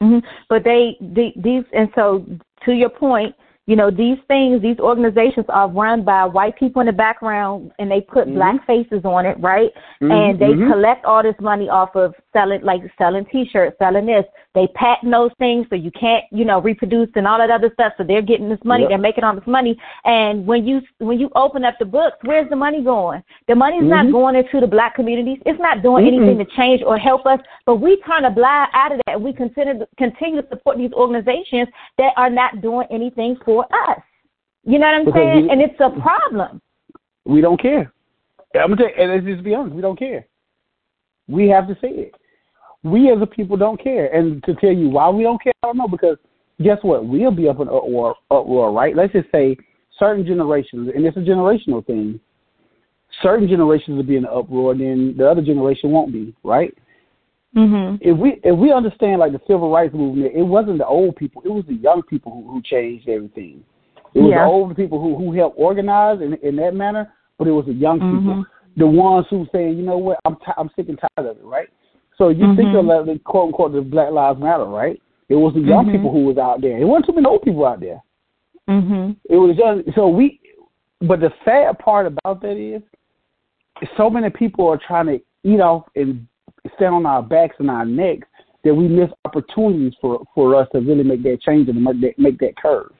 hmm 0.00 0.18
But 0.48 0.64
they, 0.64 0.96
the, 1.00 1.32
these, 1.36 1.64
and 1.72 1.88
so 1.94 2.24
to 2.64 2.72
your 2.72 2.88
point, 2.88 3.34
you 3.66 3.76
know, 3.76 3.90
these 3.90 4.18
things, 4.26 4.60
these 4.60 4.80
organizations 4.80 5.46
are 5.48 5.68
run 5.68 6.02
by 6.02 6.24
white 6.24 6.56
people 6.56 6.80
in 6.80 6.86
the 6.86 6.92
background, 6.92 7.70
and 7.78 7.88
they 7.88 8.00
put 8.00 8.26
Mhm. 8.28 8.34
black 8.34 8.66
faces 8.66 9.04
on 9.04 9.24
it, 9.24 9.36
right? 9.40 9.72
Mhm, 10.02 10.10
And 10.12 10.38
they 10.38 10.52
mhm. 10.54 10.70
collect 10.70 11.04
all 11.04 11.22
this 11.22 11.38
money 11.40 11.68
off 11.68 11.94
of 11.94 12.14
selling, 12.32 12.62
like 12.62 12.80
selling 12.98 13.24
T-shirts, 13.26 13.76
selling 13.78 14.06
this. 14.06 14.24
They 14.54 14.66
patent 14.74 15.12
those 15.12 15.30
things 15.38 15.66
so 15.70 15.76
you 15.76 15.90
can't, 15.92 16.24
you 16.30 16.44
know, 16.44 16.60
reproduce 16.60 17.08
and 17.14 17.26
all 17.26 17.38
that 17.38 17.50
other 17.50 17.70
stuff. 17.74 17.92
So 17.96 18.04
they're 18.04 18.22
getting 18.22 18.48
this 18.48 18.58
money, 18.64 18.82
Yep. 18.82 18.88
they're 18.90 18.98
making 18.98 19.24
all 19.24 19.34
this 19.34 19.46
money. 19.46 19.78
And 20.04 20.46
when 20.46 20.66
you 20.66 20.82
when 20.98 21.18
you 21.18 21.30
open 21.34 21.64
up 21.64 21.78
the 21.78 21.84
books, 21.84 22.16
where's 22.22 22.48
the 22.50 22.56
money 22.56 22.82
going? 22.82 23.22
The 23.48 23.54
money's 23.54 23.82
Mhm. 23.82 23.88
not 23.88 24.12
going 24.12 24.36
into 24.36 24.60
the 24.60 24.66
black 24.66 24.94
communities. 24.94 25.38
It's 25.46 25.60
not 25.60 25.82
doing 25.82 26.04
Mm-mm. 26.04 26.16
anything 26.16 26.38
to 26.38 26.44
change 26.56 26.82
or 26.82 26.98
help 26.98 27.26
us. 27.26 27.40
But 27.66 27.76
we 27.76 27.96
turn 28.02 28.24
a 28.24 28.30
blind 28.30 28.70
eye 28.72 28.88
to 28.90 28.96
that, 29.06 29.14
and 29.16 29.24
we 29.24 29.32
continue 29.32 29.86
continue 29.96 30.42
to 30.42 30.48
support 30.48 30.78
these 30.78 30.92
organizations 30.92 31.68
that 31.98 32.12
are 32.16 32.30
not 32.30 32.60
doing 32.60 32.86
anything 32.90 33.36
for 33.44 33.66
us. 33.88 34.00
You 34.64 34.78
know 34.78 34.86
what 34.86 34.94
I'm 34.94 35.04
Because 35.04 35.20
saying? 35.20 35.42
we- 35.44 35.50
and 35.50 35.60
it's 35.62 35.80
a 35.80 35.90
problem. 35.90 36.60
We 37.24 37.40
don't 37.40 37.60
care. 37.60 37.92
I'm 38.54 38.74
gonna 38.74 38.76
tell 38.76 38.88
you, 38.88 38.94
and 38.96 39.12
let's 39.12 39.24
just 39.24 39.42
be 39.42 39.54
honest, 39.54 39.74
we 39.74 39.82
don't 39.82 39.98
care. 39.98 40.26
We 41.28 41.48
have 41.48 41.66
to 41.68 41.74
say 41.80 41.88
it. 41.88 42.14
We 42.84 43.10
as 43.12 43.18
a 43.22 43.26
people 43.26 43.56
don't 43.56 43.82
care. 43.82 44.12
And 44.12 44.42
to 44.44 44.54
tell 44.54 44.72
you 44.72 44.88
why 44.88 45.08
we 45.08 45.22
don't 45.22 45.42
care, 45.42 45.52
I 45.62 45.68
don't 45.68 45.78
know, 45.78 45.88
because 45.88 46.16
guess 46.62 46.78
what? 46.82 47.06
We'll 47.06 47.30
be 47.30 47.48
up 47.48 47.60
in 47.60 47.68
uproar, 47.68 48.16
uproar, 48.30 48.72
right? 48.72 48.96
Let's 48.96 49.12
just 49.12 49.30
say 49.30 49.56
certain 49.98 50.26
generations, 50.26 50.90
and 50.94 51.04
it's 51.04 51.16
a 51.16 51.20
generational 51.20 51.84
thing. 51.86 52.18
Certain 53.22 53.46
generations 53.46 53.96
will 53.96 54.04
be 54.04 54.16
in 54.16 54.24
an 54.24 54.30
uproar, 54.32 54.72
and 54.72 54.80
then 54.80 55.14
the 55.16 55.28
other 55.28 55.42
generation 55.42 55.90
won't 55.90 56.12
be, 56.12 56.34
right? 56.42 56.76
Mhm. 57.54 57.98
If 58.00 58.16
we 58.16 58.40
if 58.42 58.58
we 58.58 58.72
understand 58.72 59.20
like 59.20 59.32
the 59.32 59.40
civil 59.46 59.70
rights 59.70 59.94
movement, 59.94 60.32
it 60.34 60.42
wasn't 60.42 60.78
the 60.78 60.86
old 60.86 61.16
people, 61.16 61.42
it 61.44 61.50
was 61.50 61.64
the 61.66 61.74
young 61.74 62.02
people 62.02 62.32
who, 62.32 62.50
who 62.50 62.62
changed 62.62 63.08
everything. 63.08 63.62
It 64.14 64.20
was 64.20 64.30
Yeah. 64.30 64.44
the 64.44 64.50
older 64.50 64.74
people 64.74 64.98
who 64.98 65.14
who 65.16 65.32
helped 65.32 65.58
organize 65.58 66.20
in 66.22 66.34
in 66.34 66.56
that 66.56 66.74
manner, 66.74 67.12
but 67.38 67.46
it 67.46 67.52
was 67.52 67.66
the 67.66 67.74
young 67.74 68.00
people, 68.00 68.36
Mhm. 68.36 68.46
the 68.76 68.86
ones 68.86 69.26
who 69.28 69.46
saying, 69.52 69.76
you 69.76 69.84
know 69.84 69.98
what, 69.98 70.18
I'm 70.24 70.36
t- 70.36 70.56
I'm 70.56 70.70
sick 70.70 70.88
and 70.88 70.98
tired 70.98 71.28
of 71.28 71.36
it, 71.36 71.44
right? 71.44 71.68
So 72.16 72.28
you 72.28 72.54
think 72.56 72.70
Mhm. 72.70 72.78
of 72.78 72.84
like, 72.86 73.06
the 73.06 73.18
quote 73.20 73.46
unquote 73.48 73.72
the 73.72 73.80
Black 73.80 74.12
Lives 74.12 74.40
Matter, 74.40 74.64
right? 74.64 75.00
It 75.28 75.36
was 75.36 75.54
the 75.54 75.60
young 75.60 75.86
Mhm. 75.86 75.92
people 75.92 76.12
who 76.12 76.24
was 76.24 76.38
out 76.38 76.60
there. 76.60 76.78
It 76.78 76.84
wasn't 76.84 77.06
too 77.06 77.12
many 77.12 77.26
old 77.26 77.42
people 77.42 77.64
out 77.64 77.80
there. 77.80 78.02
Mhm. 78.68 79.16
It 79.28 79.36
was 79.36 79.56
just 79.56 79.94
so 79.94 80.08
we. 80.08 80.38
But 81.00 81.20
the 81.20 81.32
sad 81.44 81.78
part 81.78 82.06
about 82.06 82.40
that 82.42 82.56
is, 82.56 82.82
so 83.96 84.08
many 84.08 84.30
people 84.30 84.68
are 84.68 84.76
trying 84.76 85.06
to 85.06 85.20
eat 85.42 85.60
off 85.60 85.88
and 85.96 86.26
stand 86.76 86.94
on 86.94 87.06
our 87.06 87.22
backs 87.22 87.56
and 87.58 87.70
our 87.70 87.84
necks 87.84 88.28
that 88.62 88.74
we 88.74 88.86
miss 88.86 89.10
opportunities 89.24 89.94
for 90.00 90.22
for 90.34 90.54
us 90.54 90.68
to 90.72 90.80
really 90.80 91.02
make 91.02 91.22
that 91.24 91.40
change 91.40 91.68
and 91.68 91.82
make 91.82 92.00
that 92.00 92.18
make 92.18 92.38
that 92.38 92.56
curve. 92.56 92.92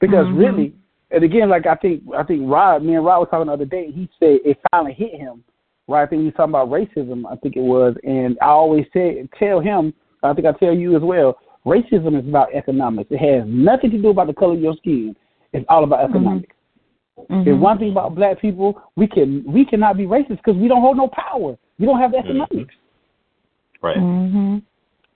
Because 0.00 0.26
Mhm. 0.26 0.38
really, 0.38 0.72
and 1.10 1.22
again, 1.22 1.48
like 1.48 1.66
I 1.66 1.76
think 1.76 2.02
I 2.14 2.22
think 2.24 2.42
Rod, 2.50 2.82
me 2.82 2.96
and 2.96 3.04
Rod 3.04 3.20
was 3.20 3.28
talking 3.28 3.46
the 3.46 3.52
other 3.52 3.64
day. 3.64 3.90
He 3.90 4.08
said 4.18 4.40
it 4.44 4.58
finally 4.72 4.94
hit 4.94 5.14
him. 5.14 5.44
Right, 5.88 6.02
I 6.02 6.06
think 6.06 6.20
he 6.20 6.26
was 6.26 6.34
talking 6.36 6.50
about 6.50 6.68
racism. 6.68 7.24
I 7.30 7.36
think 7.36 7.56
it 7.56 7.62
was, 7.62 7.96
and 8.04 8.36
I 8.42 8.46
always 8.48 8.84
say 8.92 9.26
tell 9.38 9.58
him. 9.60 9.94
I 10.22 10.34
think 10.34 10.46
I 10.46 10.52
tell 10.52 10.74
you 10.74 10.94
as 10.96 11.02
well. 11.02 11.38
Racism 11.64 12.18
is 12.20 12.28
about 12.28 12.52
economics. 12.54 13.10
It 13.10 13.18
has 13.18 13.44
nothing 13.48 13.90
to 13.92 13.98
do 13.98 14.08
about 14.10 14.26
the 14.26 14.34
color 14.34 14.54
of 14.54 14.60
your 14.60 14.76
skin. 14.76 15.16
It's 15.52 15.64
all 15.68 15.84
about 15.84 16.04
economics. 16.08 16.54
Mhm. 17.30 17.46
And 17.48 17.60
one 17.60 17.78
thing 17.78 17.90
about 17.90 18.14
black 18.14 18.38
people, 18.40 18.80
we 18.96 19.06
can 19.06 19.42
we 19.50 19.64
cannot 19.64 19.96
be 19.96 20.04
racist 20.04 20.36
because 20.44 20.56
we 20.56 20.68
don't 20.68 20.82
hold 20.82 20.96
no 20.98 21.08
power. 21.08 21.56
We 21.78 21.86
don't 21.86 21.98
have 21.98 22.12
the 22.12 22.18
Mm-hmm. 22.18 22.42
economics. 22.42 22.74
Right. 23.82 23.96
Mhm. 23.96 24.62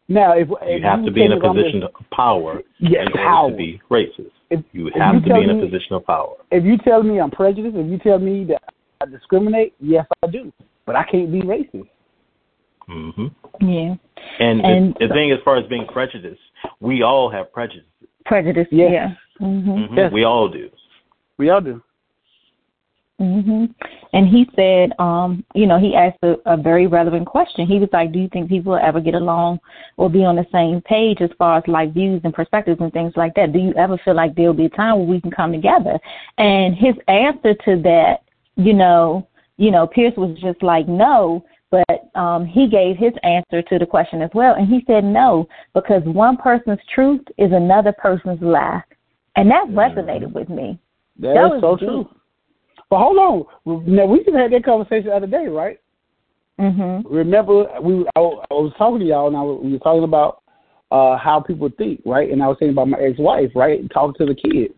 Now, 0.09 0.33
if 0.33 0.49
You 0.49 0.57
if 0.63 0.83
have 0.83 1.05
to 1.05 1.11
be 1.11 1.23
in 1.25 1.33
a 1.33 1.41
tell 1.41 1.53
me 1.55 1.63
position 1.63 1.83
of 1.85 1.91
power 2.11 2.63
Yes, 2.81 3.03
in 3.07 3.13
order 3.13 3.19
power. 3.19 3.51
to 3.51 3.57
be 3.57 3.81
racist. 3.91 4.31
If, 4.51 4.61
You 4.73 4.91
have 4.95 5.23
to 5.25 5.33
be 5.35 5.43
in 5.43 5.51
a 5.51 5.55
me- 5.55 5.61
position 5.71 5.95
of 5.97 6.05
power. 6.07 6.35
If 6.51 6.65
you 6.65 6.77
tell 6.79 7.03
me 7.03 7.21
I'm 7.21 7.31
prejudiced, 7.31 7.77
if 7.77 7.87
you 7.91 7.99
tell 7.99 8.19
me 8.19 8.45
that 8.45 8.63
I 9.03 9.07
discriminate, 9.07 9.75
yes, 9.81 10.07
I 10.23 10.29
do. 10.29 10.53
But 10.87 10.97
I 10.97 11.05
can't 11.05 11.31
be 11.31 11.43
racist. 11.43 11.89
hmm 12.87 13.27
Yeah. 13.61 13.95
And, 14.39 14.61
And- 14.65 14.95
the, 15.01 15.09
the 15.09 15.15
thing, 15.15 15.33
as 15.33 15.39
far 15.45 15.57
as 15.57 15.67
being 15.69 15.87
prejudiced, 15.87 16.41
we 16.81 17.03
all 17.03 17.31
have 17.31 17.53
prejudices. 17.53 17.89
Prejudice. 18.25 18.69
Yes. 18.71 18.91
Yeah. 18.93 19.15
Mhm. 19.41 19.65
Mhm. 19.91 19.97
Yes. 19.97 20.13
We 20.13 20.25
all 20.25 20.49
do. 20.49 20.71
We 21.39 21.51
all 21.51 21.61
do. 21.61 21.83
Mhm. 23.21 23.73
And 24.13 24.27
he 24.29 24.49
said, 24.57 24.93
um, 24.99 25.45
you 25.55 25.67
know, 25.67 25.79
he 25.79 25.95
asked 25.95 26.19
a, 26.23 26.37
a 26.47 26.57
very 26.57 26.87
relevant 26.87 27.27
question. 27.27 27.67
He 27.67 27.79
was 27.79 27.89
like, 27.93 28.13
"Do 28.13 28.19
you 28.19 28.29
think 28.29 28.49
people 28.49 28.73
will 28.73 28.81
ever 28.81 29.01
get 29.01 29.15
along 29.15 29.61
or 29.97 30.09
be 30.11 30.25
on 30.25 30.37
the 30.37 30.47
same 30.53 30.81
page 30.83 31.21
as 31.21 31.31
far 31.39 31.59
as 31.59 31.65
like 31.69 31.93
views 31.93 32.21
and 32.25 32.35
perspectives 32.35 32.81
and 32.81 32.93
things 32.93 33.13
like 33.17 33.35
that? 33.35 33.53
Do 33.53 33.59
you 33.59 33.73
ever 33.75 33.97
feel 34.05 34.15
like 34.15 34.35
there'll 34.35 34.55
be 34.55 34.67
a 34.67 34.71
time 34.71 34.99
where 34.99 35.07
we 35.07 35.21
can 35.21 35.31
come 35.31 35.53
together?" 35.53 35.99
And 36.39 36.75
his 36.75 36.95
answer 37.09 37.55
to 37.55 37.77
that, 37.83 38.23
you 38.57 38.75
know, 38.75 39.29
you 39.57 39.71
know, 39.71 39.87
Piers 39.87 40.15
was 40.17 40.37
just 40.41 40.63
like, 40.63 40.89
"No." 40.89 41.45
But 41.71 42.11
um, 42.15 42.45
he 42.45 42.69
gave 42.69 42.99
his 42.99 43.13
answer 43.23 43.63
to 43.63 43.79
the 43.79 43.87
question 43.87 44.21
as 44.21 44.29
well, 44.35 44.55
and 44.57 44.69
he 44.69 44.85
said 44.87 45.05
no 45.05 45.49
because 45.73 46.03
one 46.05 46.37
person's 46.37 46.79
truth 46.95 47.23
is 47.39 47.51
another 47.51 47.93
person's 47.93 48.43
lie, 48.43 48.83
and 49.37 49.51
that 49.51 49.69
resonated 49.69 50.33
with 50.35 50.51
me. 50.51 50.79
that, 51.19 51.33
that 51.33 51.47
is 51.47 51.51
was 51.53 51.61
so 51.63 51.77
deep. 51.77 51.89
true. 51.89 52.09
But 52.91 52.99
hold 52.99 53.49
on. 53.65 53.95
Now 53.95 54.05
we 54.05 54.19
just 54.23 54.37
had 54.37 54.53
that 54.53 54.67
conversation 54.67 55.07
the 55.07 55.17
other 55.17 55.27
day, 55.27 55.47
right? 55.47 55.81
Mhm. 56.61 57.05
Remember, 57.09 57.81
we 57.81 58.05
I, 58.17 58.21
I 58.21 58.55
was 58.55 58.75
talking 58.77 59.01
to 59.01 59.07
y'all, 59.07 59.29
and 59.29 59.37
I 59.37 59.41
was, 59.41 59.61
we 59.65 59.73
were 59.73 59.79
talking 59.79 60.05
about 60.05 60.43
uh 60.91 61.17
how 61.17 61.41
people 61.41 61.71
think, 61.79 62.03
right? 62.05 62.31
And 62.31 62.43
I 62.43 62.49
was 62.49 62.59
saying 62.61 62.73
about 62.73 62.89
my 62.89 62.99
ex-wife, 62.99 63.53
right? 63.55 63.81
Talking 63.91 64.27
to 64.27 64.35
the 64.35 64.39
kids. 64.39 64.75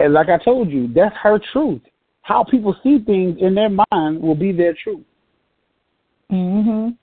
And 0.00 0.14
like 0.14 0.30
I 0.30 0.42
told 0.42 0.70
you, 0.70 0.88
that's 0.94 1.14
her 1.22 1.38
truth. 1.52 1.82
How 2.28 2.44
people 2.44 2.76
see 2.82 2.98
things 2.98 3.38
in 3.40 3.54
their 3.54 3.70
mind 3.70 4.20
will 4.20 4.34
be 4.34 4.52
their 4.52 4.74
truth. 4.74 5.00
Mhm. 6.30 6.94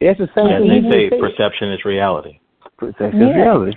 It's 0.00 0.18
the 0.18 0.28
same 0.34 0.48
And 0.48 0.68
thing. 0.68 0.82
they 0.82 0.90
say 0.90 1.10
say. 1.10 1.20
perception 1.20 1.70
is 1.70 1.84
reality. 1.84 2.40
Perception 2.76 3.20
Yeah. 3.20 3.28
is 3.30 3.36
reality. 3.36 3.72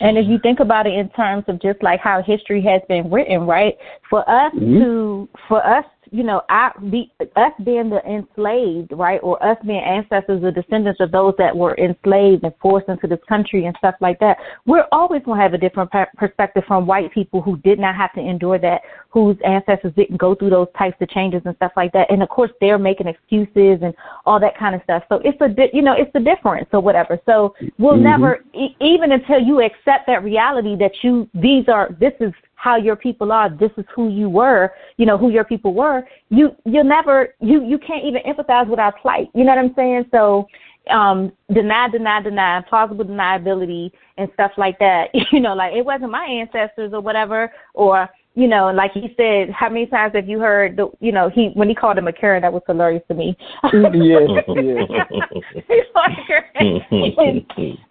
And 0.00 0.16
if 0.16 0.26
you 0.26 0.38
think 0.38 0.60
about 0.60 0.86
it 0.86 0.94
in 0.94 1.10
terms 1.10 1.44
of 1.48 1.60
just 1.60 1.82
like 1.82 2.00
how 2.00 2.22
history 2.22 2.62
has 2.62 2.80
been 2.88 3.10
written, 3.10 3.46
right? 3.46 3.76
For 4.08 4.28
us 4.28 4.54
Mhm. 4.54 4.80
to, 4.80 5.28
for 5.48 5.64
us, 5.66 5.84
you 6.12 6.22
know, 6.22 6.42
I, 6.50 6.70
be, 6.90 7.10
us 7.36 7.52
being 7.64 7.88
the 7.88 8.04
enslaved, 8.04 8.92
right, 8.92 9.18
or 9.22 9.42
us 9.42 9.56
being 9.66 9.80
ancestors 9.80 10.44
or 10.44 10.50
descendants 10.50 11.00
of 11.00 11.10
those 11.10 11.32
that 11.38 11.56
were 11.56 11.74
enslaved 11.78 12.44
and 12.44 12.52
forced 12.60 12.88
into 12.88 13.06
this 13.06 13.18
country 13.26 13.64
and 13.64 13.74
stuff 13.78 13.94
like 14.00 14.20
that, 14.20 14.36
we're 14.66 14.86
always 14.92 15.22
going 15.24 15.38
to 15.38 15.42
have 15.42 15.54
a 15.54 15.58
different 15.58 15.90
per- 15.90 16.10
perspective 16.18 16.64
from 16.68 16.86
white 16.86 17.10
people 17.12 17.40
who 17.40 17.56
did 17.58 17.78
not 17.78 17.94
have 17.94 18.12
to 18.12 18.20
endure 18.20 18.58
that, 18.58 18.82
whose 19.08 19.38
ancestors 19.42 19.92
didn't 19.96 20.18
go 20.18 20.34
through 20.34 20.50
those 20.50 20.68
types 20.76 20.96
of 21.00 21.08
changes 21.08 21.40
and 21.46 21.56
stuff 21.56 21.72
like 21.76 21.92
that. 21.92 22.10
And 22.10 22.22
of 22.22 22.28
course, 22.28 22.50
they're 22.60 22.78
making 22.78 23.06
excuses 23.06 23.78
and 23.82 23.94
all 24.26 24.38
that 24.38 24.56
kind 24.58 24.74
of 24.74 24.82
stuff. 24.84 25.04
So 25.08 25.22
it's 25.24 25.40
a, 25.40 25.48
di- 25.48 25.70
you 25.72 25.80
know, 25.80 25.94
it's 25.96 26.12
the 26.12 26.20
difference 26.20 26.68
or 26.74 26.80
whatever. 26.80 27.18
So 27.24 27.54
we'll 27.78 27.96
Mhm. 27.96 28.02
never, 28.02 28.44
e- 28.52 28.76
even 28.80 29.12
until 29.12 29.40
you 29.40 29.62
accept 29.62 30.06
that 30.08 30.22
reality 30.22 30.76
that 30.76 30.92
you, 31.02 31.26
these 31.32 31.70
are, 31.70 31.88
this 31.98 32.12
is 32.20 32.34
how 32.62 32.76
your 32.76 32.94
people 32.94 33.32
are, 33.32 33.50
this 33.50 33.72
is 33.76 33.84
who 33.92 34.08
you 34.08 34.28
were, 34.28 34.70
you 34.96 35.04
know, 35.04 35.18
who 35.18 35.30
your 35.30 35.42
people 35.42 35.74
were, 35.74 36.06
you, 36.28 36.54
you'll 36.64 36.84
never, 36.84 37.34
you, 37.40 37.64
you 37.64 37.76
can't 37.76 38.04
even 38.04 38.22
empathize 38.22 38.68
with 38.68 38.78
our 38.78 38.92
plight. 39.00 39.26
You 39.34 39.42
know 39.42 39.50
what 39.50 39.58
I'm 39.58 39.74
saying? 39.74 40.04
So, 40.12 40.46
um, 40.88 41.32
deny, 41.52 41.88
deny, 41.88 42.22
deny, 42.22 42.62
plausible 42.68 43.04
deniability 43.04 43.90
and 44.16 44.28
stuff 44.34 44.52
like 44.56 44.78
that. 44.78 45.06
You 45.32 45.40
know, 45.40 45.54
like 45.54 45.74
it 45.74 45.84
wasn't 45.84 46.12
my 46.12 46.24
ancestors 46.24 46.92
or 46.92 47.00
whatever, 47.00 47.50
or, 47.74 48.08
you 48.36 48.46
know, 48.46 48.70
like 48.70 48.92
he 48.92 49.12
said, 49.16 49.50
how 49.50 49.68
many 49.68 49.86
times 49.86 50.14
have 50.14 50.28
you 50.28 50.38
heard 50.38 50.76
the, 50.76 50.88
you 51.00 51.10
know, 51.10 51.30
he, 51.30 51.50
when 51.54 51.68
he 51.68 51.74
called 51.74 51.98
him 51.98 52.06
a 52.06 52.12
Karen, 52.12 52.42
that 52.42 52.52
was 52.52 52.62
hilarious 52.68 53.02
to 53.08 53.14
me. 53.14 53.36
yes, 53.72 54.28
yes. 54.46 55.08
He's 55.66 55.90
like 55.96 56.16
Karen. 56.28 57.44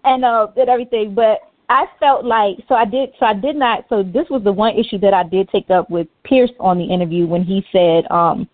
and 0.06 0.24
uh 0.24 0.48
and 0.56 0.70
everything. 0.70 1.14
But 1.14 1.40
I 1.72 1.86
felt 2.02 2.26
like 2.26 2.58
so 2.68 2.76
I 2.76 2.84
did 2.84 3.12
so 3.18 3.26
I 3.26 3.34
did 3.34 3.56
not 3.56 3.86
so 3.88 4.04
this 4.04 4.26
was 4.30 4.44
the 4.44 4.52
one 4.52 4.76
issue 4.76 5.00
that 5.00 5.14
I 5.14 5.24
did 5.24 5.48
take 5.50 5.70
up 5.70 5.90
with 5.90 6.08
Piers 6.26 6.52
on 6.60 6.78
the 6.78 6.84
interview 6.84 7.26
when 7.26 7.44
he 7.46 7.66
said 7.72 8.12
um 8.12 8.50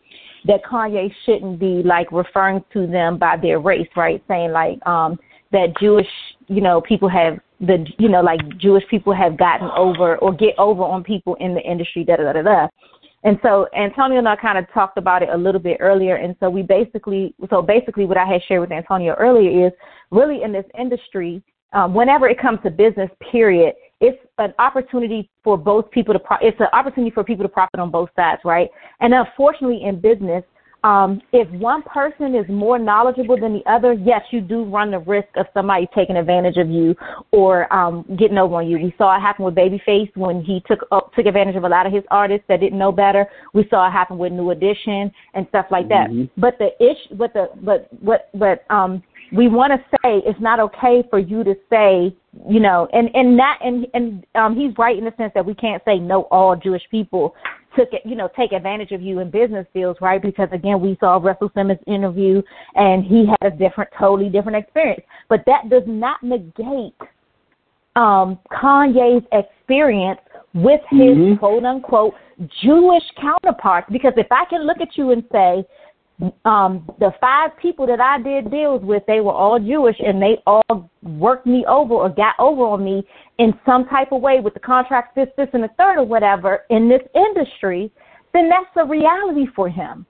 that 0.45 0.63
Kanye 0.63 1.11
shouldn't 1.25 1.59
be 1.59 1.81
like 1.83 2.11
referring 2.11 2.63
to 2.73 2.85
them 2.85 3.17
by 3.17 3.35
their 3.35 3.59
race, 3.59 3.87
right? 3.95 4.23
Saying 4.27 4.51
like 4.51 4.85
um 4.85 5.17
that 5.51 5.73
Jewish, 5.79 6.07
you 6.47 6.61
know, 6.61 6.79
people 6.79 7.09
have 7.09 7.39
the 7.59 7.87
you 7.97 8.07
know, 8.07 8.21
like 8.21 8.39
Jewish 8.59 8.83
people 8.87 9.15
have 9.15 9.35
gotten 9.35 9.69
over 9.75 10.17
or 10.17 10.31
get 10.31 10.53
over 10.59 10.83
on 10.83 11.03
people 11.03 11.35
in 11.39 11.55
the 11.55 11.61
industry, 11.61 12.03
da 12.03 12.17
da 12.17 12.31
da 12.31 12.33
da 12.33 12.41
da. 12.43 12.67
And 13.23 13.39
so 13.41 13.67
Antonio 13.75 14.19
and 14.19 14.29
I 14.29 14.35
kind 14.35 14.59
of 14.59 14.71
talked 14.71 14.99
about 14.99 15.23
it 15.23 15.29
a 15.29 15.37
little 15.37 15.59
bit 15.59 15.77
earlier. 15.79 16.17
And 16.17 16.35
so 16.39 16.51
we 16.51 16.61
basically, 16.61 17.33
so 17.49 17.63
basically 17.63 18.05
what 18.05 18.15
I 18.15 18.25
had 18.25 18.41
shared 18.47 18.61
with 18.61 18.71
Antonio 18.71 19.15
earlier 19.15 19.67
is 19.67 19.73
really 20.11 20.43
in 20.43 20.51
this 20.51 20.65
industry, 20.79 21.41
um, 21.73 21.93
whenever 21.93 22.27
it 22.27 22.39
comes 22.39 22.59
to 22.63 22.69
business, 22.69 23.09
period, 23.31 23.75
it's 23.99 24.17
an 24.37 24.53
opportunity 24.59 25.29
for 25.43 25.57
both 25.57 25.89
people 25.91 26.13
to, 26.13 26.19
pro- 26.19 26.37
it's 26.41 26.59
an 26.59 26.67
opportunity 26.73 27.11
for 27.13 27.23
people 27.23 27.43
to 27.43 27.49
profit 27.49 27.79
on 27.79 27.89
both 27.89 28.09
sides, 28.15 28.41
right? 28.45 28.69
And 28.99 29.13
unfortunately 29.13 29.83
in 29.83 29.99
business, 29.99 30.43
um, 30.83 31.21
if 31.33 31.49
one 31.59 31.81
person 31.81 32.35
is 32.35 32.45
more 32.49 32.77
knowledgeable 32.77 33.37
than 33.39 33.53
the 33.53 33.71
other, 33.71 33.93
yes, 33.93 34.21
you 34.31 34.41
do 34.41 34.63
run 34.63 34.91
the 34.91 34.99
risk 34.99 35.29
of 35.35 35.47
somebody 35.53 35.87
taking 35.95 36.17
advantage 36.17 36.57
of 36.57 36.69
you 36.69 36.95
or 37.31 37.71
um, 37.73 38.05
getting 38.17 38.37
over 38.37 38.55
on 38.55 38.67
you. 38.67 38.77
We 38.77 38.93
saw 38.97 39.15
it 39.17 39.21
happen 39.21 39.43
with 39.45 39.55
Babyface 39.55 40.15
when 40.15 40.41
he 40.41 40.61
took 40.67 40.79
uh, 40.91 41.01
took 41.15 41.25
advantage 41.25 41.55
of 41.55 41.63
a 41.63 41.69
lot 41.69 41.85
of 41.87 41.93
his 41.93 42.03
artists 42.11 42.45
that 42.47 42.59
didn't 42.59 42.77
know 42.77 42.91
better. 42.91 43.25
We 43.53 43.67
saw 43.69 43.87
it 43.87 43.91
happen 43.91 44.17
with 44.17 44.31
New 44.31 44.51
Edition 44.51 45.11
and 45.33 45.47
stuff 45.49 45.65
like 45.71 45.89
that. 45.89 46.09
Mhm. 46.09 46.29
But 46.37 46.57
the 46.59 46.69
ish, 46.83 47.17
but 47.17 47.33
the 47.33 47.49
but 47.63 47.87
what 48.01 48.29
but 48.35 48.63
um, 48.69 49.01
we 49.33 49.47
want 49.47 49.73
to 49.73 49.79
say 49.97 50.21
it's 50.25 50.39
not 50.39 50.59
okay 50.59 51.03
for 51.09 51.19
you 51.19 51.43
to 51.43 51.55
say 51.69 52.15
you 52.47 52.59
know 52.59 52.87
and 52.93 53.09
and 53.13 53.37
that 53.39 53.59
and 53.63 53.87
and 53.93 54.25
um, 54.35 54.55
he's 54.55 54.77
right 54.77 54.97
in 54.97 55.05
the 55.05 55.13
sense 55.17 55.31
that 55.33 55.45
we 55.45 55.55
can't 55.55 55.83
say 55.85 55.97
no 55.97 56.23
all 56.23 56.55
Jewish 56.55 56.83
people 56.91 57.35
took 57.77 57.93
it, 57.93 58.01
you 58.03 58.15
know, 58.15 58.29
take 58.35 58.51
advantage 58.51 58.91
of 58.91 59.01
you 59.01 59.19
in 59.19 59.29
business 59.29 59.65
deals, 59.73 59.97
right? 60.01 60.21
Because 60.21 60.49
again, 60.51 60.81
we 60.81 60.97
saw 60.99 61.17
Russell 61.17 61.51
Simmons 61.55 61.79
interview 61.87 62.41
and 62.75 63.03
he 63.03 63.25
had 63.27 63.53
a 63.53 63.55
different, 63.55 63.89
totally 63.97 64.29
different 64.29 64.57
experience. 64.57 65.03
But 65.29 65.43
that 65.45 65.69
does 65.69 65.83
not 65.85 66.21
negate 66.23 66.95
um, 67.95 68.37
Kanye's 68.51 69.25
experience 69.31 70.19
with 70.53 70.81
his 70.89 71.17
Mhm. 71.17 71.39
quote 71.39 71.65
unquote 71.65 72.13
Jewish 72.61 73.03
counterparts. 73.19 73.87
Because 73.91 74.13
if 74.17 74.27
I 74.31 74.45
can 74.45 74.63
look 74.63 74.81
at 74.81 74.97
you 74.97 75.11
and 75.11 75.23
say, 75.31 75.65
um, 76.45 76.89
the 76.99 77.11
five 77.21 77.51
people 77.57 77.85
that 77.87 77.99
I 77.99 78.19
did 78.21 78.49
deals 78.49 78.81
with, 78.83 79.03
they 79.05 79.19
were 79.19 79.31
all 79.33 79.59
Jewish 79.59 79.97
and 79.99 80.21
they 80.21 80.41
all 80.47 80.89
worked 81.03 81.45
me 81.45 81.63
over 81.67 81.93
or 81.93 82.09
got 82.09 82.33
over 82.39 82.63
on 82.63 82.83
me 82.83 83.05
in 83.37 83.53
some 83.65 83.85
type 83.87 84.11
of 84.11 84.21
way 84.21 84.39
with 84.39 84.53
the 84.55 84.59
contract, 84.59 85.15
this, 85.15 85.27
this, 85.37 85.47
and 85.53 85.63
the 85.63 85.69
third 85.77 85.97
or 85.99 86.03
whatever 86.05 86.63
in 86.71 86.89
this 86.89 87.01
industry, 87.13 87.91
then 88.33 88.49
that's 88.49 88.65
the 88.75 88.83
reality 88.83 89.45
for 89.55 89.69
him. 89.69 90.05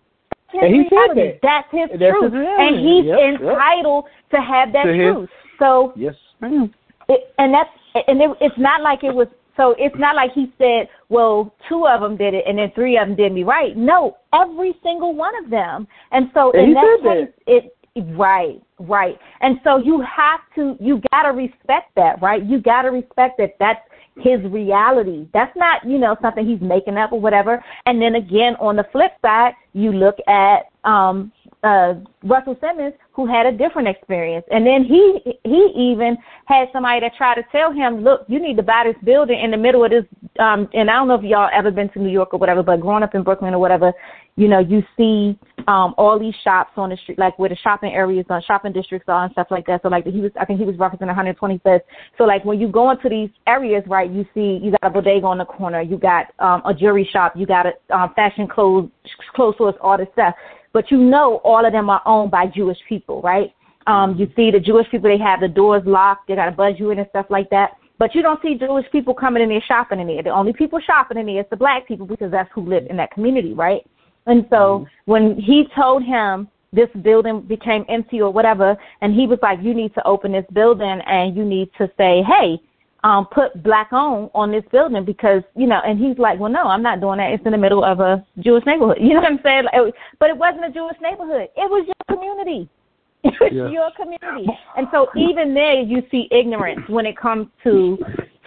That's 0.53 0.53
his 0.53 0.61
And 0.63 0.75
he 0.75 0.83
said 0.83 0.95
reality. 0.95 1.21
that. 1.21 1.39
That's 1.43 1.67
his 1.91 1.99
That's 1.99 2.17
truth. 2.19 2.33
his 2.33 2.47
and 2.57 2.75
he's 2.79 3.05
Yep, 3.05 3.19
yep. 3.19 3.41
entitled 3.41 4.05
to 4.31 4.37
have 4.41 4.71
that 4.73 4.83
To 4.83 4.93
his- 4.93 5.13
truth. 5.13 5.29
So 5.59 5.91
Yes, 5.97 6.15
ma'am. 6.39 6.73
it, 7.09 7.33
and 7.37 7.53
that's 7.53 7.69
and 8.07 8.21
it, 8.21 8.29
it's 8.39 8.57
not 8.57 8.81
like 8.81 9.03
it 9.03 9.13
was 9.13 9.27
so 9.57 9.75
it's 9.77 9.95
not 9.97 10.15
like 10.15 10.31
he 10.33 10.53
said 10.57 10.87
well 11.09 11.53
two 11.67 11.85
of 11.87 12.01
them 12.01 12.15
did 12.15 12.33
it 12.33 12.45
and 12.47 12.57
then 12.57 12.71
three 12.75 12.97
of 12.97 13.07
them 13.07 13.17
did 13.17 13.33
me 13.33 13.43
right. 13.43 13.75
No 13.75 14.17
every 14.33 14.75
single 14.83 15.15
one 15.15 15.33
of 15.43 15.49
them. 15.49 15.87
And 16.11 16.29
so 16.33 16.51
in 16.51 16.69
he 16.69 16.73
that 16.73 16.99
case 17.03 17.33
it 17.47 17.73
right 18.15 18.61
right. 18.79 19.17
And 19.41 19.59
so 19.63 19.77
you 19.77 20.01
have 20.01 20.41
to 20.55 20.77
you 20.79 21.01
got 21.11 21.23
to 21.23 21.29
respect 21.29 21.93
that 21.95 22.21
right? 22.21 22.45
You 22.45 22.61
got 22.61 22.83
to 22.83 22.89
respect 22.89 23.37
that 23.39 23.55
that's 23.59 23.81
his 24.17 24.39
reality. 24.51 25.27
That's 25.33 25.55
not 25.55 25.85
you 25.85 25.97
know 25.97 26.15
something 26.21 26.47
he's 26.47 26.61
making 26.61 26.97
up 26.97 27.11
or 27.11 27.19
whatever. 27.19 27.63
And 27.85 28.01
then 28.01 28.15
again 28.15 28.55
on 28.59 28.75
the 28.75 28.85
flip 28.91 29.11
side 29.21 29.53
you 29.73 29.91
look 29.91 30.15
at 30.27 30.69
um 30.83 31.31
uh 31.63 31.95
Russell 32.23 32.55
Simmons 32.61 32.93
who 33.13 33.25
had 33.25 33.47
a 33.47 33.51
different 33.51 33.87
experience. 33.87 34.45
And 34.51 34.65
then 34.65 34.83
he 34.83 35.37
he 35.43 35.71
even 35.75 36.17
had 36.45 36.67
somebody 36.71 36.99
that 36.99 37.15
tried 37.17 37.35
to 37.35 37.43
tell 37.51 37.71
him, 37.71 38.03
"Look, 38.03 38.25
you 38.27 38.39
need 38.39 38.57
to 38.57 38.63
buy 38.63 38.83
this 38.85 39.03
building 39.03 39.39
in 39.39 39.49
the 39.49 39.57
middle 39.57 39.83
of 39.83 39.89
this 39.89 40.05
um 40.39 40.69
and 40.73 40.89
I 40.89 40.93
don't 40.93 41.07
know 41.07 41.15
if 41.15 41.23
y'all 41.23 41.49
ever 41.51 41.71
been 41.71 41.89
to 41.89 41.99
New 41.99 42.11
York 42.11 42.33
or 42.33 42.39
whatever, 42.39 42.61
but 42.61 42.79
growing 42.79 43.01
up 43.01 43.15
in 43.15 43.23
Brooklyn 43.23 43.55
or 43.55 43.59
whatever, 43.59 43.91
you 44.35 44.47
know, 44.47 44.59
you 44.59 44.83
see 44.95 45.39
um 45.67 45.95
all 45.97 46.19
these 46.19 46.35
shops 46.43 46.73
on 46.77 46.91
the 46.91 46.97
street 46.97 47.17
like 47.17 47.39
where 47.39 47.49
the 47.49 47.55
shopping 47.55 47.91
areas 47.91 48.25
on 48.29 48.41
shopping 48.43 48.71
districts 48.71 49.09
are 49.09 49.23
and 49.23 49.31
stuff 49.31 49.47
like 49.49 49.65
that. 49.65 49.81
So 49.81 49.87
like 49.87 50.05
he 50.05 50.21
was 50.21 50.31
I 50.39 50.45
think 50.45 50.59
he 50.59 50.65
was 50.65 50.75
referencing 50.75 51.11
125th. 51.11 51.81
So 52.19 52.25
like 52.25 52.45
when 52.45 52.59
you 52.59 52.67
go 52.67 52.91
into 52.91 53.09
these 53.09 53.31
areas, 53.47 53.83
right, 53.87 54.11
you 54.11 54.25
see 54.35 54.59
you 54.61 54.71
got 54.71 54.83
a 54.83 54.89
bodega 54.91 55.25
on 55.25 55.39
the 55.39 55.45
corner, 55.45 55.81
you 55.81 55.97
got 55.97 56.27
um 56.37 56.61
a 56.65 56.73
jewelry 56.73 57.09
shop, 57.11 57.33
you 57.35 57.47
got 57.47 57.65
a 57.65 57.73
um 57.89 58.13
fashion 58.13 58.47
clothes 58.47 58.91
clothes 59.33 59.55
stores, 59.55 59.73
all 59.81 59.97
this 59.97 60.07
stuff 60.13 60.35
but 60.77 60.91
you 60.91 60.99
know 60.99 61.37
all 61.37 61.65
of 61.65 61.73
them 61.73 61.89
are 61.89 62.03
owned 62.05 62.29
by 62.29 62.45
Jewish 62.45 62.77
people, 62.87 63.19
right? 63.23 63.51
Um, 63.87 64.15
you 64.15 64.31
see 64.35 64.51
the 64.51 64.59
Jewish 64.59 64.87
people, 64.91 65.09
they 65.09 65.17
have 65.17 65.39
the 65.39 65.47
doors 65.47 65.81
locked, 65.87 66.27
they 66.27 66.35
got 66.35 66.45
to 66.45 66.51
buzz 66.51 66.75
you 66.77 66.91
in 66.91 66.99
and 66.99 67.09
stuff 67.09 67.25
like 67.31 67.49
that. 67.49 67.77
But 67.97 68.13
you 68.13 68.21
don't 68.21 68.39
see 68.43 68.59
Jewish 68.59 68.85
people 68.91 69.15
coming 69.15 69.41
in 69.41 69.49
there 69.49 69.63
shopping 69.67 69.99
in 69.99 70.05
there. 70.05 70.21
The 70.21 70.29
only 70.29 70.53
people 70.53 70.79
shopping 70.79 71.17
in 71.17 71.25
there 71.25 71.39
is 71.39 71.47
the 71.49 71.55
black 71.57 71.87
people 71.87 72.05
because 72.05 72.29
that's 72.29 72.51
who 72.53 72.61
live 72.61 72.85
in 72.91 72.97
that 72.97 73.09
community, 73.09 73.55
right? 73.55 73.81
And 74.27 74.45
so 74.51 74.85
mm-hmm. 74.85 75.11
when 75.11 75.35
he 75.35 75.65
told 75.75 76.03
him 76.03 76.47
this 76.71 76.89
building 77.01 77.41
became 77.41 77.83
empty 77.89 78.21
or 78.21 78.29
whatever, 78.29 78.77
and 79.01 79.15
he 79.15 79.25
was 79.25 79.39
like, 79.41 79.57
you 79.63 79.73
need 79.73 79.95
to 79.95 80.05
open 80.05 80.31
this 80.31 80.45
building 80.53 81.01
and 81.07 81.35
you 81.35 81.43
need 81.43 81.71
to 81.79 81.89
say, 81.97 82.21
hey, 82.21 82.59
um, 83.03 83.27
put 83.31 83.61
black 83.63 83.93
on 83.93 84.29
on 84.33 84.51
this 84.51 84.63
building 84.71 85.05
because 85.05 85.43
you 85.55 85.67
know, 85.67 85.79
and 85.85 85.99
he's 85.99 86.17
like, 86.17 86.39
well, 86.39 86.51
no, 86.51 86.63
I'm 86.63 86.83
not 86.83 86.99
doing 86.99 87.17
that. 87.17 87.31
It's 87.31 87.45
in 87.45 87.51
the 87.51 87.57
middle 87.57 87.83
of 87.83 87.99
a 87.99 88.25
Jewish 88.39 88.65
neighborhood. 88.65 88.97
You 89.01 89.13
know 89.13 89.21
what 89.21 89.31
I'm 89.31 89.39
saying? 89.43 89.65
Like, 89.65 89.93
but 90.19 90.29
it 90.29 90.37
wasn't 90.37 90.65
a 90.65 90.71
Jewish 90.71 90.97
neighborhood. 91.01 91.49
It 91.55 91.69
was 91.69 91.85
your 91.87 92.17
community. 92.17 92.69
It 93.23 93.33
was 93.41 93.51
yeah. 93.51 93.67
your 93.69 93.89
community. 93.97 94.47
And 94.77 94.87
so 94.91 95.07
even 95.17 95.53
there, 95.53 95.81
you 95.81 96.03
see 96.11 96.29
ignorance 96.31 96.81
when 96.87 97.05
it 97.05 97.17
comes 97.17 97.47
to 97.63 97.97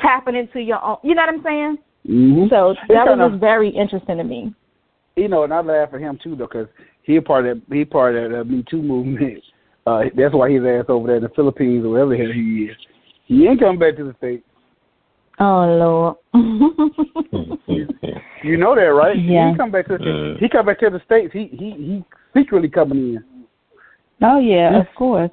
tapping 0.01 0.37
into 0.37 0.61
your 0.61 0.83
own. 0.83 0.97
You 1.03 1.15
know 1.15 1.23
what 1.23 1.35
I'm 1.35 1.43
saying? 1.43 1.79
Mm-hmm. 2.09 2.45
So 2.49 2.75
that 2.89 3.07
was 3.07 3.39
very 3.39 3.69
interesting 3.69 4.17
to 4.17 4.25
me. 4.25 4.55
You 5.17 5.29
know, 5.29 5.43
and 5.43 5.53
I 5.53 5.61
laugh 5.61 5.91
at 5.93 6.01
him 6.01 6.19
too, 6.23 6.37
though, 6.37 6.47
because 6.47 6.69
he 7.03 7.21
part 7.21 7.47
of 7.47 7.61
he 7.71 7.85
part 7.85 8.17
of 8.17 8.31
the 8.31 8.45
Me 8.45 8.65
Too 8.71 8.81
movement. 8.81 9.43
Uh, 9.87 10.05
that's 10.17 10.35
why 10.35 10.51
he's 10.51 10.61
ass 10.61 10.85
over 10.89 11.09
there 11.09 11.17
in 11.17 11.23
the 11.23 11.29
Philippines 11.31 11.85
or 11.85 11.91
wherever 11.91 12.15
he 12.15 12.71
is. 12.71 12.77
He 13.31 13.47
ain't 13.47 13.61
coming 13.61 13.79
back 13.79 13.97
to 13.97 14.03
the 14.03 14.13
states. 14.19 14.45
Oh 15.39 15.65
Lord. 15.65 16.17
you 18.43 18.57
know 18.57 18.75
that, 18.75 18.81
right? 18.81 19.17
Yeah. 19.17 19.53
He 19.53 19.57
come 19.57 19.71
back 19.71 19.87
to 19.87 19.99
the, 19.99 20.35
he 20.41 20.49
come 20.49 20.67
back 20.67 20.81
to 20.81 20.91
the 20.91 21.01
states. 21.05 21.33
He 21.33 21.47
he 21.53 21.71
he 21.71 22.05
secretly 22.37 22.69
coming 22.69 23.15
in. 23.15 23.25
Oh 24.21 24.41
yeah, 24.41 24.81
of 24.81 24.87
course. 24.97 25.31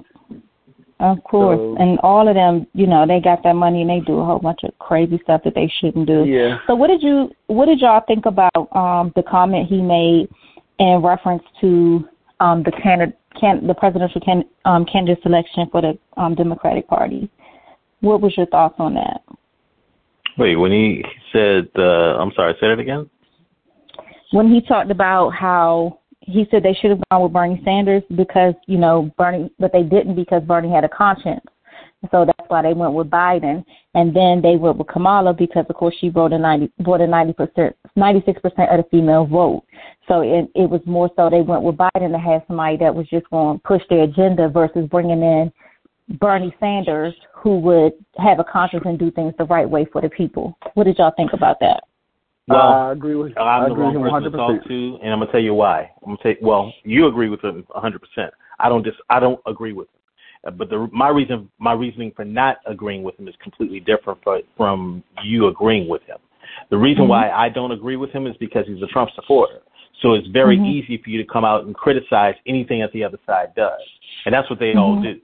Of 1.00 1.24
course. 1.24 1.58
So, 1.58 1.76
and 1.82 1.98
all 2.04 2.28
of 2.28 2.36
them, 2.36 2.68
you 2.72 2.86
know, 2.86 3.04
they 3.04 3.20
got 3.20 3.42
that 3.42 3.54
money 3.54 3.80
and 3.80 3.90
they 3.90 3.98
do 4.06 4.20
a 4.20 4.24
whole 4.24 4.38
bunch 4.38 4.60
of 4.62 4.78
crazy 4.78 5.18
stuff 5.24 5.42
that 5.44 5.56
they 5.56 5.70
shouldn't 5.80 6.06
do. 6.06 6.24
Yeah. 6.24 6.58
So 6.68 6.76
what 6.76 6.86
did 6.86 7.02
you 7.02 7.32
what 7.48 7.66
did 7.66 7.80
y'all 7.80 8.04
think 8.06 8.26
about 8.26 8.68
um 8.76 9.12
the 9.16 9.24
comment 9.24 9.66
he 9.66 9.82
made 9.82 10.28
in 10.78 11.02
reference 11.02 11.42
to 11.62 12.08
um 12.38 12.62
the 12.62 12.70
candidate 12.80 13.18
can 13.40 13.66
the 13.66 13.74
presidential 13.74 14.20
can 14.20 14.44
um 14.64 14.84
candidate 14.84 15.20
selection 15.24 15.66
for 15.72 15.82
the 15.82 15.98
um 16.16 16.36
Democratic 16.36 16.86
Party? 16.86 17.28
What 18.00 18.20
was 18.20 18.36
your 18.36 18.46
thoughts 18.46 18.76
on 18.78 18.94
that? 18.94 19.22
Wait, 20.36 20.56
when 20.56 20.72
he 20.72 21.04
said 21.32 21.68
uh 21.76 22.18
I'm 22.18 22.32
sorry, 22.34 22.54
say 22.60 22.72
it 22.72 22.78
again? 22.78 23.08
When 24.32 24.52
he 24.52 24.60
talked 24.60 24.90
about 24.90 25.30
how 25.30 26.00
he 26.20 26.46
said 26.50 26.62
they 26.62 26.74
should 26.74 26.90
have 26.90 27.00
gone 27.10 27.22
with 27.22 27.32
Bernie 27.32 27.62
Sanders 27.64 28.02
because 28.16 28.54
you 28.66 28.78
know 28.78 29.10
Bernie, 29.16 29.50
but 29.58 29.72
they 29.72 29.82
didn't 29.82 30.14
because 30.14 30.42
Bernie 30.42 30.72
had 30.72 30.84
a 30.84 30.88
conscience. 30.88 31.44
So 32.12 32.24
that's 32.24 32.48
why 32.48 32.62
they 32.62 32.74
went 32.74 32.92
with 32.92 33.10
Biden, 33.10 33.64
and 33.94 34.14
then 34.14 34.40
they 34.40 34.54
went 34.54 34.78
with 34.78 34.86
Kamala 34.86 35.34
because, 35.34 35.64
of 35.68 35.74
course, 35.74 35.96
she 36.00 36.12
a 36.14 36.38
ninety, 36.38 36.70
brought 36.78 37.00
a 37.00 37.06
ninety 37.08 37.32
percent, 37.32 37.74
ninety 37.96 38.22
six 38.24 38.40
percent 38.40 38.70
of 38.70 38.78
the 38.78 38.88
female 38.88 39.26
vote. 39.26 39.64
So 40.06 40.20
it, 40.20 40.48
it 40.54 40.70
was 40.70 40.80
more 40.86 41.10
so 41.16 41.28
they 41.28 41.40
went 41.40 41.62
with 41.62 41.76
Biden 41.76 42.12
to 42.12 42.18
have 42.18 42.42
somebody 42.46 42.76
that 42.76 42.94
was 42.94 43.08
just 43.08 43.28
going 43.30 43.58
to 43.58 43.62
push 43.64 43.82
their 43.90 44.04
agenda 44.04 44.48
versus 44.48 44.88
bringing 44.88 45.22
in 45.22 45.52
Bernie 46.20 46.54
Sanders, 46.60 47.14
who 47.42 47.58
would 47.60 47.92
have 48.18 48.38
a 48.38 48.44
conscience 48.44 48.82
and 48.84 48.98
do 48.98 49.10
things 49.10 49.34
the 49.38 49.44
right 49.44 49.68
way 49.68 49.86
for 49.92 50.00
the 50.00 50.08
people. 50.08 50.56
What 50.74 50.84
did 50.84 50.98
y'all 50.98 51.12
think 51.16 51.32
about 51.32 51.60
that? 51.60 51.84
Well, 52.48 52.60
I 52.60 52.92
agree 52.92 53.14
with. 53.14 53.36
I'm 53.36 53.46
I 53.46 53.66
the 53.66 53.72
agree 53.72 53.84
wrong 53.84 54.00
with 54.00 54.10
person 54.10 54.32
to 54.32 54.38
talk 54.38 54.68
to, 54.68 54.98
and 55.02 55.12
I'm 55.12 55.18
gonna 55.18 55.30
tell 55.30 55.40
you 55.40 55.54
why. 55.54 55.90
I'm 56.02 56.16
gonna 56.16 56.18
say, 56.22 56.38
well, 56.40 56.72
you 56.82 57.06
agree 57.06 57.28
with 57.28 57.44
him 57.44 57.64
100. 57.68 58.00
percent 58.00 58.32
I 58.58 58.68
don't 58.68 58.84
just, 58.84 58.96
I 59.10 59.20
don't 59.20 59.40
agree 59.46 59.72
with 59.72 59.88
him. 59.88 60.00
Uh, 60.46 60.50
but 60.52 60.70
the 60.70 60.88
my 60.92 61.08
reason, 61.08 61.50
my 61.58 61.72
reasoning 61.72 62.12
for 62.16 62.24
not 62.24 62.56
agreeing 62.66 63.02
with 63.02 63.18
him 63.18 63.28
is 63.28 63.34
completely 63.42 63.80
different 63.80 64.20
for, 64.24 64.40
from 64.56 65.04
you 65.24 65.48
agreeing 65.48 65.88
with 65.88 66.02
him. 66.04 66.18
The 66.70 66.78
reason 66.78 67.02
mm-hmm. 67.02 67.10
why 67.10 67.30
I 67.30 67.50
don't 67.50 67.72
agree 67.72 67.96
with 67.96 68.10
him 68.10 68.26
is 68.26 68.36
because 68.38 68.64
he's 68.66 68.82
a 68.82 68.86
Trump 68.86 69.10
supporter. 69.14 69.60
So 70.00 70.14
it's 70.14 70.28
very 70.28 70.56
mm-hmm. 70.56 70.66
easy 70.66 71.00
for 71.02 71.10
you 71.10 71.22
to 71.22 71.30
come 71.30 71.44
out 71.44 71.64
and 71.64 71.74
criticize 71.74 72.34
anything 72.46 72.80
that 72.80 72.92
the 72.92 73.04
other 73.04 73.18
side 73.26 73.48
does, 73.56 73.80
and 74.24 74.34
that's 74.34 74.48
what 74.48 74.58
they 74.58 74.66
mm-hmm. 74.66 74.78
all 74.78 75.02
do. 75.02 75.20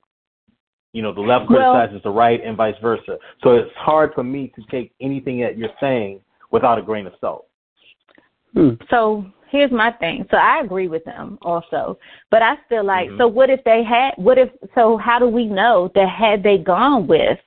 You 0.95 1.03
know, 1.03 1.12
the 1.12 1.21
left 1.21 1.51
well, 1.51 1.75
criticizes 1.75 2.03
the 2.05 2.11
right, 2.11 2.41
and 2.43 2.57
vice 2.57 2.77
versa. 2.81 3.19
So 3.43 3.57
it's 3.57 3.71
hard 3.77 4.12
for 4.15 4.23
me 4.23 4.53
to 4.55 4.62
take 4.71 4.93
anything 5.01 5.41
that 5.41 5.59
you're 5.59 5.69
saying 5.81 6.21
without 6.53 6.79
a 6.79 6.83
grain 6.83 7.07
of 7.07 7.12
salt. 7.21 7.47
Hmm. 8.55 8.71
So 8.89 9.27
here's 9.51 9.73
my 9.73 9.91
thing. 9.91 10.25
So 10.31 10.37
I 10.37 10.61
agree 10.65 10.87
with 10.87 11.05
them 11.05 11.37
also, 11.43 11.99
but 12.31 12.43
I 12.43 12.55
still 12.66 12.85
like 12.85 13.09
mm-hmm. 13.09 13.19
so. 13.19 13.27
What 13.27 13.51
if 13.51 13.62
they 13.65 13.83
had? 13.83 14.12
What 14.16 14.39
if? 14.39 14.51
So 14.77 14.97
how 14.97 15.19
do 15.19 15.27
we 15.27 15.47
know 15.47 15.91
that 15.97 16.09
had 16.09 16.43
they 16.45 16.59
gone 16.59 17.09
with? 17.09 17.39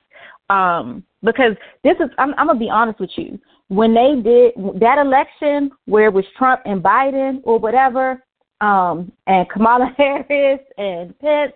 Um, 0.50 1.02
because 1.22 1.56
this 1.84 1.96
is, 2.00 2.10
I'm, 2.18 2.34
I'm 2.36 2.46
gonna 2.48 2.58
be 2.58 2.70
honest 2.70 3.00
with 3.00 3.10
you. 3.16 3.38
When 3.68 3.94
they 3.94 4.14
did 4.22 4.80
that 4.80 4.98
election 4.98 5.70
where 5.86 6.06
it 6.06 6.12
was 6.12 6.24
Trump 6.36 6.60
and 6.64 6.82
Biden 6.82 7.40
or 7.44 7.58
whatever, 7.58 8.22
um, 8.60 9.12
and 9.26 9.48
Kamala 9.48 9.94
Harris 9.96 10.60
and 10.76 11.18
Pence, 11.18 11.52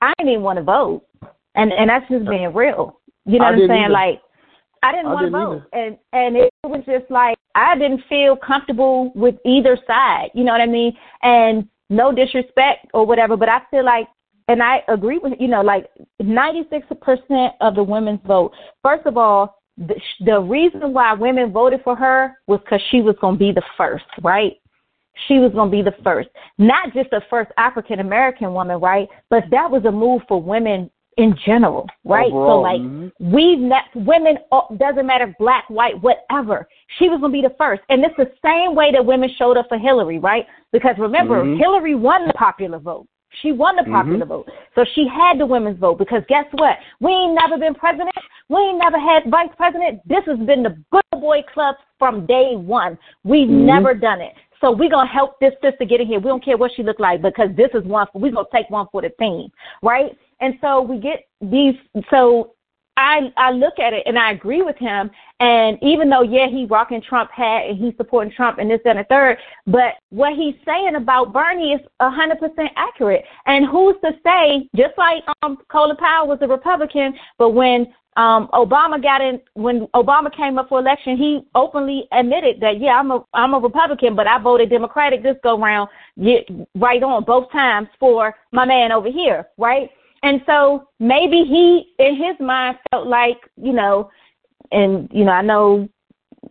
I 0.00 0.12
didn't 0.18 0.32
even 0.32 0.44
want 0.44 0.58
to 0.58 0.62
vote, 0.62 1.04
and 1.54 1.72
and 1.72 1.90
that's 1.90 2.08
just 2.08 2.28
being 2.28 2.52
real. 2.54 3.00
You 3.26 3.38
know 3.38 3.46
I 3.46 3.50
what 3.50 3.62
I'm 3.62 3.68
saying? 3.68 3.84
Either. 3.84 3.92
Like 3.92 4.20
I 4.82 4.92
didn't 4.92 5.10
want 5.10 5.26
to 5.26 5.30
vote, 5.30 5.62
either. 5.72 5.86
and 5.86 5.98
and 6.12 6.36
it 6.36 6.50
was 6.64 6.82
just 6.86 7.10
like 7.10 7.36
I 7.54 7.76
didn't 7.76 8.02
feel 8.08 8.36
comfortable 8.36 9.12
with 9.14 9.36
either 9.44 9.78
side. 9.86 10.30
You 10.34 10.44
know 10.44 10.52
what 10.52 10.60
I 10.60 10.66
mean? 10.66 10.96
And 11.22 11.68
no 11.90 12.12
disrespect 12.12 12.86
or 12.94 13.04
whatever, 13.04 13.36
but 13.36 13.48
I 13.48 13.60
feel 13.70 13.84
like, 13.84 14.06
and 14.48 14.62
I 14.62 14.82
agree 14.88 15.18
with 15.18 15.34
you 15.38 15.48
know, 15.48 15.60
like 15.60 15.86
96% 16.22 17.50
of 17.60 17.74
the 17.74 17.82
women's 17.82 18.20
vote. 18.26 18.52
First 18.82 19.06
of 19.06 19.16
all, 19.16 19.56
the, 19.76 19.94
the 20.24 20.40
reason 20.40 20.92
why 20.92 21.12
women 21.14 21.52
voted 21.52 21.80
for 21.82 21.96
her 21.96 22.38
was 22.46 22.60
because 22.60 22.80
she 22.90 23.00
was 23.00 23.16
going 23.20 23.34
to 23.34 23.38
be 23.38 23.52
the 23.52 23.62
first, 23.76 24.04
right? 24.22 24.52
She 25.28 25.38
was 25.38 25.52
going 25.52 25.70
to 25.70 25.76
be 25.76 25.82
the 25.82 25.96
first, 26.02 26.28
not 26.58 26.92
just 26.94 27.10
the 27.10 27.22
first 27.28 27.50
African 27.56 28.00
American 28.00 28.52
woman, 28.52 28.80
right? 28.80 29.08
But 29.28 29.44
that 29.50 29.70
was 29.70 29.84
a 29.84 29.90
move 29.90 30.22
for 30.28 30.40
women 30.40 30.90
in 31.16 31.36
general, 31.44 31.86
right? 32.04 32.32
Overall, 32.32 32.58
so 32.58 32.60
like 32.62 32.80
mm-hmm. 32.80 33.34
we've 33.34 33.58
met 33.58 33.84
women 33.94 34.38
uh, 34.52 34.62
doesn't 34.78 35.06
matter 35.06 35.34
black, 35.38 35.68
white, 35.68 36.00
whatever. 36.02 36.68
She 36.98 37.08
was 37.08 37.20
gonna 37.20 37.32
be 37.32 37.42
the 37.42 37.54
first. 37.58 37.82
And 37.88 38.04
it's 38.04 38.16
the 38.16 38.30
same 38.44 38.74
way 38.74 38.90
that 38.92 39.04
women 39.04 39.30
showed 39.36 39.56
up 39.56 39.66
for 39.68 39.78
Hillary, 39.78 40.18
right? 40.18 40.46
Because 40.72 40.94
remember, 40.98 41.42
mm-hmm. 41.42 41.58
Hillary 41.58 41.94
won 41.94 42.26
the 42.26 42.32
popular 42.34 42.78
vote. 42.78 43.06
She 43.42 43.52
won 43.52 43.76
the 43.76 43.84
popular 43.84 44.20
mm-hmm. 44.20 44.28
vote. 44.28 44.50
So 44.74 44.84
she 44.94 45.06
had 45.06 45.38
the 45.38 45.46
women's 45.46 45.78
vote 45.78 45.98
because 45.98 46.22
guess 46.28 46.46
what? 46.52 46.76
We 47.00 47.10
ain't 47.10 47.34
never 47.34 47.58
been 47.58 47.74
president. 47.74 48.10
We 48.48 48.58
ain't 48.58 48.78
never 48.78 48.98
had 48.98 49.30
vice 49.30 49.50
president. 49.56 50.00
This 50.06 50.24
has 50.26 50.38
been 50.38 50.62
the 50.62 50.76
good 50.90 51.20
boy 51.20 51.42
club 51.52 51.76
from 51.98 52.26
day 52.26 52.56
one. 52.56 52.98
We've 53.24 53.46
mm-hmm. 53.46 53.66
never 53.66 53.94
done 53.94 54.20
it. 54.20 54.34
So 54.60 54.70
we're 54.72 54.90
gonna 54.90 55.08
help 55.10 55.40
this 55.40 55.54
sister 55.62 55.84
get 55.84 56.00
in 56.00 56.06
here. 56.06 56.18
We 56.18 56.28
don't 56.28 56.44
care 56.44 56.56
what 56.56 56.72
she 56.74 56.82
look 56.82 57.00
like 57.00 57.22
because 57.22 57.50
this 57.56 57.70
is 57.74 57.84
one 57.84 58.06
we're 58.14 58.32
gonna 58.32 58.48
take 58.52 58.68
one 58.70 58.86
for 58.92 59.02
the 59.02 59.10
team, 59.18 59.50
right? 59.82 60.16
And 60.40 60.54
so 60.60 60.80
we 60.80 60.98
get 60.98 61.24
these 61.40 61.74
so 62.10 62.54
I 62.96 63.32
I 63.36 63.52
look 63.52 63.78
at 63.78 63.92
it 63.92 64.02
and 64.06 64.18
I 64.18 64.32
agree 64.32 64.62
with 64.62 64.76
him. 64.76 65.10
And 65.40 65.78
even 65.82 66.10
though 66.10 66.22
yeah, 66.22 66.48
he 66.48 66.66
rocking 66.66 67.00
Trump 67.00 67.30
hat 67.30 67.62
and 67.68 67.78
he's 67.78 67.94
supporting 67.96 68.32
Trump 68.32 68.58
and 68.58 68.70
this 68.70 68.80
and 68.84 68.98
the 68.98 69.04
third, 69.04 69.38
but 69.66 69.94
what 70.10 70.34
he's 70.34 70.54
saying 70.66 70.96
about 70.96 71.32
Bernie 71.32 71.72
is 71.72 71.80
a 72.00 72.10
hundred 72.10 72.38
percent 72.38 72.70
accurate. 72.76 73.24
And 73.46 73.66
who's 73.66 73.96
to 74.04 74.12
say? 74.24 74.68
Just 74.76 74.96
like 74.98 75.22
um 75.42 75.56
Colin 75.70 75.96
Powell 75.96 76.28
was 76.28 76.38
a 76.42 76.48
Republican, 76.48 77.14
but 77.38 77.50
when 77.50 77.86
um 78.16 78.48
Obama 78.52 79.00
got 79.00 79.20
in 79.20 79.40
when 79.54 79.86
Obama 79.94 80.34
came 80.34 80.58
up 80.58 80.68
for 80.68 80.80
election, 80.80 81.16
he 81.16 81.40
openly 81.54 82.08
admitted 82.12 82.60
that 82.60 82.80
yeah, 82.80 82.98
I'm 82.98 83.10
a 83.10 83.24
I'm 83.34 83.54
a 83.54 83.58
Republican, 83.58 84.16
but 84.16 84.26
I 84.26 84.38
voted 84.38 84.70
Democratic 84.70 85.22
this 85.22 85.36
go 85.42 85.58
round, 85.58 85.88
yeah, 86.16 86.40
right 86.74 87.02
on 87.02 87.24
both 87.24 87.50
times 87.52 87.88
for 87.98 88.34
my 88.52 88.64
man 88.64 88.92
over 88.92 89.10
here, 89.10 89.46
right? 89.58 89.90
And 90.22 90.42
so 90.46 90.88
maybe 90.98 91.44
he, 91.44 91.94
in 91.98 92.16
his 92.16 92.38
mind, 92.40 92.78
felt 92.90 93.06
like, 93.06 93.38
you 93.56 93.72
know, 93.72 94.10
and, 94.70 95.08
you 95.12 95.24
know, 95.24 95.32
I 95.32 95.42
know 95.42 95.88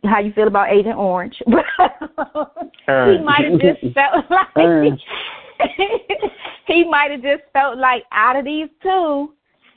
how 0.03 0.19
you 0.19 0.34
feel 0.34 0.48
about 0.48 0.72
Agent 0.72 0.98
Orange, 0.98 1.36
but 1.45 1.65
he 2.88 3.19
might 3.19 3.45
have 3.45 3.60
just 3.60 3.81
felt 3.94 4.26
like, 4.30 4.99
he 6.68 6.84
might 6.86 7.11
have 7.11 7.22
just 7.22 7.44
felt 7.53 7.77
like 7.77 8.03
out 8.11 8.36
of 8.36 8.45
these 8.45 8.69
two, 8.81 9.34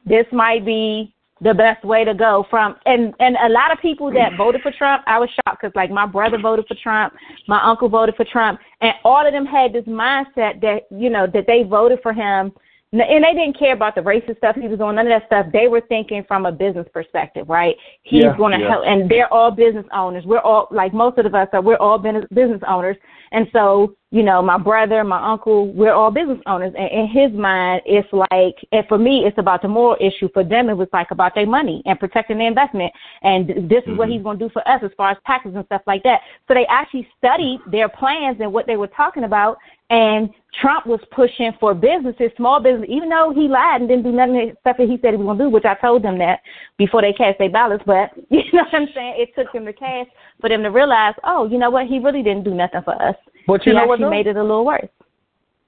this 0.07 0.27
might 0.33 0.65
be 0.65 1.15
the 1.43 1.53
best 1.55 1.85
way 1.85 2.05
to 2.05 2.15
go 2.15 2.47
from 2.49 2.77
and 2.87 3.15
and 3.19 3.37
a 3.45 3.49
lot 3.49 3.73
of 3.73 3.79
people 3.81 4.13
that 4.13 4.37
voted 4.37 4.63
for 4.63 4.73
Trump, 4.73 5.03
I 5.07 5.19
was 5.19 5.29
shocked 5.31 5.61
because 5.61 5.75
like 5.75 5.91
my 5.91 6.07
brother 6.07 6.39
voted 6.39 6.67
for 6.67 6.77
Trump, 6.81 7.15
my 7.49 7.61
uncle 7.63 7.89
voted 7.89 8.15
for 8.15 8.25
Trump, 8.25 8.61
and 8.81 8.93
all 9.05 9.27
of 9.27 9.33
them 9.33 9.47
had 9.47 9.73
this 9.73 9.85
mindset 9.85 10.61
that 10.61 10.83
you 10.91 11.11
know 11.11 11.27
that 11.27 11.47
they 11.47 11.65
voted 11.65 11.99
for 12.03 12.13
him 12.13 12.53
and 12.93 13.25
they 13.25 13.33
didn't 13.33 13.59
care 13.59 13.73
about 13.73 13.95
the 13.95 14.03
racist 14.03 14.37
stuff 14.37 14.55
he 14.55 14.69
was 14.69 14.79
doing, 14.79 14.97
none 14.97 15.11
of 15.11 15.21
that 15.21 15.27
stuff. 15.27 15.47
They 15.51 15.67
were 15.67 15.81
thinking 15.81 16.25
from 16.29 16.45
a 16.45 16.53
business 16.53 16.87
perspective, 16.93 17.49
right? 17.49 17.75
He's 18.03 18.25
yeah, 18.25 18.37
going 18.37 18.53
to 18.53 18.59
yeah. 18.59 18.71
help, 18.71 18.85
and 18.87 19.11
they're 19.11 19.33
all 19.33 19.51
business 19.51 19.87
owners. 19.95 20.25
We're 20.27 20.41
all 20.41 20.69
like 20.71 20.93
most 20.93 21.17
of 21.17 21.35
us 21.35 21.49
are. 21.55 21.63
We're 21.63 21.79
all 21.79 21.99
business 21.99 22.27
business 22.35 22.61
owners, 22.69 22.97
and 23.33 23.49
so 23.53 23.97
you 24.13 24.23
know, 24.23 24.43
my 24.43 24.59
brother, 24.59 25.03
my 25.05 25.33
uncle, 25.33 25.73
we're 25.73 25.95
all 25.95 26.11
business 26.11 26.39
owners. 26.47 26.75
And 26.79 26.91
in 26.91 27.09
his 27.09 27.33
mind, 27.33 27.81
it's 27.87 28.07
like, 28.13 28.55
and 28.71 28.87
for 28.87 28.99
me, 28.99 29.25
it's 29.27 29.39
about 29.39 29.63
the 29.63 29.69
moral 29.69 29.97
issue. 29.99 30.29
For 30.35 30.45
them, 30.45 30.69
it 30.69 30.77
was 30.77 30.89
like 30.93 31.11
about 31.13 31.35
their 31.35 31.47
money 31.47 31.83
and 31.87 31.99
protecting 31.99 32.37
their 32.37 32.49
investment. 32.49 32.93
And 33.23 33.49
this 33.49 33.57
is 33.57 33.63
mm-hmm. 33.65 33.97
what 33.97 34.11
he's 34.11 34.23
going 34.23 34.39
to 34.39 34.45
do 34.45 34.53
for 34.53 34.61
us 34.69 34.83
as 34.85 34.91
far 34.99 35.13
as 35.13 35.17
taxes 35.27 35.53
and 35.57 35.65
stuff 35.65 35.81
like 35.87 36.03
that. 36.03 36.21
So 36.47 36.53
they 36.53 36.67
actually 36.69 37.09
studied 37.17 37.61
their 37.71 37.89
plans 37.89 38.37
and 38.41 38.53
what 38.53 38.67
they 38.67 38.77
were 38.77 38.89
talking 38.89 39.25
about. 39.25 39.57
And 39.89 40.29
Trump 40.61 40.87
was 40.87 41.01
pushing 41.11 41.53
for 41.59 41.73
businesses, 41.73 42.31
small 42.37 42.61
business, 42.61 42.89
even 42.91 43.09
though 43.09 43.33
he 43.35 43.49
lied 43.49 43.81
and 43.81 43.89
didn't 43.89 44.05
do 44.05 44.13
nothing 44.13 44.37
of 44.37 44.49
the 44.51 44.57
stuff 44.61 44.77
that 44.77 44.89
he 44.89 44.99
said 45.01 45.13
he 45.13 45.17
was 45.17 45.25
going 45.25 45.39
to 45.39 45.45
do, 45.45 45.51
which 45.51 45.65
I 45.65 45.75
told 45.75 46.03
them 46.03 46.19
that 46.19 46.41
before 46.77 47.01
they 47.01 47.15
cast 47.15 47.39
their 47.39 47.51
ballots. 47.51 47.83
But 47.87 48.11
you 48.31 48.45
know 48.53 48.65
what 48.65 48.75
I'm 48.75 48.89
saying? 48.95 49.15
It 49.17 49.31
took 49.35 49.51
them 49.55 49.65
to 49.65 49.73
cast 49.73 50.11
for 50.39 50.51
them 50.51 50.63
to 50.65 50.71
realize, 50.71 51.15
oh, 51.25 51.49
you 51.49 51.57
know 51.57 51.71
what? 51.71 51.87
He 51.87 51.99
really 51.99 52.23
didn't 52.23 52.45
do 52.45 52.53
nothing 52.55 52.83
for 52.85 53.01
us. 53.03 53.17
But 53.47 53.67
you 53.67 53.73
he 53.73 53.79
know 53.79 53.87
what? 53.87 53.99
He 53.99 54.05
made 54.05 54.27
it 54.27 54.37
a 54.37 54.43
little 54.43 54.65
worse. 54.65 54.89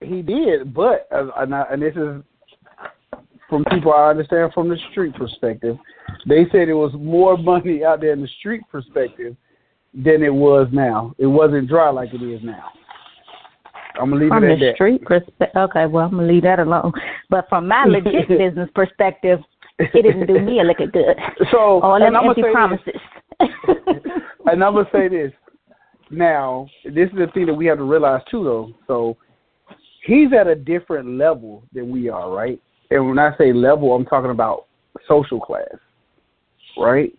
He 0.00 0.22
did, 0.22 0.74
but 0.74 1.08
uh, 1.14 1.28
and, 1.38 1.54
I, 1.54 1.64
and 1.70 1.82
this 1.82 1.94
is 1.96 2.22
from 3.48 3.64
people 3.70 3.92
I 3.92 4.10
understand 4.10 4.52
from 4.52 4.68
the 4.68 4.78
street 4.90 5.14
perspective. 5.14 5.76
They 6.26 6.46
said 6.50 6.68
it 6.68 6.74
was 6.74 6.92
more 6.94 7.36
money 7.36 7.84
out 7.84 8.00
there 8.00 8.12
in 8.12 8.20
the 8.20 8.28
street 8.38 8.62
perspective 8.70 9.36
than 9.94 10.22
it 10.22 10.34
was 10.34 10.68
now. 10.72 11.14
It 11.18 11.26
wasn't 11.26 11.68
dry 11.68 11.90
like 11.90 12.12
it 12.12 12.22
is 12.22 12.40
now. 12.42 12.70
I'm 14.00 14.10
gonna 14.10 14.22
leave 14.22 14.28
from 14.28 14.44
it 14.44 14.54
at 14.54 14.58
the 14.58 14.66
that. 14.66 14.74
street 14.74 15.04
perspective. 15.04 15.48
Okay, 15.56 15.86
well 15.86 16.06
I'm 16.06 16.10
gonna 16.12 16.26
leave 16.26 16.42
that 16.42 16.58
alone. 16.58 16.92
But 17.30 17.48
from 17.48 17.68
my 17.68 17.84
legit 17.84 18.28
business 18.28 18.68
perspective, 18.74 19.38
it 19.78 20.02
didn't 20.02 20.26
do 20.26 20.40
me 20.40 20.60
a 20.60 20.64
lick 20.64 20.80
of 20.80 20.92
good. 20.92 21.16
So 21.50 21.80
all 21.80 21.98
them 21.98 22.16
empty 22.16 22.42
promises. 22.52 23.00
and 24.46 24.64
I'm 24.64 24.74
gonna 24.74 24.88
say 24.92 25.08
this. 25.08 25.32
Now, 26.10 26.68
this 26.84 27.08
is 27.10 27.16
the 27.16 27.28
thing 27.32 27.46
that 27.46 27.54
we 27.54 27.66
have 27.66 27.78
to 27.78 27.84
realize 27.84 28.22
too, 28.30 28.44
though. 28.44 28.74
So 28.86 29.16
he's 30.04 30.32
at 30.32 30.46
a 30.46 30.54
different 30.54 31.18
level 31.18 31.62
than 31.72 31.90
we 31.90 32.08
are, 32.08 32.30
right? 32.30 32.60
And 32.90 33.08
when 33.08 33.18
I 33.18 33.36
say 33.36 33.52
level, 33.52 33.94
I'm 33.94 34.04
talking 34.04 34.30
about 34.30 34.66
social 35.08 35.40
class, 35.40 35.74
right? 36.76 37.12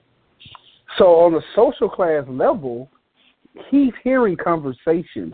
So 0.98 1.06
on 1.06 1.34
the 1.34 1.42
social 1.56 1.90
class 1.90 2.24
level, 2.28 2.90
he's 3.70 3.94
hearing 4.04 4.38
conversations. 4.38 5.34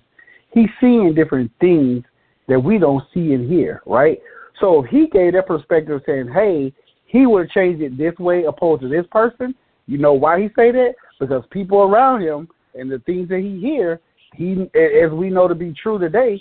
He's 0.53 0.69
seeing 0.79 1.13
different 1.13 1.51
things 1.59 2.03
that 2.47 2.59
we 2.59 2.77
don't 2.77 3.03
see 3.13 3.33
and 3.33 3.49
hear, 3.49 3.81
right? 3.85 4.19
So 4.59 4.83
if 4.83 4.89
he 4.89 5.07
gave 5.07 5.33
that 5.33 5.47
perspective 5.47 6.01
saying, 6.05 6.29
hey, 6.33 6.73
he 7.05 7.25
would 7.25 7.47
have 7.47 7.51
changed 7.51 7.81
it 7.81 7.97
this 7.97 8.17
way 8.19 8.45
opposed 8.45 8.81
to 8.81 8.89
this 8.89 9.05
person, 9.11 9.53
you 9.87 9.97
know 9.97 10.13
why 10.13 10.41
he 10.41 10.47
say 10.55 10.71
that? 10.71 10.93
Because 11.19 11.43
people 11.51 11.81
around 11.81 12.21
him 12.21 12.47
and 12.75 12.91
the 12.91 12.99
things 12.99 13.29
that 13.29 13.39
he 13.39 13.59
hear, 13.59 13.99
he 14.35 14.69
as 14.75 15.11
we 15.11 15.29
know 15.29 15.47
to 15.47 15.55
be 15.55 15.73
true 15.73 15.99
today, 15.99 16.39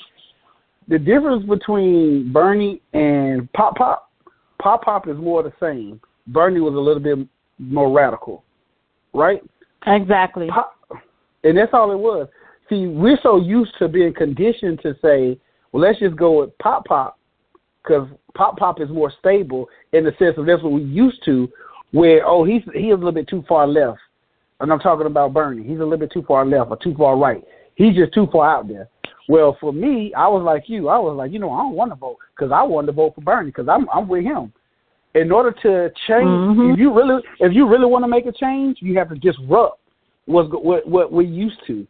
the 0.88 0.98
difference 0.98 1.44
between 1.46 2.32
Bernie 2.32 2.80
and 2.92 3.50
Pop 3.52 3.76
Pop, 3.76 4.10
Pop 4.60 4.82
Pop 4.82 5.08
is 5.08 5.16
more 5.16 5.42
the 5.42 5.52
same. 5.60 6.00
Bernie 6.26 6.60
was 6.60 6.74
a 6.74 6.78
little 6.78 7.02
bit 7.02 7.26
more 7.58 7.90
radical, 7.90 8.44
right? 9.12 9.40
Exactly. 9.86 10.48
Pop, 10.48 10.76
and 11.44 11.56
that's 11.56 11.72
all 11.72 11.90
it 11.92 11.98
was. 11.98 12.28
See, 12.68 12.86
we're 12.86 13.18
so 13.22 13.40
used 13.40 13.72
to 13.78 13.88
being 13.88 14.14
conditioned 14.14 14.80
to 14.82 14.94
say, 15.02 15.38
well, 15.72 15.82
let's 15.82 15.98
just 15.98 16.16
go 16.16 16.40
with 16.40 16.56
Pop 16.58 16.84
Pop 16.84 17.18
because 17.82 18.08
Pop 18.34 18.56
Pop 18.56 18.80
is 18.80 18.88
more 18.88 19.12
stable 19.18 19.68
in 19.92 20.04
the 20.04 20.12
sense 20.18 20.36
of 20.38 20.46
that's 20.46 20.62
what 20.62 20.72
we 20.72 20.82
used 20.82 21.24
to. 21.24 21.48
Where 21.92 22.24
oh 22.24 22.44
he's 22.44 22.62
he's 22.72 22.92
a 22.92 22.94
little 22.94 23.10
bit 23.10 23.28
too 23.28 23.44
far 23.48 23.66
left, 23.66 23.98
and 24.60 24.72
I'm 24.72 24.78
talking 24.78 25.06
about 25.06 25.32
Bernie. 25.32 25.62
He's 25.62 25.78
a 25.78 25.82
little 25.82 25.98
bit 25.98 26.12
too 26.12 26.24
far 26.26 26.44
left 26.44 26.70
or 26.70 26.76
too 26.76 26.94
far 26.94 27.16
right. 27.16 27.42
He's 27.74 27.94
just 27.94 28.12
too 28.12 28.28
far 28.30 28.58
out 28.58 28.68
there. 28.68 28.88
Well, 29.28 29.56
for 29.60 29.72
me, 29.72 30.12
I 30.14 30.26
was 30.28 30.42
like 30.42 30.64
you. 30.66 30.88
I 30.88 30.98
was 30.98 31.16
like, 31.16 31.32
you 31.32 31.38
know, 31.38 31.52
I 31.52 31.58
don't 31.58 31.74
want 31.74 31.92
to 31.92 31.96
vote 31.96 32.18
because 32.34 32.52
I 32.52 32.62
wanted 32.62 32.86
to 32.86 32.92
vote 32.92 33.14
for 33.14 33.20
Bernie 33.20 33.46
because 33.46 33.68
I'm 33.68 33.88
I'm 33.90 34.08
with 34.08 34.24
him. 34.24 34.52
In 35.14 35.32
order 35.32 35.52
to 35.62 35.92
change, 36.06 36.26
mm-hmm. 36.26 36.72
if 36.72 36.78
you 36.78 36.92
really 36.92 37.22
if 37.38 37.52
you 37.54 37.68
really 37.68 37.86
want 37.86 38.04
to 38.04 38.08
make 38.08 38.26
a 38.26 38.32
change, 38.32 38.78
you 38.80 38.98
have 38.98 39.08
to 39.08 39.14
disrupt 39.16 39.80
what's 40.26 40.48
what 40.52 40.86
what 40.86 41.12
we're 41.12 41.22
used 41.22 41.58
to. 41.68 41.86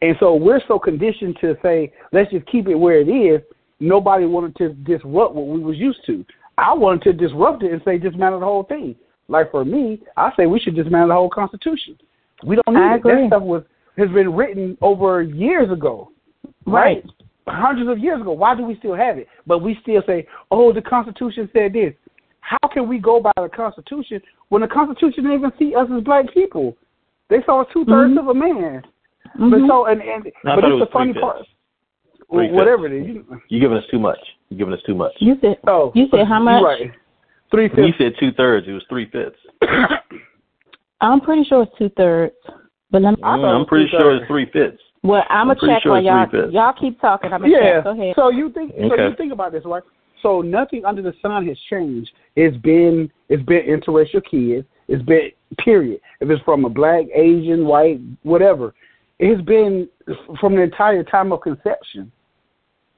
And 0.00 0.16
so 0.20 0.34
we're 0.34 0.60
so 0.68 0.78
conditioned 0.78 1.36
to 1.40 1.56
say, 1.62 1.92
let's 2.12 2.30
just 2.30 2.46
keep 2.46 2.68
it 2.68 2.74
where 2.74 3.00
it 3.00 3.08
is. 3.08 3.42
Nobody 3.80 4.26
wanted 4.26 4.56
to 4.56 4.70
disrupt 4.70 5.34
what 5.34 5.46
we 5.46 5.60
was 5.60 5.76
used 5.76 6.00
to. 6.06 6.24
I 6.56 6.72
wanted 6.74 7.02
to 7.02 7.12
disrupt 7.12 7.62
it 7.62 7.72
and 7.72 7.82
say 7.84 7.98
dismantle 7.98 8.40
the 8.40 8.46
whole 8.46 8.64
thing. 8.64 8.96
Like 9.28 9.50
for 9.50 9.64
me, 9.64 10.00
I 10.16 10.32
say 10.36 10.46
we 10.46 10.58
should 10.58 10.74
dismantle 10.74 11.08
the 11.08 11.14
whole 11.14 11.30
Constitution. 11.30 11.98
We 12.44 12.56
don't 12.56 12.74
need 12.74 12.80
I 12.80 12.94
it. 12.94 12.98
Agree. 12.98 13.22
That 13.22 13.28
stuff 13.28 13.42
was 13.42 13.62
has 13.96 14.08
been 14.10 14.32
written 14.34 14.78
over 14.80 15.22
years 15.22 15.70
ago, 15.72 16.12
right? 16.66 17.02
right? 17.02 17.04
Hundreds 17.48 17.90
of 17.90 17.98
years 17.98 18.20
ago. 18.20 18.32
Why 18.32 18.54
do 18.54 18.64
we 18.64 18.76
still 18.76 18.94
have 18.94 19.18
it? 19.18 19.26
But 19.46 19.58
we 19.58 19.76
still 19.82 20.02
say, 20.06 20.26
"Oh, 20.50 20.72
the 20.72 20.82
Constitution 20.82 21.48
said 21.52 21.72
this." 21.72 21.94
How 22.40 22.68
can 22.72 22.88
we 22.88 22.98
go 22.98 23.20
by 23.20 23.32
the 23.36 23.48
Constitution 23.48 24.22
when 24.48 24.62
the 24.62 24.68
Constitution 24.68 25.24
didn't 25.24 25.38
even 25.38 25.52
see 25.58 25.74
us 25.74 25.86
as 25.94 26.02
black 26.02 26.32
people? 26.32 26.74
They 27.28 27.42
saw 27.44 27.64
two 27.64 27.84
3rds 27.84 28.16
mm-hmm. 28.16 28.18
of 28.18 28.28
a 28.28 28.34
man. 28.34 28.82
Mm-hmm. 29.38 29.50
But 29.50 29.60
so 29.68 29.86
and 29.86 30.00
and 30.00 30.24
no, 30.44 30.54
but 30.56 30.64
it's 30.64 30.80
the 30.80 30.88
funny 30.92 31.12
part. 31.12 31.44
Three 32.30 32.50
whatever 32.50 32.86
it 32.86 33.02
is. 33.02 33.06
You, 33.06 33.40
You're 33.48 33.60
giving 33.60 33.76
us 33.76 33.84
too 33.90 33.98
much. 33.98 34.18
You're 34.48 34.58
giving 34.58 34.74
us 34.74 34.80
too 34.86 34.94
much. 34.94 35.12
You 35.18 35.36
said 35.40 35.58
oh, 35.66 35.92
you 35.94 36.06
said 36.10 36.26
how 36.26 36.40
much? 36.40 36.62
Right. 36.62 36.90
Three 37.50 37.68
fifths. 37.68 37.80
You 37.80 37.92
said 37.98 38.12
two 38.18 38.32
thirds. 38.32 38.66
It 38.68 38.72
was 38.72 38.84
three 38.88 39.10
fifths. 39.10 39.38
I'm 41.00 41.20
pretty 41.20 41.44
sure 41.44 41.62
it's 41.62 41.72
two 41.78 41.90
thirds. 41.90 42.34
But 42.90 43.02
let 43.02 43.12
me, 43.12 43.22
I 43.22 43.36
Mm, 43.36 43.60
I'm 43.60 43.66
pretty 43.66 43.88
sure 43.90 44.16
it's 44.16 44.26
three 44.26 44.46
fifths. 44.52 44.82
well, 45.02 45.22
I'm, 45.28 45.50
I'm 45.50 45.56
gonna 45.56 45.74
check 45.74 45.82
sure 45.82 45.92
while 45.92 46.00
it's 46.00 46.06
y'all 46.06 46.26
three-fifths. 46.30 46.54
y'all 46.54 46.72
keep 46.72 47.00
talking. 47.00 47.32
I'm 47.32 47.40
gonna 47.42 47.52
yeah. 47.52 47.74
check. 47.76 47.84
Go 47.84 47.90
ahead. 47.90 48.14
So 48.16 48.30
you 48.30 48.50
think 48.50 48.72
so 48.76 48.94
Okay. 48.94 49.08
you 49.08 49.14
think 49.16 49.32
about 49.32 49.52
this, 49.52 49.62
right? 49.64 49.82
So 50.22 50.40
nothing 50.40 50.84
under 50.84 51.02
the 51.02 51.12
sun 51.22 51.46
has 51.46 51.56
changed. 51.70 52.10
It's 52.34 52.56
been 52.58 53.10
it's 53.28 53.42
been 53.44 53.62
interracial 53.66 54.22
kids. 54.28 54.66
It's 54.88 55.02
been 55.04 55.30
period. 55.58 56.00
If 56.20 56.30
it's 56.30 56.42
from 56.44 56.64
a 56.64 56.68
black, 56.70 57.04
Asian, 57.14 57.66
white, 57.66 58.00
whatever, 58.22 58.74
it's 59.18 59.40
been 59.42 59.88
from 60.40 60.56
the 60.56 60.62
entire 60.62 61.04
time 61.04 61.30
of 61.32 61.42
conception. 61.42 62.10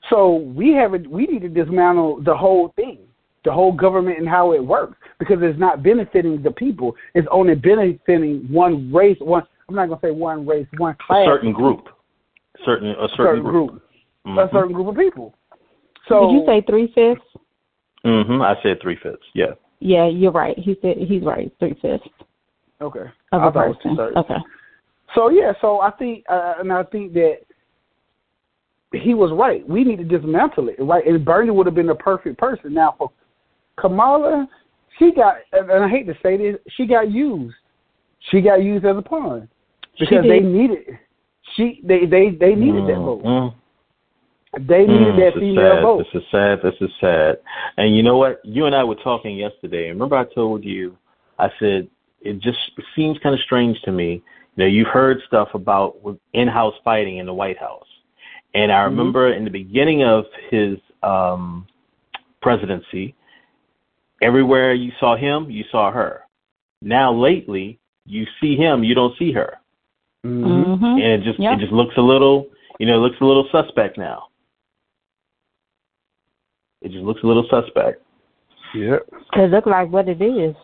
So 0.09 0.37
we 0.37 0.73
have 0.75 0.95
it. 0.95 1.09
We 1.11 1.27
need 1.27 1.43
to 1.43 1.49
dismantle 1.49 2.23
the 2.23 2.35
whole 2.37 2.73
thing, 2.77 3.01
the 3.45 3.53
whole 3.53 3.73
government 3.73 4.19
and 4.19 4.29
how 4.29 4.53
it 4.53 4.65
works, 4.65 4.97
because 5.19 5.39
it's 5.41 5.59
not 5.59 5.83
benefiting 5.83 6.43
the 6.43 6.51
people. 6.51 6.95
It's 7.15 7.29
only 7.31 7.55
benefiting 7.55 8.47
one 8.51 8.93
race. 8.93 9.17
One. 9.21 9.43
I'm 9.69 9.75
not 9.77 9.89
gonna 9.89 10.01
say 10.03 10.11
one 10.11 10.47
race, 10.47 10.67
one 10.79 10.95
A 10.95 11.05
class. 11.07 11.27
certain 11.27 11.53
group. 11.53 11.89
Certain 12.65 12.91
a 12.91 13.09
certain, 13.11 13.17
certain 13.17 13.43
group. 13.45 13.83
Mhm. 14.27 14.47
A 14.47 14.51
certain 14.53 14.73
group 14.73 14.89
of 14.89 14.97
people. 14.97 15.35
So 16.09 16.27
Did 16.27 16.33
you 16.41 16.47
say 16.47 16.61
three 16.63 16.89
fifths? 16.89 17.25
Mhm. 18.05 18.45
I 18.45 18.61
said 18.63 18.81
three 18.81 18.97
fifths. 18.97 19.27
Yeah. 19.35 19.55
Yeah, 19.79 20.07
you're 20.07 20.33
right. 20.33 20.59
He 20.59 20.77
said 20.83 20.99
he's 20.99 21.23
right. 21.23 21.51
Three 21.59 21.75
fifths 21.75 22.09
okay? 22.83 23.11
of 23.33 23.43
I 23.43 23.49
a 23.49 23.53
thought 23.53 23.65
it 23.65 23.69
was 23.69 23.77
person. 23.77 24.17
Okay. 24.17 24.37
So 25.15 25.29
yeah, 25.31 25.53
so 25.61 25.81
I 25.81 25.91
think, 25.93 26.25
uh, 26.29 26.55
and 26.59 26.73
I 26.73 26.83
think 26.85 27.13
that 27.15 27.39
he 28.93 29.15
was 29.15 29.33
right. 29.33 29.67
We 29.69 29.85
need 29.85 29.99
to 29.99 30.05
dismantle 30.05 30.69
it, 30.69 30.77
right? 30.81 31.07
And 31.07 31.25
Bernie 31.25 31.51
would 31.51 31.67
have 31.67 31.75
been 31.75 31.87
the 31.87 31.95
perfect 31.95 32.39
person. 32.39 32.75
Now 32.75 32.95
for 32.99 33.11
Kamala, 33.81 34.49
she 34.99 35.13
got, 35.13 35.37
and 35.53 35.71
I 35.71 35.89
hate 35.89 36.07
to 36.07 36.15
say 36.23 36.37
this, 36.37 36.57
she 36.77 36.87
got 36.87 37.11
used. 37.11 37.55
She 38.31 38.41
got 38.41 38.63
used 38.63 38.85
as 38.85 38.97
a 38.97 39.03
pawn 39.03 39.49
because 39.99 40.23
they 40.23 40.41
needed. 40.41 40.99
She 41.57 41.81
they 41.83 42.05
they 42.07 42.31
they 42.31 42.55
needed 42.55 42.87
that 42.87 42.99
vote. 42.99 43.25
Mhm. 43.25 43.55
They 44.69 44.87
needed 44.87 45.15
Mm, 45.15 45.17
that 45.17 45.35
female 45.41 45.75
sad. 45.77 45.83
vote. 45.83 45.99
This 45.99 46.23
is 46.23 46.29
sad. 46.31 46.63
This 46.63 46.75
is 46.81 46.91
sad. 47.01 47.39
And 47.77 47.97
you 47.97 48.03
know 48.03 48.19
what? 48.19 48.41
You 48.45 48.67
and 48.67 48.75
I 48.75 48.85
were 48.85 48.97
talking 48.97 49.37
yesterday. 49.37 49.89
Remember, 49.89 50.17
I 50.17 50.25
told 50.25 50.65
you, 50.65 50.97
I 51.39 51.51
said 51.59 51.89
it 52.21 52.41
just 52.41 52.59
seems 52.95 53.17
kind 53.19 53.35
of 53.35 53.41
strange 53.41 53.81
to 53.83 53.93
me. 53.93 54.23
You 54.57 54.65
know, 54.65 54.67
you've 54.67 54.89
heard 54.89 55.23
stuff 55.27 55.49
about 55.55 55.97
in-house 56.35 56.75
fighting 56.85 57.19
in 57.19 57.27
the 57.27 57.33
White 57.35 57.59
House, 57.59 57.87
and 58.55 58.71
I 58.71 58.81
Mhm. 58.81 58.85
remember 58.91 59.33
in 59.33 59.45
the 59.45 59.51
beginning 59.51 60.03
of 60.03 60.27
his 60.51 60.79
um, 61.03 61.67
presidency, 62.43 63.15
everywhere 64.21 64.73
you 64.75 64.93
saw 65.01 65.17
him, 65.17 65.51
you 65.51 65.65
saw 65.71 65.91
her. 65.91 66.23
Now 66.83 67.13
lately, 67.13 67.79
you 68.07 68.27
see 68.41 68.57
him, 68.57 68.83
you 68.85 68.95
don't 68.95 69.17
see 69.19 69.33
her, 69.33 69.59
Mhm. 70.25 70.65
Mm-hmm. 70.67 70.85
and 70.85 71.23
it 71.23 71.23
just 71.23 71.39
Yeah. 71.39 71.55
it 71.55 71.61
just 71.61 71.73
looks 71.73 71.97
a 71.97 72.03
little, 72.03 72.49
you 72.79 72.87
know, 72.87 72.95
it 72.95 72.99
looks 73.07 73.21
a 73.21 73.25
little 73.25 73.49
suspect 73.51 73.99
now. 73.99 74.29
It 76.83 76.93
just 76.93 77.05
looks 77.05 77.23
a 77.23 77.27
little 77.27 77.47
suspect. 77.51 78.03
Yep. 78.75 79.07
It 79.35 79.51
look 79.51 79.67
like 79.67 79.91
what 79.91 80.09
it 80.09 80.23
is. 80.23 80.55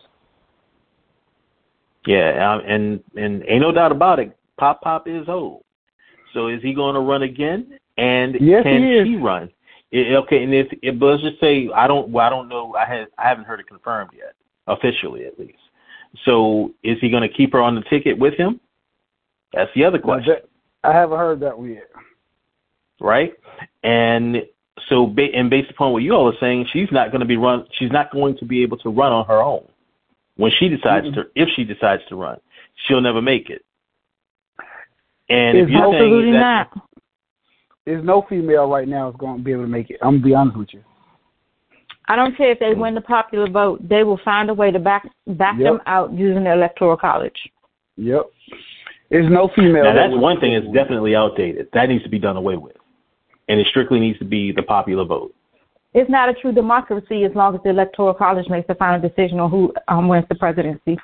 Yeah, 2.05 2.53
um, 2.53 2.61
and 2.65 3.03
and 3.15 3.43
ain't 3.47 3.61
no 3.61 3.71
doubt 3.71 3.91
about 3.91 4.19
it. 4.19 4.35
Pop 4.57 4.81
Pop 4.81 5.07
is 5.07 5.27
old. 5.27 5.63
So 6.33 6.47
is 6.47 6.61
he 6.61 6.73
going 6.73 6.95
to 6.95 7.01
run 7.01 7.23
again? 7.23 7.77
And 7.97 8.35
Yes, 8.39 8.63
can 8.63 8.81
he 8.83 8.93
is. 8.93 9.07
she 9.07 9.15
run? 9.17 9.49
I- 9.93 10.15
okay, 10.15 10.43
and 10.43 10.53
if, 10.53 10.67
if 10.81 10.95
let's 11.01 11.21
just 11.21 11.39
say 11.39 11.69
I 11.73 11.87
don't, 11.87 12.09
well, 12.09 12.25
I 12.25 12.29
don't 12.29 12.47
know. 12.49 12.66
I 12.77 12.85
have 12.85 13.07
I 13.17 13.27
haven't 13.27 13.45
heard 13.45 13.59
it 13.59 13.67
confirmed 13.67 14.11
yet, 14.15 14.33
officially 14.67 15.25
at 15.25 15.39
least. 15.39 15.57
So 16.25 16.71
is 16.83 16.97
he 17.01 17.09
going 17.09 17.27
to 17.27 17.33
keep 17.33 17.53
her 17.53 17.61
on 17.61 17.75
the 17.75 17.81
ticket 17.89 18.17
with 18.17 18.35
him? 18.35 18.59
That's 19.53 19.71
the 19.75 19.85
other 19.85 19.99
question. 19.99 20.35
that- 20.35 20.49
I 20.83 20.93
haven't 20.93 21.17
heard 21.17 21.39
that 21.41 21.57
one 21.57 21.73
yet. 21.73 21.89
right? 23.01 23.33
And 23.83 24.37
so, 24.89 25.07
ba- 25.07 25.33
and 25.33 25.49
based 25.49 25.71
upon 25.71 25.91
what 25.91 26.03
you 26.03 26.13
all 26.13 26.27
are 26.29 26.37
saying, 26.39 26.67
she's 26.71 26.91
not 26.91 27.11
going 27.11 27.19
to 27.21 27.25
be 27.25 27.35
run. 27.35 27.65
She's 27.73 27.91
not 27.91 28.11
going 28.11 28.37
to 28.37 28.45
be 28.45 28.63
able 28.63 28.77
to 28.77 28.89
run 28.89 29.11
on 29.11 29.25
her 29.25 29.41
own 29.41 29.67
when 30.35 30.51
she 30.59 30.69
decides 30.69 31.07
mm-hmm. 31.07 31.21
to. 31.21 31.25
If 31.35 31.49
she 31.55 31.63
decides 31.63 32.03
to 32.09 32.15
run, 32.15 32.39
she'll 32.85 33.01
never 33.01 33.21
make 33.21 33.49
it. 33.49 33.65
And 35.29 35.57
it's 35.57 35.67
if 35.67 35.69
you're 35.71 35.91
saying 35.91 36.31
that, 36.33 36.69
not. 36.73 36.89
there's 37.85 38.05
no 38.05 38.25
female 38.29 38.69
right 38.69 38.87
now 38.87 39.09
is 39.09 39.15
going 39.17 39.39
to 39.39 39.43
be 39.43 39.51
able 39.51 39.63
to 39.63 39.67
make 39.67 39.89
it. 39.89 39.97
I'm 40.01 40.15
gonna 40.15 40.23
be 40.23 40.33
honest 40.33 40.57
with 40.57 40.69
you. 40.73 40.83
I 42.09 42.15
don't 42.15 42.35
care 42.37 42.51
if 42.51 42.59
they 42.59 42.73
win 42.73 42.95
the 42.95 43.01
popular 43.01 43.49
vote; 43.49 43.87
they 43.87 44.03
will 44.03 44.19
find 44.23 44.49
a 44.49 44.53
way 44.53 44.71
to 44.71 44.79
back 44.79 45.07
back 45.27 45.57
Yep. 45.59 45.65
them 45.73 45.81
out 45.85 46.13
using 46.13 46.43
the 46.45 46.53
electoral 46.53 46.95
college. 46.97 47.37
Yep. 47.97 48.25
There's 49.09 49.29
no 49.31 49.49
female. 49.55 49.83
now 49.85 49.93
that's 49.93 50.11
would- 50.13 50.21
one 50.21 50.39
thing 50.39 50.53
that's 50.53 50.71
definitely 50.73 51.15
outdated. 51.15 51.67
That 51.73 51.89
needs 51.89 52.03
to 52.03 52.09
be 52.09 52.19
done 52.19 52.37
away 52.37 52.57
with, 52.57 52.75
and 53.49 53.59
it 53.59 53.67
strictly 53.67 53.99
needs 53.99 54.19
to 54.19 54.25
be 54.25 54.51
the 54.51 54.63
popular 54.63 55.03
vote. 55.05 55.33
It's 55.93 56.09
not 56.09 56.29
a 56.29 56.33
true 56.33 56.51
democracy 56.51 57.23
as 57.23 57.33
long 57.33 57.55
as 57.55 57.61
the 57.63 57.69
electoral 57.69 58.13
college 58.13 58.47
makes 58.49 58.67
the 58.67 58.75
final 58.75 58.99
decision 59.01 59.39
on 59.39 59.49
who 59.49 59.73
um, 59.87 60.07
wins 60.07 60.25
the 60.29 60.35
presidency. 60.35 60.97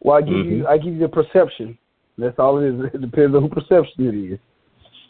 Well, 0.00 0.16
I 0.18 0.20
give 0.22 0.34
Mm-hmm. 0.34 0.52
you, 0.56 0.66
I 0.66 0.76
give 0.78 0.94
you 0.94 0.98
the 1.00 1.08
perception. 1.08 1.78
That's 2.18 2.38
all 2.38 2.58
it 2.58 2.66
is. 2.68 2.90
It 2.94 3.00
depends 3.00 3.34
on 3.34 3.42
who 3.42 3.48
perception 3.48 4.06
it 4.08 4.32
is. 4.34 4.38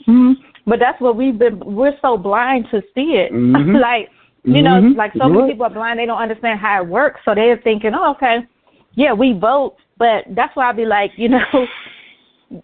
hmm 0.06 0.32
But 0.66 0.78
that's 0.78 1.00
what 1.00 1.16
we've 1.16 1.38
been. 1.38 1.58
We're 1.60 1.96
so 2.00 2.16
blind 2.16 2.66
to 2.70 2.80
see 2.94 3.16
it. 3.16 3.32
Mhm. 3.32 3.80
like 3.88 4.10
you 4.44 4.62
know, 4.62 4.80
Mhm. 4.80 4.96
like 4.96 5.12
so 5.14 5.28
many 5.28 5.52
people 5.52 5.66
are 5.66 5.70
blind. 5.70 5.98
They 5.98 6.06
don't 6.06 6.20
understand 6.20 6.58
how 6.58 6.82
it 6.82 6.88
works. 6.88 7.20
So 7.24 7.34
they're 7.34 7.58
thinking, 7.58 7.94
oh, 7.94 8.10
okay, 8.12 8.46
yeah, 8.94 9.12
we 9.12 9.32
vote. 9.32 9.76
But 9.98 10.24
that's 10.30 10.54
why 10.56 10.68
I'd 10.68 10.76
be 10.76 10.84
like, 10.86 11.12
you 11.16 11.28
know, 11.34 11.66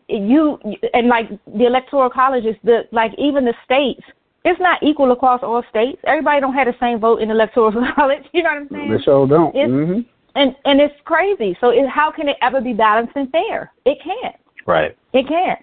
you 0.08 0.58
and 0.94 1.08
like 1.08 1.28
the 1.46 1.66
electoral 1.66 2.10
colleges, 2.10 2.56
the 2.64 2.88
like 2.92 3.12
even 3.18 3.44
the 3.44 3.54
states. 3.64 4.02
It's 4.44 4.60
not 4.60 4.82
equal 4.82 5.12
across 5.12 5.42
all 5.42 5.62
states. 5.68 6.00
Everybody 6.04 6.40
don't 6.40 6.54
have 6.54 6.66
the 6.66 6.76
same 6.80 7.00
vote 7.00 7.20
in 7.20 7.28
the 7.28 7.34
electoral 7.34 7.72
college. 7.94 8.24
You 8.32 8.42
know 8.42 8.50
what 8.50 8.58
I'm 8.58 8.68
saying? 8.70 8.90
They 8.92 9.02
sure 9.02 9.26
don't. 9.26 9.54
It's- 9.54 9.70
hmm 9.70 10.00
and 10.34 10.54
and 10.64 10.80
it's 10.80 10.94
crazy. 11.04 11.56
So 11.60 11.70
it, 11.70 11.88
how 11.88 12.10
can 12.12 12.28
it 12.28 12.36
ever 12.42 12.60
be 12.60 12.72
balanced 12.72 13.12
and 13.16 13.30
fair? 13.30 13.72
It 13.84 13.98
can't. 14.02 14.36
Right. 14.66 14.96
It 15.12 15.26
can't. 15.26 15.58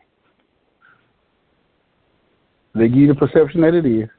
They 2.73 2.89
give 2.89 2.97
you 2.97 3.07
the 3.07 3.15
perception 3.15 3.61
that 3.61 3.73
it 3.73 3.85
is. 3.85 4.09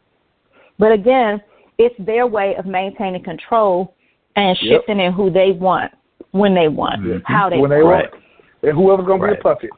But 0.78 0.93
again, 0.93 1.43
it's 1.78 1.94
their 1.98 2.26
way 2.26 2.54
of 2.56 2.66
maintaining 2.66 3.22
control 3.22 3.94
and 4.36 4.56
Yep. 4.60 4.80
shifting 4.80 5.00
in 5.00 5.12
who 5.12 5.30
they 5.30 5.52
want, 5.52 5.92
when 6.32 6.54
they 6.54 6.68
want, 6.68 7.02
Mhm. 7.02 7.22
how 7.24 7.48
they 7.48 7.58
when 7.58 7.70
they 7.70 7.82
want. 7.82 8.10
want, 8.12 8.22
and 8.62 8.72
whoever's 8.72 9.06
gonna 9.06 9.18
be 9.22 9.28
Right. 9.28 9.36
the 9.38 9.42
puppet. 9.42 9.70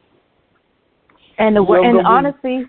And 1.38 1.54
the 1.56 1.62
Whoever's 1.64 1.86
and 1.86 1.94
gonna 2.02 2.08
be- 2.08 2.26
honestly, 2.28 2.66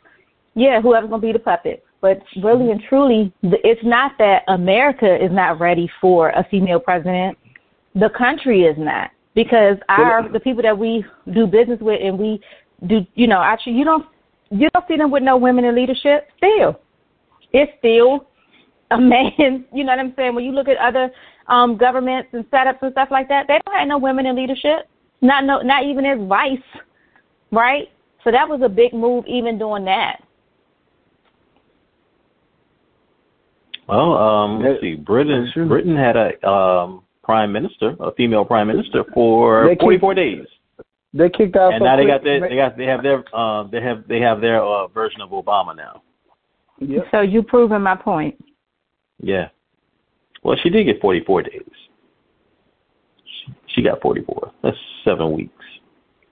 yeah, 0.55 0.81
whoever's 0.81 1.09
gonna 1.09 1.21
be 1.21 1.31
the 1.31 1.39
puppet. 1.39 1.83
But 2.01 2.21
really 2.41 2.71
and 2.71 2.81
truly, 2.83 3.31
the- 3.41 3.65
it's 3.67 3.83
not 3.83 4.17
that 4.19 4.43
America 4.47 5.21
is 5.21 5.31
not 5.31 5.59
ready 5.59 5.89
for 5.99 6.29
a 6.29 6.43
female 6.43 6.79
president. 6.79 7.37
The 7.95 8.09
country 8.11 8.65
is 8.65 8.77
not 8.77 9.09
because 9.33 9.77
our 9.89 10.27
the 10.29 10.39
people 10.39 10.61
that 10.63 10.77
we 10.77 11.03
do 11.31 11.47
business 11.47 11.79
with 11.81 11.99
and 12.01 12.17
we 12.17 12.39
do, 12.87 13.05
you 13.15 13.27
know, 13.27 13.41
actually, 13.41 13.73
you 13.73 13.83
don't 13.85 14.05
you 14.51 14.67
don't 14.73 14.87
see 14.87 14.95
them 14.97 15.11
with 15.11 15.21
no 15.23 15.37
women 15.37 15.65
in 15.65 15.75
leadership. 15.75 16.29
Still, 16.37 16.79
it's 17.53 17.71
still 17.79 18.25
a 18.91 18.97
man. 18.99 19.65
You 19.73 19.83
know 19.83 19.91
what 19.93 19.99
I'm 19.99 20.13
saying? 20.15 20.35
When 20.35 20.43
you 20.43 20.51
look 20.51 20.67
at 20.67 20.77
other 20.77 21.11
um 21.47 21.77
governments 21.77 22.29
and 22.33 22.43
setups 22.51 22.81
and 22.81 22.91
stuff 22.91 23.09
like 23.11 23.27
that, 23.29 23.45
they 23.47 23.59
don't 23.65 23.75
have 23.75 23.87
no 23.87 23.97
women 23.97 24.25
in 24.25 24.35
leadership. 24.35 24.87
Not 25.21 25.43
no, 25.45 25.61
not 25.61 25.83
even 25.85 26.05
as 26.05 26.19
vice, 26.27 26.57
right? 27.51 27.87
So 28.23 28.31
that 28.31 28.47
was 28.47 28.61
a 28.63 28.69
big 28.69 28.93
move, 28.93 29.25
even 29.27 29.57
doing 29.57 29.85
that. 29.85 30.21
Well, 33.87 34.13
um, 34.13 34.61
let's 34.61 34.81
see. 34.81 34.95
Britain. 34.95 35.51
Britain 35.67 35.95
had 35.95 36.15
a 36.15 36.47
um, 36.47 37.03
prime 37.23 37.51
minister, 37.51 37.95
a 37.99 38.11
female 38.13 38.45
prime 38.45 38.67
minister, 38.67 39.03
for 39.13 39.63
They 39.65 39.75
keep- 39.75 39.79
44 40.01 40.13
days, 40.13 40.45
They 41.13 41.29
kicked 41.29 41.55
out. 41.55 41.73
and 41.73 41.83
now 41.83 41.95
they 41.95 42.05
got 42.05 42.23
their 42.23 42.39
they 42.39 42.55
got 42.55 42.77
they 42.77 42.85
have 42.85 43.01
their 43.01 43.23
uh, 43.33 43.63
they 43.63 43.81
have 43.81 44.07
they 44.07 44.19
have 44.19 44.41
their 44.41 44.61
uh, 44.63 44.87
version 44.87 45.21
of 45.21 45.31
Obama 45.31 45.75
now. 45.75 46.03
Yep. 46.79 47.05
So 47.11 47.21
you 47.21 47.41
proving 47.41 47.81
my 47.81 47.95
point. 47.95 48.35
Yeah. 49.21 49.49
Well, 50.43 50.57
she 50.61 50.69
did 50.69 50.85
get 50.85 51.01
44 51.01 51.43
days. 51.43 51.61
She, 53.25 53.53
she 53.75 53.81
got 53.81 54.01
44. 54.01 54.51
That's 54.63 54.77
seven 55.03 55.33
weeks, 55.33 55.65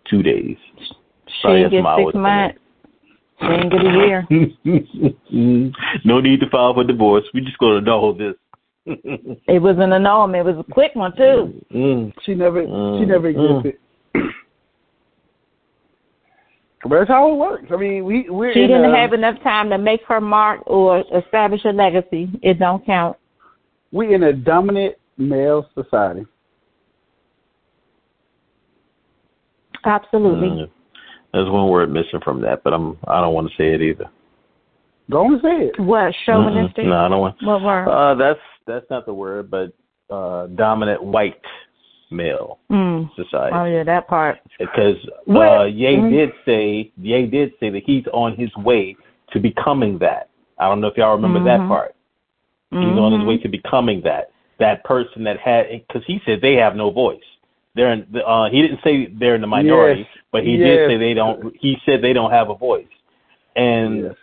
two 0.09 0.23
days. 0.23 0.57
She 0.77 1.33
Sorry, 1.41 1.63
didn't 1.63 1.83
get 1.83 2.05
six 2.05 2.15
months. 2.15 2.57
She 3.39 3.47
didn't 3.47 3.69
get 3.69 3.81
a 3.81 3.91
year. 3.91 4.27
no 6.05 6.19
need 6.21 6.39
to 6.39 6.49
file 6.49 6.73
for 6.73 6.83
divorce. 6.83 7.25
We 7.33 7.41
just 7.41 7.57
gonna 7.59 7.81
know 7.81 8.13
this. 8.13 8.35
It 8.85 9.61
was 9.61 9.75
an 9.79 9.91
annulment. 9.91 10.47
It 10.47 10.55
was 10.55 10.65
a 10.67 10.71
quick 10.73 10.95
one 10.95 11.15
too. 11.15 11.61
Mm. 11.73 12.13
She 12.25 12.33
never. 12.33 12.63
she 12.63 12.67
Mm, 12.69 13.07
never 13.07 13.33
mm. 13.33 13.65
existed. 13.65 13.79
But 16.83 16.99
that's 16.99 17.09
how 17.09 17.31
it 17.31 17.35
works. 17.35 17.65
I 17.71 17.77
mean, 17.77 18.05
we 18.05 18.29
we're 18.29 18.53
She 18.53 18.61
didn't 18.61 18.85
a, 18.85 18.95
have 18.95 19.13
enough 19.13 19.41
time 19.43 19.69
to 19.69 19.77
make 19.77 20.01
her 20.07 20.21
mark 20.21 20.61
or 20.67 21.03
establish 21.15 21.61
a 21.65 21.69
legacy. 21.69 22.29
It 22.41 22.59
don't 22.59 22.85
count. 22.85 23.17
we 23.91 24.13
in 24.13 24.23
a 24.23 24.33
dominant 24.33 24.95
male 25.17 25.67
society. 25.73 26.25
Absolutely. 29.83 30.49
Mm. 30.49 30.69
There's 31.33 31.49
one 31.49 31.69
word 31.69 31.91
missing 31.91 32.19
from 32.23 32.41
that, 32.41 32.63
but 32.63 32.73
I'm 32.73 32.97
I 33.07 33.21
don't 33.21 33.33
want 33.33 33.49
to 33.49 33.55
say 33.57 33.73
it 33.73 33.81
either. 33.81 34.09
Go 35.09 35.25
on 35.25 35.33
and 35.33 35.41
say 35.41 35.67
it. 35.67 35.79
What 35.79 36.13
chauvinistic? 36.25 36.83
Mm-mm. 36.83 36.89
No, 36.89 36.97
I 36.97 37.09
don't 37.09 37.19
want. 37.19 37.35
What 37.41 37.61
word? 37.61 37.87
Uh, 37.87 38.15
that's 38.15 38.39
that's 38.65 38.85
not 38.89 39.05
the 39.05 39.13
word, 39.13 39.49
but 39.49 39.73
uh, 40.13 40.47
dominant 40.47 41.03
white 41.03 41.41
male 42.09 42.59
mm. 42.71 43.09
society. 43.15 43.55
Oh 43.55 43.65
yeah, 43.65 43.83
that 43.83 44.07
part. 44.07 44.39
because 44.59 44.97
Well- 45.25 45.61
uh, 45.61 45.65
Ye 45.65 45.95
Mhm. 45.97 46.09
did 46.09 46.31
say 46.45 46.91
Ye 47.01 47.25
did 47.25 47.53
say 47.59 47.69
that 47.69 47.83
he's 47.83 48.05
on 48.13 48.35
his 48.35 48.55
way 48.57 48.95
to 49.31 49.39
becoming 49.39 49.97
that. 49.99 50.29
I 50.57 50.67
don't 50.67 50.81
know 50.81 50.87
if 50.87 50.97
y'all 50.97 51.15
remember 51.15 51.43
that 51.43 51.59
Mhm. 51.61 51.67
part. 51.67 51.95
He's 52.71 52.97
on 52.97 53.13
his 53.13 53.21
Mhm. 53.21 53.27
way 53.27 53.37
to 53.37 53.47
becoming 53.47 54.01
that 54.01 54.31
that 54.59 54.83
person 54.83 55.23
that 55.23 55.37
had 55.39 55.69
because 55.69 56.03
he 56.05 56.19
said 56.25 56.41
they 56.41 56.55
have 56.55 56.75
no 56.75 56.89
voice. 56.89 57.23
They're 57.75 57.93
in 57.93 58.07
the, 58.11 58.27
uh, 58.27 58.49
he 58.49 58.61
didn't 58.61 58.81
say 58.83 59.05
they're 59.05 59.35
in 59.35 59.41
the 59.41 59.47
minority, 59.47 60.01
Yes. 60.01 60.09
but 60.31 60.43
he 60.43 60.55
Yes. 60.55 60.67
did 60.67 60.89
say 60.89 60.97
they 60.97 61.13
don't. 61.13 61.55
He 61.55 61.79
said 61.85 62.01
they 62.01 62.13
don't 62.13 62.31
have 62.31 62.49
a 62.49 62.55
voice. 62.55 62.87
And 63.55 64.03
Yes. 64.03 64.15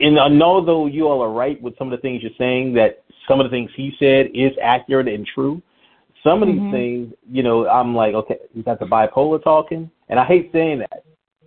and 0.00 0.18
I 0.18 0.28
know 0.28 0.60
though 0.60 0.86
you 0.86 1.08
all 1.08 1.20
are 1.22 1.30
right 1.30 1.60
with 1.60 1.76
some 1.76 1.88
of 1.88 1.98
the 1.98 2.02
things 2.02 2.22
you're 2.22 2.32
saying 2.38 2.72
that 2.74 3.00
some 3.28 3.40
of 3.40 3.44
the 3.44 3.50
things 3.50 3.70
he 3.74 3.94
said 3.98 4.30
is 4.32 4.56
accurate 4.62 5.08
and 5.08 5.26
true. 5.26 5.60
Some 6.22 6.42
of 6.42 6.48
these 6.48 6.60
Mhm. 6.60 6.70
things, 6.70 7.14
you 7.30 7.42
know, 7.42 7.68
I'm 7.68 7.94
like, 7.94 8.14
okay, 8.14 8.38
you 8.54 8.62
got 8.62 8.78
the 8.78 8.86
bipolar 8.86 9.42
talking, 9.42 9.90
and 10.08 10.20
I 10.20 10.24
hate 10.24 10.52
saying 10.52 10.78
that, 10.78 11.02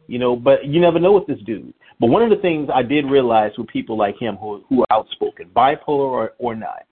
you 0.08 0.20
know, 0.20 0.36
but 0.36 0.66
you 0.66 0.82
never 0.82 1.00
know 1.00 1.14
with 1.14 1.28
this 1.28 1.40
dude. 1.42 1.74
But 2.00 2.08
one 2.08 2.22
of 2.22 2.30
the 2.30 2.36
things 2.38 2.70
I 2.74 2.84
did 2.84 3.06
realize 3.06 3.58
with 3.58 3.68
people 3.68 3.96
like 3.96 4.18
him 4.18 4.36
who 4.36 4.64
who 4.68 4.82
are 4.82 4.88
outspoken, 4.92 5.50
bipolar 5.56 6.00
or, 6.18 6.34
or 6.40 6.56
not, 6.56 6.84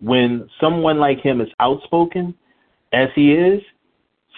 when 0.00 0.48
someone 0.60 0.98
like 0.98 1.20
him 1.20 1.40
is 1.40 1.48
outspoken, 1.58 2.34
as 2.92 3.08
he 3.14 3.32
is, 3.34 3.60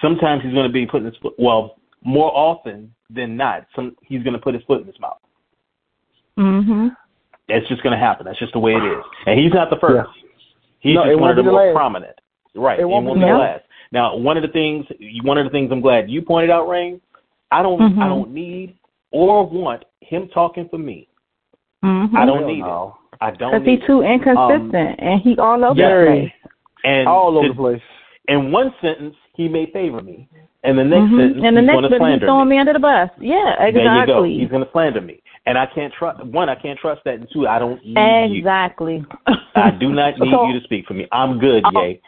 sometimes 0.01 0.43
he's 0.43 0.55
going 0.55 0.67
to 0.67 0.73
be 0.73 0.87
putting 0.87 1.07
his 1.07 1.17
foot. 1.17 1.35
Well, 1.39 1.77
more 2.03 2.31
often 2.35 2.95
than 3.11 3.37
not, 3.37 3.67
some 3.77 3.97
he's 4.03 4.23
going 4.23 4.33
to 4.33 4.41
put 4.41 4.55
his 4.55 4.63
foot 4.65 4.81
in 4.81 4.87
his 4.87 4.99
mouth. 4.99 5.21
Mhm. 6.39 6.97
It's 7.49 7.69
just 7.69 7.83
going 7.83 7.93
to 7.93 7.99
happen. 7.99 8.25
That's 8.25 8.39
just 8.39 8.55
the 8.55 8.59
way 8.59 8.75
it 8.75 8.83
is. 8.83 9.05
And 9.27 9.39
he's 9.39 9.53
not 9.53 9.69
the 9.69 9.77
first. 9.77 10.11
He's 10.81 10.95
No, 10.95 11.05
just 11.05 11.21
one 11.21 11.31
of 11.31 11.37
the 11.37 11.43
be 11.43 11.47
the 11.47 11.53
more 11.53 11.67
last. 11.67 11.75
prominent. 11.75 12.19
Right. 12.55 12.79
It 12.79 12.85
won't 12.85 13.07
be 13.07 13.15
be 13.15 13.21
the 13.21 13.27
the 13.27 13.33
last. 13.33 13.41
last. 13.41 13.65
Now, 13.93 14.17
one 14.17 14.37
of 14.37 14.43
the 14.43 14.49
things, 14.49 14.87
one 15.23 15.39
of 15.39 15.45
the 15.45 15.51
things 15.51 15.71
I'm 15.73 15.81
glad 15.81 16.11
you 16.11 16.23
pointed 16.23 16.51
out, 16.51 16.69
Rain. 16.69 17.01
I 17.51 17.63
don't, 17.63 17.79
Mhm. 17.79 18.03
I 18.03 18.09
don't 18.09 18.31
need 18.33 18.75
or 19.11 19.47
want 19.47 19.85
him 20.01 20.29
talking 20.29 20.69
for 20.69 20.79
me. 20.79 21.09
Mhm. 21.85 22.15
I 22.15 22.25
don't 22.25 22.47
need 22.47 22.61
no. 22.61 22.97
it. 23.13 23.19
I 23.21 23.31
don't 23.33 23.53
Cause 23.53 23.63
need 23.63 23.79
he's 23.81 23.87
too 23.87 24.03
inconsistent 24.03 24.97
and 24.99 25.21
he 25.21 25.37
all 25.39 25.63
over 25.65 25.79
yeah. 25.81 25.95
the 26.01 26.07
place. 26.07 26.33
And 26.85 27.07
All 27.09 27.37
over 27.39 27.49
the 27.49 27.55
place. 27.55 27.83
in 28.29 28.51
one 28.51 28.75
sentence, 28.81 29.15
he 29.35 29.49
may 29.49 29.67
favor 29.67 30.01
me, 30.03 30.27
and 30.65 30.77
the 30.79 30.85
next 30.85 31.05
Mhm. 31.13 31.17
sentence, 31.19 31.45
And 31.45 31.57
the 31.57 31.61
he's 31.61 31.67
next 31.67 31.75
going 31.75 31.83
to 31.85 31.89
minute 31.91 31.93
he's 31.93 31.99
slander 32.01 32.27
throwing 32.27 32.49
me. 32.49 32.55
me 32.57 32.61
under 32.61 32.73
the 32.73 32.79
bus. 32.81 33.11
Yeah, 33.21 33.37
exactly. 33.63 33.73
There 33.73 33.83
you 33.83 33.85
go. 33.85 34.03
exactly. 34.03 34.39
He's 34.39 34.49
going 34.51 34.65
to 34.65 34.71
slander 34.73 35.01
me, 35.01 35.21
and 35.47 35.57
I 35.59 35.67
can't 35.67 35.93
trust. 35.93 36.25
One, 36.25 36.49
I 36.49 36.55
can't 36.57 36.79
trust 36.79 37.05
that, 37.05 37.15
and 37.15 37.31
two, 37.31 37.47
I 37.47 37.59
don't 37.61 37.85
need 37.85 38.31
you. 38.33 38.39
Exactly. 38.39 39.05
I 39.55 39.71
do 39.71 39.91
not 39.91 40.19
need 40.19 40.31
So- 40.33 40.47
you 40.49 40.59
to 40.59 40.65
speak 40.65 40.87
for 40.87 40.95
me. 40.95 41.07
I'm 41.13 41.39
good, 41.39 41.63
Oh, 41.67 41.83
Yay. 41.83 42.01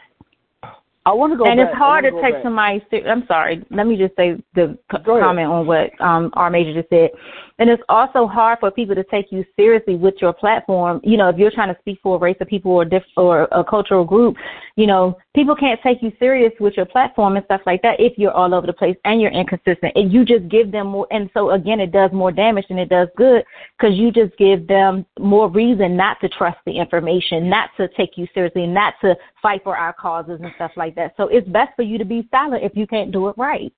I 1.07 1.13
want 1.13 1.33
to 1.33 1.37
go 1.37 1.45
and 1.45 1.59
back. 1.59 1.69
it's 1.69 1.77
hard 1.77 2.03
to 2.05 2.11
take 2.21 2.33
back. 2.33 2.43
somebody. 2.43 2.83
I'm 3.07 3.25
sorry. 3.27 3.63
Let 3.69 3.85
me 3.85 3.95
just 3.95 4.15
say 4.15 4.41
the 4.55 4.77
c- 4.91 4.97
comment 5.05 5.47
on 5.47 5.67
what 5.67 5.89
um, 6.01 6.31
R 6.33 6.49
Major 6.49 6.73
just 6.73 6.89
said. 6.89 7.11
And 7.57 7.69
it's 7.69 7.81
also 7.87 8.27
hard 8.27 8.59
for 8.59 8.69
people 8.69 8.95
to 8.95 9.03
take 9.05 9.31
you 9.31 9.45
seriously 9.55 9.95
with 9.95 10.15
your 10.19 10.33
platform. 10.33 10.99
You 11.05 11.15
know, 11.15 11.29
if 11.29 11.37
you're 11.37 11.51
trying 11.51 11.73
to 11.73 11.79
speak 11.79 11.99
for 12.03 12.17
a 12.17 12.19
race 12.19 12.35
of 12.41 12.49
people 12.49 12.71
or 12.73 12.83
diff- 12.83 13.03
or 13.15 13.43
a 13.53 13.63
cultural 13.63 14.03
group, 14.03 14.35
you 14.75 14.85
know, 14.87 15.17
people 15.33 15.55
can't 15.55 15.79
take 15.81 16.01
you 16.01 16.11
serious 16.19 16.51
with 16.59 16.73
your 16.75 16.85
platform 16.85 17.37
and 17.37 17.45
stuff 17.45 17.61
like 17.65 17.81
that 17.83 17.97
if 17.97 18.17
you're 18.17 18.33
all 18.33 18.53
over 18.53 18.67
the 18.67 18.73
place 18.73 18.97
and 19.05 19.21
you're 19.21 19.31
inconsistent. 19.31 19.93
And 19.95 20.11
you 20.11 20.25
just 20.25 20.49
give 20.49 20.69
them 20.69 20.87
more. 20.87 21.07
And 21.11 21.29
so 21.33 21.51
again, 21.51 21.79
it 21.79 21.93
does 21.93 22.11
more 22.11 22.29
damage 22.29 22.65
than 22.67 22.77
it 22.77 22.89
does 22.89 23.07
good 23.15 23.45
because 23.79 23.95
you 23.95 24.11
just 24.11 24.35
give 24.37 24.67
them 24.67 25.05
more 25.17 25.49
reason 25.49 25.95
not 25.95 26.19
to 26.21 26.29
trust 26.29 26.57
the 26.65 26.77
information, 26.77 27.49
not 27.49 27.69
to 27.77 27.87
take 27.95 28.17
you 28.17 28.27
seriously, 28.33 28.67
not 28.67 28.95
to 28.99 29.15
fight 29.41 29.63
for 29.63 29.77
our 29.77 29.93
causes 29.93 30.41
and 30.41 30.51
stuff 30.55 30.71
like 30.75 30.93
that. 30.95 31.13
So 31.15 31.29
it's 31.29 31.47
best 31.47 31.71
for 31.77 31.83
you 31.83 31.97
to 31.99 32.05
be 32.05 32.27
silent 32.31 32.65
if 32.65 32.73
you 32.75 32.85
can't 32.85 33.13
do 33.13 33.29
it 33.29 33.35
right. 33.37 33.71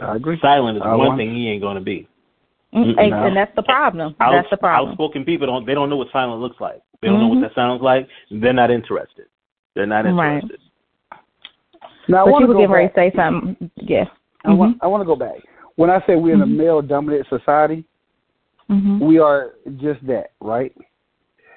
I 0.00 0.16
agree. 0.16 0.38
Silent 0.42 0.76
is 0.76 0.82
I 0.84 0.94
one 0.94 1.08
want- 1.08 1.18
thing 1.18 1.34
he 1.34 1.48
ain't 1.48 1.62
going 1.62 1.76
to 1.76 1.80
be. 1.82 2.06
Mm, 2.74 2.98
And, 2.98 3.14
and 3.14 3.36
that's 3.36 3.54
the 3.56 3.62
problem. 3.62 4.14
Outs- 4.20 4.34
That's 4.34 4.50
the 4.50 4.56
problem. 4.58 4.90
Outspoken 4.90 5.24
people 5.24 5.46
don't 5.46 5.64
they 5.66 5.74
don't 5.74 5.88
know 5.88 5.96
what 5.96 6.08
silence 6.12 6.40
looks 6.40 6.60
like. 6.60 6.80
They 7.00 7.08
don't 7.08 7.18
know 7.20 7.30
Mhm. 7.30 7.40
what 7.40 7.48
that 7.48 7.54
sounds 7.54 7.80
like. 7.80 8.06
They're 8.30 8.52
not 8.52 8.70
interested. 8.70 9.26
They're 9.74 9.86
not 9.86 10.04
Right. 10.04 10.42
interested. 10.42 10.60
Now 12.08 12.22
I 12.22 12.24
But 12.24 12.32
want 12.32 12.42
you 12.42 12.46
to 12.46 12.48
were 12.48 12.54
go 12.54 12.60
getting 12.60 12.72
ready 12.74 12.86
back. 12.88 12.94
to 12.94 13.00
say 13.00 13.16
something. 13.16 13.70
Yeah. 13.76 14.04
I 14.44 14.52
want 14.52 14.78
I 14.82 14.86
want 14.86 15.00
to 15.00 15.06
go 15.06 15.16
back. 15.16 15.38
When 15.76 15.88
I 15.90 16.00
say 16.06 16.16
we're 16.16 16.34
in 16.34 16.42
a 16.42 16.46
Mhm. 16.46 16.56
male 16.56 16.82
dominant 16.82 17.26
society, 17.28 17.84
Mm-hmm. 18.70 19.00
we 19.00 19.18
are 19.18 19.52
just 19.76 20.04
that, 20.06 20.32
right? 20.40 20.76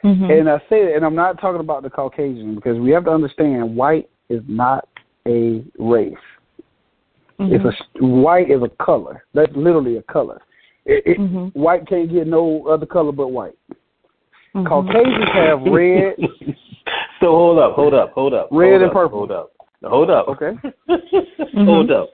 Mm-hmm. 0.06 0.32
And 0.32 0.50
I 0.50 0.60
say 0.70 0.86
that, 0.86 0.96
and 0.96 1.06
I'm 1.06 1.14
not 1.16 1.40
talking 1.42 1.60
about 1.60 1.84
the 1.84 1.90
Caucasian 1.90 2.56
because 2.56 2.80
we 2.80 2.92
have 2.92 3.04
to 3.06 3.12
understand 3.12 3.76
white 3.76 4.10
is 4.30 4.42
not 4.48 4.88
a 5.28 5.62
race. 5.78 6.14
Mm-hmm. 7.40 7.54
It's 7.54 7.66
a 8.00 8.06
white 8.06 8.50
is 8.50 8.62
a 8.64 8.70
color. 8.84 9.26
That's 9.34 9.54
literally 9.56 9.98
a 9.98 10.04
color. 10.04 10.42
It, 10.86 11.04
it, 11.06 11.18
Mhm. 11.20 11.56
White 11.56 11.88
can't 11.88 12.10
get 12.10 12.28
no 12.28 12.66
other 12.68 12.86
color 12.86 13.12
but 13.12 13.28
white. 13.28 13.56
Mhm. 14.56 14.66
Caucasians 14.66 15.30
have 15.30 15.62
red. 15.66 16.16
so 17.20 17.32
hold 17.32 17.60
up, 17.60 17.74
hold 17.74 17.94
up, 17.94 18.12
hold 18.14 18.34
up. 18.34 18.50
Red 18.52 18.70
hold 18.70 18.82
and 18.82 18.90
up, 18.90 18.94
purple. 18.94 19.20
Hold 19.20 19.32
up. 19.32 19.52
Hold 19.84 20.10
up. 20.12 20.28
Okay. 20.28 20.58
hold 21.66 21.92
up. 21.92 22.10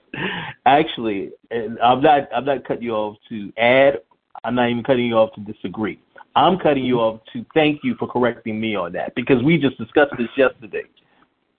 Actually, 0.65 1.31
and 1.51 1.79
I'm 1.79 2.01
not 2.01 2.29
I'm 2.33 2.45
not 2.45 2.65
cutting 2.65 2.83
you 2.83 2.93
off 2.93 3.17
to 3.29 3.51
add. 3.57 4.01
I'm 4.43 4.55
not 4.55 4.69
even 4.69 4.83
cutting 4.83 5.05
you 5.05 5.15
off 5.15 5.33
to 5.33 5.41
disagree. 5.41 5.99
I'm 6.35 6.59
cutting 6.59 6.85
you 6.85 6.99
off 6.99 7.21
to 7.33 7.45
thank 7.53 7.83
you 7.83 7.95
for 7.95 8.07
correcting 8.07 8.59
me 8.59 8.75
on 8.75 8.91
that 8.93 9.15
because 9.15 9.41
we 9.43 9.57
just 9.57 9.77
discussed 9.77 10.13
this 10.17 10.29
yesterday. 10.37 10.83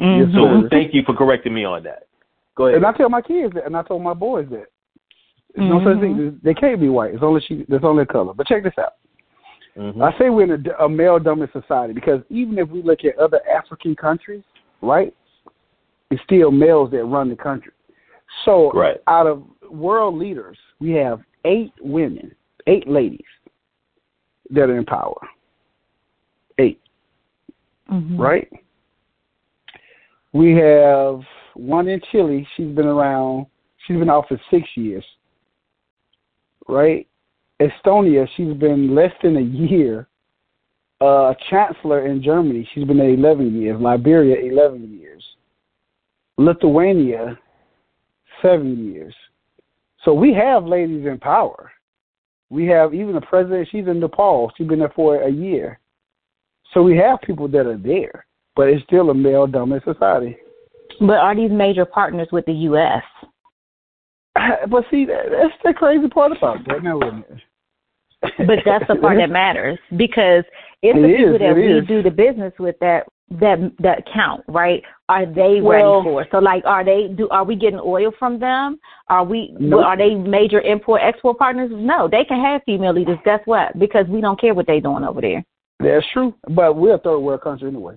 Mhm. 0.00 0.32
So 0.32 0.68
thank 0.68 0.94
you 0.94 1.02
for 1.02 1.14
correcting 1.14 1.52
me 1.52 1.64
on 1.64 1.82
that. 1.82 2.04
Go 2.54 2.66
ahead. 2.66 2.76
And 2.76 2.86
I 2.86 2.92
tell 2.92 3.08
my 3.08 3.20
kids 3.20 3.54
that, 3.54 3.66
and 3.66 3.76
I 3.76 3.82
told 3.82 4.02
my 4.02 4.14
boys 4.14 4.48
that. 4.50 4.66
There's 5.58 5.70
no 5.70 5.84
such 5.84 6.00
thing. 6.00 6.40
They 6.42 6.54
can't 6.54 6.80
be 6.80 6.88
white. 6.88 7.14
It's 7.14 7.22
only 7.22 7.40
she. 7.46 7.64
There's 7.68 7.84
only 7.84 8.02
a 8.02 8.06
color. 8.06 8.32
But 8.34 8.46
check 8.46 8.62
this 8.62 8.72
out. 8.78 8.94
Mhm. 9.76 10.02
I 10.02 10.16
say 10.18 10.30
we're 10.30 10.52
in 10.52 10.66
a, 10.66 10.84
a 10.84 10.88
male 10.88 11.18
dominant 11.18 11.52
society 11.52 11.92
because 11.92 12.20
even 12.30 12.58
if 12.58 12.68
we 12.68 12.82
look 12.82 13.04
at 13.04 13.16
other 13.18 13.40
African 13.48 13.94
countries, 13.94 14.42
right, 14.82 15.14
it's 16.10 16.22
still 16.24 16.50
males 16.50 16.90
that 16.90 17.04
run 17.04 17.28
the 17.28 17.36
country. 17.36 17.72
So 18.44 18.70
Right. 18.72 18.96
out 19.06 19.26
of 19.26 19.44
world 19.70 20.16
leaders, 20.16 20.58
we 20.80 20.90
have 20.92 21.20
eight 21.44 21.72
women, 21.80 22.34
eight 22.66 22.88
ladies 22.88 23.26
that 24.50 24.68
are 24.68 24.76
in 24.76 24.84
power. 24.84 25.20
Eight, 26.58 26.80
Mhm. 27.90 28.18
right? 28.18 28.50
We 30.32 30.54
have 30.56 31.22
one 31.54 31.88
in 31.88 32.00
Chile. 32.10 32.46
She's 32.56 32.74
been 32.74 32.86
around. 32.86 33.46
She's 33.86 33.96
been 33.98 34.10
out 34.10 34.28
for 34.28 34.40
six 34.50 34.76
years. 34.76 35.04
Right? 36.68 37.06
Estonia. 37.60 38.26
She's 38.36 38.54
been 38.54 38.94
less 38.94 39.12
than 39.22 39.36
a 39.36 39.40
year. 39.40 40.08
Uh, 41.00 41.32
chancellor 41.48 42.06
in 42.06 42.22
Germany. 42.22 42.68
She's 42.74 42.84
been 42.84 42.98
there 42.98 43.10
11 43.10 43.60
years. 43.60 43.80
Liberia, 43.80 44.36
11 44.52 44.98
years. 44.98 45.22
Lithuania, 46.36 47.38
seven 48.42 48.92
years. 48.92 49.14
So 50.04 50.12
we 50.12 50.32
have 50.34 50.64
ladies 50.64 51.04
in 51.06 51.18
power. 51.18 51.70
We 52.50 52.66
have 52.66 52.94
even 52.94 53.14
the 53.14 53.20
president. 53.20 53.68
She's 53.70 53.86
in 53.86 54.00
Nepal. 54.00 54.50
She's 54.56 54.66
been 54.66 54.78
there 54.78 54.92
for 54.94 55.22
a 55.22 55.30
year. 55.30 55.78
So 56.72 56.82
we 56.82 56.96
have 56.96 57.20
people 57.22 57.48
that 57.48 57.66
are 57.66 57.76
there, 57.76 58.26
but 58.54 58.68
it's 58.68 58.84
still 58.84 59.10
a 59.10 59.14
male 59.14 59.46
dominant 59.46 59.84
society. 59.84 60.36
But 61.00 61.18
are 61.18 61.34
these 61.34 61.50
major 61.50 61.84
partners 61.84 62.28
with 62.32 62.46
the 62.46 62.52
U.S.? 62.52 63.02
But 64.68 64.84
see, 64.90 65.04
that, 65.06 65.24
that's 65.30 65.54
the 65.64 65.72
crazy 65.74 66.08
part 66.08 66.36
about 66.36 66.58
that. 66.68 66.82
Now, 66.82 66.98
a 67.00 67.12
minute. 67.12 67.40
But 68.20 68.58
that's 68.64 68.84
the 68.88 68.96
part 68.96 69.16
that 69.18 69.30
matters 69.30 69.78
because 69.96 70.44
it's 70.82 70.98
It 70.98 71.02
the 71.02 71.08
is, 71.08 71.16
people 71.18 71.38
that 71.38 71.54
we 71.54 71.72
is. 71.78 71.86
do 71.86 72.02
the 72.02 72.10
business 72.10 72.52
with 72.58 72.76
that 72.80 73.04
that 73.30 73.58
that 73.78 74.04
count, 74.12 74.42
right? 74.48 74.82
Are 75.08 75.24
they 75.26 75.60
Well- 75.60 75.98
ready 76.02 76.04
for? 76.10 76.22
it? 76.22 76.28
So, 76.32 76.38
like, 76.38 76.64
are 76.66 76.82
they 76.84 77.08
do? 77.08 77.28
Are 77.28 77.44
we 77.44 77.54
getting 77.54 77.78
oil 77.78 78.10
from 78.18 78.38
them? 78.40 78.80
Are 79.08 79.22
we? 79.24 79.54
Nope. 79.60 79.84
Are 79.84 79.96
they 79.96 80.14
major 80.16 80.60
import 80.62 81.00
export 81.04 81.38
partners? 81.38 81.70
No, 81.72 82.08
they 82.08 82.24
can 82.24 82.40
have 82.40 82.62
female 82.64 82.92
leaders. 82.92 83.18
Guess 83.24 83.40
what? 83.44 83.78
Because 83.78 84.06
we 84.08 84.20
don't 84.20 84.40
care 84.40 84.54
what 84.54 84.66
they're 84.66 84.80
doing 84.80 85.04
over 85.04 85.20
there. 85.20 85.44
That's 85.78 86.06
true, 86.12 86.34
but 86.48 86.74
we're 86.74 86.94
a 86.94 86.98
third 86.98 87.18
world 87.20 87.42
country 87.42 87.68
anyway. 87.68 87.94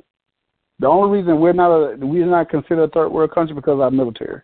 The 0.79 0.87
only 0.87 1.17
reason 1.19 1.39
we're 1.39 1.53
not 1.53 1.71
a, 1.71 1.95
we're 1.97 2.25
not 2.27 2.49
considered 2.49 2.83
a 2.83 2.87
third 2.89 3.09
world 3.09 3.31
country 3.31 3.55
because 3.55 3.73
of 3.73 3.81
our 3.81 3.89
military. 3.91 4.41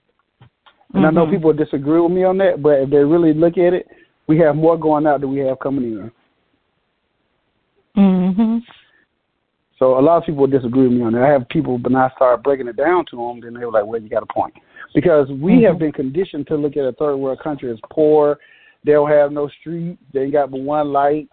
And 0.93 1.05
I 1.05 1.11
know 1.11 1.25
Mhm. 1.25 1.31
people 1.31 1.53
disagree 1.53 1.99
with 1.99 2.11
me 2.11 2.23
on 2.23 2.37
that, 2.37 2.61
but 2.61 2.79
if 2.79 2.89
they 2.89 3.03
really 3.03 3.33
look 3.33 3.57
at 3.57 3.73
it, 3.73 3.87
we 4.27 4.37
have 4.39 4.55
more 4.55 4.77
going 4.77 5.05
out 5.05 5.21
than 5.21 5.31
we 5.31 5.39
have 5.39 5.59
coming 5.59 5.83
in. 5.83 6.11
Mhm. 7.95 8.63
So 9.77 9.99
a 9.99 10.01
lot 10.01 10.17
of 10.17 10.25
people 10.25 10.47
disagree 10.47 10.87
with 10.87 10.97
me 10.97 11.03
on 11.03 11.13
that. 11.13 11.23
I 11.23 11.27
have 11.27 11.47
people, 11.49 11.77
but 11.77 11.91
when 11.91 12.01
I 12.01 12.09
start 12.15 12.41
breaking 12.43 12.67
it 12.67 12.77
down 12.77 13.05
to 13.05 13.15
them, 13.15 13.41
then 13.41 13.53
they 13.53 13.65
were 13.65 13.71
like, 13.71 13.85
"Well, 13.85 14.01
you 14.01 14.09
got 14.09 14.23
a 14.23 14.27
point," 14.27 14.53
because 14.95 15.29
we 15.31 15.61
have 15.63 15.77
been 15.77 15.91
conditioned 15.91 16.47
to 16.47 16.55
look 16.55 16.77
at 16.77 16.85
a 16.85 16.93
third 16.93 17.17
world 17.17 17.39
country 17.39 17.69
as 17.69 17.79
poor. 17.89 18.39
They 18.83 18.93
don't 18.93 19.09
have 19.09 19.31
no 19.31 19.47
street. 19.49 19.97
They 20.13 20.23
ain't 20.23 20.33
got 20.33 20.51
but 20.51 20.61
one 20.61 20.91
light. 20.91 21.29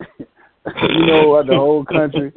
you 0.82 1.06
know, 1.06 1.34
of 1.34 1.46
the 1.46 1.54
whole 1.54 1.84
country. 1.84 2.32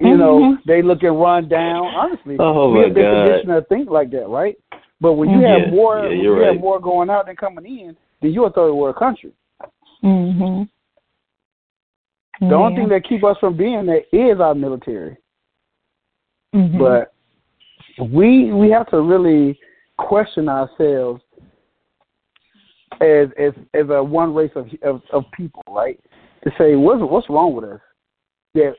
You 0.00 0.16
know, 0.16 0.38
Mhm. 0.40 0.64
they 0.64 0.82
looking 0.82 1.12
run 1.12 1.48
down. 1.48 1.86
Honestly, 1.86 2.36
Oh, 2.38 2.72
we 2.72 2.80
have 2.80 2.94
been 2.94 3.04
God. 3.04 3.26
conditioned 3.26 3.52
to 3.52 3.62
think 3.62 3.90
like 3.90 4.10
that, 4.10 4.28
right? 4.28 4.58
But 5.04 5.14
when 5.14 5.28
you 5.28 5.40
Yeah, 5.40 5.58
have 5.58 5.70
more, 5.70 5.98
yeah, 5.98 6.08
when 6.08 6.18
you 6.18 6.32
have 6.46 6.60
more 6.60 6.80
going 6.80 7.10
out 7.10 7.26
than 7.26 7.36
coming 7.36 7.66
in, 7.66 7.94
then 8.22 8.30
you're 8.30 8.46
a 8.46 8.50
third 8.50 8.72
world 8.72 8.96
country. 8.96 9.32
Mhm. 10.02 10.66
The 12.40 12.54
only 12.54 12.74
thing 12.74 12.88
that 12.88 13.04
keep 13.04 13.22
us 13.22 13.36
from 13.38 13.54
being 13.54 13.84
that 13.84 14.06
is 14.16 14.40
our 14.40 14.54
military. 14.54 15.18
Mhm. 16.54 16.78
but 16.78 17.12
we 17.98 18.52
we 18.52 18.70
have 18.70 18.88
to 18.90 19.00
really 19.02 19.58
question 19.98 20.48
ourselves 20.48 21.20
as 23.00 23.28
as 23.32 23.52
as 23.74 23.90
a 23.90 24.02
one 24.02 24.32
race 24.32 24.54
of 24.54 24.72
of, 24.82 25.02
of 25.10 25.30
people, 25.32 25.62
right? 25.68 26.00
To 26.44 26.50
say 26.56 26.76
what's 26.76 27.02
what's 27.02 27.28
wrong 27.28 27.54
with 27.54 27.64
us 27.64 27.80
that 28.54 28.76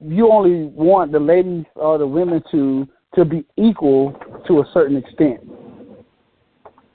you 0.00 0.30
only 0.30 0.64
want 0.66 1.12
the 1.12 1.20
ladies 1.20 1.66
or 1.74 1.98
the 1.98 2.06
women 2.06 2.42
to 2.52 2.88
to 3.14 3.24
be 3.24 3.44
equal 3.56 4.18
to 4.46 4.60
a 4.60 4.70
certain 4.72 4.96
extent, 4.96 5.40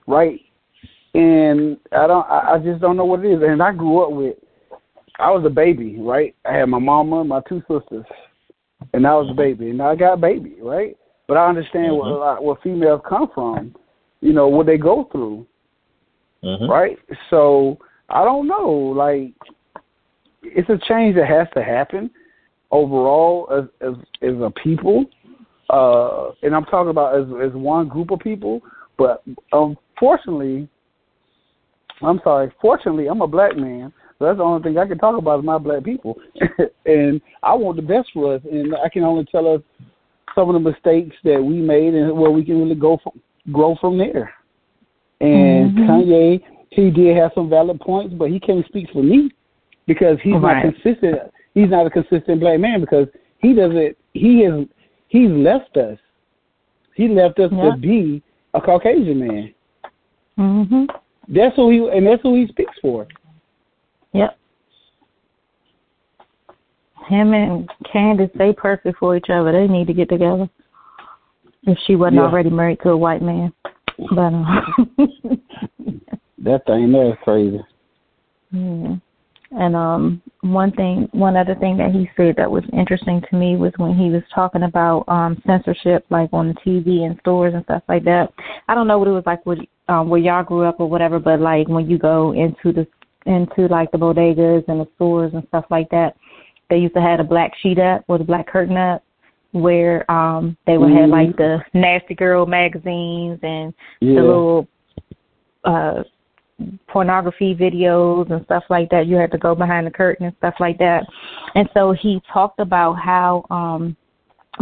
right? 0.08 0.40
And 1.14 1.78
I 1.92 2.08
don't 2.08 2.26
I, 2.28 2.58
just 2.64 2.80
don't 2.80 2.96
know 2.96 3.06
what 3.06 3.26
it 3.26 3.32
is. 3.32 3.42
And 3.44 3.62
I 3.62 3.74
grew 3.74 4.04
up 4.04 4.12
with 4.12 4.36
I 5.20 5.30
was 5.30 5.44
a 5.46 5.50
baby, 5.50 5.98
right? 6.00 6.36
I 6.46 6.54
had 6.54 6.70
my 6.70 6.80
mama, 6.80 7.24
my 7.24 7.42
two 7.48 7.62
sisters, 7.62 8.06
and 8.94 9.06
I 9.06 9.14
was 9.16 9.30
a 9.30 9.34
baby, 9.34 9.70
and 9.70 9.82
I 9.82 9.96
got 9.96 10.14
a 10.14 10.18
baby, 10.18 10.56
right? 10.62 10.98
But 11.28 11.38
I 11.38 11.48
understand 11.48 11.96
where 11.96 12.10
a 12.10 12.18
lot 12.18 12.44
where 12.44 12.56
females 12.64 13.02
come 13.08 13.30
from, 13.34 13.76
you 14.22 14.34
know, 14.34 14.48
what 14.48 14.66
they 14.66 14.78
go 14.78 15.06
through, 15.12 15.46
Mhm. 16.44 16.70
right? 16.70 16.98
So 17.30 17.78
I 18.10 18.24
don't 18.24 18.48
know, 18.48 18.70
like 18.70 19.34
it's 20.44 20.70
a 20.70 20.78
change 20.88 21.16
that 21.16 21.28
has 21.28 21.48
to 21.56 21.64
happen 21.64 22.10
overall 22.72 23.48
as 23.52 23.66
as, 23.82 23.96
as 24.22 24.42
a 24.42 24.52
people, 24.64 25.06
uh, 25.72 26.32
and 26.44 26.54
I'm 26.54 26.66
talking 26.66 26.90
about 26.90 27.16
as 27.16 27.26
as 27.44 27.54
one 27.54 27.88
group 27.88 28.12
of 28.12 28.20
people. 28.20 28.62
But 28.98 29.24
unfortunately, 29.52 30.68
I'm 32.02 32.20
sorry. 32.24 32.52
Fortunately, 32.62 33.08
I'm 33.08 33.22
a 33.22 33.28
black 33.28 33.56
man, 33.56 33.94
so 34.20 34.26
that's 34.26 34.38
the 34.38 34.44
only 34.44 34.62
thing 34.62 34.78
I 34.78 34.86
can 34.86 34.98
talk 34.98 35.18
about 35.18 35.40
is 35.40 35.46
my 35.46 35.58
black 35.58 35.84
people, 35.84 36.20
and 36.86 37.22
I 37.42 37.54
want 37.56 37.78
the 37.78 37.82
best 37.82 38.10
for 38.14 38.36
us, 38.36 38.42
and 38.52 38.76
I 38.76 38.90
can 38.90 39.04
only 39.04 39.26
tell 39.26 39.48
us 39.48 39.62
some 40.36 40.50
of 40.50 40.54
the 40.54 40.70
mistakes 40.70 41.16
that 41.24 41.42
we 41.42 41.56
made 41.56 41.94
and 41.94 42.16
where 42.18 42.32
we 42.32 42.44
can 42.46 42.60
really 42.62 42.76
go 42.76 43.00
from 43.02 43.20
grow 43.52 43.76
from 43.82 43.98
there. 43.98 44.32
And 45.20 45.72
Mhm. 45.72 45.88
Kanye, 45.88 46.42
he 46.72 46.90
did 46.92 47.18
have 47.18 47.32
some 47.34 47.50
valid 47.50 47.80
points, 47.80 48.14
but 48.14 48.30
he 48.30 48.40
can't 48.40 48.66
speak 48.66 48.90
for 48.92 49.04
me 49.04 49.32
because 49.88 50.20
he's 50.22 50.36
Right. 50.36 50.64
not 50.64 50.74
consistent. 50.74 51.32
He's 51.54 51.70
not 51.70 51.86
a 51.86 51.90
consistent 51.90 52.40
black 52.40 52.60
man 52.60 52.82
because 52.82 53.08
he 53.40 53.54
doesn't. 53.54 53.98
He 54.14 54.44
is. 54.44 54.68
He's 55.12 55.30
left 55.30 55.76
us. 55.76 56.00
He 56.96 57.10
left 57.10 57.38
us 57.40 57.52
Yeah. 57.52 57.72
to 57.72 57.78
be 57.78 58.24
a 58.54 58.62
Caucasian 58.62 59.20
man. 59.20 59.54
Mhm. 60.40 60.88
That's 61.28 61.54
who 61.58 61.70
he 61.70 61.90
and 61.90 62.08
that's 62.08 62.22
who 62.22 62.36
he 62.36 62.48
speaks 62.48 62.78
for. 62.82 63.08
Yep. 64.14 64.38
him 67.08 67.34
and 67.34 67.70
Candace, 67.92 68.30
they 68.36 68.54
perfect 68.54 68.98
for 69.00 69.18
each 69.18 69.30
other. 69.30 69.52
They 69.52 69.68
need 69.68 69.88
to 69.88 69.94
get 69.94 70.08
together. 70.08 70.48
If 71.64 71.78
she 71.80 71.96
wasn't 71.98 72.18
Yeah. 72.18 72.22
already 72.28 72.50
married 72.50 72.80
to 72.84 72.92
a 72.92 72.98
white 72.98 73.22
man, 73.22 73.52
but 74.16 74.34
uh, 74.34 74.62
That 76.38 76.66
thing 76.66 76.94
is 76.96 77.18
crazy. 77.24 77.60
yeah. 78.52 78.96
And 79.52 79.76
um, 79.76 80.22
one 80.42 80.72
thing, 80.72 81.10
one 81.12 81.36
other 81.36 81.56
thing 81.56 81.76
that 81.78 81.92
he 81.92 82.10
said 82.16 82.36
that 82.38 82.50
was 82.50 82.64
interesting 82.72 83.22
to 83.30 83.36
me 83.36 83.58
was 83.58 83.74
when 83.78 83.94
he 83.94 84.10
was 84.10 84.24
talking 84.34 84.64
about 84.64 85.04
um 85.10 85.42
censorship, 85.46 86.06
like 86.10 86.30
on 86.32 86.48
the 86.48 86.54
TV 86.66 87.06
and 87.06 87.20
stores 87.20 87.54
and 87.54 87.64
stuff 87.66 87.84
like 87.90 88.06
that. 88.06 88.32
I 88.70 88.76
don't 88.76 88.88
know 88.88 88.98
what 88.98 89.10
it 89.10 89.12
was 89.12 89.26
like 89.26 89.46
where 89.46 89.58
um, 89.90 90.10
where 90.10 90.22
y'all 90.22 90.44
grew 90.44 90.64
up 90.64 90.80
or 90.80 90.90
whatever, 90.90 91.20
but 91.20 91.42
like 91.42 91.68
when 91.68 91.90
you 91.90 91.98
go 91.98 92.32
into 92.32 92.72
the 92.72 92.88
into 93.26 93.68
like 93.68 93.92
the 93.92 93.98
bodegas 93.98 94.64
and 94.70 94.80
the 94.80 94.88
stores 94.96 95.32
and 95.34 95.46
stuff 95.50 95.66
like 95.70 95.90
that, 95.90 96.16
they 96.70 96.78
used 96.78 96.96
to 96.96 97.02
have 97.02 97.20
a 97.20 97.24
black 97.24 97.52
sheet 97.62 97.78
up 97.78 98.06
or 98.08 98.18
the 98.18 98.24
black 98.24 98.48
curtain 98.48 98.78
up 98.78 99.04
where 99.52 100.10
um 100.10 100.56
they 100.66 100.78
would 100.78 100.92
have 100.92 101.10
Mhm. 101.10 101.12
like 101.12 101.36
the 101.36 101.62
nasty 101.74 102.16
girl 102.16 102.46
magazines 102.46 103.38
and 103.44 103.74
Yeah. 104.00 104.16
the 104.16 104.22
little 104.22 104.68
uh 105.66 106.04
pornography 106.88 107.56
videos 107.56 108.32
and 108.32 108.44
stuff 108.46 108.64
like 108.70 108.90
that. 108.90 109.08
You 109.08 109.16
had 109.16 109.32
to 109.32 109.38
go 109.38 109.56
behind 109.56 109.88
the 109.88 109.92
curtain 109.92 110.26
and 110.28 110.36
stuff 110.38 110.56
like 110.60 110.78
that. 110.80 111.06
And 111.56 111.70
so 111.74 111.94
he 111.94 112.22
talked 112.32 112.60
about 112.60 112.94
how 112.94 113.46
um 113.50 113.96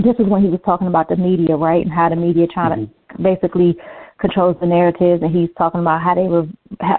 this 0.04 0.16
is 0.20 0.28
when 0.28 0.44
he 0.44 0.50
was 0.50 0.60
talking 0.64 0.88
about 0.88 1.10
the 1.10 1.16
media, 1.16 1.56
right? 1.56 1.84
And 1.84 1.94
how 1.94 2.10
the 2.10 2.16
media 2.16 2.48
trying 2.48 2.88
to 2.88 3.22
basically 3.22 3.76
controls 4.20 4.58
the 4.60 4.66
narratives 4.66 5.24
and 5.24 5.34
he's 5.36 5.50
talking 5.58 5.80
about 5.80 6.02
how 6.02 6.14
they 6.14 6.28
were 6.28 6.46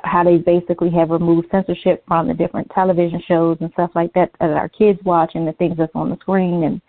how 0.05 0.25
they 0.25 0.39
basically 0.39 0.91
have 0.91 1.11
removed 1.11 1.47
censorship 1.51 2.03
from 2.09 2.27
the 2.27 2.35
different 2.35 2.71
television 2.75 3.23
shows 3.29 3.59
and 3.61 3.71
stuff 3.73 3.91
like 3.95 4.13
that 4.15 4.31
that 4.41 4.51
our 4.51 4.69
kids 4.71 4.99
watch 5.05 5.33
and 5.35 5.47
the 5.47 5.53
things 5.53 5.77
that's 5.77 5.93
on 5.95 6.09
the 6.09 6.17
screen 6.17 6.65
and 6.65 6.81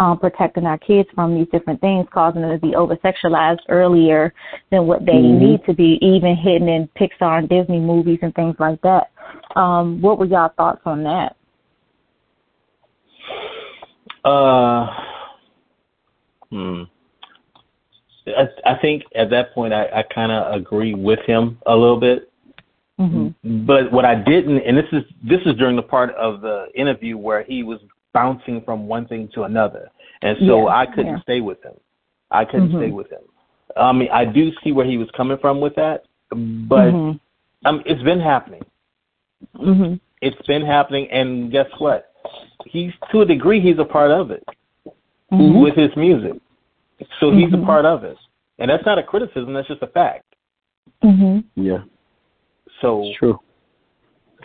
um 0.00 0.18
protecting 0.18 0.66
our 0.66 0.78
kids 0.78 1.08
from 1.14 1.34
these 1.34 1.46
different 1.52 1.80
things 1.80 2.06
causing 2.12 2.40
them 2.40 2.50
to 2.50 2.58
be 2.58 2.74
over 2.74 2.96
sexualized 2.96 3.60
earlier 3.68 4.34
than 4.70 4.86
what 4.86 5.06
they 5.06 5.12
Mhm. 5.12 5.38
need 5.38 5.64
to 5.66 5.74
be 5.74 5.98
even 6.04 6.34
hidden 6.34 6.68
in 6.68 6.88
Pixar 6.96 7.38
and 7.38 7.48
Disney 7.48 7.78
movies 7.78 8.18
and 8.22 8.34
things 8.34 8.56
like 8.58 8.80
that. 8.80 9.10
Um 9.54 10.00
what 10.00 10.18
were 10.18 10.24
y'all 10.24 10.48
thoughts 10.56 10.82
on 10.86 11.04
that? 11.04 11.36
Uh, 14.24 14.86
hmm. 16.50 16.82
I, 18.26 18.48
I 18.66 18.74
think 18.76 19.04
at 19.14 19.30
that 19.30 19.54
point 19.54 19.72
I, 19.72 19.86
I 19.94 20.02
kind 20.02 20.30
of 20.30 20.54
agree 20.54 20.94
with 20.94 21.20
him 21.20 21.58
a 21.66 21.74
little 21.74 21.98
bit. 21.98 22.30
Mhm. 22.98 23.34
But 23.66 23.90
what 23.90 24.04
I 24.04 24.14
didn't, 24.14 24.58
and 24.58 24.76
this 24.76 24.92
is 24.92 25.04
this 25.22 25.40
is 25.46 25.54
during 25.54 25.76
the 25.76 25.82
part 25.82 26.14
of 26.16 26.42
the 26.42 26.68
interview 26.74 27.16
where 27.16 27.42
he 27.42 27.62
was 27.62 27.80
bouncing 28.12 28.60
from 28.62 28.86
one 28.86 29.06
thing 29.06 29.28
to 29.34 29.44
another, 29.44 29.90
and 30.22 30.36
so 30.40 30.66
Yeah, 30.66 30.74
I 30.76 30.86
couldn't 30.86 31.16
yeah. 31.16 31.22
stay 31.22 31.40
with 31.40 31.62
him. 31.62 31.74
I 32.30 32.44
couldn't 32.44 32.70
Mhm. 32.72 32.78
stay 32.78 32.90
with 32.90 33.10
him. 33.10 33.22
I 33.76 33.92
mean, 33.92 34.08
I 34.12 34.24
do 34.24 34.52
see 34.62 34.72
where 34.72 34.86
he 34.86 34.98
was 34.98 35.10
coming 35.12 35.38
from 35.38 35.60
with 35.60 35.74
that, 35.76 36.04
but 36.30 36.92
Mhm. 36.92 37.20
um, 37.64 37.82
it's 37.86 38.02
been 38.02 38.20
happening. 38.20 38.62
Mhm. 39.56 40.00
It's 40.20 40.40
been 40.46 40.62
happening, 40.62 41.08
and 41.10 41.50
guess 41.50 41.68
what? 41.78 42.12
He's 42.66 42.92
to 43.10 43.22
a 43.22 43.24
degree 43.24 43.60
he's 43.60 43.78
a 43.78 43.84
part 43.84 44.10
of 44.10 44.30
it 44.30 44.44
Mhm. 45.32 45.62
with 45.62 45.74
his 45.74 45.94
music. 45.96 46.34
So 47.18 47.30
he's 47.30 47.52
a 47.54 47.58
part 47.58 47.86
of 47.86 48.04
it, 48.04 48.18
and 48.58 48.70
that's 48.70 48.84
not 48.84 48.98
a 48.98 49.02
criticism. 49.02 49.54
That's 49.54 49.68
just 49.68 49.82
a 49.82 49.86
fact. 49.86 50.24
Mhm. 51.02 51.44
Yeah. 51.54 51.82
So 52.80 53.04
It's 53.04 53.16
true. 53.16 53.40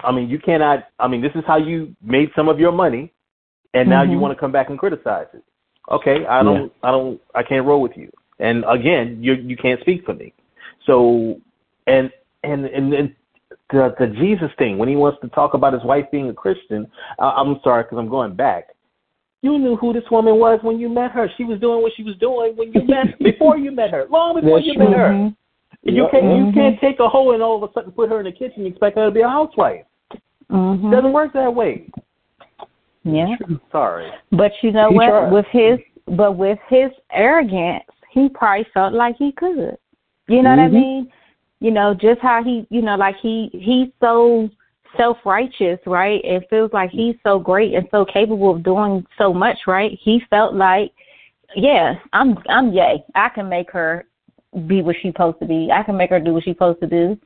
I 0.03 0.11
mean, 0.11 0.29
you 0.29 0.39
cannot. 0.39 0.87
I 0.99 1.07
mean, 1.07 1.21
this 1.21 1.35
is 1.35 1.43
how 1.45 1.57
you 1.57 1.95
made 2.01 2.31
some 2.35 2.47
of 2.47 2.59
your 2.59 2.71
money, 2.71 3.11
and 3.75 3.89
now 3.89 4.01
you 4.03 4.17
Mhm. 4.17 4.21
want 4.21 4.33
to 4.33 4.39
come 4.39 4.51
back 4.51 4.69
and 4.69 4.79
criticize 4.79 5.27
it. 5.33 5.43
Okay, 5.91 6.25
I 6.25 6.41
don't, 6.41 6.71
I 6.81 6.89
don't, 6.89 7.21
I 7.35 7.43
can't 7.43 7.65
roll 7.65 7.81
with 7.81 7.95
you. 7.95 8.09
And 8.39 8.65
again, 8.67 9.19
you 9.21 9.33
you 9.33 9.55
can't 9.55 9.79
speak 9.81 10.03
for 10.05 10.13
me. 10.13 10.33
So, 10.85 11.35
and 11.87 12.11
and 12.43 12.65
and, 12.65 12.93
and 12.93 13.15
the 13.69 13.93
the 13.99 14.07
Jesus 14.07 14.51
thing 14.57 14.77
when 14.77 14.89
he 14.89 14.95
wants 14.95 15.19
to 15.21 15.27
talk 15.29 15.53
about 15.53 15.73
his 15.73 15.83
wife 15.83 16.05
being 16.11 16.29
a 16.29 16.33
Christian, 16.33 16.87
I, 17.19 17.29
I'm 17.29 17.59
sorry 17.63 17.83
because 17.83 17.99
I'm 17.99 18.09
going 18.09 18.33
back. 18.33 18.69
You 19.41 19.59
knew 19.59 19.75
who 19.75 19.93
this 19.93 20.09
woman 20.09 20.39
was 20.39 20.59
when 20.63 20.79
you 20.79 20.89
met 20.89 21.11
her. 21.11 21.29
She 21.37 21.43
was 21.43 21.59
doing 21.59 21.83
what 21.83 21.91
she 21.95 22.01
was 22.03 22.15
doing 22.17 22.55
when 22.55 22.73
you 22.73 22.81
met 22.87 23.17
before 23.29 23.57
you 23.59 23.71
met 23.71 23.91
her, 23.91 24.05
long 24.09 24.35
before 24.35 24.57
That's 24.57 24.67
you 24.67 24.73
true. 24.73 24.89
met 24.89 24.97
her. 24.97 25.09
Mhm. 25.09 25.35
You 25.83 26.07
can't 26.11 26.23
you 26.23 26.45
Mhm. 26.45 26.53
can't 26.53 26.79
take 26.79 26.99
a 26.99 27.07
hoe 27.07 27.31
and 27.31 27.43
all 27.43 27.63
of 27.63 27.69
a 27.69 27.71
sudden 27.73 27.91
put 27.91 28.09
her 28.09 28.19
in 28.19 28.25
the 28.25 28.31
kitchen 28.31 28.63
and 28.63 28.67
expect 28.67 28.97
her 28.97 29.05
to 29.05 29.11
be 29.11 29.21
a 29.21 29.29
housewife. 29.29 29.85
Mhm. 30.51 30.87
It 30.87 30.91
doesn't 30.95 31.13
work 31.13 31.31
that 31.33 31.53
way. 31.53 31.89
Yeah. 33.05 33.35
Sorry. 33.71 34.09
But 34.31 34.51
you 34.61 34.71
know 34.71 34.89
He 34.89 34.95
what? 34.95 35.07
tried. 35.07 35.31
With 35.31 35.45
his 35.51 35.79
but 36.07 36.33
with 36.37 36.59
his 36.67 36.91
arrogance, 37.11 37.83
he 38.11 38.29
probably 38.29 38.65
felt 38.73 38.93
like 38.93 39.15
he 39.17 39.31
could. 39.31 39.77
You 40.27 40.41
know 40.41 40.49
what 40.51 40.59
I 40.59 40.67
Mhm. 40.67 40.73
mean? 40.73 41.11
You 41.59 41.71
know, 41.71 41.93
just 41.93 42.19
how 42.21 42.43
he 42.43 42.65
you 42.69 42.81
know, 42.81 42.95
like 42.95 43.15
he 43.17 43.49
he's 43.53 43.89
so 43.99 44.49
self 44.97 45.17
righteous, 45.25 45.79
right? 45.85 46.21
It 46.23 46.49
feels 46.49 46.73
like 46.73 46.89
he's 46.89 47.15
so 47.23 47.37
great 47.39 47.73
and 47.73 47.87
so 47.91 48.05
capable 48.05 48.51
of 48.51 48.63
doing 48.63 49.05
so 49.17 49.33
much, 49.33 49.67
right? 49.67 49.91
He 50.01 50.19
felt 50.31 50.53
like, 50.55 50.91
Yeah, 51.55 51.95
I'm 52.11 52.37
I'm 52.49 52.73
yay. 52.73 53.03
I 53.13 53.29
can 53.29 53.47
make 53.47 53.69
her 53.71 54.05
be 54.67 54.81
what 54.81 54.95
she's 55.01 55.11
supposed 55.13 55.39
to 55.39 55.45
be. 55.45 55.69
I 55.71 55.83
can 55.83 55.95
make 55.95 56.09
her 56.09 56.19
do 56.19 56.33
what 56.33 56.43
she's 56.43 56.55
supposed 56.55 56.79
to 56.81 56.87
do. 56.87 57.17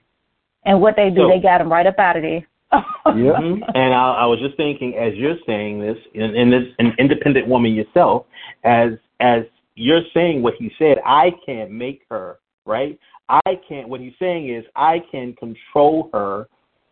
And 0.66 0.82
what 0.82 0.96
they 0.98 1.10
do, 1.10 1.22
So- 1.22 1.30
they 1.30 1.40
got 1.40 1.62
him 1.62 1.72
right 1.72 1.88
up 1.88 1.98
out 2.00 2.18
of 2.18 2.24
there. 2.24 2.46
Yeah. 2.72 2.82
Mhm. 3.06 3.62
And 3.74 3.94
I, 3.94 4.14
I 4.14 4.26
was 4.26 4.40
just 4.40 4.56
thinking, 4.56 4.96
as 4.96 5.16
you're 5.16 5.38
saying 5.48 5.80
this, 5.80 5.98
and, 6.14 6.36
and 6.36 6.54
this, 6.54 6.64
an 6.78 6.94
independent 7.00 7.48
woman 7.48 7.74
yourself, 7.74 8.26
as 8.64 8.92
as 9.20 9.44
you're 9.76 10.04
saying 10.14 10.42
what 10.44 10.54
he 10.56 10.72
said, 10.78 10.98
I 11.06 11.32
can't 11.46 11.72
make 11.72 12.02
her 12.10 12.38
right. 12.66 13.00
I 13.30 13.60
can't. 13.68 13.90
What 13.90 14.02
he's 14.02 14.14
saying 14.20 14.50
is, 14.50 14.66
I 14.76 15.02
can 15.12 15.34
control 15.34 16.10
her, 16.14 16.48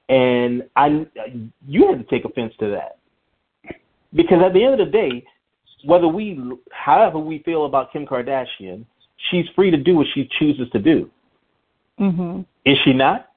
and 0.09 0.63
I. 0.75 1.05
You 1.67 1.87
had 1.87 1.99
to 1.99 2.05
take 2.09 2.25
offense 2.25 2.53
to 2.59 2.69
that, 2.71 2.97
because 4.13 4.41
at 4.43 4.53
the 4.53 4.63
end 4.63 4.79
of 4.79 4.87
the 4.87 4.91
day, 4.91 5.23
whether 5.85 6.07
we, 6.07 6.39
however 6.71 7.19
we 7.19 7.39
feel 7.43 7.65
about 7.65 7.91
Kim 7.93 8.05
Kardashian, 8.05 8.85
she's 9.29 9.45
free 9.55 9.69
to 9.69 9.77
do 9.77 9.95
what 9.95 10.07
she 10.13 10.27
chooses 10.39 10.69
to 10.71 10.79
do. 10.79 11.09
mhm. 11.99 12.45
Is 12.65 12.77
she 12.83 12.93
not? 12.93 13.29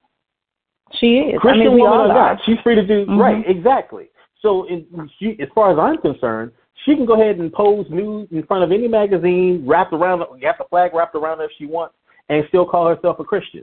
She 0.99 1.19
is. 1.19 1.41
Christian 1.41 1.61
I 1.63 1.65
mean, 1.65 1.75
we 1.75 1.83
woman 1.83 2.01
all 2.01 2.07
or 2.11 2.13
are. 2.13 2.35
not, 2.35 2.41
she's 2.45 2.59
free 2.65 2.75
to 2.75 2.87
do 2.87 3.07
Mhm. 3.07 3.19
right, 3.19 3.45
exactly. 3.49 4.11
So, 4.43 4.65
in, 4.65 4.87
she, 5.19 5.37
as 5.41 5.49
far 5.55 5.71
as 5.71 5.79
I'm 5.79 5.99
concerned, 5.99 6.53
she 6.85 6.97
can 6.97 7.05
go 7.05 7.15
ahead 7.15 7.39
and 7.39 7.53
pose 7.53 7.87
nude 7.91 8.33
in 8.33 8.43
front 8.45 8.65
of 8.65 8.73
any 8.73 8.89
magazine, 8.89 9.65
wrapped 9.67 9.93
around, 9.93 10.21
have 10.43 10.57
the 10.59 10.65
flag 10.71 10.95
wrapped 10.95 11.15
around 11.15 11.39
her 11.39 11.45
if 11.45 11.51
she 11.59 11.67
wants, 11.67 11.95
and 12.29 12.45
still 12.49 12.65
call 12.67 12.89
herself 12.89 13.21
a 13.21 13.25
Christian. 13.25 13.63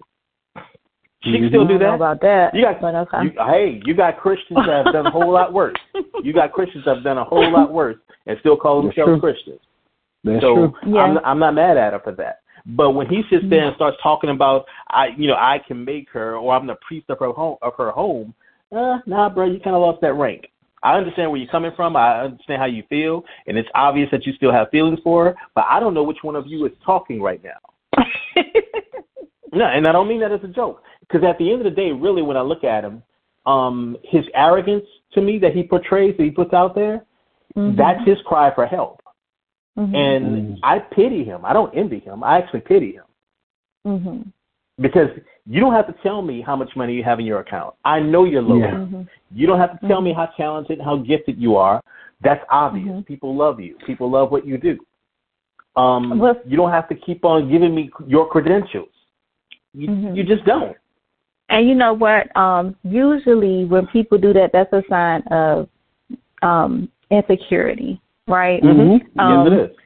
She 1.24 1.32
can 1.34 1.44
Mhm. 1.46 1.50
still 1.50 1.62
I 1.64 1.68
do 1.68 1.74
don't 1.74 1.82
know 1.82 1.90
that. 1.90 1.96
about 1.96 2.22
that. 2.22 2.54
You 2.56 2.62
got, 2.62 2.80
but 2.80 2.94
okay. 2.96 3.24
you, 3.24 3.32
hey, 3.46 3.82
you 3.86 3.94
got 3.96 4.18
Christians 4.20 4.60
that 4.68 4.86
have 4.86 4.94
done 4.94 5.08
a 5.08 5.12
whole 5.12 5.32
lot 5.32 5.52
worse. 5.52 5.76
You 6.24 6.32
got 6.32 6.52
Christians 6.54 6.86
that 6.86 6.96
have 6.96 7.04
done 7.04 7.18
a 7.18 7.24
whole 7.24 7.50
lot 7.52 7.74
worse 7.74 7.98
and 8.28 8.38
still 8.40 8.56
call 8.56 8.84
That's 8.84 8.96
themselves 8.96 9.20
true. 9.20 9.32
Christians. 9.32 9.60
That's 10.24 10.42
so 10.42 10.56
true. 10.56 10.74
Yeah. 10.86 11.02
I'm 11.02 11.18
I'm 11.26 11.40
not 11.40 11.56
mad 11.56 11.76
at 11.78 11.94
her 11.94 12.00
for 12.00 12.12
that. 12.14 12.40
But 12.68 12.92
when 12.92 13.08
he 13.08 13.24
sits 13.30 13.46
there 13.50 13.66
and 13.66 13.76
starts 13.76 13.98
talking 14.04 14.30
about 14.30 14.66
I 14.90 15.08
you 15.18 15.28
know 15.28 15.36
I 15.36 15.60
can 15.66 15.84
make 15.84 16.10
her 16.12 16.36
or 16.36 16.54
I'm 16.54 16.68
the 16.68 16.76
priest 16.88 17.10
of 17.10 17.20
her 17.20 17.32
home 17.32 17.58
of 17.62 17.74
her 17.78 17.92
home, 17.92 18.34
uh, 18.76 19.00
nah, 19.06 19.30
bro, 19.30 19.46
you 19.46 19.60
kind 19.60 19.76
of 19.76 19.82
lost 19.82 20.02
that 20.02 20.14
rank. 20.14 20.50
I 20.84 20.96
understand 20.96 21.32
where 21.32 21.40
you're 21.40 21.50
coming 21.50 21.72
from. 21.76 21.96
I 21.96 22.22
understand 22.22 22.60
how 22.60 22.68
you 22.68 22.84
feel, 22.88 23.24
and 23.48 23.58
it's 23.58 23.70
obvious 23.74 24.10
that 24.12 24.26
you 24.26 24.34
still 24.34 24.52
have 24.52 24.70
feelings 24.70 25.00
for 25.04 25.26
her. 25.26 25.36
But 25.56 25.66
I 25.70 25.80
don't 25.80 25.94
know 25.94 26.04
which 26.04 26.20
one 26.22 26.36
of 26.36 26.46
you 26.46 26.66
is 26.66 26.72
talking 26.86 27.22
right 27.22 27.42
now. 27.44 28.04
No, 29.54 29.66
and 29.66 29.88
I 29.88 29.92
don't 29.92 30.08
mean 30.08 30.20
that 30.20 30.32
as 30.32 30.44
a 30.44 30.48
joke. 30.48 30.84
Because 31.02 31.24
at 31.24 31.38
the 31.38 31.52
end 31.52 31.66
of 31.66 31.66
the 31.66 31.76
day, 31.76 31.92
really, 31.92 32.22
when 32.22 32.38
I 32.38 32.42
look 32.42 32.64
at 32.64 32.84
him, 32.84 33.02
um, 33.46 33.98
his 34.04 34.26
arrogance 34.36 34.86
to 35.14 35.22
me 35.22 35.40
that 35.40 35.54
he 35.54 35.64
portrays, 35.64 36.16
that 36.18 36.24
he 36.24 36.32
puts 36.32 36.54
out 36.54 36.76
there, 36.76 37.06
Mhm. 37.56 37.76
that's 37.78 38.04
his 38.06 38.22
cry 38.24 38.52
for 38.52 38.66
help. 38.66 39.02
Mhm. 39.78 39.96
And 39.96 40.26
Mhm. 40.26 40.60
I 40.64 40.80
pity 40.80 41.24
him. 41.24 41.46
I 41.46 41.54
don't 41.54 41.74
envy 41.76 42.00
him. 42.00 42.24
I 42.24 42.38
actually 42.40 42.62
pity 42.62 42.94
him 42.94 43.04
Mhm. 43.86 44.26
because 44.80 45.10
you 45.46 45.60
don't 45.62 45.74
have 45.74 45.88
to 45.88 45.94
tell 46.02 46.22
me 46.22 46.42
how 46.42 46.56
much 46.56 46.76
money 46.76 46.94
you 46.94 47.04
have 47.04 47.20
in 47.20 47.26
your 47.26 47.40
account. 47.40 47.76
I 47.86 48.00
know 48.00 48.26
you're 48.26 48.42
low. 48.42 48.58
Yeah. 48.58 48.72
Mhm. 48.72 49.08
You 49.32 49.48
don't 49.48 49.60
have 49.60 49.80
to 49.80 49.88
tell 49.88 50.02
me 50.02 50.14
how 50.14 50.26
talented, 50.26 50.82
how 50.82 50.98
gifted 50.98 51.38
you 51.38 51.56
are. 51.56 51.82
That's 52.22 52.44
obvious. 52.50 52.88
Mhm. 52.88 53.06
People 53.06 53.36
love 53.36 53.60
you. 53.60 53.76
People 53.86 54.10
love 54.10 54.32
what 54.32 54.46
you 54.46 54.58
do. 54.58 54.80
Um, 55.76 56.18
Well- 56.18 56.42
you 56.46 56.58
don't 56.58 56.72
have 56.72 56.90
to 56.90 56.96
keep 56.96 57.24
on 57.24 57.48
giving 57.48 57.76
me 57.76 57.92
your 58.08 58.28
credentials. 58.28 58.90
You, 59.74 59.88
Mhm. 59.90 60.16
you 60.18 60.24
just 60.24 60.44
don't. 60.44 60.76
And 61.50 61.68
you 61.68 61.76
know 61.76 61.94
what? 61.94 62.36
Um, 62.36 62.76
usually 62.84 63.66
when 63.66 63.86
people 63.88 64.18
do 64.18 64.34
that, 64.34 64.52
that's 64.52 64.74
a 64.74 64.84
sign 64.90 65.22
of 65.28 65.70
um, 66.42 66.90
insecurity, 67.10 68.00
right? 68.28 68.62
Mhm. 68.62 69.02
Um, 69.20 69.46
yes, 69.46 69.48
it 69.48 69.72
is. 69.72 69.78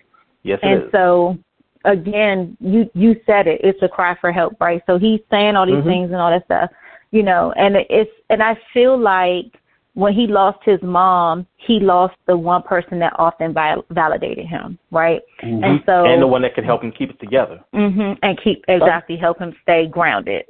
Yes, 0.43 0.59
it 0.63 0.67
and 0.67 0.83
is. 0.83 0.91
so 0.91 1.37
again, 1.85 2.57
you 2.59 2.89
you 2.93 3.19
said 3.25 3.47
it. 3.47 3.61
It's 3.63 3.81
a 3.81 3.89
cry 3.89 4.15
for 4.19 4.31
help, 4.31 4.59
right? 4.59 4.81
So 4.85 4.97
he's 4.97 5.21
saying 5.29 5.55
all 5.55 5.65
these 5.65 5.75
Mhm. 5.75 5.85
things 5.85 6.11
and 6.11 6.19
all 6.19 6.31
that 6.31 6.45
stuff, 6.45 6.71
you 7.11 7.23
know. 7.23 7.53
And 7.55 7.77
it's 7.89 8.11
and 8.29 8.41
I 8.43 8.55
feel 8.73 8.97
like 8.97 9.57
when 9.93 10.13
he 10.13 10.25
lost 10.25 10.59
his 10.63 10.81
mom, 10.81 11.45
he 11.57 11.79
lost 11.79 12.15
the 12.25 12.37
one 12.37 12.61
person 12.63 12.97
that 12.99 13.13
often 13.19 13.53
val- 13.53 13.83
validated 13.89 14.45
him, 14.45 14.77
right? 14.89 15.21
Mm-hmm. 15.43 15.63
And 15.63 15.83
so 15.85 16.05
and 16.05 16.21
the 16.21 16.27
one 16.27 16.41
that 16.43 16.55
could 16.55 16.63
help 16.63 16.81
him 16.81 16.91
keep 16.91 17.09
it 17.09 17.19
together. 17.19 17.59
hmm 17.73 18.13
and 18.23 18.39
keep 18.41 18.63
exactly 18.67 19.17
help 19.17 19.39
him 19.39 19.53
stay 19.61 19.87
grounded. 19.87 20.45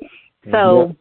So, 0.50 0.96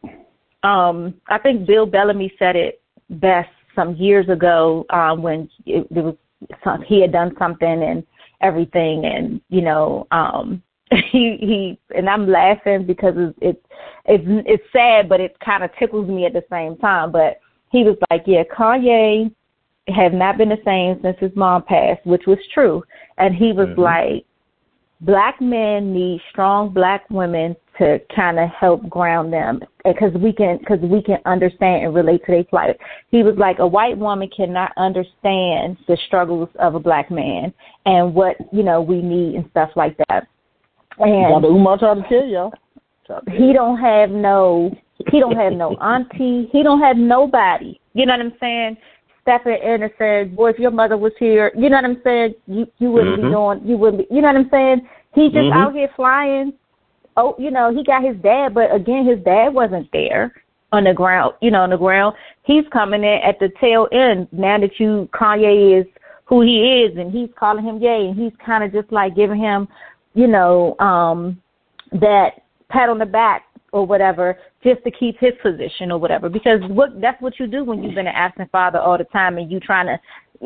um, 0.63 1.15
I 1.27 1.39
think 1.39 1.65
Bill 1.65 1.87
Bellamy 1.87 2.31
said 2.37 2.55
it 2.55 2.81
best 3.09 3.49
some 3.75 3.95
years 3.95 4.29
ago 4.29 4.85
um, 4.91 5.23
when 5.23 5.49
it, 5.65 5.87
there 5.91 6.03
was 6.03 6.15
some, 6.63 6.81
he 6.81 7.01
had 7.01 7.11
done 7.11 7.35
something 7.37 7.83
and 7.83 8.03
everything, 8.41 9.05
and 9.05 9.41
you 9.49 9.61
know, 9.61 10.07
um, 10.11 10.61
he 10.91 11.37
he 11.39 11.79
and 11.95 12.09
I'm 12.09 12.27
laughing 12.27 12.85
because 12.85 13.13
it's 13.17 13.37
it's 13.41 13.65
it's, 14.05 14.23
it's 14.47 14.63
sad, 14.73 15.07
but 15.07 15.19
it 15.19 15.39
kind 15.39 15.63
of 15.63 15.71
tickles 15.77 16.07
me 16.07 16.25
at 16.25 16.33
the 16.33 16.43
same 16.49 16.77
time. 16.77 17.11
But 17.11 17.39
he 17.71 17.83
was 17.83 17.97
like, 18.09 18.23
yeah, 18.25 18.43
Kanye 18.43 19.33
have 19.87 20.13
not 20.13 20.37
been 20.37 20.49
the 20.49 20.61
same 20.65 20.99
since 21.01 21.17
his 21.19 21.35
mom 21.35 21.63
passed, 21.63 22.05
which 22.05 22.27
was 22.27 22.39
true, 22.53 22.83
and 23.17 23.35
he 23.35 23.51
was 23.51 23.67
Mhm. 23.69 23.77
like 23.77 24.25
black 25.01 25.41
men 25.41 25.93
need 25.93 26.21
strong 26.29 26.69
black 26.69 27.09
women 27.09 27.55
to 27.81 27.99
kind 28.15 28.39
of 28.39 28.47
help 28.49 28.87
ground 28.87 29.33
them 29.33 29.59
because 29.83 30.13
we 30.13 30.31
can 30.31 30.59
because 30.59 30.79
we 30.81 31.01
can 31.01 31.17
understand 31.25 31.83
and 31.83 31.95
relate 31.95 32.23
to 32.25 32.31
their 32.31 32.43
plight. 32.43 32.77
He 33.09 33.23
was 33.23 33.35
like 33.37 33.57
a 33.59 33.65
white 33.67 33.97
woman 33.97 34.29
cannot 34.35 34.71
understand 34.77 35.77
the 35.87 35.97
struggles 36.05 36.49
of 36.59 36.75
a 36.75 36.79
black 36.79 37.09
man 37.09 37.51
and 37.87 38.13
what 38.13 38.35
you 38.53 38.61
know 38.61 38.81
we 38.81 39.01
need 39.01 39.35
and 39.35 39.49
stuff 39.49 39.71
like 39.75 39.97
that. 40.09 40.27
And. 40.99 41.43
Umar 41.43 41.79
tried 41.79 41.95
to 41.95 42.03
tell 42.07 42.25
y'all. 42.25 42.53
He 43.31 43.51
don't 43.51 43.79
have 43.79 44.09
no 44.11 44.71
he 45.09 45.19
don't 45.19 45.35
have 45.35 45.53
no 45.53 45.75
auntie 45.81 46.47
he 46.51 46.63
don't 46.63 46.79
have 46.79 46.95
nobody 46.95 47.79
you 47.93 48.05
know 48.05 48.13
what 48.13 48.21
i'm 48.21 48.33
saying 48.39 48.77
stepping 49.21 49.57
in 49.61 49.83
and 49.83 49.91
saying 49.97 50.35
boy 50.35 50.51
if 50.51 50.59
your 50.59 50.71
mother 50.71 50.97
was 50.97 51.11
here 51.19 51.51
you 51.57 51.69
know 51.69 51.75
what 51.77 51.85
i'm 51.85 52.01
saying 52.03 52.33
you 52.47 52.65
you 52.77 52.89
wouldn't 52.91 53.17
be 53.17 53.23
Mhm. 53.23 53.31
doing 53.31 53.67
you 53.67 53.77
wouldn't 53.77 54.07
be 54.07 54.15
you 54.15 54.21
know 54.21 54.27
what 54.27 54.37
i'm 54.37 54.49
saying 54.49 54.87
he 55.13 55.29
just 55.29 55.49
Mhm. 55.49 55.53
out 55.53 55.73
here 55.73 55.89
flying 55.95 56.53
oh 57.17 57.35
you 57.37 57.51
know 57.51 57.73
he 57.73 57.83
got 57.83 58.03
his 58.03 58.15
dad 58.17 58.53
but 58.53 58.73
again 58.73 59.05
his 59.05 59.19
dad 59.23 59.53
wasn't 59.53 59.89
there 59.91 60.33
on 60.71 60.83
the 60.85 60.93
ground 60.93 61.33
you 61.41 61.51
know 61.51 61.61
on 61.61 61.69
the 61.69 61.77
ground. 61.77 62.15
He's 62.43 62.65
coming 62.71 63.03
in 63.03 63.19
at 63.23 63.39
the 63.39 63.49
tail 63.59 63.87
end 63.91 64.27
now 64.31 64.59
that 64.59 64.79
you 64.79 65.09
kanye 65.13 65.81
is 65.81 65.87
who 66.25 66.41
he 66.41 66.83
is 66.83 66.97
and 66.97 67.11
he's 67.11 67.29
calling 67.37 67.65
him 67.65 67.81
yay 67.81 68.07
and 68.07 68.15
he's 68.17 68.33
kind 68.43 68.63
of 68.63 68.71
just 68.71 68.91
like 68.91 69.15
giving 69.15 69.39
him 69.39 69.67
you 70.13 70.27
know 70.27 70.75
um 70.79 71.41
that 71.91 72.43
pat 72.69 72.89
on 72.89 72.99
the 72.99 73.05
back 73.05 73.43
or 73.71 73.85
whatever 73.85 74.37
just 74.63 74.83
to 74.83 74.91
keep 74.91 75.17
his 75.19 75.33
position 75.41 75.91
or 75.91 75.97
whatever. 75.97 76.29
Because 76.29 76.59
what 76.67 76.99
that's 77.01 77.21
what 77.21 77.39
you 77.39 77.47
do 77.47 77.63
when 77.63 77.83
you've 77.83 77.95
been 77.95 78.07
an 78.07 78.15
absent 78.15 78.51
father 78.51 78.79
all 78.79 78.97
the 78.97 79.05
time 79.05 79.37
and 79.37 79.51
you 79.51 79.59
trying 79.59 79.87
to 79.87 79.99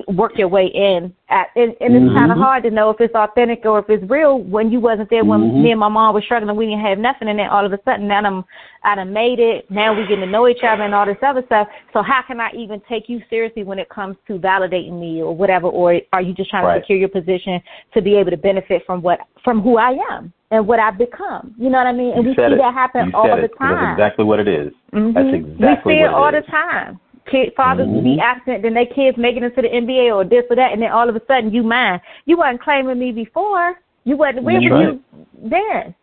work 0.09 0.33
your 0.37 0.49
way 0.49 0.65
in 0.67 1.13
at 1.29 1.47
and, 1.55 1.73
and 1.79 1.95
it's 1.95 2.13
kind 2.13 2.29
of 2.29 2.37
hard 2.37 2.63
to 2.63 2.69
know 2.69 2.89
if 2.89 2.99
it's 2.99 3.15
authentic 3.15 3.61
or 3.63 3.79
if 3.79 3.85
it's 3.89 4.03
real 4.09 4.39
when 4.39 4.69
you 4.69 4.79
wasn't 4.81 5.09
there 5.09 5.23
when 5.23 5.39
Mhm. 5.39 5.61
me 5.63 5.71
and 5.71 5.79
my 5.79 5.87
mom 5.87 6.13
was 6.13 6.23
struggling 6.25 6.53
we 6.57 6.65
didn't 6.65 6.81
have 6.81 6.97
nothing 6.99 7.29
and 7.29 7.39
then 7.39 7.47
all 7.47 7.65
of 7.65 7.71
a 7.71 7.79
sudden 7.85 8.05
now 8.05 8.19
I'm 8.19 8.43
I 8.83 8.95
done 8.95 9.13
made 9.13 9.39
it 9.39 9.71
now 9.71 9.93
we 9.93 10.01
getting 10.01 10.19
to 10.19 10.25
know 10.25 10.49
each 10.49 10.63
other 10.63 10.83
and 10.83 10.93
all 10.93 11.05
this 11.05 11.15
other 11.21 11.43
stuff 11.45 11.69
so 11.93 12.01
how 12.01 12.21
can 12.23 12.41
I 12.41 12.51
even 12.53 12.81
take 12.89 13.07
you 13.07 13.21
seriously 13.29 13.63
when 13.63 13.79
it 13.79 13.87
comes 13.87 14.17
to 14.27 14.33
validating 14.37 14.99
me 14.99 15.21
or 15.21 15.33
whatever 15.33 15.67
or 15.67 16.01
are 16.11 16.21
you 16.21 16.33
just 16.33 16.49
trying 16.49 16.65
Right. 16.65 16.75
to 16.75 16.81
secure 16.81 16.97
your 16.99 17.09
position 17.09 17.61
to 17.93 18.01
be 18.01 18.15
able 18.15 18.31
to 18.31 18.37
benefit 18.37 18.85
from 18.85 19.01
what 19.01 19.21
from 19.45 19.61
who 19.61 19.77
I 19.77 19.91
am 20.11 20.33
and 20.51 20.67
what 20.67 20.79
I've 20.81 20.97
become 20.97 21.55
you 21.57 21.69
know 21.69 21.77
what 21.77 21.87
I 21.87 21.93
mean 21.93 22.11
and 22.15 22.23
You 22.23 22.29
we 22.31 22.35
see 22.35 22.41
it. 22.41 22.57
that 22.57 22.73
happen 22.73 23.07
you 23.07 23.11
all 23.15 23.27
the 23.27 23.43
it. 23.43 23.51
That's 23.51 23.57
time 23.59 23.93
exactly 23.93 24.25
what 24.25 24.39
it 24.41 24.49
is. 24.49 24.73
Mhm. 24.93 25.13
That's 25.13 25.33
exactly 25.33 25.93
we 25.93 25.99
see 25.99 26.03
what 26.03 26.09
it 26.09 26.13
all 26.13 26.27
it 26.27 26.45
the 26.45 26.51
time. 26.51 26.99
Kid 27.29 27.53
fathers 27.55 27.87
be 27.87 28.17
Mhm. 28.17 28.19
absent, 28.21 28.61
then 28.61 28.73
their 28.75 28.85
kids 28.85 29.17
make 29.17 29.35
it 29.35 29.43
into 29.43 29.61
the 29.61 29.67
NBA 29.73 30.11
or 30.15 30.23
this 30.23 30.45
or 30.49 30.55
that, 30.55 30.71
and 30.73 30.81
then 30.81 30.91
all 30.91 31.09
of 31.09 31.15
a 31.15 31.21
sudden 31.25 31.51
you 31.51 31.63
mine. 31.63 31.99
You 32.25 32.37
wasn't 32.37 32.61
claiming 32.61 32.99
me 32.99 33.11
before. 33.11 33.79
You 34.03 34.15
wasn't 34.17 34.43
where 34.43 34.61
were 34.61 34.69
right. 34.69 34.83
you 34.87 35.01
then? 35.49 35.95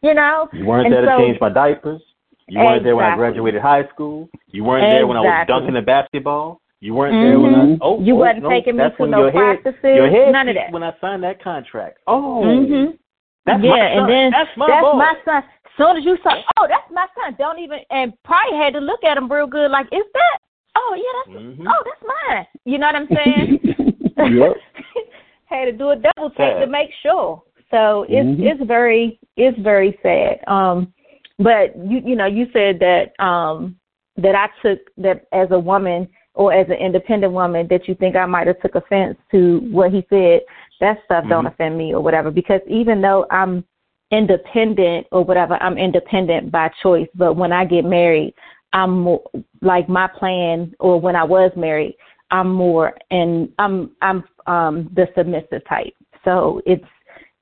You 0.00 0.14
know. 0.14 0.48
You 0.52 0.64
weren't 0.64 0.86
And 0.86 0.94
there 0.94 1.04
so- 1.06 1.18
to 1.18 1.24
change 1.26 1.40
my 1.40 1.50
diapers. 1.50 2.02
You 2.48 2.58
weren't 2.60 2.82
there 2.84 2.96
when 2.96 3.04
I 3.04 3.16
graduated 3.16 3.60
high 3.62 3.86
school. 3.88 4.28
You 4.48 4.64
weren't 4.64 4.90
there 4.90 5.06
when 5.06 5.16
I 5.16 5.20
was 5.20 5.46
dunking 5.46 5.74
the 5.74 5.82
basketball. 5.82 6.60
You 6.80 6.94
weren't 6.94 7.12
there 7.14 7.38
when. 7.38 7.54
I 7.54 7.78
oh 7.80 8.00
You 8.00 8.14
oh, 8.14 8.18
wasn't 8.18 8.42
no, 8.42 8.48
taking 8.50 8.76
me 8.76 8.82
to 8.96 9.06
no 9.06 9.18
your 9.18 9.30
head, 9.30 9.62
practices, 9.62 9.96
Your 9.96 10.10
head 10.10 10.32
none 10.32 10.48
of 10.48 10.56
that. 10.56 10.72
when 10.72 10.82
I 10.82 10.92
signed 11.00 11.22
that 11.22 11.40
contract. 11.40 11.98
Oh, 12.08 12.42
Mhm. 12.44 12.98
that's 13.46 13.62
yeah, 13.62 13.74
and 13.74 14.08
then 14.08 14.30
that's 14.32 14.50
my 14.56 14.66
that's 14.66 14.82
boy. 14.82 14.92
my 14.94 15.14
son. 15.24 15.44
Soon 15.78 15.96
as 15.96 16.04
you 16.04 16.18
saw, 16.22 16.34
oh, 16.58 16.66
that's 16.68 16.90
my 16.90 17.06
son. 17.14 17.36
Don't 17.38 17.58
even 17.60 17.78
and 17.90 18.12
probably 18.24 18.58
had 18.58 18.72
to 18.74 18.80
look 18.80 19.04
at 19.04 19.16
him 19.16 19.30
real 19.30 19.46
good, 19.46 19.70
like, 19.70 19.86
is 19.92 20.04
that? 20.12 20.38
Oh 20.76 20.94
yeah, 20.96 21.34
that's 21.34 21.44
Mhm. 21.58 21.66
oh 21.68 21.82
that's 21.84 22.02
mine. 22.28 22.46
You 22.64 22.78
know 22.78 22.86
what 22.86 22.96
I'm 22.96 23.08
saying? 23.14 23.58
Yep. 24.16 24.56
had 25.46 25.64
to 25.66 25.72
do 25.72 25.90
a 25.90 25.96
double 25.96 26.30
take 26.30 26.58
to 26.60 26.66
make 26.66 26.90
sure. 27.02 27.42
So 27.70 28.04
it's 28.08 28.28
Mhm. 28.40 28.42
it's 28.46 28.62
very 28.64 29.18
it's 29.36 29.58
very 29.58 29.98
sad. 30.02 30.40
Um, 30.46 30.92
but 31.38 31.74
you 31.76 32.00
you 32.04 32.14
know 32.16 32.26
you 32.26 32.46
said 32.52 32.78
that 32.80 33.12
um 33.24 33.76
that 34.16 34.34
I 34.34 34.48
took 34.60 34.78
that 34.98 35.26
as 35.32 35.50
a 35.50 35.58
woman 35.58 36.08
or 36.34 36.52
as 36.52 36.66
an 36.68 36.76
independent 36.76 37.32
woman 37.32 37.66
that 37.68 37.88
you 37.88 37.94
think 37.94 38.16
I 38.16 38.26
might 38.26 38.46
have 38.46 38.60
took 38.60 38.74
offense 38.74 39.18
to 39.30 39.58
what 39.70 39.90
he 39.92 40.04
said. 40.08 40.40
That 40.80 40.98
stuff 41.04 41.26
don't 41.28 41.44
Mhm. 41.44 41.52
offend 41.52 41.78
me 41.78 41.94
or 41.94 42.00
whatever 42.00 42.30
because 42.30 42.60
even 42.66 43.00
though 43.00 43.26
I'm 43.30 43.64
independent 44.10 45.06
or 45.10 45.24
whatever, 45.24 45.54
I'm 45.62 45.78
independent 45.78 46.50
by 46.50 46.68
choice. 46.82 47.08
But 47.14 47.34
when 47.34 47.52
I 47.52 47.64
get 47.64 47.84
married, 47.84 48.34
I'm 48.72 49.00
more 49.00 49.22
like 49.60 49.88
my 49.88 50.06
plan 50.06 50.74
or 50.80 51.00
when 51.00 51.16
I 51.16 51.24
was 51.24 51.52
married, 51.56 51.96
I'm 52.30 52.52
more 52.52 52.96
and 53.10 53.52
I'm 53.58 53.90
I'm 54.00 54.24
um 54.46 54.90
the 54.94 55.08
submissive 55.16 55.62
type. 55.68 55.94
So 56.24 56.62
it's 56.66 56.84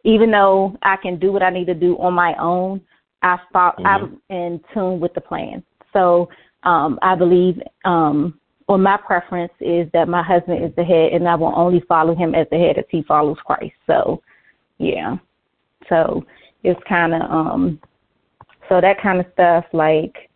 even 0.05 0.31
though 0.31 0.77
I 0.83 0.97
can 0.97 1.19
do 1.19 1.31
what 1.33 1.43
I 1.43 1.51
need 1.51 1.67
to 1.67 1.75
do 1.75 1.97
on 1.99 2.15
my 2.15 2.35
own, 2.37 2.81
I 3.23 3.39
thought 3.53 3.77
Mhm. 3.79 3.87
I'm 3.87 4.23
in 4.31 4.61
tune 4.73 5.01
with 5.01 5.15
the 5.15 5.21
plan. 5.21 5.63
So 5.93 6.29
um 6.65 6.99
I 7.03 7.15
believe 7.15 7.63
um 7.85 8.39
or 8.67 8.79
my 8.79 8.97
preference 8.97 9.53
is 9.61 9.91
that 9.93 10.09
my 10.09 10.23
husband 10.23 10.65
is 10.65 10.75
the 10.77 10.85
head 10.85 11.13
and 11.13 11.29
I 11.29 11.35
will 11.35 11.53
only 11.57 11.81
follow 11.81 12.15
him 12.15 12.35
as 12.35 12.47
the 12.51 12.59
head 12.59 12.79
as 12.79 12.85
he 12.89 13.03
follows 13.03 13.39
Christ. 13.45 13.75
So 13.87 14.23
yeah. 14.79 15.17
So 15.89 16.25
it's 16.65 16.83
kinda 16.85 17.21
um 17.31 17.81
so 18.69 18.81
that 18.81 19.01
kind 19.01 19.21
of 19.21 19.27
stuff 19.33 19.65
like 19.73 20.30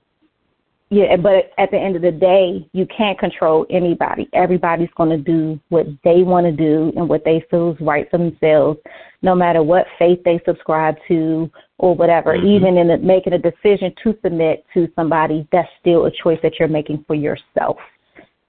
yeah, 0.95 1.17
but 1.17 1.51
at 1.59 1.73
the 1.73 1.77
end 1.77 1.97
of 1.97 2.03
the 2.03 2.13
day, 2.13 2.69
you 2.73 2.87
can't 2.87 3.19
control 3.19 3.67
anybody. 3.69 4.29
Everybody's 4.33 4.93
going 4.97 5.11
to 5.11 5.19
do 5.19 5.59
what 5.69 5.87
they 6.05 6.23
want 6.23 6.47
to 6.47 6.53
do 6.53 6.93
and 6.97 7.09
what 7.09 7.25
they 7.25 7.45
feel 7.51 7.73
is 7.73 7.81
right 7.81 8.09
for 8.13 8.19
themselves, 8.19 8.79
no 9.21 9.35
matter 9.35 9.61
what 9.61 9.87
faith 9.99 10.21
they 10.25 10.41
subscribe 10.47 10.95
to 11.09 11.51
or 11.79 11.97
whatever. 11.97 12.37
Mhm. 12.37 12.45
Even 12.45 12.79
in 12.79 12.87
the, 12.87 12.99
making 12.99 13.33
a 13.33 13.39
decision 13.39 13.93
to 14.05 14.17
submit 14.23 14.65
to 14.73 14.89
somebody, 14.95 15.49
that's 15.51 15.69
still 15.81 16.05
a 16.05 16.13
choice 16.13 16.39
that 16.43 16.61
you're 16.61 16.69
making 16.69 17.03
for 17.09 17.17
yourself, 17.17 17.79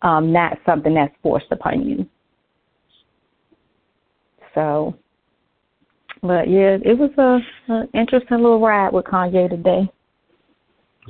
um, 0.03 0.31
not 0.31 0.59
something 0.67 0.93
that's 0.93 1.15
forced 1.23 1.51
upon 1.51 1.81
you. 1.81 2.05
So, 4.53 4.93
but 6.21 6.47
yeah, 6.47 6.77
it 6.83 6.95
was 6.95 7.09
a, 7.17 7.73
a 7.73 7.87
interesting 7.95 8.37
little 8.37 8.59
ride 8.59 8.93
with 8.93 9.05
Kanye 9.05 9.49
today. 9.49 9.89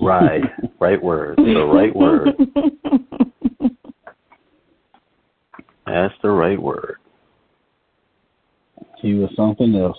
Right, 0.01 0.43
right 0.79 1.01
word. 1.01 1.37
The 1.37 1.65
right 1.65 1.95
word. 1.95 2.29
That's 5.85 6.13
the 6.21 6.29
right 6.29 6.61
word. 6.61 6.97
He 9.01 9.13
was 9.13 9.29
something 9.35 9.75
else. 9.75 9.97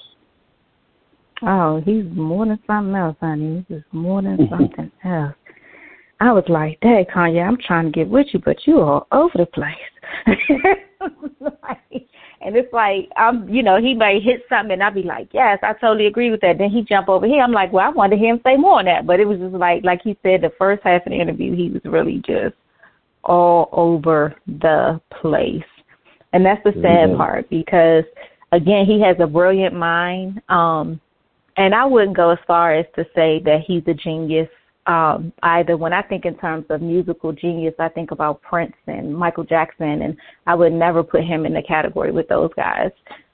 Oh, 1.43 1.81
he's 1.85 2.05
more 2.15 2.47
than 2.47 2.59
something 2.67 2.95
else, 2.95 3.17
honey. 3.21 3.65
He's 3.69 3.79
just 3.79 3.93
more 3.93 4.23
than 4.23 4.49
something 4.51 4.91
else. 5.05 5.35
I 6.19 6.33
was 6.33 6.45
like, 6.49 6.79
"Hey, 6.81 7.07
Kanye, 7.15 7.47
I'm 7.47 7.59
trying 7.59 7.85
to 7.85 7.91
get 7.91 8.09
with 8.09 8.27
you, 8.33 8.41
but 8.45 8.67
you 8.67 8.81
all 8.81 9.07
over 9.13 9.35
the 9.37 9.47
place." 9.47 9.77
like, 11.41 12.09
and 12.47 12.55
it's 12.57 12.73
like, 12.73 13.11
I'm, 13.17 13.49
you 13.49 13.61
know, 13.61 13.81
he 13.83 13.93
may 13.93 14.21
hit 14.21 14.45
something, 14.49 14.71
and 14.71 14.83
I'd 14.83 14.95
be 14.95 15.03
like, 15.03 15.29
"Yes, 15.33 15.59
I 15.65 15.73
totally 15.73 16.07
agree 16.07 16.31
with 16.31 16.41
that." 16.43 16.59
Then 16.59 16.71
he 16.71 16.83
jump 16.83 17.09
over 17.09 17.27
here. 17.27 17.43
I'm 17.43 17.51
like, 17.51 17.73
"Well, 17.73 17.85
I 17.85 17.89
wanted 17.89 18.15
to 18.17 18.23
hear 18.23 18.35
him 18.35 18.41
say 18.47 18.57
more 18.57 18.79
on 18.79 18.85
that," 18.85 19.05
but 19.05 19.19
it 19.19 19.27
was 19.27 19.41
just 19.41 19.53
like, 19.53 19.85
like 19.85 20.01
he 20.03 20.17
said, 20.23 20.43
the 20.43 20.53
first 20.57 20.85
half 20.85 21.05
of 21.05 21.11
the 21.11 21.19
interview, 21.19 21.57
he 21.57 21.71
was 21.71 21.83
really 21.85 22.23
just 22.25 22.55
all 23.25 23.69
over 23.73 24.37
the 24.47 25.01
place, 25.11 25.65
and 26.33 26.47
that's 26.47 26.63
the 26.63 26.73
sad 26.81 27.11
Yeah. 27.11 27.17
part 27.17 27.51
because, 27.51 28.05
again, 28.53 28.87
he 28.87 29.01
has 29.01 29.19
a 29.19 29.27
brilliant 29.27 29.75
mind. 29.75 30.41
Um, 30.49 31.01
and 31.57 31.75
I 31.75 31.85
wouldn't 31.85 32.17
go 32.17 32.31
as 32.31 32.39
far 32.47 32.75
as 32.75 32.87
to 32.95 33.05
say 33.13 33.41
that 33.41 33.63
he's 33.63 33.83
a 33.89 33.95
genius 33.95 34.49
um, 34.87 35.33
either. 35.43 35.77
When 35.77 35.93
I 35.93 36.03
think 36.03 36.25
in 36.25 36.37
terms 36.39 36.67
of 36.71 36.81
musical 36.81 37.33
genius, 37.33 37.75
I 37.79 37.89
think 37.89 38.11
about 38.11 38.43
Prince 38.43 38.75
and 38.87 39.15
Michael 39.15 39.45
Jackson, 39.45 40.03
and 40.03 40.17
I 40.47 40.55
would 40.55 40.73
never 40.73 41.03
put 41.03 41.25
him 41.25 41.47
in 41.47 41.55
the 41.55 41.63
category 41.63 42.13
with 42.13 42.29
those 42.29 42.51
guys. 42.57 42.91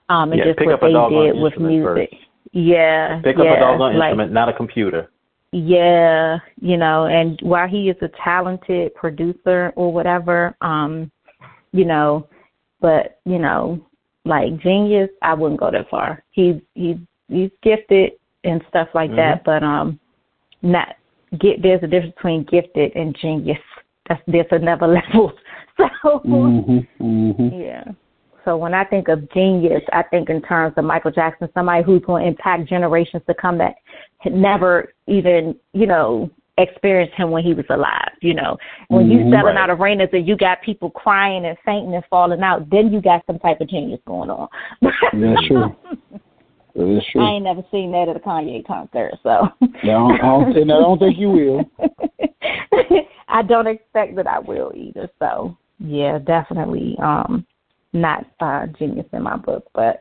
Um, 0.08 0.32
and 0.32 0.38
Yeah, 0.38 0.44
just 0.46 0.58
pick 0.58 0.66
what 0.66 0.74
up 0.74 0.82
a 0.82 0.86
they 0.86 1.26
did 1.32 1.42
with 1.42 1.58
music. 1.58 2.10
first. 2.10 2.22
Yeah, 2.52 3.20
Pick 3.24 3.36
yeah, 3.38 3.44
up 3.44 3.56
a 3.56 3.60
doggone 3.60 3.98
like, 3.98 4.10
instrument, 4.10 4.32
not 4.32 4.48
a 4.48 4.52
computer. 4.52 5.10
yeah, 5.52 6.38
you 6.60 6.76
know, 6.76 7.06
and 7.06 7.38
while 7.42 7.68
he 7.68 7.88
is 7.88 7.96
a 8.02 8.10
talented 8.22 8.94
producer 8.94 9.72
or 9.74 9.92
whatever, 9.92 10.54
um, 10.60 11.10
you 11.72 11.84
know, 11.86 12.26
but 12.80 13.20
you 13.24 13.38
know, 13.38 13.80
like 14.24 14.58
genius, 14.58 15.08
I 15.22 15.34
wouldn't 15.34 15.60
go 15.60 15.70
that 15.70 15.88
far. 15.88 16.22
He's 16.30 16.56
he's 16.74 16.96
he's 17.28 17.50
gifted 17.62 18.12
and 18.44 18.62
stuff 18.68 18.88
like 18.94 19.10
mm-hmm. 19.10 19.16
that, 19.16 19.44
but 19.44 19.62
um, 19.62 19.98
not 20.62 20.96
get. 21.38 21.62
There's 21.62 21.82
a 21.82 21.86
difference 21.86 22.14
between 22.14 22.44
gifted 22.44 22.94
and 22.94 23.16
genius. 23.20 23.58
That's 24.08 24.20
there's 24.26 24.46
another 24.50 24.86
level. 25.12 25.32
So 25.76 26.20
mm-hmm, 26.24 27.02
mm-hmm. 27.02 27.60
yeah. 27.60 27.84
So 28.44 28.56
when 28.56 28.74
I 28.74 28.84
think 28.84 29.08
of 29.08 29.30
genius, 29.32 29.82
I 29.92 30.02
think 30.02 30.28
in 30.28 30.42
terms 30.42 30.74
of 30.76 30.84
Michael 30.84 31.12
Jackson, 31.12 31.48
somebody 31.54 31.84
who's 31.84 32.02
going 32.04 32.24
to 32.24 32.28
impact 32.28 32.68
generations 32.68 33.22
to 33.26 33.34
come 33.34 33.58
that 33.58 33.76
had 34.18 34.32
never 34.32 34.92
even, 35.06 35.54
you 35.72 35.86
know, 35.86 36.30
experienced 36.58 37.14
him 37.14 37.30
when 37.30 37.44
he 37.44 37.54
was 37.54 37.64
alive. 37.70 38.10
You 38.20 38.34
know, 38.34 38.56
when 38.88 39.10
you 39.10 39.20
mm-hmm. 39.20 39.32
selling 39.32 39.56
right. 39.56 39.70
out 39.70 39.70
arenas 39.70 40.10
and 40.12 40.26
you 40.26 40.36
got 40.36 40.62
people 40.62 40.90
crying 40.90 41.46
and 41.46 41.56
fainting 41.64 41.94
and 41.94 42.04
falling 42.10 42.42
out, 42.42 42.68
then 42.70 42.92
you 42.92 43.00
got 43.00 43.24
some 43.26 43.38
type 43.38 43.60
of 43.60 43.68
genius 43.68 44.00
going 44.06 44.30
on. 44.30 44.48
That's 44.82 45.46
true. 45.46 45.76
That 46.74 46.96
is 46.96 47.04
true. 47.12 47.22
I 47.22 47.32
ain't 47.32 47.44
never 47.44 47.62
seen 47.70 47.92
that 47.92 48.08
at 48.08 48.16
a 48.16 48.20
Kanye 48.20 48.66
concert, 48.66 49.12
so. 49.22 49.48
No, 49.84 50.10
I 50.10 50.18
don't, 50.18 50.54
think, 50.54 50.70
I 50.70 50.74
don't 50.74 50.98
think 50.98 51.18
you 51.18 51.30
will. 51.30 51.70
I 53.28 53.42
don't 53.42 53.66
expect 53.66 54.16
that 54.16 54.26
I 54.26 54.38
will 54.38 54.72
either. 54.74 55.08
So 55.18 55.56
yeah, 55.78 56.18
definitely 56.18 56.96
um 57.02 57.46
not 57.92 58.26
uh 58.40 58.66
genius 58.78 59.06
in 59.12 59.22
my 59.22 59.36
book. 59.36 59.64
But 59.74 60.00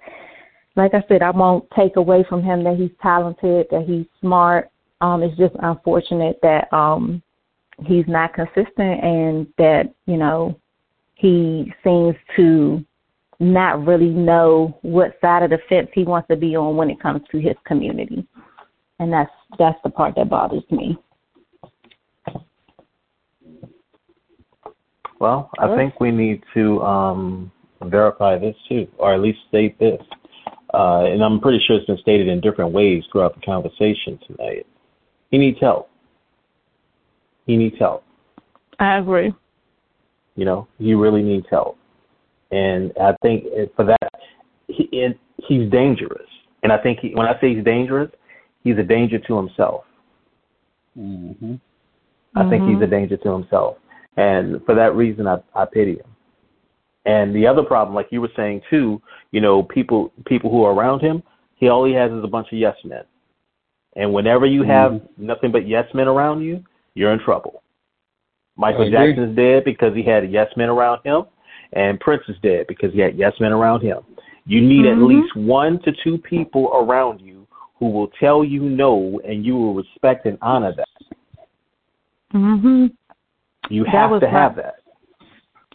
like 0.76 0.94
I 0.94 1.04
said, 1.08 1.22
I 1.22 1.32
won't 1.32 1.66
take 1.76 1.96
away 1.96 2.26
from 2.28 2.44
him 2.44 2.64
that 2.64 2.78
he's 2.78 2.92
talented, 3.02 3.68
that 3.72 3.86
he's 3.88 4.06
smart. 4.20 4.70
Um, 5.02 5.24
it's 5.24 5.38
just 5.38 5.56
unfortunate 5.62 6.40
that 6.44 6.72
um 6.74 7.22
he's 7.86 8.06
not 8.08 8.34
consistent 8.34 9.04
and 9.04 9.48
that, 9.58 9.94
you 10.06 10.18
know, 10.18 10.60
he 11.16 11.72
seems 11.84 12.16
to 12.36 12.84
not 13.42 13.86
really 13.86 14.10
know 14.10 14.78
what 14.84 15.18
side 15.20 15.42
of 15.42 15.50
the 15.50 15.58
fence 15.68 15.90
he 15.94 16.04
wants 16.04 16.28
to 16.28 16.36
be 16.36 16.56
on 16.56 16.78
when 16.78 16.92
it 16.92 17.02
comes 17.02 17.22
to 17.32 17.40
his 17.40 17.56
community. 17.66 18.26
And 19.00 19.12
that's 19.12 19.32
that's 19.58 19.80
the 19.84 19.90
part 19.90 20.14
that 20.16 20.30
bothers 20.30 20.64
me. 20.70 20.96
Well, 25.20 25.50
I 25.60 25.76
think 25.76 26.00
we 26.00 26.12
need 26.12 26.44
to 26.54 26.82
um, 26.82 27.52
verify 27.84 28.38
this 28.38 28.56
too, 28.70 28.88
or 28.98 29.14
at 29.14 29.20
least 29.20 29.40
state 29.50 29.78
this. 29.80 30.02
Uh, 30.74 31.06
and 31.06 31.24
I'm 31.24 31.40
pretty 31.40 31.60
sure 31.66 31.78
it's 31.78 31.86
been 31.86 31.98
stated 31.98 32.28
in 32.28 32.42
different 32.42 32.72
ways 32.72 33.04
throughout 33.12 33.36
the 33.36 33.42
conversation 33.42 34.20
tonight. 34.26 34.66
He 35.30 35.38
needs 35.38 35.60
help. 35.60 35.90
He 37.46 37.58
needs 37.58 37.76
help. 37.78 38.04
I 38.80 38.98
agree. 38.98 39.34
You 40.36 40.46
know, 40.46 40.68
he 40.78 40.94
really 40.94 41.22
needs 41.22 41.46
help. 41.50 41.78
And 42.52 42.92
I 43.02 43.16
think 43.22 43.46
for 43.76 43.86
that, 43.86 44.12
he, 44.68 44.90
it, 44.92 45.18
he's 45.48 45.70
dangerous. 45.72 46.28
And 46.64 46.72
I 46.72 46.78
think 46.78 47.00
he, 47.00 47.14
when 47.16 47.28
I 47.28 47.40
say 47.40 47.56
he's 47.56 47.64
dangerous, 47.64 48.12
he's 48.64 48.78
a 48.78 48.84
danger 48.84 49.20
to 49.20 49.38
himself. 49.38 49.86
Mm-hmm. 50.98 51.56
I 52.36 52.50
think 52.50 52.64
he's 52.64 52.76
a 52.76 52.80
mm-hmm. 52.82 52.92
danger 52.92 53.18
to 53.18 53.30
himself. 53.32 53.78
And 54.18 54.64
for 54.66 54.76
that 54.76 54.96
reason, 54.96 55.28
I, 55.28 55.38
I 55.56 55.66
pity 55.66 55.94
him. 55.94 56.06
And 57.06 57.36
the 57.36 57.48
other 57.48 57.64
problem, 57.64 57.96
like 57.96 58.08
you 58.12 58.22
were 58.22 58.32
saying 58.36 58.62
too, 58.70 59.02
you 59.32 59.42
know, 59.42 59.64
people 59.64 60.12
people 60.28 60.52
who 60.52 60.64
are 60.64 60.74
around 60.74 61.02
him, 61.02 61.24
he 61.56 61.68
all 61.68 61.86
he 61.86 61.94
has 61.94 62.12
is 62.12 62.24
a 62.24 62.28
bunch 62.28 62.48
of 62.52 62.60
yes 62.60 62.76
men. 62.84 63.04
And 63.96 64.14
whenever 64.14 64.46
you 64.46 64.64
have 64.64 64.92
mm-hmm. 64.92 65.26
nothing 65.26 65.52
but 65.52 65.68
yes 65.68 65.86
men 65.94 66.08
around 66.08 66.42
you, 66.42 66.64
you're 66.94 67.12
in 67.12 67.20
trouble. 67.20 67.64
Michael 68.56 68.92
Jackson 68.92 69.30
is 69.30 69.36
dead 69.36 69.64
because 69.64 69.96
he 69.96 70.04
had 70.04 70.30
yes 70.32 70.48
men 70.56 70.70
around 70.70 71.00
him 71.04 71.24
and 71.74 72.00
Prince 72.00 72.24
is 72.28 72.36
dead 72.42 72.66
because 72.68 72.94
he 72.94 73.00
had 73.00 73.18
yes 73.18 73.34
men 73.40 73.52
around 73.52 73.82
him. 73.82 74.00
You 74.46 74.62
need 74.62 74.86
mm-hmm. 74.86 75.02
at 75.02 75.08
least 75.08 75.36
one 75.36 75.82
to 75.84 75.92
two 76.04 76.18
people 76.18 76.72
around 76.74 77.20
you 77.22 77.48
who 77.80 77.90
will 77.90 78.10
tell 78.20 78.44
you 78.44 78.62
no, 78.62 79.20
and 79.26 79.46
you 79.46 79.56
will 79.56 79.74
respect 79.74 80.26
and 80.26 80.38
honor 80.42 80.74
that. 80.76 81.18
Mhm. 82.34 82.92
You 83.70 83.86
have 83.86 84.20
to 84.20 84.30
have 84.30 84.56
that. 84.56 84.76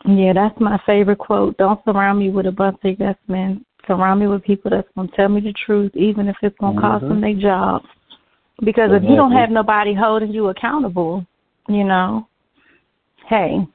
Yeah, 0.05 0.33
that's 0.33 0.59
my 0.61 0.79
favorite 0.87 1.19
quote. 1.19 1.57
Don't 1.57 1.83
surround 1.85 2.19
me 2.19 2.31
with 2.31 2.47
a 2.47 2.53
bunch 2.53 2.79
of 2.85 2.97
yes 2.99 3.17
men. 3.27 3.65
Surround 3.87 4.21
me 4.21 4.27
with 4.27 4.43
people 4.43 4.71
that's 4.71 4.89
gonna 4.95 5.09
tell 5.17 5.29
me 5.29 5.41
the 5.41 5.53
truth, 5.53 5.95
even 5.95 6.29
if 6.29 6.37
it's 6.43 6.57
gonna 6.59 6.79
mm-hmm. 6.79 6.87
cost 6.87 7.09
them 7.09 7.21
their 7.21 7.35
job. 7.35 7.83
Because 8.61 8.91
exactly. 8.91 9.07
if 9.07 9.11
you 9.11 9.17
don't 9.17 9.33
have 9.33 9.51
nobody 9.51 9.95
holding 9.95 10.33
you 10.33 10.49
accountable, 10.49 11.27
you 11.69 11.85
know, 11.85 12.27
hey, 13.29 13.67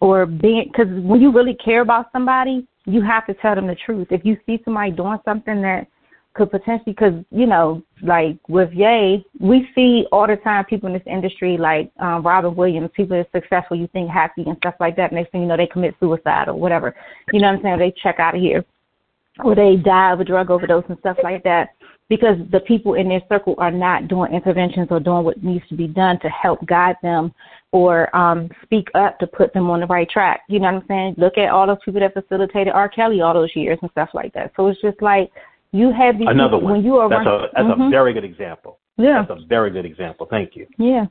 or 0.00 0.26
being 0.26 0.70
because 0.70 0.88
when 1.02 1.20
you 1.20 1.32
really 1.32 1.54
care 1.54 1.80
about 1.80 2.10
somebody, 2.12 2.66
you 2.84 3.02
have 3.02 3.26
to 3.26 3.34
tell 3.34 3.54
them 3.54 3.66
the 3.66 3.76
truth. 3.76 4.08
If 4.10 4.24
you 4.24 4.36
see 4.46 4.60
somebody 4.64 4.92
doing 4.92 5.18
something 5.24 5.60
that 5.62 5.86
could 6.34 6.50
potentially, 6.50 6.92
because 6.92 7.14
you 7.30 7.46
know, 7.46 7.82
like 8.02 8.38
with 8.48 8.70
Ye, 8.72 9.24
we 9.40 9.68
see 9.74 10.06
all 10.12 10.26
the 10.26 10.36
time 10.36 10.64
people 10.64 10.86
in 10.86 10.92
this 10.92 11.02
industry, 11.06 11.58
like 11.58 11.90
um, 11.98 12.22
Robin 12.24 12.54
Williams, 12.54 12.90
people 12.94 13.16
that 13.16 13.26
are 13.26 13.40
successful, 13.40 13.76
you 13.76 13.88
think 13.88 14.08
happy 14.08 14.44
and 14.46 14.56
stuff 14.58 14.74
like 14.78 14.96
that. 14.96 15.12
Next 15.12 15.32
thing 15.32 15.42
you 15.42 15.48
know, 15.48 15.56
they 15.56 15.66
commit 15.66 15.94
suicide 15.98 16.48
or 16.48 16.54
whatever. 16.54 16.94
You 17.32 17.40
know 17.40 17.48
what 17.48 17.56
I'm 17.56 17.62
saying? 17.62 17.78
They 17.78 17.94
check 18.02 18.20
out 18.20 18.36
of 18.36 18.40
here, 18.40 18.64
or 19.42 19.54
they 19.54 19.76
die 19.76 20.12
of 20.12 20.20
a 20.20 20.24
drug 20.24 20.50
overdose 20.50 20.84
and 20.88 20.98
stuff 21.00 21.16
like 21.24 21.42
that 21.42 21.70
because 22.08 22.36
the 22.52 22.60
people 22.60 22.94
in 22.94 23.08
their 23.08 23.22
circle 23.28 23.54
are 23.58 23.70
not 23.70 24.08
doing 24.08 24.32
interventions 24.32 24.88
or 24.90 25.00
doing 25.00 25.24
what 25.24 25.42
needs 25.42 25.66
to 25.68 25.76
be 25.76 25.86
done 25.86 26.18
to 26.20 26.28
help 26.28 26.64
guide 26.66 26.96
them 27.02 27.32
or 27.72 28.14
um 28.16 28.48
speak 28.62 28.88
up 28.94 29.18
to 29.18 29.26
put 29.26 29.52
them 29.52 29.68
on 29.70 29.80
the 29.80 29.86
right 29.86 30.08
track. 30.08 30.40
You 30.48 30.58
know 30.60 30.72
what 30.72 30.82
I'm 30.82 30.88
saying? 30.88 31.14
Look 31.18 31.36
at 31.38 31.50
all 31.50 31.66
those 31.66 31.78
people 31.84 32.00
that 32.00 32.14
facilitated 32.14 32.72
R. 32.72 32.88
Kelly 32.88 33.20
all 33.20 33.34
those 33.34 33.54
years 33.54 33.78
and 33.82 33.90
stuff 33.90 34.10
like 34.14 34.32
that. 34.34 34.52
So 34.56 34.68
it's 34.68 34.80
just 34.80 35.00
like 35.02 35.30
you 35.72 35.92
have 35.92 36.18
these 36.18 36.28
another 36.28 36.56
people, 36.56 36.62
one. 36.62 36.72
when 36.74 36.84
you 36.84 36.96
are 36.96 37.08
that's 37.08 37.26
a 37.26 37.46
that's 37.54 37.68
mm-hmm. 37.68 37.82
a 37.82 37.90
very 37.90 38.12
good 38.12 38.24
example. 38.24 38.78
Yeah, 38.96 39.24
that's 39.28 39.42
a 39.42 39.46
very 39.46 39.70
good 39.70 39.84
example. 39.84 40.26
Thank 40.28 40.56
you. 40.56 40.66
Yeah. 40.78 41.06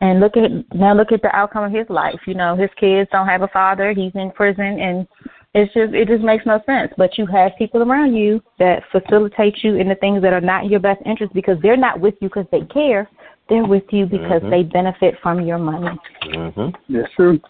And 0.00 0.20
look 0.20 0.36
at 0.36 0.50
now 0.74 0.94
look 0.94 1.12
at 1.12 1.22
the 1.22 1.34
outcome 1.34 1.64
of 1.64 1.72
his 1.72 1.86
life. 1.88 2.20
You 2.26 2.34
know, 2.34 2.56
his 2.56 2.70
kids 2.78 3.08
don't 3.12 3.28
have 3.28 3.42
a 3.42 3.48
father, 3.48 3.92
he's 3.92 4.12
in 4.14 4.30
prison 4.32 4.78
and 4.80 5.06
it's 5.54 5.72
just 5.74 5.92
it 5.94 6.08
just 6.08 6.22
makes 6.22 6.46
no 6.46 6.60
sense. 6.64 6.92
But 6.96 7.18
you 7.18 7.26
have 7.26 7.52
people 7.58 7.82
around 7.82 8.14
you 8.14 8.42
that 8.58 8.82
facilitate 8.90 9.62
you 9.62 9.76
in 9.76 9.88
the 9.88 9.94
things 9.96 10.22
that 10.22 10.32
are 10.32 10.40
not 10.40 10.64
in 10.64 10.70
your 10.70 10.80
best 10.80 11.02
interest 11.04 11.34
because 11.34 11.58
they're 11.62 11.76
not 11.76 12.00
with 12.00 12.14
you 12.20 12.28
because 12.28 12.46
they 12.50 12.62
care. 12.62 13.08
They're 13.48 13.66
with 13.66 13.84
you 13.90 14.06
because 14.06 14.40
mm-hmm. 14.40 14.50
they 14.50 14.62
benefit 14.62 15.16
from 15.22 15.40
your 15.44 15.58
money. 15.58 15.98
Mm-hmm. 16.24 16.94
That's 16.94 17.12
true. 17.14 17.40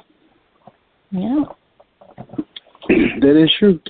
Yeah. 1.11 1.45
that 2.89 3.43
is 3.43 3.51
true. 3.59 3.81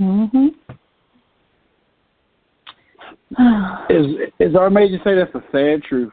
Mhm. 0.00 0.54
is 3.90 4.06
is 4.38 4.56
R 4.56 4.70
Major 4.70 4.98
say 5.04 5.14
that's 5.14 5.34
a 5.34 5.42
sad 5.52 5.82
truth? 5.82 6.12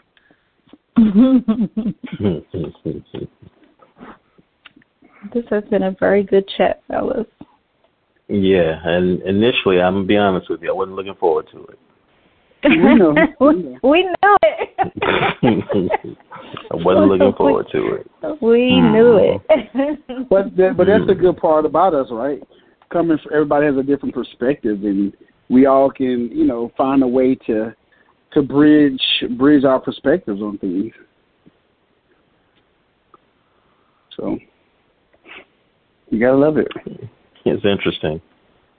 This 5.33 5.43
has 5.49 5.63
been 5.65 5.83
a 5.83 5.91
very 5.99 6.23
good 6.23 6.47
chat, 6.57 6.81
fellas. 6.87 7.27
Yeah, 8.29 8.79
and 8.83 9.21
initially, 9.23 9.81
I'm 9.81 9.95
gonna 9.95 10.05
be 10.05 10.17
honest 10.17 10.49
with 10.49 10.61
you, 10.61 10.69
I 10.69 10.73
wasn't 10.73 10.95
looking 10.95 11.15
forward 11.15 11.47
to 11.51 11.63
it. 11.65 11.79
We 12.77 12.95
know. 12.95 13.79
we 13.83 14.03
know 14.03 14.37
it. 14.43 14.69
I 16.71 16.75
wasn't 16.75 17.07
looking 17.07 17.33
forward 17.37 17.67
to 17.71 17.95
it. 17.95 18.07
We 18.41 18.71
mm. 18.71 18.91
knew 18.91 19.17
it. 19.17 20.29
but 20.29 20.55
that, 20.57 20.75
but 20.77 20.87
that's 20.87 21.07
the 21.07 21.15
good 21.15 21.37
part 21.37 21.65
about 21.65 21.93
us, 21.93 22.07
right? 22.11 22.41
Coming, 22.91 23.17
from, 23.23 23.33
everybody 23.33 23.65
has 23.67 23.75
a 23.77 23.83
different 23.83 24.13
perspective, 24.13 24.83
and 24.83 25.13
we 25.49 25.65
all 25.65 25.89
can, 25.89 26.29
you 26.31 26.45
know, 26.45 26.71
find 26.77 27.03
a 27.03 27.07
way 27.07 27.35
to 27.47 27.73
to 28.33 28.41
bridge 28.41 29.01
bridge 29.37 29.63
our 29.63 29.79
perspectives 29.79 30.41
on 30.41 30.57
things. 30.57 30.91
So 34.15 34.37
you 36.09 36.19
gotta 36.19 36.37
love 36.37 36.57
it. 36.57 36.67
It's 37.45 37.65
interesting. 37.65 38.21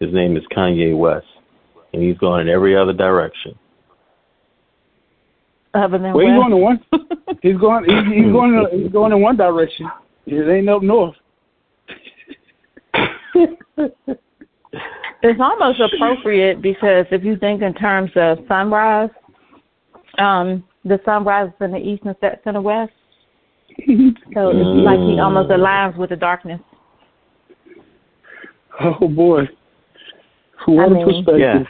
His 0.00 0.12
name 0.12 0.36
is 0.36 0.42
Kanye 0.56 0.96
West, 0.96 1.26
and 1.92 2.02
he's 2.02 2.18
going 2.18 2.48
in 2.48 2.54
every 2.54 2.76
other 2.76 2.92
direction. 2.92 3.58
Other 5.78 5.98
than 5.98 6.12
well, 6.12 6.26
he's 6.26 6.34
going 6.34 6.52
in 6.52 6.60
one. 6.60 6.80
he's 7.42 7.56
going. 7.56 7.84
He's, 7.84 8.24
he's 8.24 8.32
going. 8.32 8.54
In, 8.54 8.82
he's 8.82 8.92
going 8.92 9.12
in 9.12 9.22
one 9.22 9.36
direction. 9.36 9.88
It 10.26 10.48
ain't 10.48 10.68
up 10.68 10.82
north. 10.82 11.14
it's 15.22 15.40
almost 15.40 15.80
appropriate 15.80 16.60
because 16.60 17.06
if 17.10 17.22
you 17.24 17.36
think 17.36 17.62
in 17.62 17.74
terms 17.74 18.10
of 18.16 18.38
sunrise, 18.48 19.10
um, 20.18 20.64
the 20.84 21.00
sun 21.04 21.24
rises 21.24 21.54
in 21.60 21.70
the 21.70 21.78
east 21.78 22.02
and 22.04 22.16
sets 22.20 22.40
in 22.46 22.54
the 22.54 22.60
west. 22.60 22.92
so 24.34 24.50
it's 24.50 24.84
like 24.84 24.98
he 24.98 25.20
almost 25.20 25.50
aligns 25.50 25.96
with 25.96 26.10
the 26.10 26.16
darkness. 26.16 26.60
Oh 28.80 29.08
boy, 29.08 29.42
what 30.66 30.86
I 30.86 30.88
mean, 30.88 31.04
perspective. 31.06 31.40
Yeah. 31.40 31.62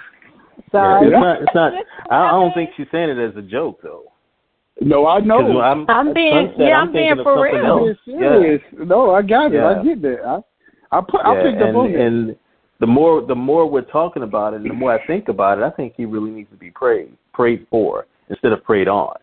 Sorry. 0.71 1.07
It's 1.09 1.13
not. 1.15 1.43
It's 1.43 1.55
not. 1.55 1.73
I 2.11 2.31
don't 2.31 2.53
think 2.55 2.71
she's 2.77 2.87
saying 2.93 3.11
it 3.11 3.19
as 3.19 3.37
a 3.37 3.43
joke 3.43 3.81
though. 3.83 4.05
No, 4.81 5.07
I 5.09 5.19
know. 5.21 5.61
I'm, 5.61 5.85
I'm 5.89 6.15
being- 6.15 6.51
Sunset, 6.51 6.55
yeah, 6.69 6.77
I'm 6.79 6.89
I'm 6.89 6.93
being 6.93 7.17
for 7.25 7.37
something 7.49 7.63
real. 7.63 7.67
else. 7.89 7.97
Being 8.07 8.19
serious. 8.21 8.63
No, 8.79 9.11
I 9.11 9.23
got 9.23 9.53
it. 9.53 9.55
Yeah. 9.55 9.81
I 9.81 9.83
get 9.83 10.01
that. 10.03 10.19
I 10.25 10.97
I 10.97 11.01
put 11.01 11.21
I 11.25 11.35
Yeah, 11.35 11.43
picked 11.43 11.63
up 11.63 11.69
and, 11.69 11.77
on 11.77 11.93
that. 11.93 12.01
and 12.01 12.37
the 12.81 12.87
more 12.87 13.27
the 13.27 13.35
more 13.35 13.69
we're 13.69 13.83
talking 13.83 14.23
about 14.23 14.55
it, 14.55 14.61
and 14.61 14.71
the 14.71 14.75
more 14.75 14.93
I 14.93 15.05
think 15.07 15.29
about 15.29 15.59
it, 15.59 15.65
I 15.65 15.71
think 15.71 15.95
he 15.97 16.05
really 16.05 16.31
needs 16.31 16.51
to 16.51 16.57
be 16.57 16.71
prayed 16.71 17.11
prayed 17.33 17.67
for 17.71 18.07
instead 18.31 18.53
of 18.53 18.63
prayed 18.65 18.87
on. 18.89 19.17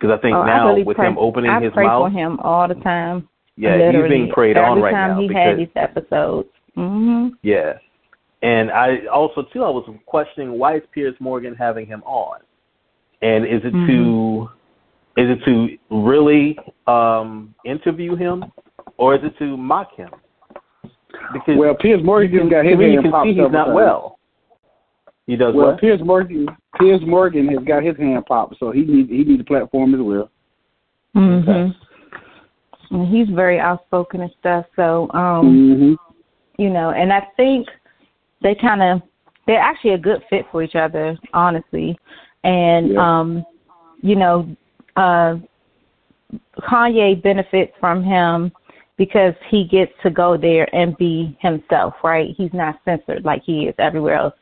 Because 0.00 0.16
I 0.18 0.20
think 0.22 0.34
Oh, 0.34 0.40
I 0.40 0.46
now 0.46 0.68
really 0.70 0.82
with 0.82 0.96
pray, 0.96 1.06
him 1.08 1.18
opening 1.18 1.50
I 1.50 1.60
his 1.60 1.72
pray 1.74 1.84
mouth, 1.86 2.10
for 2.10 2.10
him 2.10 2.40
all 2.40 2.66
the 2.66 2.74
time. 2.76 3.28
yeah, 3.56 3.76
Literally, 3.76 4.02
he's 4.02 4.08
being 4.24 4.32
prayed 4.32 4.56
every 4.56 4.70
on 4.70 4.80
right 4.80 4.92
now. 4.92 5.10
Every 5.12 5.28
time 5.28 5.36
now 5.36 5.58
he 5.58 5.58
because 5.68 5.76
had 5.76 5.94
these 5.94 6.02
episodes. 6.06 6.48
hmm 6.74 7.28
yeah, 7.42 7.74
and 8.42 8.70
I 8.70 9.06
also 9.12 9.42
too 9.52 9.62
I 9.64 9.70
was 9.70 9.88
questioning 10.06 10.58
why 10.58 10.76
is 10.76 10.82
Piers 10.92 11.14
Morgan 11.20 11.54
having 11.54 11.86
him 11.86 12.02
on, 12.02 12.40
and 13.22 13.44
is 13.44 13.60
it 13.64 13.70
to 13.86 14.48
is 15.16 15.28
it 15.30 15.44
to 15.44 15.78
really 15.90 16.58
um 16.86 17.54
interview 17.64 18.16
him 18.16 18.44
or 18.96 19.14
is 19.14 19.20
it 19.24 19.36
to 19.38 19.56
mock 19.56 19.94
him? 19.96 20.10
Because 21.32 21.56
well, 21.56 21.74
Piers 21.74 22.02
Morgan 22.02 22.38
can, 22.38 22.48
got 22.48 22.62
to 22.62 22.70
his 22.70 22.78
me, 22.78 22.92
you 22.92 23.00
hand 23.00 23.12
popped 23.12 23.26
see 23.26 23.30
he's 23.30 23.36
several 23.36 23.52
not 23.52 23.64
times. 23.66 23.76
well. 23.76 24.18
He 25.26 25.36
does 25.36 25.54
Well, 25.54 25.68
what? 25.68 25.80
Piers 25.80 26.00
Morgan 26.02 26.48
Piers 26.78 27.00
Morgan 27.06 27.46
has 27.48 27.64
got 27.64 27.82
his 27.82 27.96
hand 27.96 28.26
popped, 28.26 28.56
so 28.58 28.72
he 28.72 28.82
need 28.82 29.08
he 29.08 29.24
needs 29.24 29.40
a 29.40 29.44
platform 29.44 29.94
as 29.94 30.00
well. 30.00 30.30
Mhm. 31.14 31.74
And 32.90 33.08
he's 33.08 33.28
very 33.34 33.58
outspoken 33.58 34.22
and 34.22 34.32
stuff. 34.40 34.66
So, 34.76 35.10
um, 35.12 35.96
hmm 35.96 36.12
you 36.58 36.68
know, 36.68 36.90
and 36.90 37.12
I 37.12 37.26
think 37.36 37.66
they 38.42 38.54
kind 38.54 38.82
of 38.82 39.02
they're 39.46 39.58
actually 39.58 39.92
a 39.92 39.98
good 39.98 40.22
fit 40.30 40.46
for 40.52 40.62
each 40.62 40.76
other, 40.76 41.18
honestly. 41.32 41.98
And 42.44 42.92
Yeah. 42.92 43.20
um, 43.20 43.46
you 44.02 44.16
know, 44.16 44.48
uh, 44.96 45.36
Kanye 46.60 47.20
benefits 47.22 47.72
from 47.78 48.02
him 48.02 48.52
because 48.96 49.34
he 49.48 49.64
gets 49.64 49.92
to 50.02 50.10
go 50.10 50.36
there 50.36 50.68
and 50.74 50.96
be 50.96 51.36
himself, 51.40 51.94
right? 52.02 52.34
He's 52.36 52.52
not 52.52 52.78
censored 52.84 53.24
like 53.24 53.42
he 53.42 53.66
is 53.66 53.74
everywhere 53.78 54.14
else. 54.14 54.34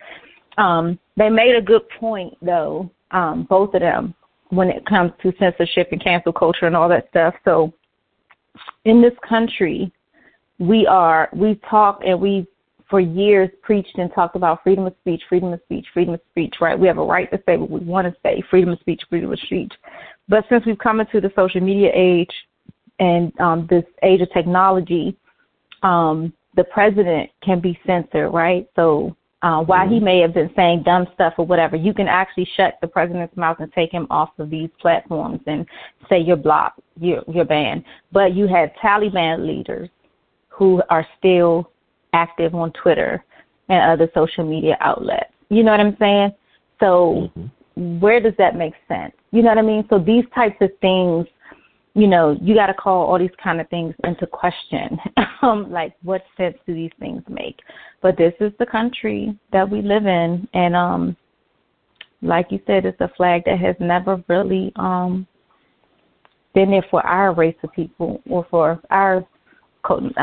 Um, 0.59 0.98
they 1.16 1.31
made 1.31 1.56
a 1.56 1.62
good 1.62 1.89
point 1.98 2.36
though, 2.43 2.90
um, 3.10 3.44
both 3.48 3.74
of 3.74 3.81
them, 3.81 4.14
when 4.51 4.68
it 4.68 4.85
comes 4.86 5.12
to 5.22 5.32
censorship 5.39 5.89
and 5.93 6.02
cancel 6.02 6.32
culture 6.32 6.66
and 6.66 6.77
all 6.77 6.89
that 6.89 7.09
stuff. 7.10 7.35
So 7.44 7.72
in 8.85 9.01
this 9.01 9.14
country, 9.27 9.93
we 10.59 10.86
are 10.86 11.28
we 11.32 11.60
talk 11.68 12.02
and 12.05 12.20
we 12.20 12.47
for 12.90 13.00
years 13.00 13.48
preached 13.62 13.96
and 13.96 14.12
talked 14.12 14.36
about 14.36 14.62
freedom 14.64 14.84
of 14.84 14.94
speech, 15.00 15.22
freedom 15.28 15.52
of 15.52 15.60
speech, 15.64 15.86
freedom 15.94 16.14
of 16.14 16.20
speech, 16.30 16.56
right? 16.60 16.78
We 16.78 16.88
have 16.88 16.98
a 16.98 17.04
right 17.04 17.30
to 17.30 17.40
say 17.46 17.56
what 17.56 17.70
we 17.70 17.78
want 17.80 18.06
to 18.08 18.20
say, 18.22 18.42
freedom 18.50 18.70
of 18.70 18.80
speech, 18.80 19.00
freedom 19.08 19.32
of 19.32 19.38
speech. 19.40 19.72
But 20.28 20.44
since 20.48 20.66
we've 20.66 20.78
come 20.78 21.00
into 21.00 21.20
the 21.20 21.32
social 21.36 21.60
media 21.60 21.90
age 21.94 22.32
and 22.98 23.32
um, 23.40 23.66
this 23.70 23.84
age 24.02 24.20
of 24.20 24.30
technology, 24.32 25.16
um, 25.84 26.32
the 26.56 26.64
president 26.64 27.30
can 27.42 27.60
be 27.60 27.78
censored, 27.86 28.34
right? 28.34 28.68
So 28.74 29.16
uh, 29.42 29.62
while 29.62 29.88
he 29.88 30.00
may 30.00 30.18
have 30.18 30.34
been 30.34 30.50
saying 30.54 30.82
dumb 30.82 31.06
stuff 31.14 31.34
or 31.38 31.46
whatever, 31.46 31.76
you 31.76 31.94
can 31.94 32.08
actually 32.08 32.48
shut 32.56 32.74
the 32.82 32.88
president's 32.88 33.36
mouth 33.36 33.56
and 33.60 33.72
take 33.72 33.92
him 33.92 34.06
off 34.10 34.30
of 34.38 34.50
these 34.50 34.68
platforms 34.80 35.40
and 35.46 35.64
say 36.08 36.20
you're 36.20 36.36
blocked, 36.36 36.80
you're, 36.98 37.22
you're 37.28 37.44
banned. 37.44 37.84
But 38.12 38.34
you 38.34 38.48
had 38.48 38.74
Taliban 38.82 39.46
leaders 39.46 39.88
who 40.48 40.82
are 40.90 41.06
still 41.18 41.70
active 42.12 42.54
on 42.54 42.72
Twitter 42.72 43.24
and 43.68 43.90
other 43.90 44.10
social 44.14 44.44
media 44.44 44.76
outlets. 44.80 45.32
You 45.48 45.62
know 45.62 45.70
what 45.70 45.80
I'm 45.80 45.96
saying? 45.98 46.32
So 46.80 47.30
where 47.76 48.20
does 48.20 48.34
that 48.38 48.56
make 48.56 48.74
sense? 48.88 49.12
You 49.30 49.42
know 49.42 49.48
what 49.48 49.58
I 49.58 49.62
mean? 49.62 49.84
So 49.88 49.98
these 49.98 50.24
types 50.34 50.56
of 50.60 50.70
things, 50.80 51.26
you 51.94 52.06
know, 52.06 52.36
you 52.40 52.54
got 52.54 52.66
to 52.66 52.74
call 52.74 53.06
all 53.06 53.18
these 53.18 53.30
kind 53.42 53.60
of 53.60 53.68
things 53.68 53.94
into 54.04 54.26
question. 54.26 54.98
um, 55.42 55.70
like, 55.70 55.94
what 56.02 56.22
sense 56.36 56.56
do 56.66 56.74
these 56.74 56.90
things 56.98 57.22
make? 57.28 57.58
But 58.02 58.16
this 58.16 58.34
is 58.40 58.52
the 58.58 58.66
country 58.66 59.38
that 59.52 59.68
we 59.68 59.82
live 59.82 60.06
in, 60.06 60.48
and 60.54 60.76
um, 60.76 61.16
like 62.22 62.46
you 62.50 62.60
said, 62.66 62.84
it's 62.84 63.00
a 63.00 63.10
flag 63.16 63.42
that 63.46 63.58
has 63.58 63.76
never 63.80 64.22
really 64.28 64.72
um 64.76 65.26
been 66.54 66.70
there 66.70 66.84
for 66.90 67.04
our 67.06 67.32
race 67.32 67.56
of 67.62 67.72
people 67.72 68.20
or 68.28 68.46
for 68.50 68.80
our 68.90 69.24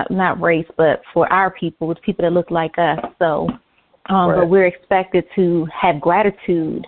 not 0.09 0.41
race, 0.41 0.67
but 0.77 1.01
for 1.13 1.31
our 1.31 1.51
people, 1.51 1.91
it's 1.91 2.01
people 2.03 2.23
that 2.23 2.33
look 2.33 2.51
like 2.51 2.77
us. 2.77 2.99
So, 3.19 3.49
um, 4.09 4.29
Right. 4.29 4.39
but 4.39 4.49
we're 4.49 4.65
expected 4.65 5.25
to 5.35 5.65
have 5.65 5.99
gratitude 5.99 6.85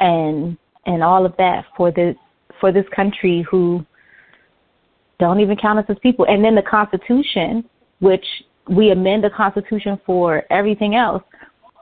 and 0.00 0.56
and 0.86 1.02
all 1.02 1.26
of 1.26 1.36
that 1.36 1.66
for 1.76 1.90
this 1.90 2.16
for 2.58 2.72
this 2.72 2.88
country 2.88 3.42
who 3.50 3.84
don't 5.18 5.40
even 5.40 5.56
count 5.56 5.78
us 5.78 5.84
as 5.88 5.98
people. 5.98 6.26
And 6.26 6.44
then 6.44 6.54
the 6.54 6.62
Constitution, 6.62 7.64
which 8.00 8.24
we 8.68 8.90
amend 8.90 9.24
the 9.24 9.30
Constitution 9.30 10.00
for 10.06 10.44
everything 10.50 10.94
else, 10.94 11.22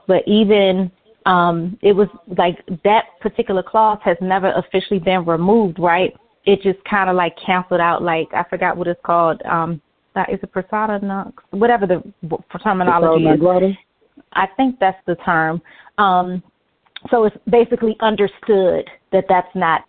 but 0.07 0.27
even 0.27 0.91
um, 1.25 1.77
it 1.81 1.93
was 1.93 2.07
like 2.37 2.63
that 2.83 3.05
particular 3.21 3.63
clause 3.63 3.99
has 4.03 4.17
never 4.21 4.51
officially 4.53 4.99
been 4.99 5.25
removed, 5.25 5.79
right? 5.79 6.15
It 6.45 6.61
just 6.61 6.83
kind 6.85 7.09
of 7.09 7.15
like 7.15 7.35
canceled 7.45 7.81
out. 7.81 8.01
Like 8.01 8.27
I 8.33 8.43
forgot 8.49 8.77
what 8.77 8.87
it's 8.87 8.99
called. 9.03 9.41
Um, 9.43 9.81
that 10.15 10.31
is 10.31 10.39
a 10.43 10.47
persona, 10.47 10.99
no, 11.01 11.33
whatever 11.51 11.85
the 11.85 12.03
terminology 12.63 13.25
is. 13.25 13.75
I 14.33 14.47
think 14.57 14.79
that's 14.79 14.99
the 15.05 15.15
term. 15.17 15.61
Um, 15.97 16.43
so 17.09 17.23
it's 17.25 17.37
basically 17.49 17.95
understood 18.01 18.89
that 19.11 19.25
that's 19.29 19.53
not 19.55 19.85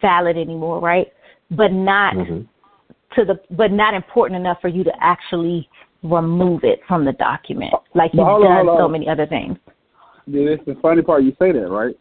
valid 0.00 0.36
anymore, 0.36 0.80
right? 0.80 1.12
But 1.50 1.72
not 1.72 2.14
Mhm. 2.14 2.46
to 3.14 3.24
the, 3.24 3.40
but 3.50 3.70
not 3.70 3.94
important 3.94 4.40
enough 4.40 4.60
for 4.60 4.68
you 4.68 4.82
to 4.84 5.04
actually 5.04 5.68
remove 6.02 6.64
it 6.64 6.84
from 6.86 7.04
the 7.04 7.12
document, 7.12 7.74
like 7.94 8.12
you've 8.14 8.26
on, 8.26 8.42
done 8.42 8.66
hold 8.66 8.78
so 8.78 8.84
on. 8.84 8.92
many 8.92 9.08
other 9.08 9.26
things. 9.26 9.58
This 10.26 10.60
the 10.66 10.74
funny 10.76 11.02
part. 11.02 11.22
You 11.22 11.34
say 11.38 11.52
that, 11.52 11.68
right? 11.68 11.96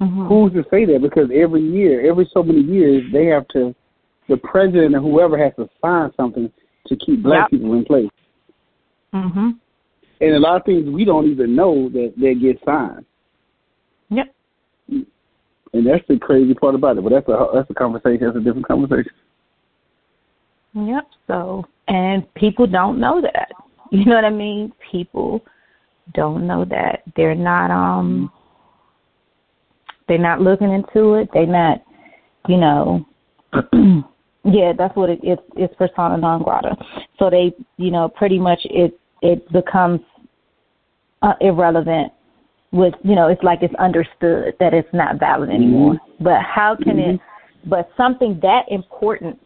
hmm 0.00 0.26
Who's 0.26 0.52
to 0.52 0.64
say 0.70 0.86
that? 0.86 1.02
Because 1.02 1.30
every 1.32 1.62
year, 1.62 2.08
every 2.08 2.26
so 2.32 2.42
many 2.42 2.60
years, 2.60 3.04
they 3.12 3.26
have 3.26 3.46
to, 3.48 3.74
the 4.28 4.38
president 4.38 4.94
or 4.94 5.00
whoever 5.00 5.36
has 5.36 5.54
to 5.56 5.68
sign 5.82 6.10
something 6.16 6.50
to 6.86 6.96
keep 6.96 7.22
black 7.22 7.50
Yep. 7.50 7.60
people 7.60 7.74
in 7.74 7.84
place. 7.84 8.10
hmm 9.12 9.50
And 10.20 10.34
a 10.34 10.38
lot 10.38 10.56
of 10.56 10.64
things 10.64 10.88
we 10.88 11.04
don't 11.04 11.28
even 11.28 11.54
know 11.54 11.88
that 11.90 12.14
they 12.16 12.34
get 12.34 12.62
signed. 12.64 13.04
Yep. 14.10 14.34
And 14.88 15.86
that's 15.86 16.06
the 16.08 16.18
crazy 16.18 16.54
part 16.54 16.74
about 16.74 16.98
it. 16.98 17.04
But 17.04 17.10
that's 17.10 17.28
a 17.28 17.46
that's 17.54 17.70
a 17.70 17.74
conversation. 17.74 18.26
That's 18.26 18.36
a 18.36 18.40
different 18.40 18.66
conversation. 18.66 19.12
Yep. 20.74 21.06
So, 21.26 21.64
and 21.88 22.32
people 22.34 22.66
don't 22.66 22.98
know 22.98 23.20
that. 23.20 23.50
You 23.92 24.04
know 24.04 24.14
what 24.14 24.24
I 24.24 24.30
mean? 24.30 24.72
People 24.92 25.44
don't 26.14 26.46
know 26.46 26.64
that. 26.64 27.02
They're 27.16 27.34
not 27.34 27.72
um 27.72 28.30
they're 30.06 30.18
not 30.18 30.40
looking 30.40 30.72
into 30.72 31.14
it. 31.14 31.28
They're 31.32 31.46
not, 31.46 31.82
you 32.48 32.56
know, 32.56 33.04
yeah, 34.44 34.72
that's 34.76 34.94
what 34.96 35.10
it, 35.10 35.20
it's 35.22 35.42
it's 35.56 35.74
persona 35.74 36.16
non 36.16 36.42
grata. 36.42 36.76
So 37.18 37.30
they, 37.30 37.52
you 37.76 37.90
know, 37.90 38.08
pretty 38.08 38.38
much 38.38 38.60
it 38.64 38.98
it 39.22 39.50
becomes 39.52 40.00
uh, 41.22 41.34
irrelevant 41.40 42.12
with, 42.72 42.94
you 43.02 43.14
know, 43.14 43.28
it's 43.28 43.42
like 43.42 43.58
it's 43.62 43.74
understood 43.74 44.54
that 44.60 44.72
it's 44.72 44.88
not 44.92 45.18
valid 45.18 45.50
anymore. 45.50 45.98
But 46.20 46.40
how 46.42 46.76
can 46.76 46.98
it 46.98 47.20
but 47.66 47.90
something 47.96 48.38
that 48.42 48.62
important 48.70 49.38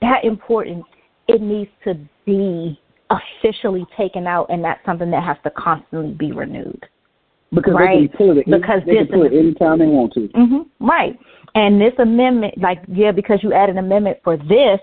that 0.00 0.24
important, 0.24 0.84
it 1.28 1.40
needs 1.40 1.70
to 1.84 1.94
be 2.26 2.78
officially 3.10 3.86
taken 3.96 4.26
out, 4.26 4.46
and 4.50 4.62
that's 4.62 4.84
something 4.84 5.10
that 5.10 5.22
has 5.22 5.36
to 5.44 5.50
constantly 5.50 6.12
be 6.12 6.32
renewed. 6.32 6.84
Because 7.54 7.74
Right. 7.74 8.00
they 8.00 8.08
can 8.08 8.16
pull 8.16 8.38
it. 8.38 8.46
Because 8.46 8.82
they 8.84 8.94
can 8.96 9.04
this- 9.06 9.12
pull 9.12 9.22
it 9.22 9.32
anytime 9.32 9.78
they 9.78 9.86
want 9.86 10.12
to. 10.14 10.28
hmm 10.34 10.62
Right. 10.80 11.18
And 11.54 11.80
this 11.80 11.94
amendment, 11.98 12.58
like, 12.58 12.80
yeah, 12.88 13.12
because 13.12 13.42
you 13.42 13.52
add 13.52 13.70
an 13.70 13.78
amendment 13.78 14.18
for 14.24 14.36
this, 14.36 14.80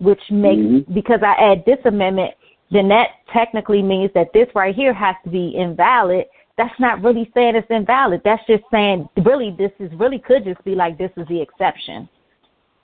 which 0.00 0.20
makes, 0.30 0.62
Mhm. 0.62 0.94
because 0.94 1.22
I 1.22 1.32
add 1.34 1.64
this 1.66 1.78
amendment, 1.84 2.32
then 2.70 2.88
that 2.88 3.10
technically 3.32 3.82
means 3.82 4.10
that 4.14 4.32
this 4.32 4.48
right 4.54 4.74
here 4.74 4.92
has 4.92 5.14
to 5.24 5.30
be 5.30 5.54
invalid. 5.54 6.26
That's 6.56 6.78
not 6.80 7.02
really 7.02 7.30
saying 7.34 7.56
it's 7.56 7.70
invalid. 7.70 8.22
That's 8.24 8.44
just 8.46 8.64
saying, 8.70 9.08
really, 9.22 9.50
this 9.50 9.72
is 9.80 9.92
really 9.94 10.18
could 10.18 10.44
just 10.44 10.62
be 10.64 10.74
like, 10.74 10.96
this 10.98 11.10
is 11.16 11.26
the 11.28 11.40
exception 11.40 12.08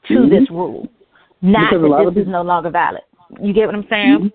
to 0.04 0.18
Mhm. 0.18 0.30
this 0.30 0.50
rule, 0.50 0.88
not 1.40 1.70
Because 1.70 1.82
a 1.84 1.86
lot 1.88 1.98
that 1.98 2.08
of 2.08 2.14
this 2.14 2.22
is 2.22 2.28
no 2.28 2.42
longer 2.42 2.68
valid. 2.70 3.02
You 3.40 3.52
get 3.52 3.66
what 3.66 3.74
I'm 3.74 3.86
saying? 3.88 4.32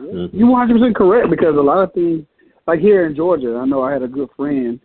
Mhm. 0.00 0.30
You 0.32 0.46
100 0.48 0.74
percent 0.74 0.94
correct 0.96 1.30
because 1.30 1.56
a 1.56 1.62
lot 1.62 1.78
of 1.78 1.92
things, 1.92 2.24
like 2.66 2.80
here 2.80 3.06
in 3.06 3.16
Georgia, 3.16 3.58
I 3.60 3.66
know 3.66 3.82
I 3.82 3.92
had 3.92 4.02
a 4.02 4.08
good 4.08 4.28
friend. 4.36 4.80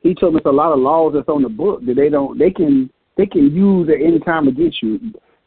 He 0.00 0.14
told 0.14 0.34
me 0.34 0.38
it's 0.38 0.46
a 0.46 0.50
lot 0.50 0.72
of 0.72 0.80
laws 0.80 1.12
that's 1.14 1.28
on 1.28 1.42
the 1.42 1.48
book 1.48 1.84
that 1.86 1.94
they 1.94 2.08
don't, 2.08 2.38
they 2.38 2.50
can, 2.50 2.90
they 3.16 3.26
can 3.26 3.54
use 3.54 3.88
at 3.88 4.04
any 4.04 4.18
time 4.18 4.48
against 4.48 4.82
you, 4.82 4.98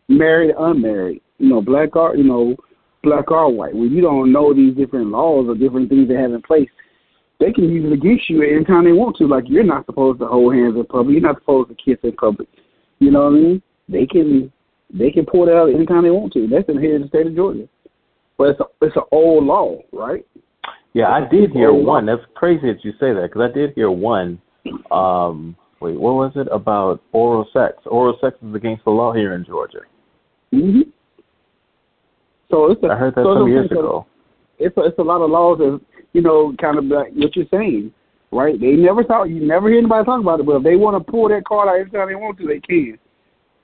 married, 0.07 0.53
or 0.55 0.71
unmarried, 0.71 1.21
you 1.39 1.49
know, 1.49 1.61
black 1.61 1.95
or, 1.95 2.15
you 2.15 2.23
know, 2.23 2.55
black 3.03 3.29
or 3.31 3.51
white. 3.53 3.75
When 3.75 3.91
you 3.91 4.01
don't 4.01 4.31
know 4.31 4.53
these 4.53 4.75
different 4.75 5.07
laws 5.07 5.47
or 5.47 5.55
different 5.55 5.89
things 5.89 6.07
they 6.07 6.15
have 6.15 6.31
in 6.31 6.41
place, 6.41 6.69
they 7.39 7.51
can 7.51 7.65
use 7.65 7.85
it 7.85 7.93
against 7.93 8.29
you 8.29 8.43
at 8.43 8.55
any 8.55 8.63
time 8.63 8.85
they 8.85 8.93
want 8.93 9.17
to. 9.17 9.27
Like 9.27 9.43
you're 9.47 9.63
not 9.63 9.85
supposed 9.85 10.19
to 10.19 10.27
hold 10.27 10.55
hands 10.55 10.75
in 10.75 10.85
public. 10.85 11.13
You're 11.13 11.21
not 11.21 11.39
supposed 11.41 11.69
to 11.69 11.75
kiss 11.75 11.99
in 12.03 12.13
public. 12.13 12.47
You 12.99 13.11
know 13.11 13.23
what 13.23 13.33
I 13.33 13.41
mean? 13.41 13.61
they 13.87 14.05
can 14.05 14.51
they 14.93 15.11
can 15.11 15.25
pull 15.25 15.47
it 15.47 15.53
out 15.53 15.73
anytime 15.73 16.03
they 16.03 16.11
want 16.11 16.33
to. 16.33 16.47
That's 16.47 16.69
in 16.69 16.79
here 16.79 16.95
in 16.95 17.03
the 17.03 17.07
state 17.07 17.27
of 17.27 17.35
Georgia. 17.35 17.67
But 18.37 18.49
it's 18.49 18.59
a, 18.59 18.65
it's 18.81 18.95
an 18.95 19.03
old 19.11 19.45
law, 19.45 19.79
right? 19.91 20.25
Yeah, 20.95 21.09
I 21.09 21.27
did 21.27 21.51
hear 21.51 21.73
one. 21.73 22.05
That's 22.05 22.21
crazy 22.35 22.71
that 22.71 22.85
you 22.85 22.93
say 22.93 23.11
that 23.11 23.23
because 23.23 23.51
I 23.51 23.53
did 23.53 23.73
hear 23.75 23.91
one. 23.91 24.41
Um, 24.91 25.57
wait, 25.81 25.99
what 25.99 26.13
was 26.13 26.31
it 26.37 26.47
about 26.53 27.01
oral 27.11 27.45
sex? 27.51 27.73
Oral 27.85 28.17
sex 28.21 28.37
is 28.41 28.55
against 28.55 28.85
the 28.85 28.91
law 28.91 29.11
here 29.11 29.35
in 29.35 29.43
Georgia. 29.43 29.81
hmm 30.51 30.83
So 32.49 32.71
it's 32.71 32.81
a, 32.81 32.87
I 32.87 32.95
heard 32.95 33.13
that 33.15 33.25
so 33.25 33.35
some 33.35 33.49
years 33.49 33.69
ago. 33.69 34.05
It's 34.57 34.75
a, 34.77 34.83
it's 34.83 34.97
a 34.97 35.01
lot 35.01 35.19
of 35.19 35.29
laws 35.29 35.57
that 35.57 35.81
you 36.13 36.21
know, 36.21 36.55
kind 36.61 36.77
of 36.77 36.85
like 36.85 37.11
what 37.11 37.35
you're 37.35 37.45
saying, 37.51 37.91
right? 38.31 38.57
They 38.57 38.71
never 38.77 39.03
talk. 39.03 39.27
You 39.27 39.45
never 39.45 39.67
hear 39.67 39.79
anybody 39.79 40.05
talk 40.05 40.21
about 40.21 40.39
it, 40.39 40.45
but 40.45 40.55
if 40.55 40.63
they 40.63 40.77
want 40.77 40.95
to 41.05 41.11
pull 41.11 41.27
that 41.27 41.43
card 41.43 41.67
out 41.67 41.75
anytime 41.75 42.07
they 42.07 42.15
want 42.15 42.37
to, 42.37 42.47
they 42.47 42.61
can. 42.61 42.97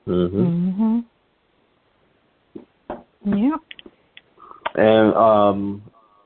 Mhm. 0.05 1.05
Mhm. 2.89 3.05
Yeah. 3.23 3.55
And 4.75 5.13
um, 5.15 5.81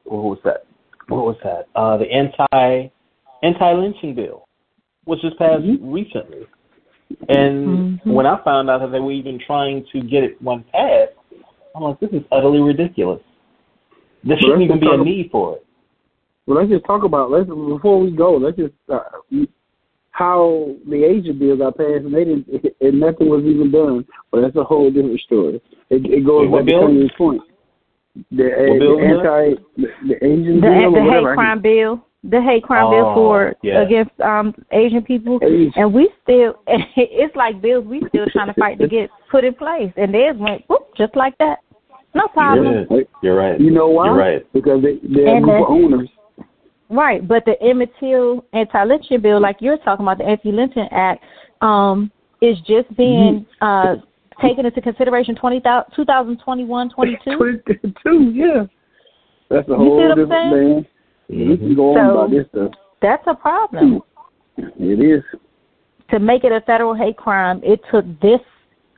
what 0.06 0.23
was 0.23 0.40
that? 0.45 0.65
What 1.07 1.26
was 1.26 1.38
that? 1.44 1.68
Uh, 1.76 1.98
the 1.98 2.06
anti 2.11 2.91
anti 3.44 3.73
lynching 3.73 4.15
bill, 4.15 4.48
which 5.06 5.19
was 5.23 5.34
passed 5.38 5.64
Mhm. 5.64 5.80
recently. 5.82 6.48
And 7.30 7.99
Mhm. 7.99 8.14
when 8.14 8.26
I 8.26 8.38
found 8.44 8.69
out 8.69 8.80
that 8.82 8.91
they 8.91 8.99
were 8.99 9.11
even 9.11 9.38
trying 9.40 9.86
to 9.91 10.02
get 10.02 10.23
it 10.23 10.41
one 10.41 10.64
passed, 10.72 11.14
I'm 11.76 11.84
like, 11.84 11.99
this 11.99 12.10
is 12.11 12.23
utterly 12.32 12.61
ridiculous. 12.61 13.22
There 14.23 14.38
shouldn't 14.40 14.64
even 14.64 14.80
be 14.80 14.88
a 14.88 14.98
talk- 14.98 15.06
need 15.06 15.30
for 15.32 15.57
it. 15.57 15.65
Well, 16.48 16.57
let's 16.57 16.69
just 16.69 16.86
talk 16.86 17.03
about 17.03 17.30
let's 17.32 17.48
before 17.48 17.99
we 17.99 18.11
go. 18.11 18.38
Let's 18.38 18.57
just 18.57 18.73
uh, 18.90 18.99
how 20.11 20.73
the 20.88 21.03
Asian 21.03 21.38
bill 21.38 21.57
got 21.57 21.77
passed 21.77 22.06
and 22.06 22.14
they 22.14 22.23
didn't, 22.23 22.48
and 22.82 22.99
nothing 22.99 23.30
was 23.30 23.44
even 23.44 23.69
done. 23.72 24.06
But 24.32 24.41
that's 24.41 24.56
a 24.56 24.64
whole 24.64 24.90
different 24.90 25.19
story. 25.22 25.61
It, 25.90 26.06
it 26.06 26.26
goes 26.26 26.49
Wait, 26.49 26.65
back 26.65 26.73
to? 26.73 26.86
Kanye's 26.86 27.11
point. 27.18 27.41
The, 28.31 28.45
uh, 28.45 28.71
What 28.71 28.79
bill 28.79 28.97
the 28.97 29.05
anti 29.05 29.61
the, 29.77 29.87
the 30.07 30.25
Asian 30.25 30.55
The, 30.61 30.67
bill 30.67 30.91
the 30.93 30.99
or 30.99 31.11
hate 31.29 31.35
crime 31.35 31.61
bill, 31.61 32.05
the 32.23 32.41
hate 32.41 32.63
crime 32.63 32.89
bill 32.89 33.07
Oh, 33.11 33.13
for 33.15 33.55
yeah. 33.61 33.81
against 33.81 34.19
um 34.21 34.53
Asian 34.71 35.01
people, 35.03 35.39
Asian. 35.43 35.73
and 35.75 35.93
we 35.93 36.09
still 36.23 36.55
it's 36.67 37.35
like 37.35 37.61
bills 37.61 37.85
we 37.85 38.01
still 38.09 38.25
trying 38.31 38.47
to 38.47 38.53
fight 38.59 38.79
to 38.79 38.87
get 38.87 39.09
put 39.29 39.43
in 39.43 39.53
place, 39.53 39.91
and 39.97 40.13
theirs 40.13 40.37
went 40.39 40.63
whoop, 40.69 40.87
just 40.97 41.15
like 41.15 41.37
that, 41.39 41.59
no 42.13 42.27
problem. 42.29 42.87
Yeah, 42.89 42.97
you're 43.21 43.35
right. 43.35 43.59
You 43.59 43.71
know 43.71 43.89
why? 43.89 44.05
You're 44.05 44.15
right. 44.17 44.53
Because 44.53 44.81
they 44.81 44.97
they're 45.13 45.37
a 45.37 45.41
group 45.41 45.57
the- 45.57 45.63
of 45.65 45.69
owners. 45.71 46.09
Right, 46.87 47.27
but 47.27 47.43
the 47.45 47.59
Emmett 47.63 47.91
Till 47.99 48.45
anti-lynching 48.53 49.19
bill, 49.19 49.41
like 49.41 49.57
you're 49.59 49.77
talking 49.79 50.05
about, 50.05 50.19
the 50.19 50.23
Anti-Lynching 50.25 50.87
Act, 50.91 51.23
um, 51.61 52.11
is 52.41 52.57
just 52.67 52.95
being 52.95 53.43
uh, 53.59 53.95
taken 54.41 54.65
into 54.65 54.81
consideration 54.81 55.35
20, 55.35 55.61
2021, 55.95 56.89
22. 56.89 57.19
Twenty-two, 57.37 58.31
yeah. 58.33 58.63
That's 59.49 59.69
a 59.69 59.75
whole 59.75 59.99
see 59.99 60.07
what 60.07 60.11
I'm 60.11 60.17
different 60.17 60.85
thing. 61.29 61.47
We 61.49 61.57
can 61.57 61.75
go 61.75 61.95
on 61.95 61.95
So- 62.07 62.17
about 62.19 62.31
this 62.31 62.47
stuff. 62.49 62.71
That's 63.01 63.23
a 63.27 63.35
problem. 63.35 64.01
It 64.57 64.99
is. 64.99 65.23
To 66.11 66.19
make 66.19 66.43
it 66.43 66.51
a 66.51 66.61
federal 66.61 66.93
hate 66.95 67.17
crime, 67.17 67.61
it 67.63 67.79
took 67.91 68.05
this 68.21 68.39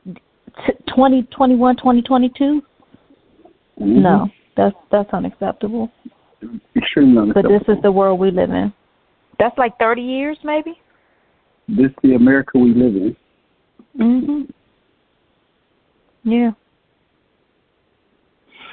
t- 0.06 0.72
2021, 0.88 1.76
2022. 1.76 2.62
Mhm. 3.80 3.86
No, 4.02 4.28
that's 4.56 4.76
that's 4.90 5.12
unacceptable. 5.12 5.90
Extremely 6.76 7.32
But 7.32 7.46
this 7.48 7.62
is 7.68 7.80
the 7.82 7.90
world 7.92 8.18
we 8.20 8.30
live 8.30 8.50
in. 8.50 8.72
That's 9.38 9.56
like 9.58 9.76
30 9.78 10.02
years, 10.02 10.38
maybe. 10.44 10.78
this 11.68 11.86
is 11.90 11.96
the 12.02 12.14
America 12.14 12.58
we 12.58 12.72
live 12.74 12.96
in. 12.96 13.16
Mhm. 13.98 14.50
Yeah. 16.24 16.50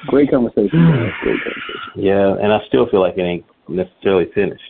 Great 0.08 0.30
conversation. 0.30 0.70
man. 0.72 1.12
Great 1.22 1.38
conversation. 1.42 2.02
Yeah, 2.02 2.34
and 2.40 2.52
I 2.52 2.58
still 2.68 2.88
feel 2.90 3.00
like 3.00 3.16
it 3.16 3.22
ain't 3.22 3.44
necessarily 3.68 4.26
finished. 4.34 4.62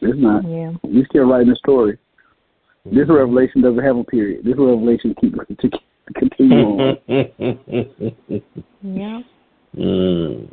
It's 0.00 0.18
not. 0.18 0.44
Yeah. 0.44 0.72
You 0.82 1.04
still 1.08 1.24
writing 1.24 1.48
the 1.48 1.56
story. 1.56 1.98
This 2.84 3.08
revelation 3.08 3.62
doesn't 3.62 3.82
have 3.82 3.96
a 3.96 4.04
period. 4.04 4.44
This 4.44 4.54
revelation 4.56 5.14
keeps 5.20 5.36
to 5.60 5.70
continue 6.14 6.58
on. 6.58 6.98
Yeah. 8.82 9.20
mm. 9.76 10.48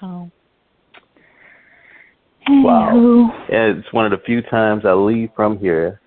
So. 0.00 0.30
Wow. 2.48 2.90
Anywho. 2.92 3.28
Yeah, 3.48 3.78
it's 3.78 3.92
one 3.92 4.04
of 4.06 4.10
the 4.10 4.24
few 4.24 4.42
times 4.42 4.84
I 4.84 4.92
leave 4.92 5.30
from 5.36 5.58
here 5.58 6.00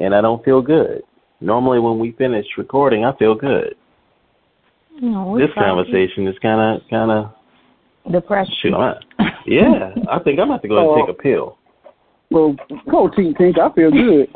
and 0.00 0.14
I 0.14 0.20
don't 0.20 0.44
feel 0.44 0.60
good. 0.62 1.02
Normally, 1.40 1.78
when 1.78 1.98
we 1.98 2.12
finish 2.12 2.46
recording, 2.58 3.04
I 3.04 3.16
feel 3.16 3.34
good. 3.34 3.74
No, 5.00 5.38
This 5.38 5.48
conversation 5.54 6.26
is 6.26 6.36
kind 6.42 6.60
of, 6.82 6.88
kind 6.90 7.10
of, 7.10 8.12
Depression. 8.12 8.54
shoot, 8.60 8.74
I'm 8.74 8.80
not, 8.80 9.04
yeah, 9.46 9.94
I 10.10 10.18
think 10.18 10.38
I'm 10.40 10.50
about 10.50 10.62
to 10.62 10.68
go 10.68 10.94
and 10.94 11.06
take 11.06 11.14
a 11.16 11.22
pill. 11.22 11.56
Well, 12.30 12.56
go 12.90 13.08
Team 13.08 13.34
Pink. 13.34 13.56
I 13.58 13.72
feel 13.72 13.90
good. 13.90 14.28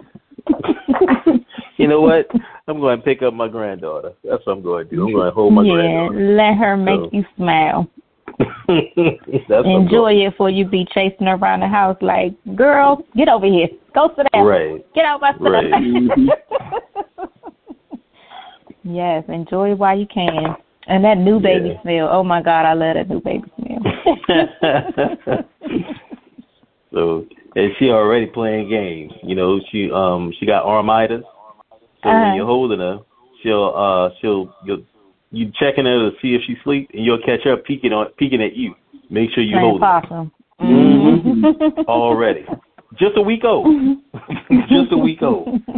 You 1.76 1.88
know 1.88 2.00
what? 2.00 2.28
I'm 2.68 2.78
going 2.78 2.96
to 2.98 3.04
pick 3.04 3.20
up 3.22 3.34
my 3.34 3.48
granddaughter. 3.48 4.12
That's 4.22 4.46
what 4.46 4.52
I'm 4.52 4.62
going 4.62 4.88
to 4.88 4.94
do. 4.94 5.06
I'm 5.08 5.12
going 5.12 5.26
to 5.26 5.32
hold 5.34 5.52
my 5.54 5.64
granddaughter. 5.64 5.88
yeah, 5.88 6.08
granddaughter. 6.08 6.36
let 6.36 6.56
her 6.56 6.76
make 6.76 7.00
So- 7.00 7.10
you 7.12 7.24
smile. 7.36 7.90
Enjoy 9.64 10.12
it 10.12 10.30
before 10.30 10.50
you 10.50 10.64
be 10.64 10.86
chasing 10.92 11.26
her 11.26 11.34
around 11.34 11.60
the 11.60 11.68
house 11.68 11.96
like, 12.00 12.32
girl, 12.56 13.04
get 13.16 13.28
over 13.28 13.46
here. 13.46 13.68
Go 13.94 14.10
sit 14.16 14.26
down. 14.32 14.46
Right. 14.46 14.94
Get 14.94 15.04
out 15.04 15.20
my 15.20 15.32
stuff. 15.32 15.40
Right. 15.40 16.30
Yes, 18.84 19.24
enjoy 19.28 19.72
it 19.72 19.78
while 19.78 19.98
you 19.98 20.06
can. 20.06 20.54
And 20.86 21.02
that 21.04 21.16
new 21.16 21.40
baby 21.40 21.70
Yeah. 21.70 21.80
smell. 21.82 22.08
Oh 22.10 22.22
my 22.22 22.42
God, 22.42 22.66
I 22.66 22.74
love 22.74 22.94
that 22.96 23.08
new 23.08 23.20
baby 23.20 23.50
smell. 23.56 23.80
so 26.92 27.26
and 27.56 27.72
she 27.78 27.88
already 27.88 28.26
playing 28.26 28.68
games. 28.68 29.12
You 29.22 29.34
know, 29.34 29.58
she 29.70 29.90
um 29.90 30.32
she 30.38 30.44
got 30.44 30.66
armitis. 30.66 31.22
So 32.02 32.10
Uh-huh. 32.10 32.20
when 32.20 32.34
you're 32.34 32.44
holding 32.44 32.80
her, 32.80 32.98
she'll 33.42 33.72
uh 33.74 34.10
she'll 34.20 34.54
you'll 34.66 34.82
you 35.34 35.50
checking 35.58 35.84
her 35.84 36.10
to 36.10 36.16
see 36.22 36.34
if 36.34 36.42
she 36.46 36.56
sleep 36.64 36.90
and 36.92 37.04
you'll 37.04 37.22
catch 37.24 37.40
her 37.44 37.56
peeking 37.56 37.92
on 37.92 38.06
peeking 38.18 38.42
at 38.42 38.56
you. 38.56 38.74
Make 39.10 39.30
sure 39.30 39.42
you 39.42 39.58
hold 39.58 39.80
possum. 39.80 40.32
Mhm. 40.60 41.84
already. 41.88 42.46
Just 42.98 43.16
a 43.16 43.22
week 43.22 43.44
old. 43.44 43.66
Just 44.68 44.92
a 44.92 44.98
week 44.98 45.22
old. 45.22 45.60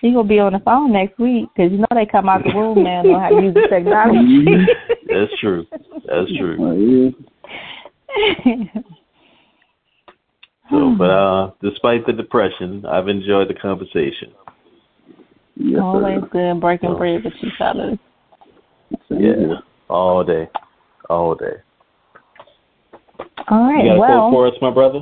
She 0.00 0.12
gonna 0.12 0.26
be 0.26 0.38
on 0.38 0.54
the 0.54 0.60
phone 0.60 0.94
next 0.94 1.18
week 1.18 1.50
because 1.54 1.70
you 1.70 1.76
know 1.76 1.86
they 1.94 2.06
come 2.06 2.26
out 2.26 2.42
the 2.42 2.52
womb 2.54 2.82
now 2.82 3.02
know 3.02 3.20
how 3.20 3.28
to 3.28 3.42
use 3.42 3.52
the 3.52 3.68
technology. 3.68 4.46
That's 5.06 5.30
true. 5.38 5.66
That's 6.06 6.38
true. 6.38 7.12
So, 10.70 10.94
but 10.96 11.10
uh, 11.10 11.50
despite 11.60 12.06
the 12.06 12.12
depression, 12.12 12.86
I've 12.86 13.08
enjoyed 13.08 13.48
the 13.48 13.54
conversation. 13.54 14.32
Yes, 15.56 15.76
sir. 15.76 15.82
Always 15.82 16.20
good 16.30 16.60
breaking 16.60 16.96
bread 16.96 17.24
with 17.24 17.34
you 17.42 17.50
fellas. 17.58 17.98
Yeah, 19.10 19.60
all 19.88 20.24
day, 20.24 20.48
all 21.08 21.34
day. 21.34 21.56
All 23.48 23.72
right. 23.72 23.84
You 23.84 23.90
got 23.90 23.96
a 23.96 23.98
well, 23.98 24.30
quote 24.30 24.32
for 24.32 24.46
us, 24.48 24.54
my 24.62 24.70
brother? 24.70 25.00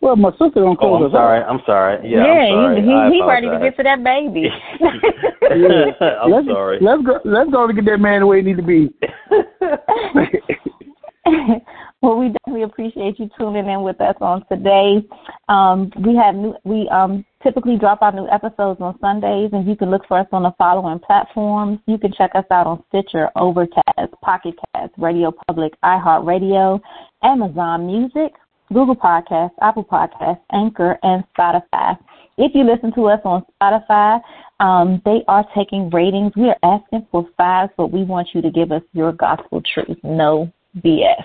Well, 0.00 0.16
my 0.16 0.30
sister 0.32 0.50
gonna 0.60 0.72
Oh, 0.72 0.76
close 0.76 1.00
I'm 1.00 1.06
us 1.06 1.12
sorry. 1.12 1.40
out. 1.40 1.48
I'm 1.48 1.60
sorry. 1.66 2.10
Yeah, 2.10 2.26
yeah, 2.26 2.48
sorry. 2.50 2.82
he 2.82 2.86
he, 2.86 2.92
he 3.16 3.22
ready 3.26 3.48
to 3.48 3.58
get 3.58 3.76
to 3.76 3.82
that 3.82 4.04
baby. 4.04 4.50
I'm 6.22 6.30
let's, 6.30 6.46
sorry. 6.46 6.78
Let's 6.80 7.02
go. 7.02 7.18
Let's 7.24 7.50
go 7.50 7.66
to 7.66 7.72
get 7.72 7.86
that 7.86 7.98
man 7.98 8.20
the 8.20 8.26
way 8.26 8.36
he 8.38 8.42
need 8.42 8.58
to 8.58 8.62
be. 8.62 8.90
well, 12.02 12.18
we 12.18 12.28
definitely 12.28 12.62
appreciate 12.62 13.18
you 13.18 13.28
tuning 13.38 13.68
in 13.68 13.82
with 13.82 14.00
us 14.00 14.16
on 14.20 14.44
today. 14.48 15.06
Um, 15.48 15.90
we 16.04 16.14
have 16.14 16.34
new, 16.34 16.54
we 16.64 16.88
um, 16.90 17.24
typically 17.42 17.78
drop 17.78 18.02
our 18.02 18.12
new 18.12 18.28
episodes 18.28 18.80
on 18.80 18.98
Sundays, 19.00 19.50
and 19.52 19.66
you 19.66 19.76
can 19.76 19.90
look 19.90 20.02
for 20.06 20.18
us 20.18 20.26
on 20.30 20.42
the 20.42 20.52
following 20.58 20.98
platforms. 20.98 21.78
You 21.86 21.96
can 21.96 22.12
check 22.12 22.32
us 22.34 22.44
out 22.50 22.66
on 22.66 22.84
Stitcher, 22.88 23.30
Overcast, 23.34 24.12
Pocket 24.22 24.54
Cast, 24.74 24.92
Radio 24.98 25.32
Public, 25.46 25.72
iHeartRadio, 25.82 26.80
Amazon 27.22 27.86
Music, 27.86 28.32
Google 28.72 28.96
Podcasts, 28.96 29.54
Apple 29.62 29.84
Podcasts, 29.84 30.42
Anchor, 30.52 30.98
and 31.02 31.24
Spotify. 31.36 31.96
If 32.36 32.52
you 32.54 32.64
listen 32.64 32.92
to 32.94 33.06
us 33.06 33.20
on 33.24 33.42
Spotify, 33.58 34.20
um, 34.60 35.00
they 35.06 35.22
are 35.28 35.46
taking 35.56 35.88
ratings. 35.88 36.32
We 36.36 36.50
are 36.50 36.58
asking 36.62 37.06
for 37.10 37.26
fives, 37.38 37.72
but 37.78 37.90
we 37.90 38.04
want 38.04 38.28
you 38.34 38.42
to 38.42 38.50
give 38.50 38.70
us 38.70 38.82
your 38.92 39.12
gospel 39.12 39.62
truth. 39.74 39.96
No 40.02 40.52
BS. 40.84 41.24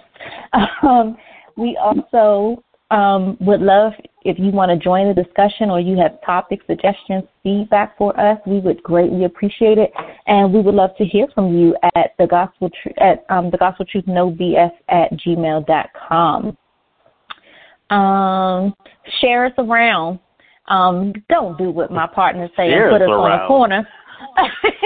Um, 0.83 1.17
we 1.57 1.77
also 1.77 2.63
um, 2.91 3.37
would 3.39 3.61
love 3.61 3.93
if 4.23 4.37
you 4.37 4.51
want 4.51 4.69
to 4.69 4.77
join 4.77 5.07
the 5.07 5.23
discussion 5.23 5.69
or 5.69 5.79
you 5.79 5.97
have 5.97 6.21
topic 6.25 6.59
suggestions, 6.67 7.23
feedback 7.41 7.97
for 7.97 8.17
us. 8.19 8.37
We 8.45 8.59
would 8.59 8.83
greatly 8.83 9.23
appreciate 9.23 9.77
it, 9.77 9.91
and 10.27 10.53
we 10.53 10.61
would 10.61 10.75
love 10.75 10.91
to 10.97 11.05
hear 11.05 11.27
from 11.33 11.57
you 11.57 11.75
at 11.95 12.11
the 12.19 12.27
gospel 12.27 12.69
tr- 12.69 12.99
at 12.99 13.25
um, 13.29 13.49
the 13.49 13.57
gospel 13.57 13.85
truth 13.85 14.05
no 14.07 14.29
BS 14.29 14.71
at 14.89 15.11
gmail 15.13 15.65
dot 15.65 15.87
com. 16.07 16.57
Um, 17.89 18.73
share 19.19 19.45
us 19.45 19.53
around. 19.57 20.19
Um, 20.67 21.13
don't 21.29 21.57
do 21.57 21.71
what 21.71 21.91
my 21.91 22.07
partner 22.07 22.47
say 22.55 22.71
and 22.71 22.91
put 22.91 23.01
us 23.01 23.07
us 23.07 23.11
on 23.11 23.31
around. 23.31 23.43
a 23.43 23.47
corner. 23.47 23.87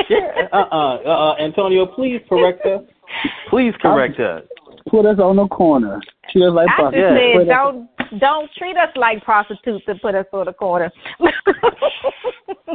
Yeah, 0.09 0.47
uh-uh, 0.53 0.95
uh-uh. 0.97 1.35
Antonio, 1.43 1.85
please 1.85 2.21
correct 2.29 2.65
us. 2.65 2.81
Please 3.49 3.73
correct 3.81 4.19
us. 4.19 4.43
Put 4.89 5.05
us 5.05 5.19
on 5.19 5.35
the 5.37 5.47
corner. 5.47 5.99
Treat 6.31 6.43
us 6.45 6.53
like 6.53 6.67
I 6.69 6.71
just 6.71 6.77
prostitutes. 6.93 7.23
Yeah. 7.23 7.39
Said 7.39 7.47
don't 7.47 7.89
don't 8.19 8.49
treat 8.57 8.77
us 8.77 8.89
like 8.95 9.23
prostitutes 9.23 9.83
and 9.87 9.99
put 10.01 10.15
us 10.15 10.25
on 10.31 10.45
the 10.45 10.53
corner. 10.53 10.91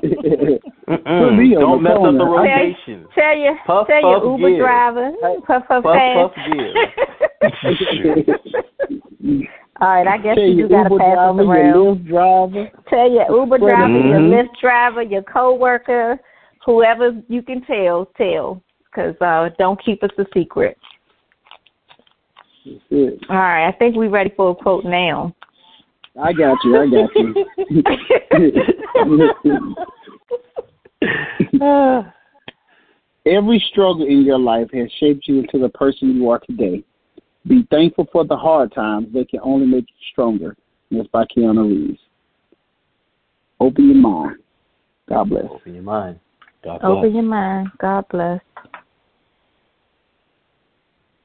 Mm-mm. 0.02 1.38
me 1.38 1.54
Don't 1.54 1.82
the 1.82 1.88
mess 1.88 1.96
up 1.96 2.02
the 2.02 2.18
corner. 2.24 2.50
rotation. 2.50 3.06
tell 3.14 3.14
tell 3.14 3.36
your 3.36 3.56
Puff, 3.66 3.86
tell 3.86 4.02
puff, 4.02 4.22
your 4.22 4.38
Uber 4.38 4.50
give. 4.50 4.58
driver 4.58 5.12
puff 5.46 5.62
puff, 5.68 5.82
Puff, 5.82 5.94
pass. 5.94 6.16
puff, 6.16 6.32
All 9.82 9.88
right, 9.88 10.06
I 10.06 10.18
guess 10.18 10.34
Tell 10.36 10.44
you 10.44 10.56
your 10.56 10.68
do 10.68 10.74
gotta 10.74 10.90
Uber 10.90 10.98
pass 10.98 11.16
us 11.18 11.36
driver, 11.36 11.42
your 11.42 11.54
around. 11.54 11.96
Lyft 11.96 12.06
driver. 12.08 12.70
Tell 12.90 13.10
your 13.10 13.30
Uber 13.40 13.56
Spread 13.56 13.72
it. 13.72 13.76
driver, 13.76 13.98
your 13.98 14.18
Mhm. 14.20 14.30
Lyft 14.30 14.60
driver, 14.60 15.02
your 15.02 15.22
coworker, 15.22 16.20
whoever 16.66 17.12
you 17.28 17.40
can 17.42 17.62
tell, 17.64 18.04
tell, 18.16 18.60
because 18.86 19.14
uh, 19.22 19.48
don't 19.58 19.80
keep 19.82 20.02
us 20.02 20.10
a 20.18 20.26
secret. 20.34 20.76
That's 22.64 22.80
it. 22.90 23.20
All 23.28 23.36
right, 23.36 23.68
I 23.68 23.72
think 23.72 23.96
we're 23.96 24.10
ready 24.10 24.32
for 24.36 24.50
a 24.50 24.54
quote 24.54 24.84
now. 24.84 25.34
I 26.20 26.32
got 26.32 26.58
you. 26.64 26.76
I 26.76 26.86
got 26.88 27.10
you. 27.14 27.34
Every 33.26 33.64
struggle 33.70 34.06
in 34.06 34.22
your 34.24 34.38
life 34.38 34.68
has 34.72 34.90
shaped 34.98 35.28
you 35.28 35.40
into 35.40 35.58
the 35.58 35.68
person 35.68 36.16
you 36.16 36.30
are 36.30 36.40
today. 36.40 36.82
Be 37.46 37.66
thankful 37.70 38.06
for 38.12 38.24
the 38.24 38.36
hard 38.36 38.72
times; 38.74 39.08
they 39.14 39.24
can 39.24 39.40
only 39.42 39.66
make 39.66 39.86
you 39.88 39.96
stronger. 40.12 40.56
And 40.90 41.00
that's 41.00 41.08
by 41.10 41.24
Keanu 41.24 41.68
Reeves. 41.70 42.00
Open 43.60 43.86
your 43.88 43.96
mind. 43.96 44.36
God 45.08 45.30
bless. 45.30 45.44
Open 45.50 45.74
your 45.74 45.82
mind. 45.82 46.18
God 46.64 46.80
bless. 46.80 46.92
Open 46.92 47.14
your 47.14 47.24
mind. 47.24 47.70
God 47.78 48.04
bless. 48.10 48.40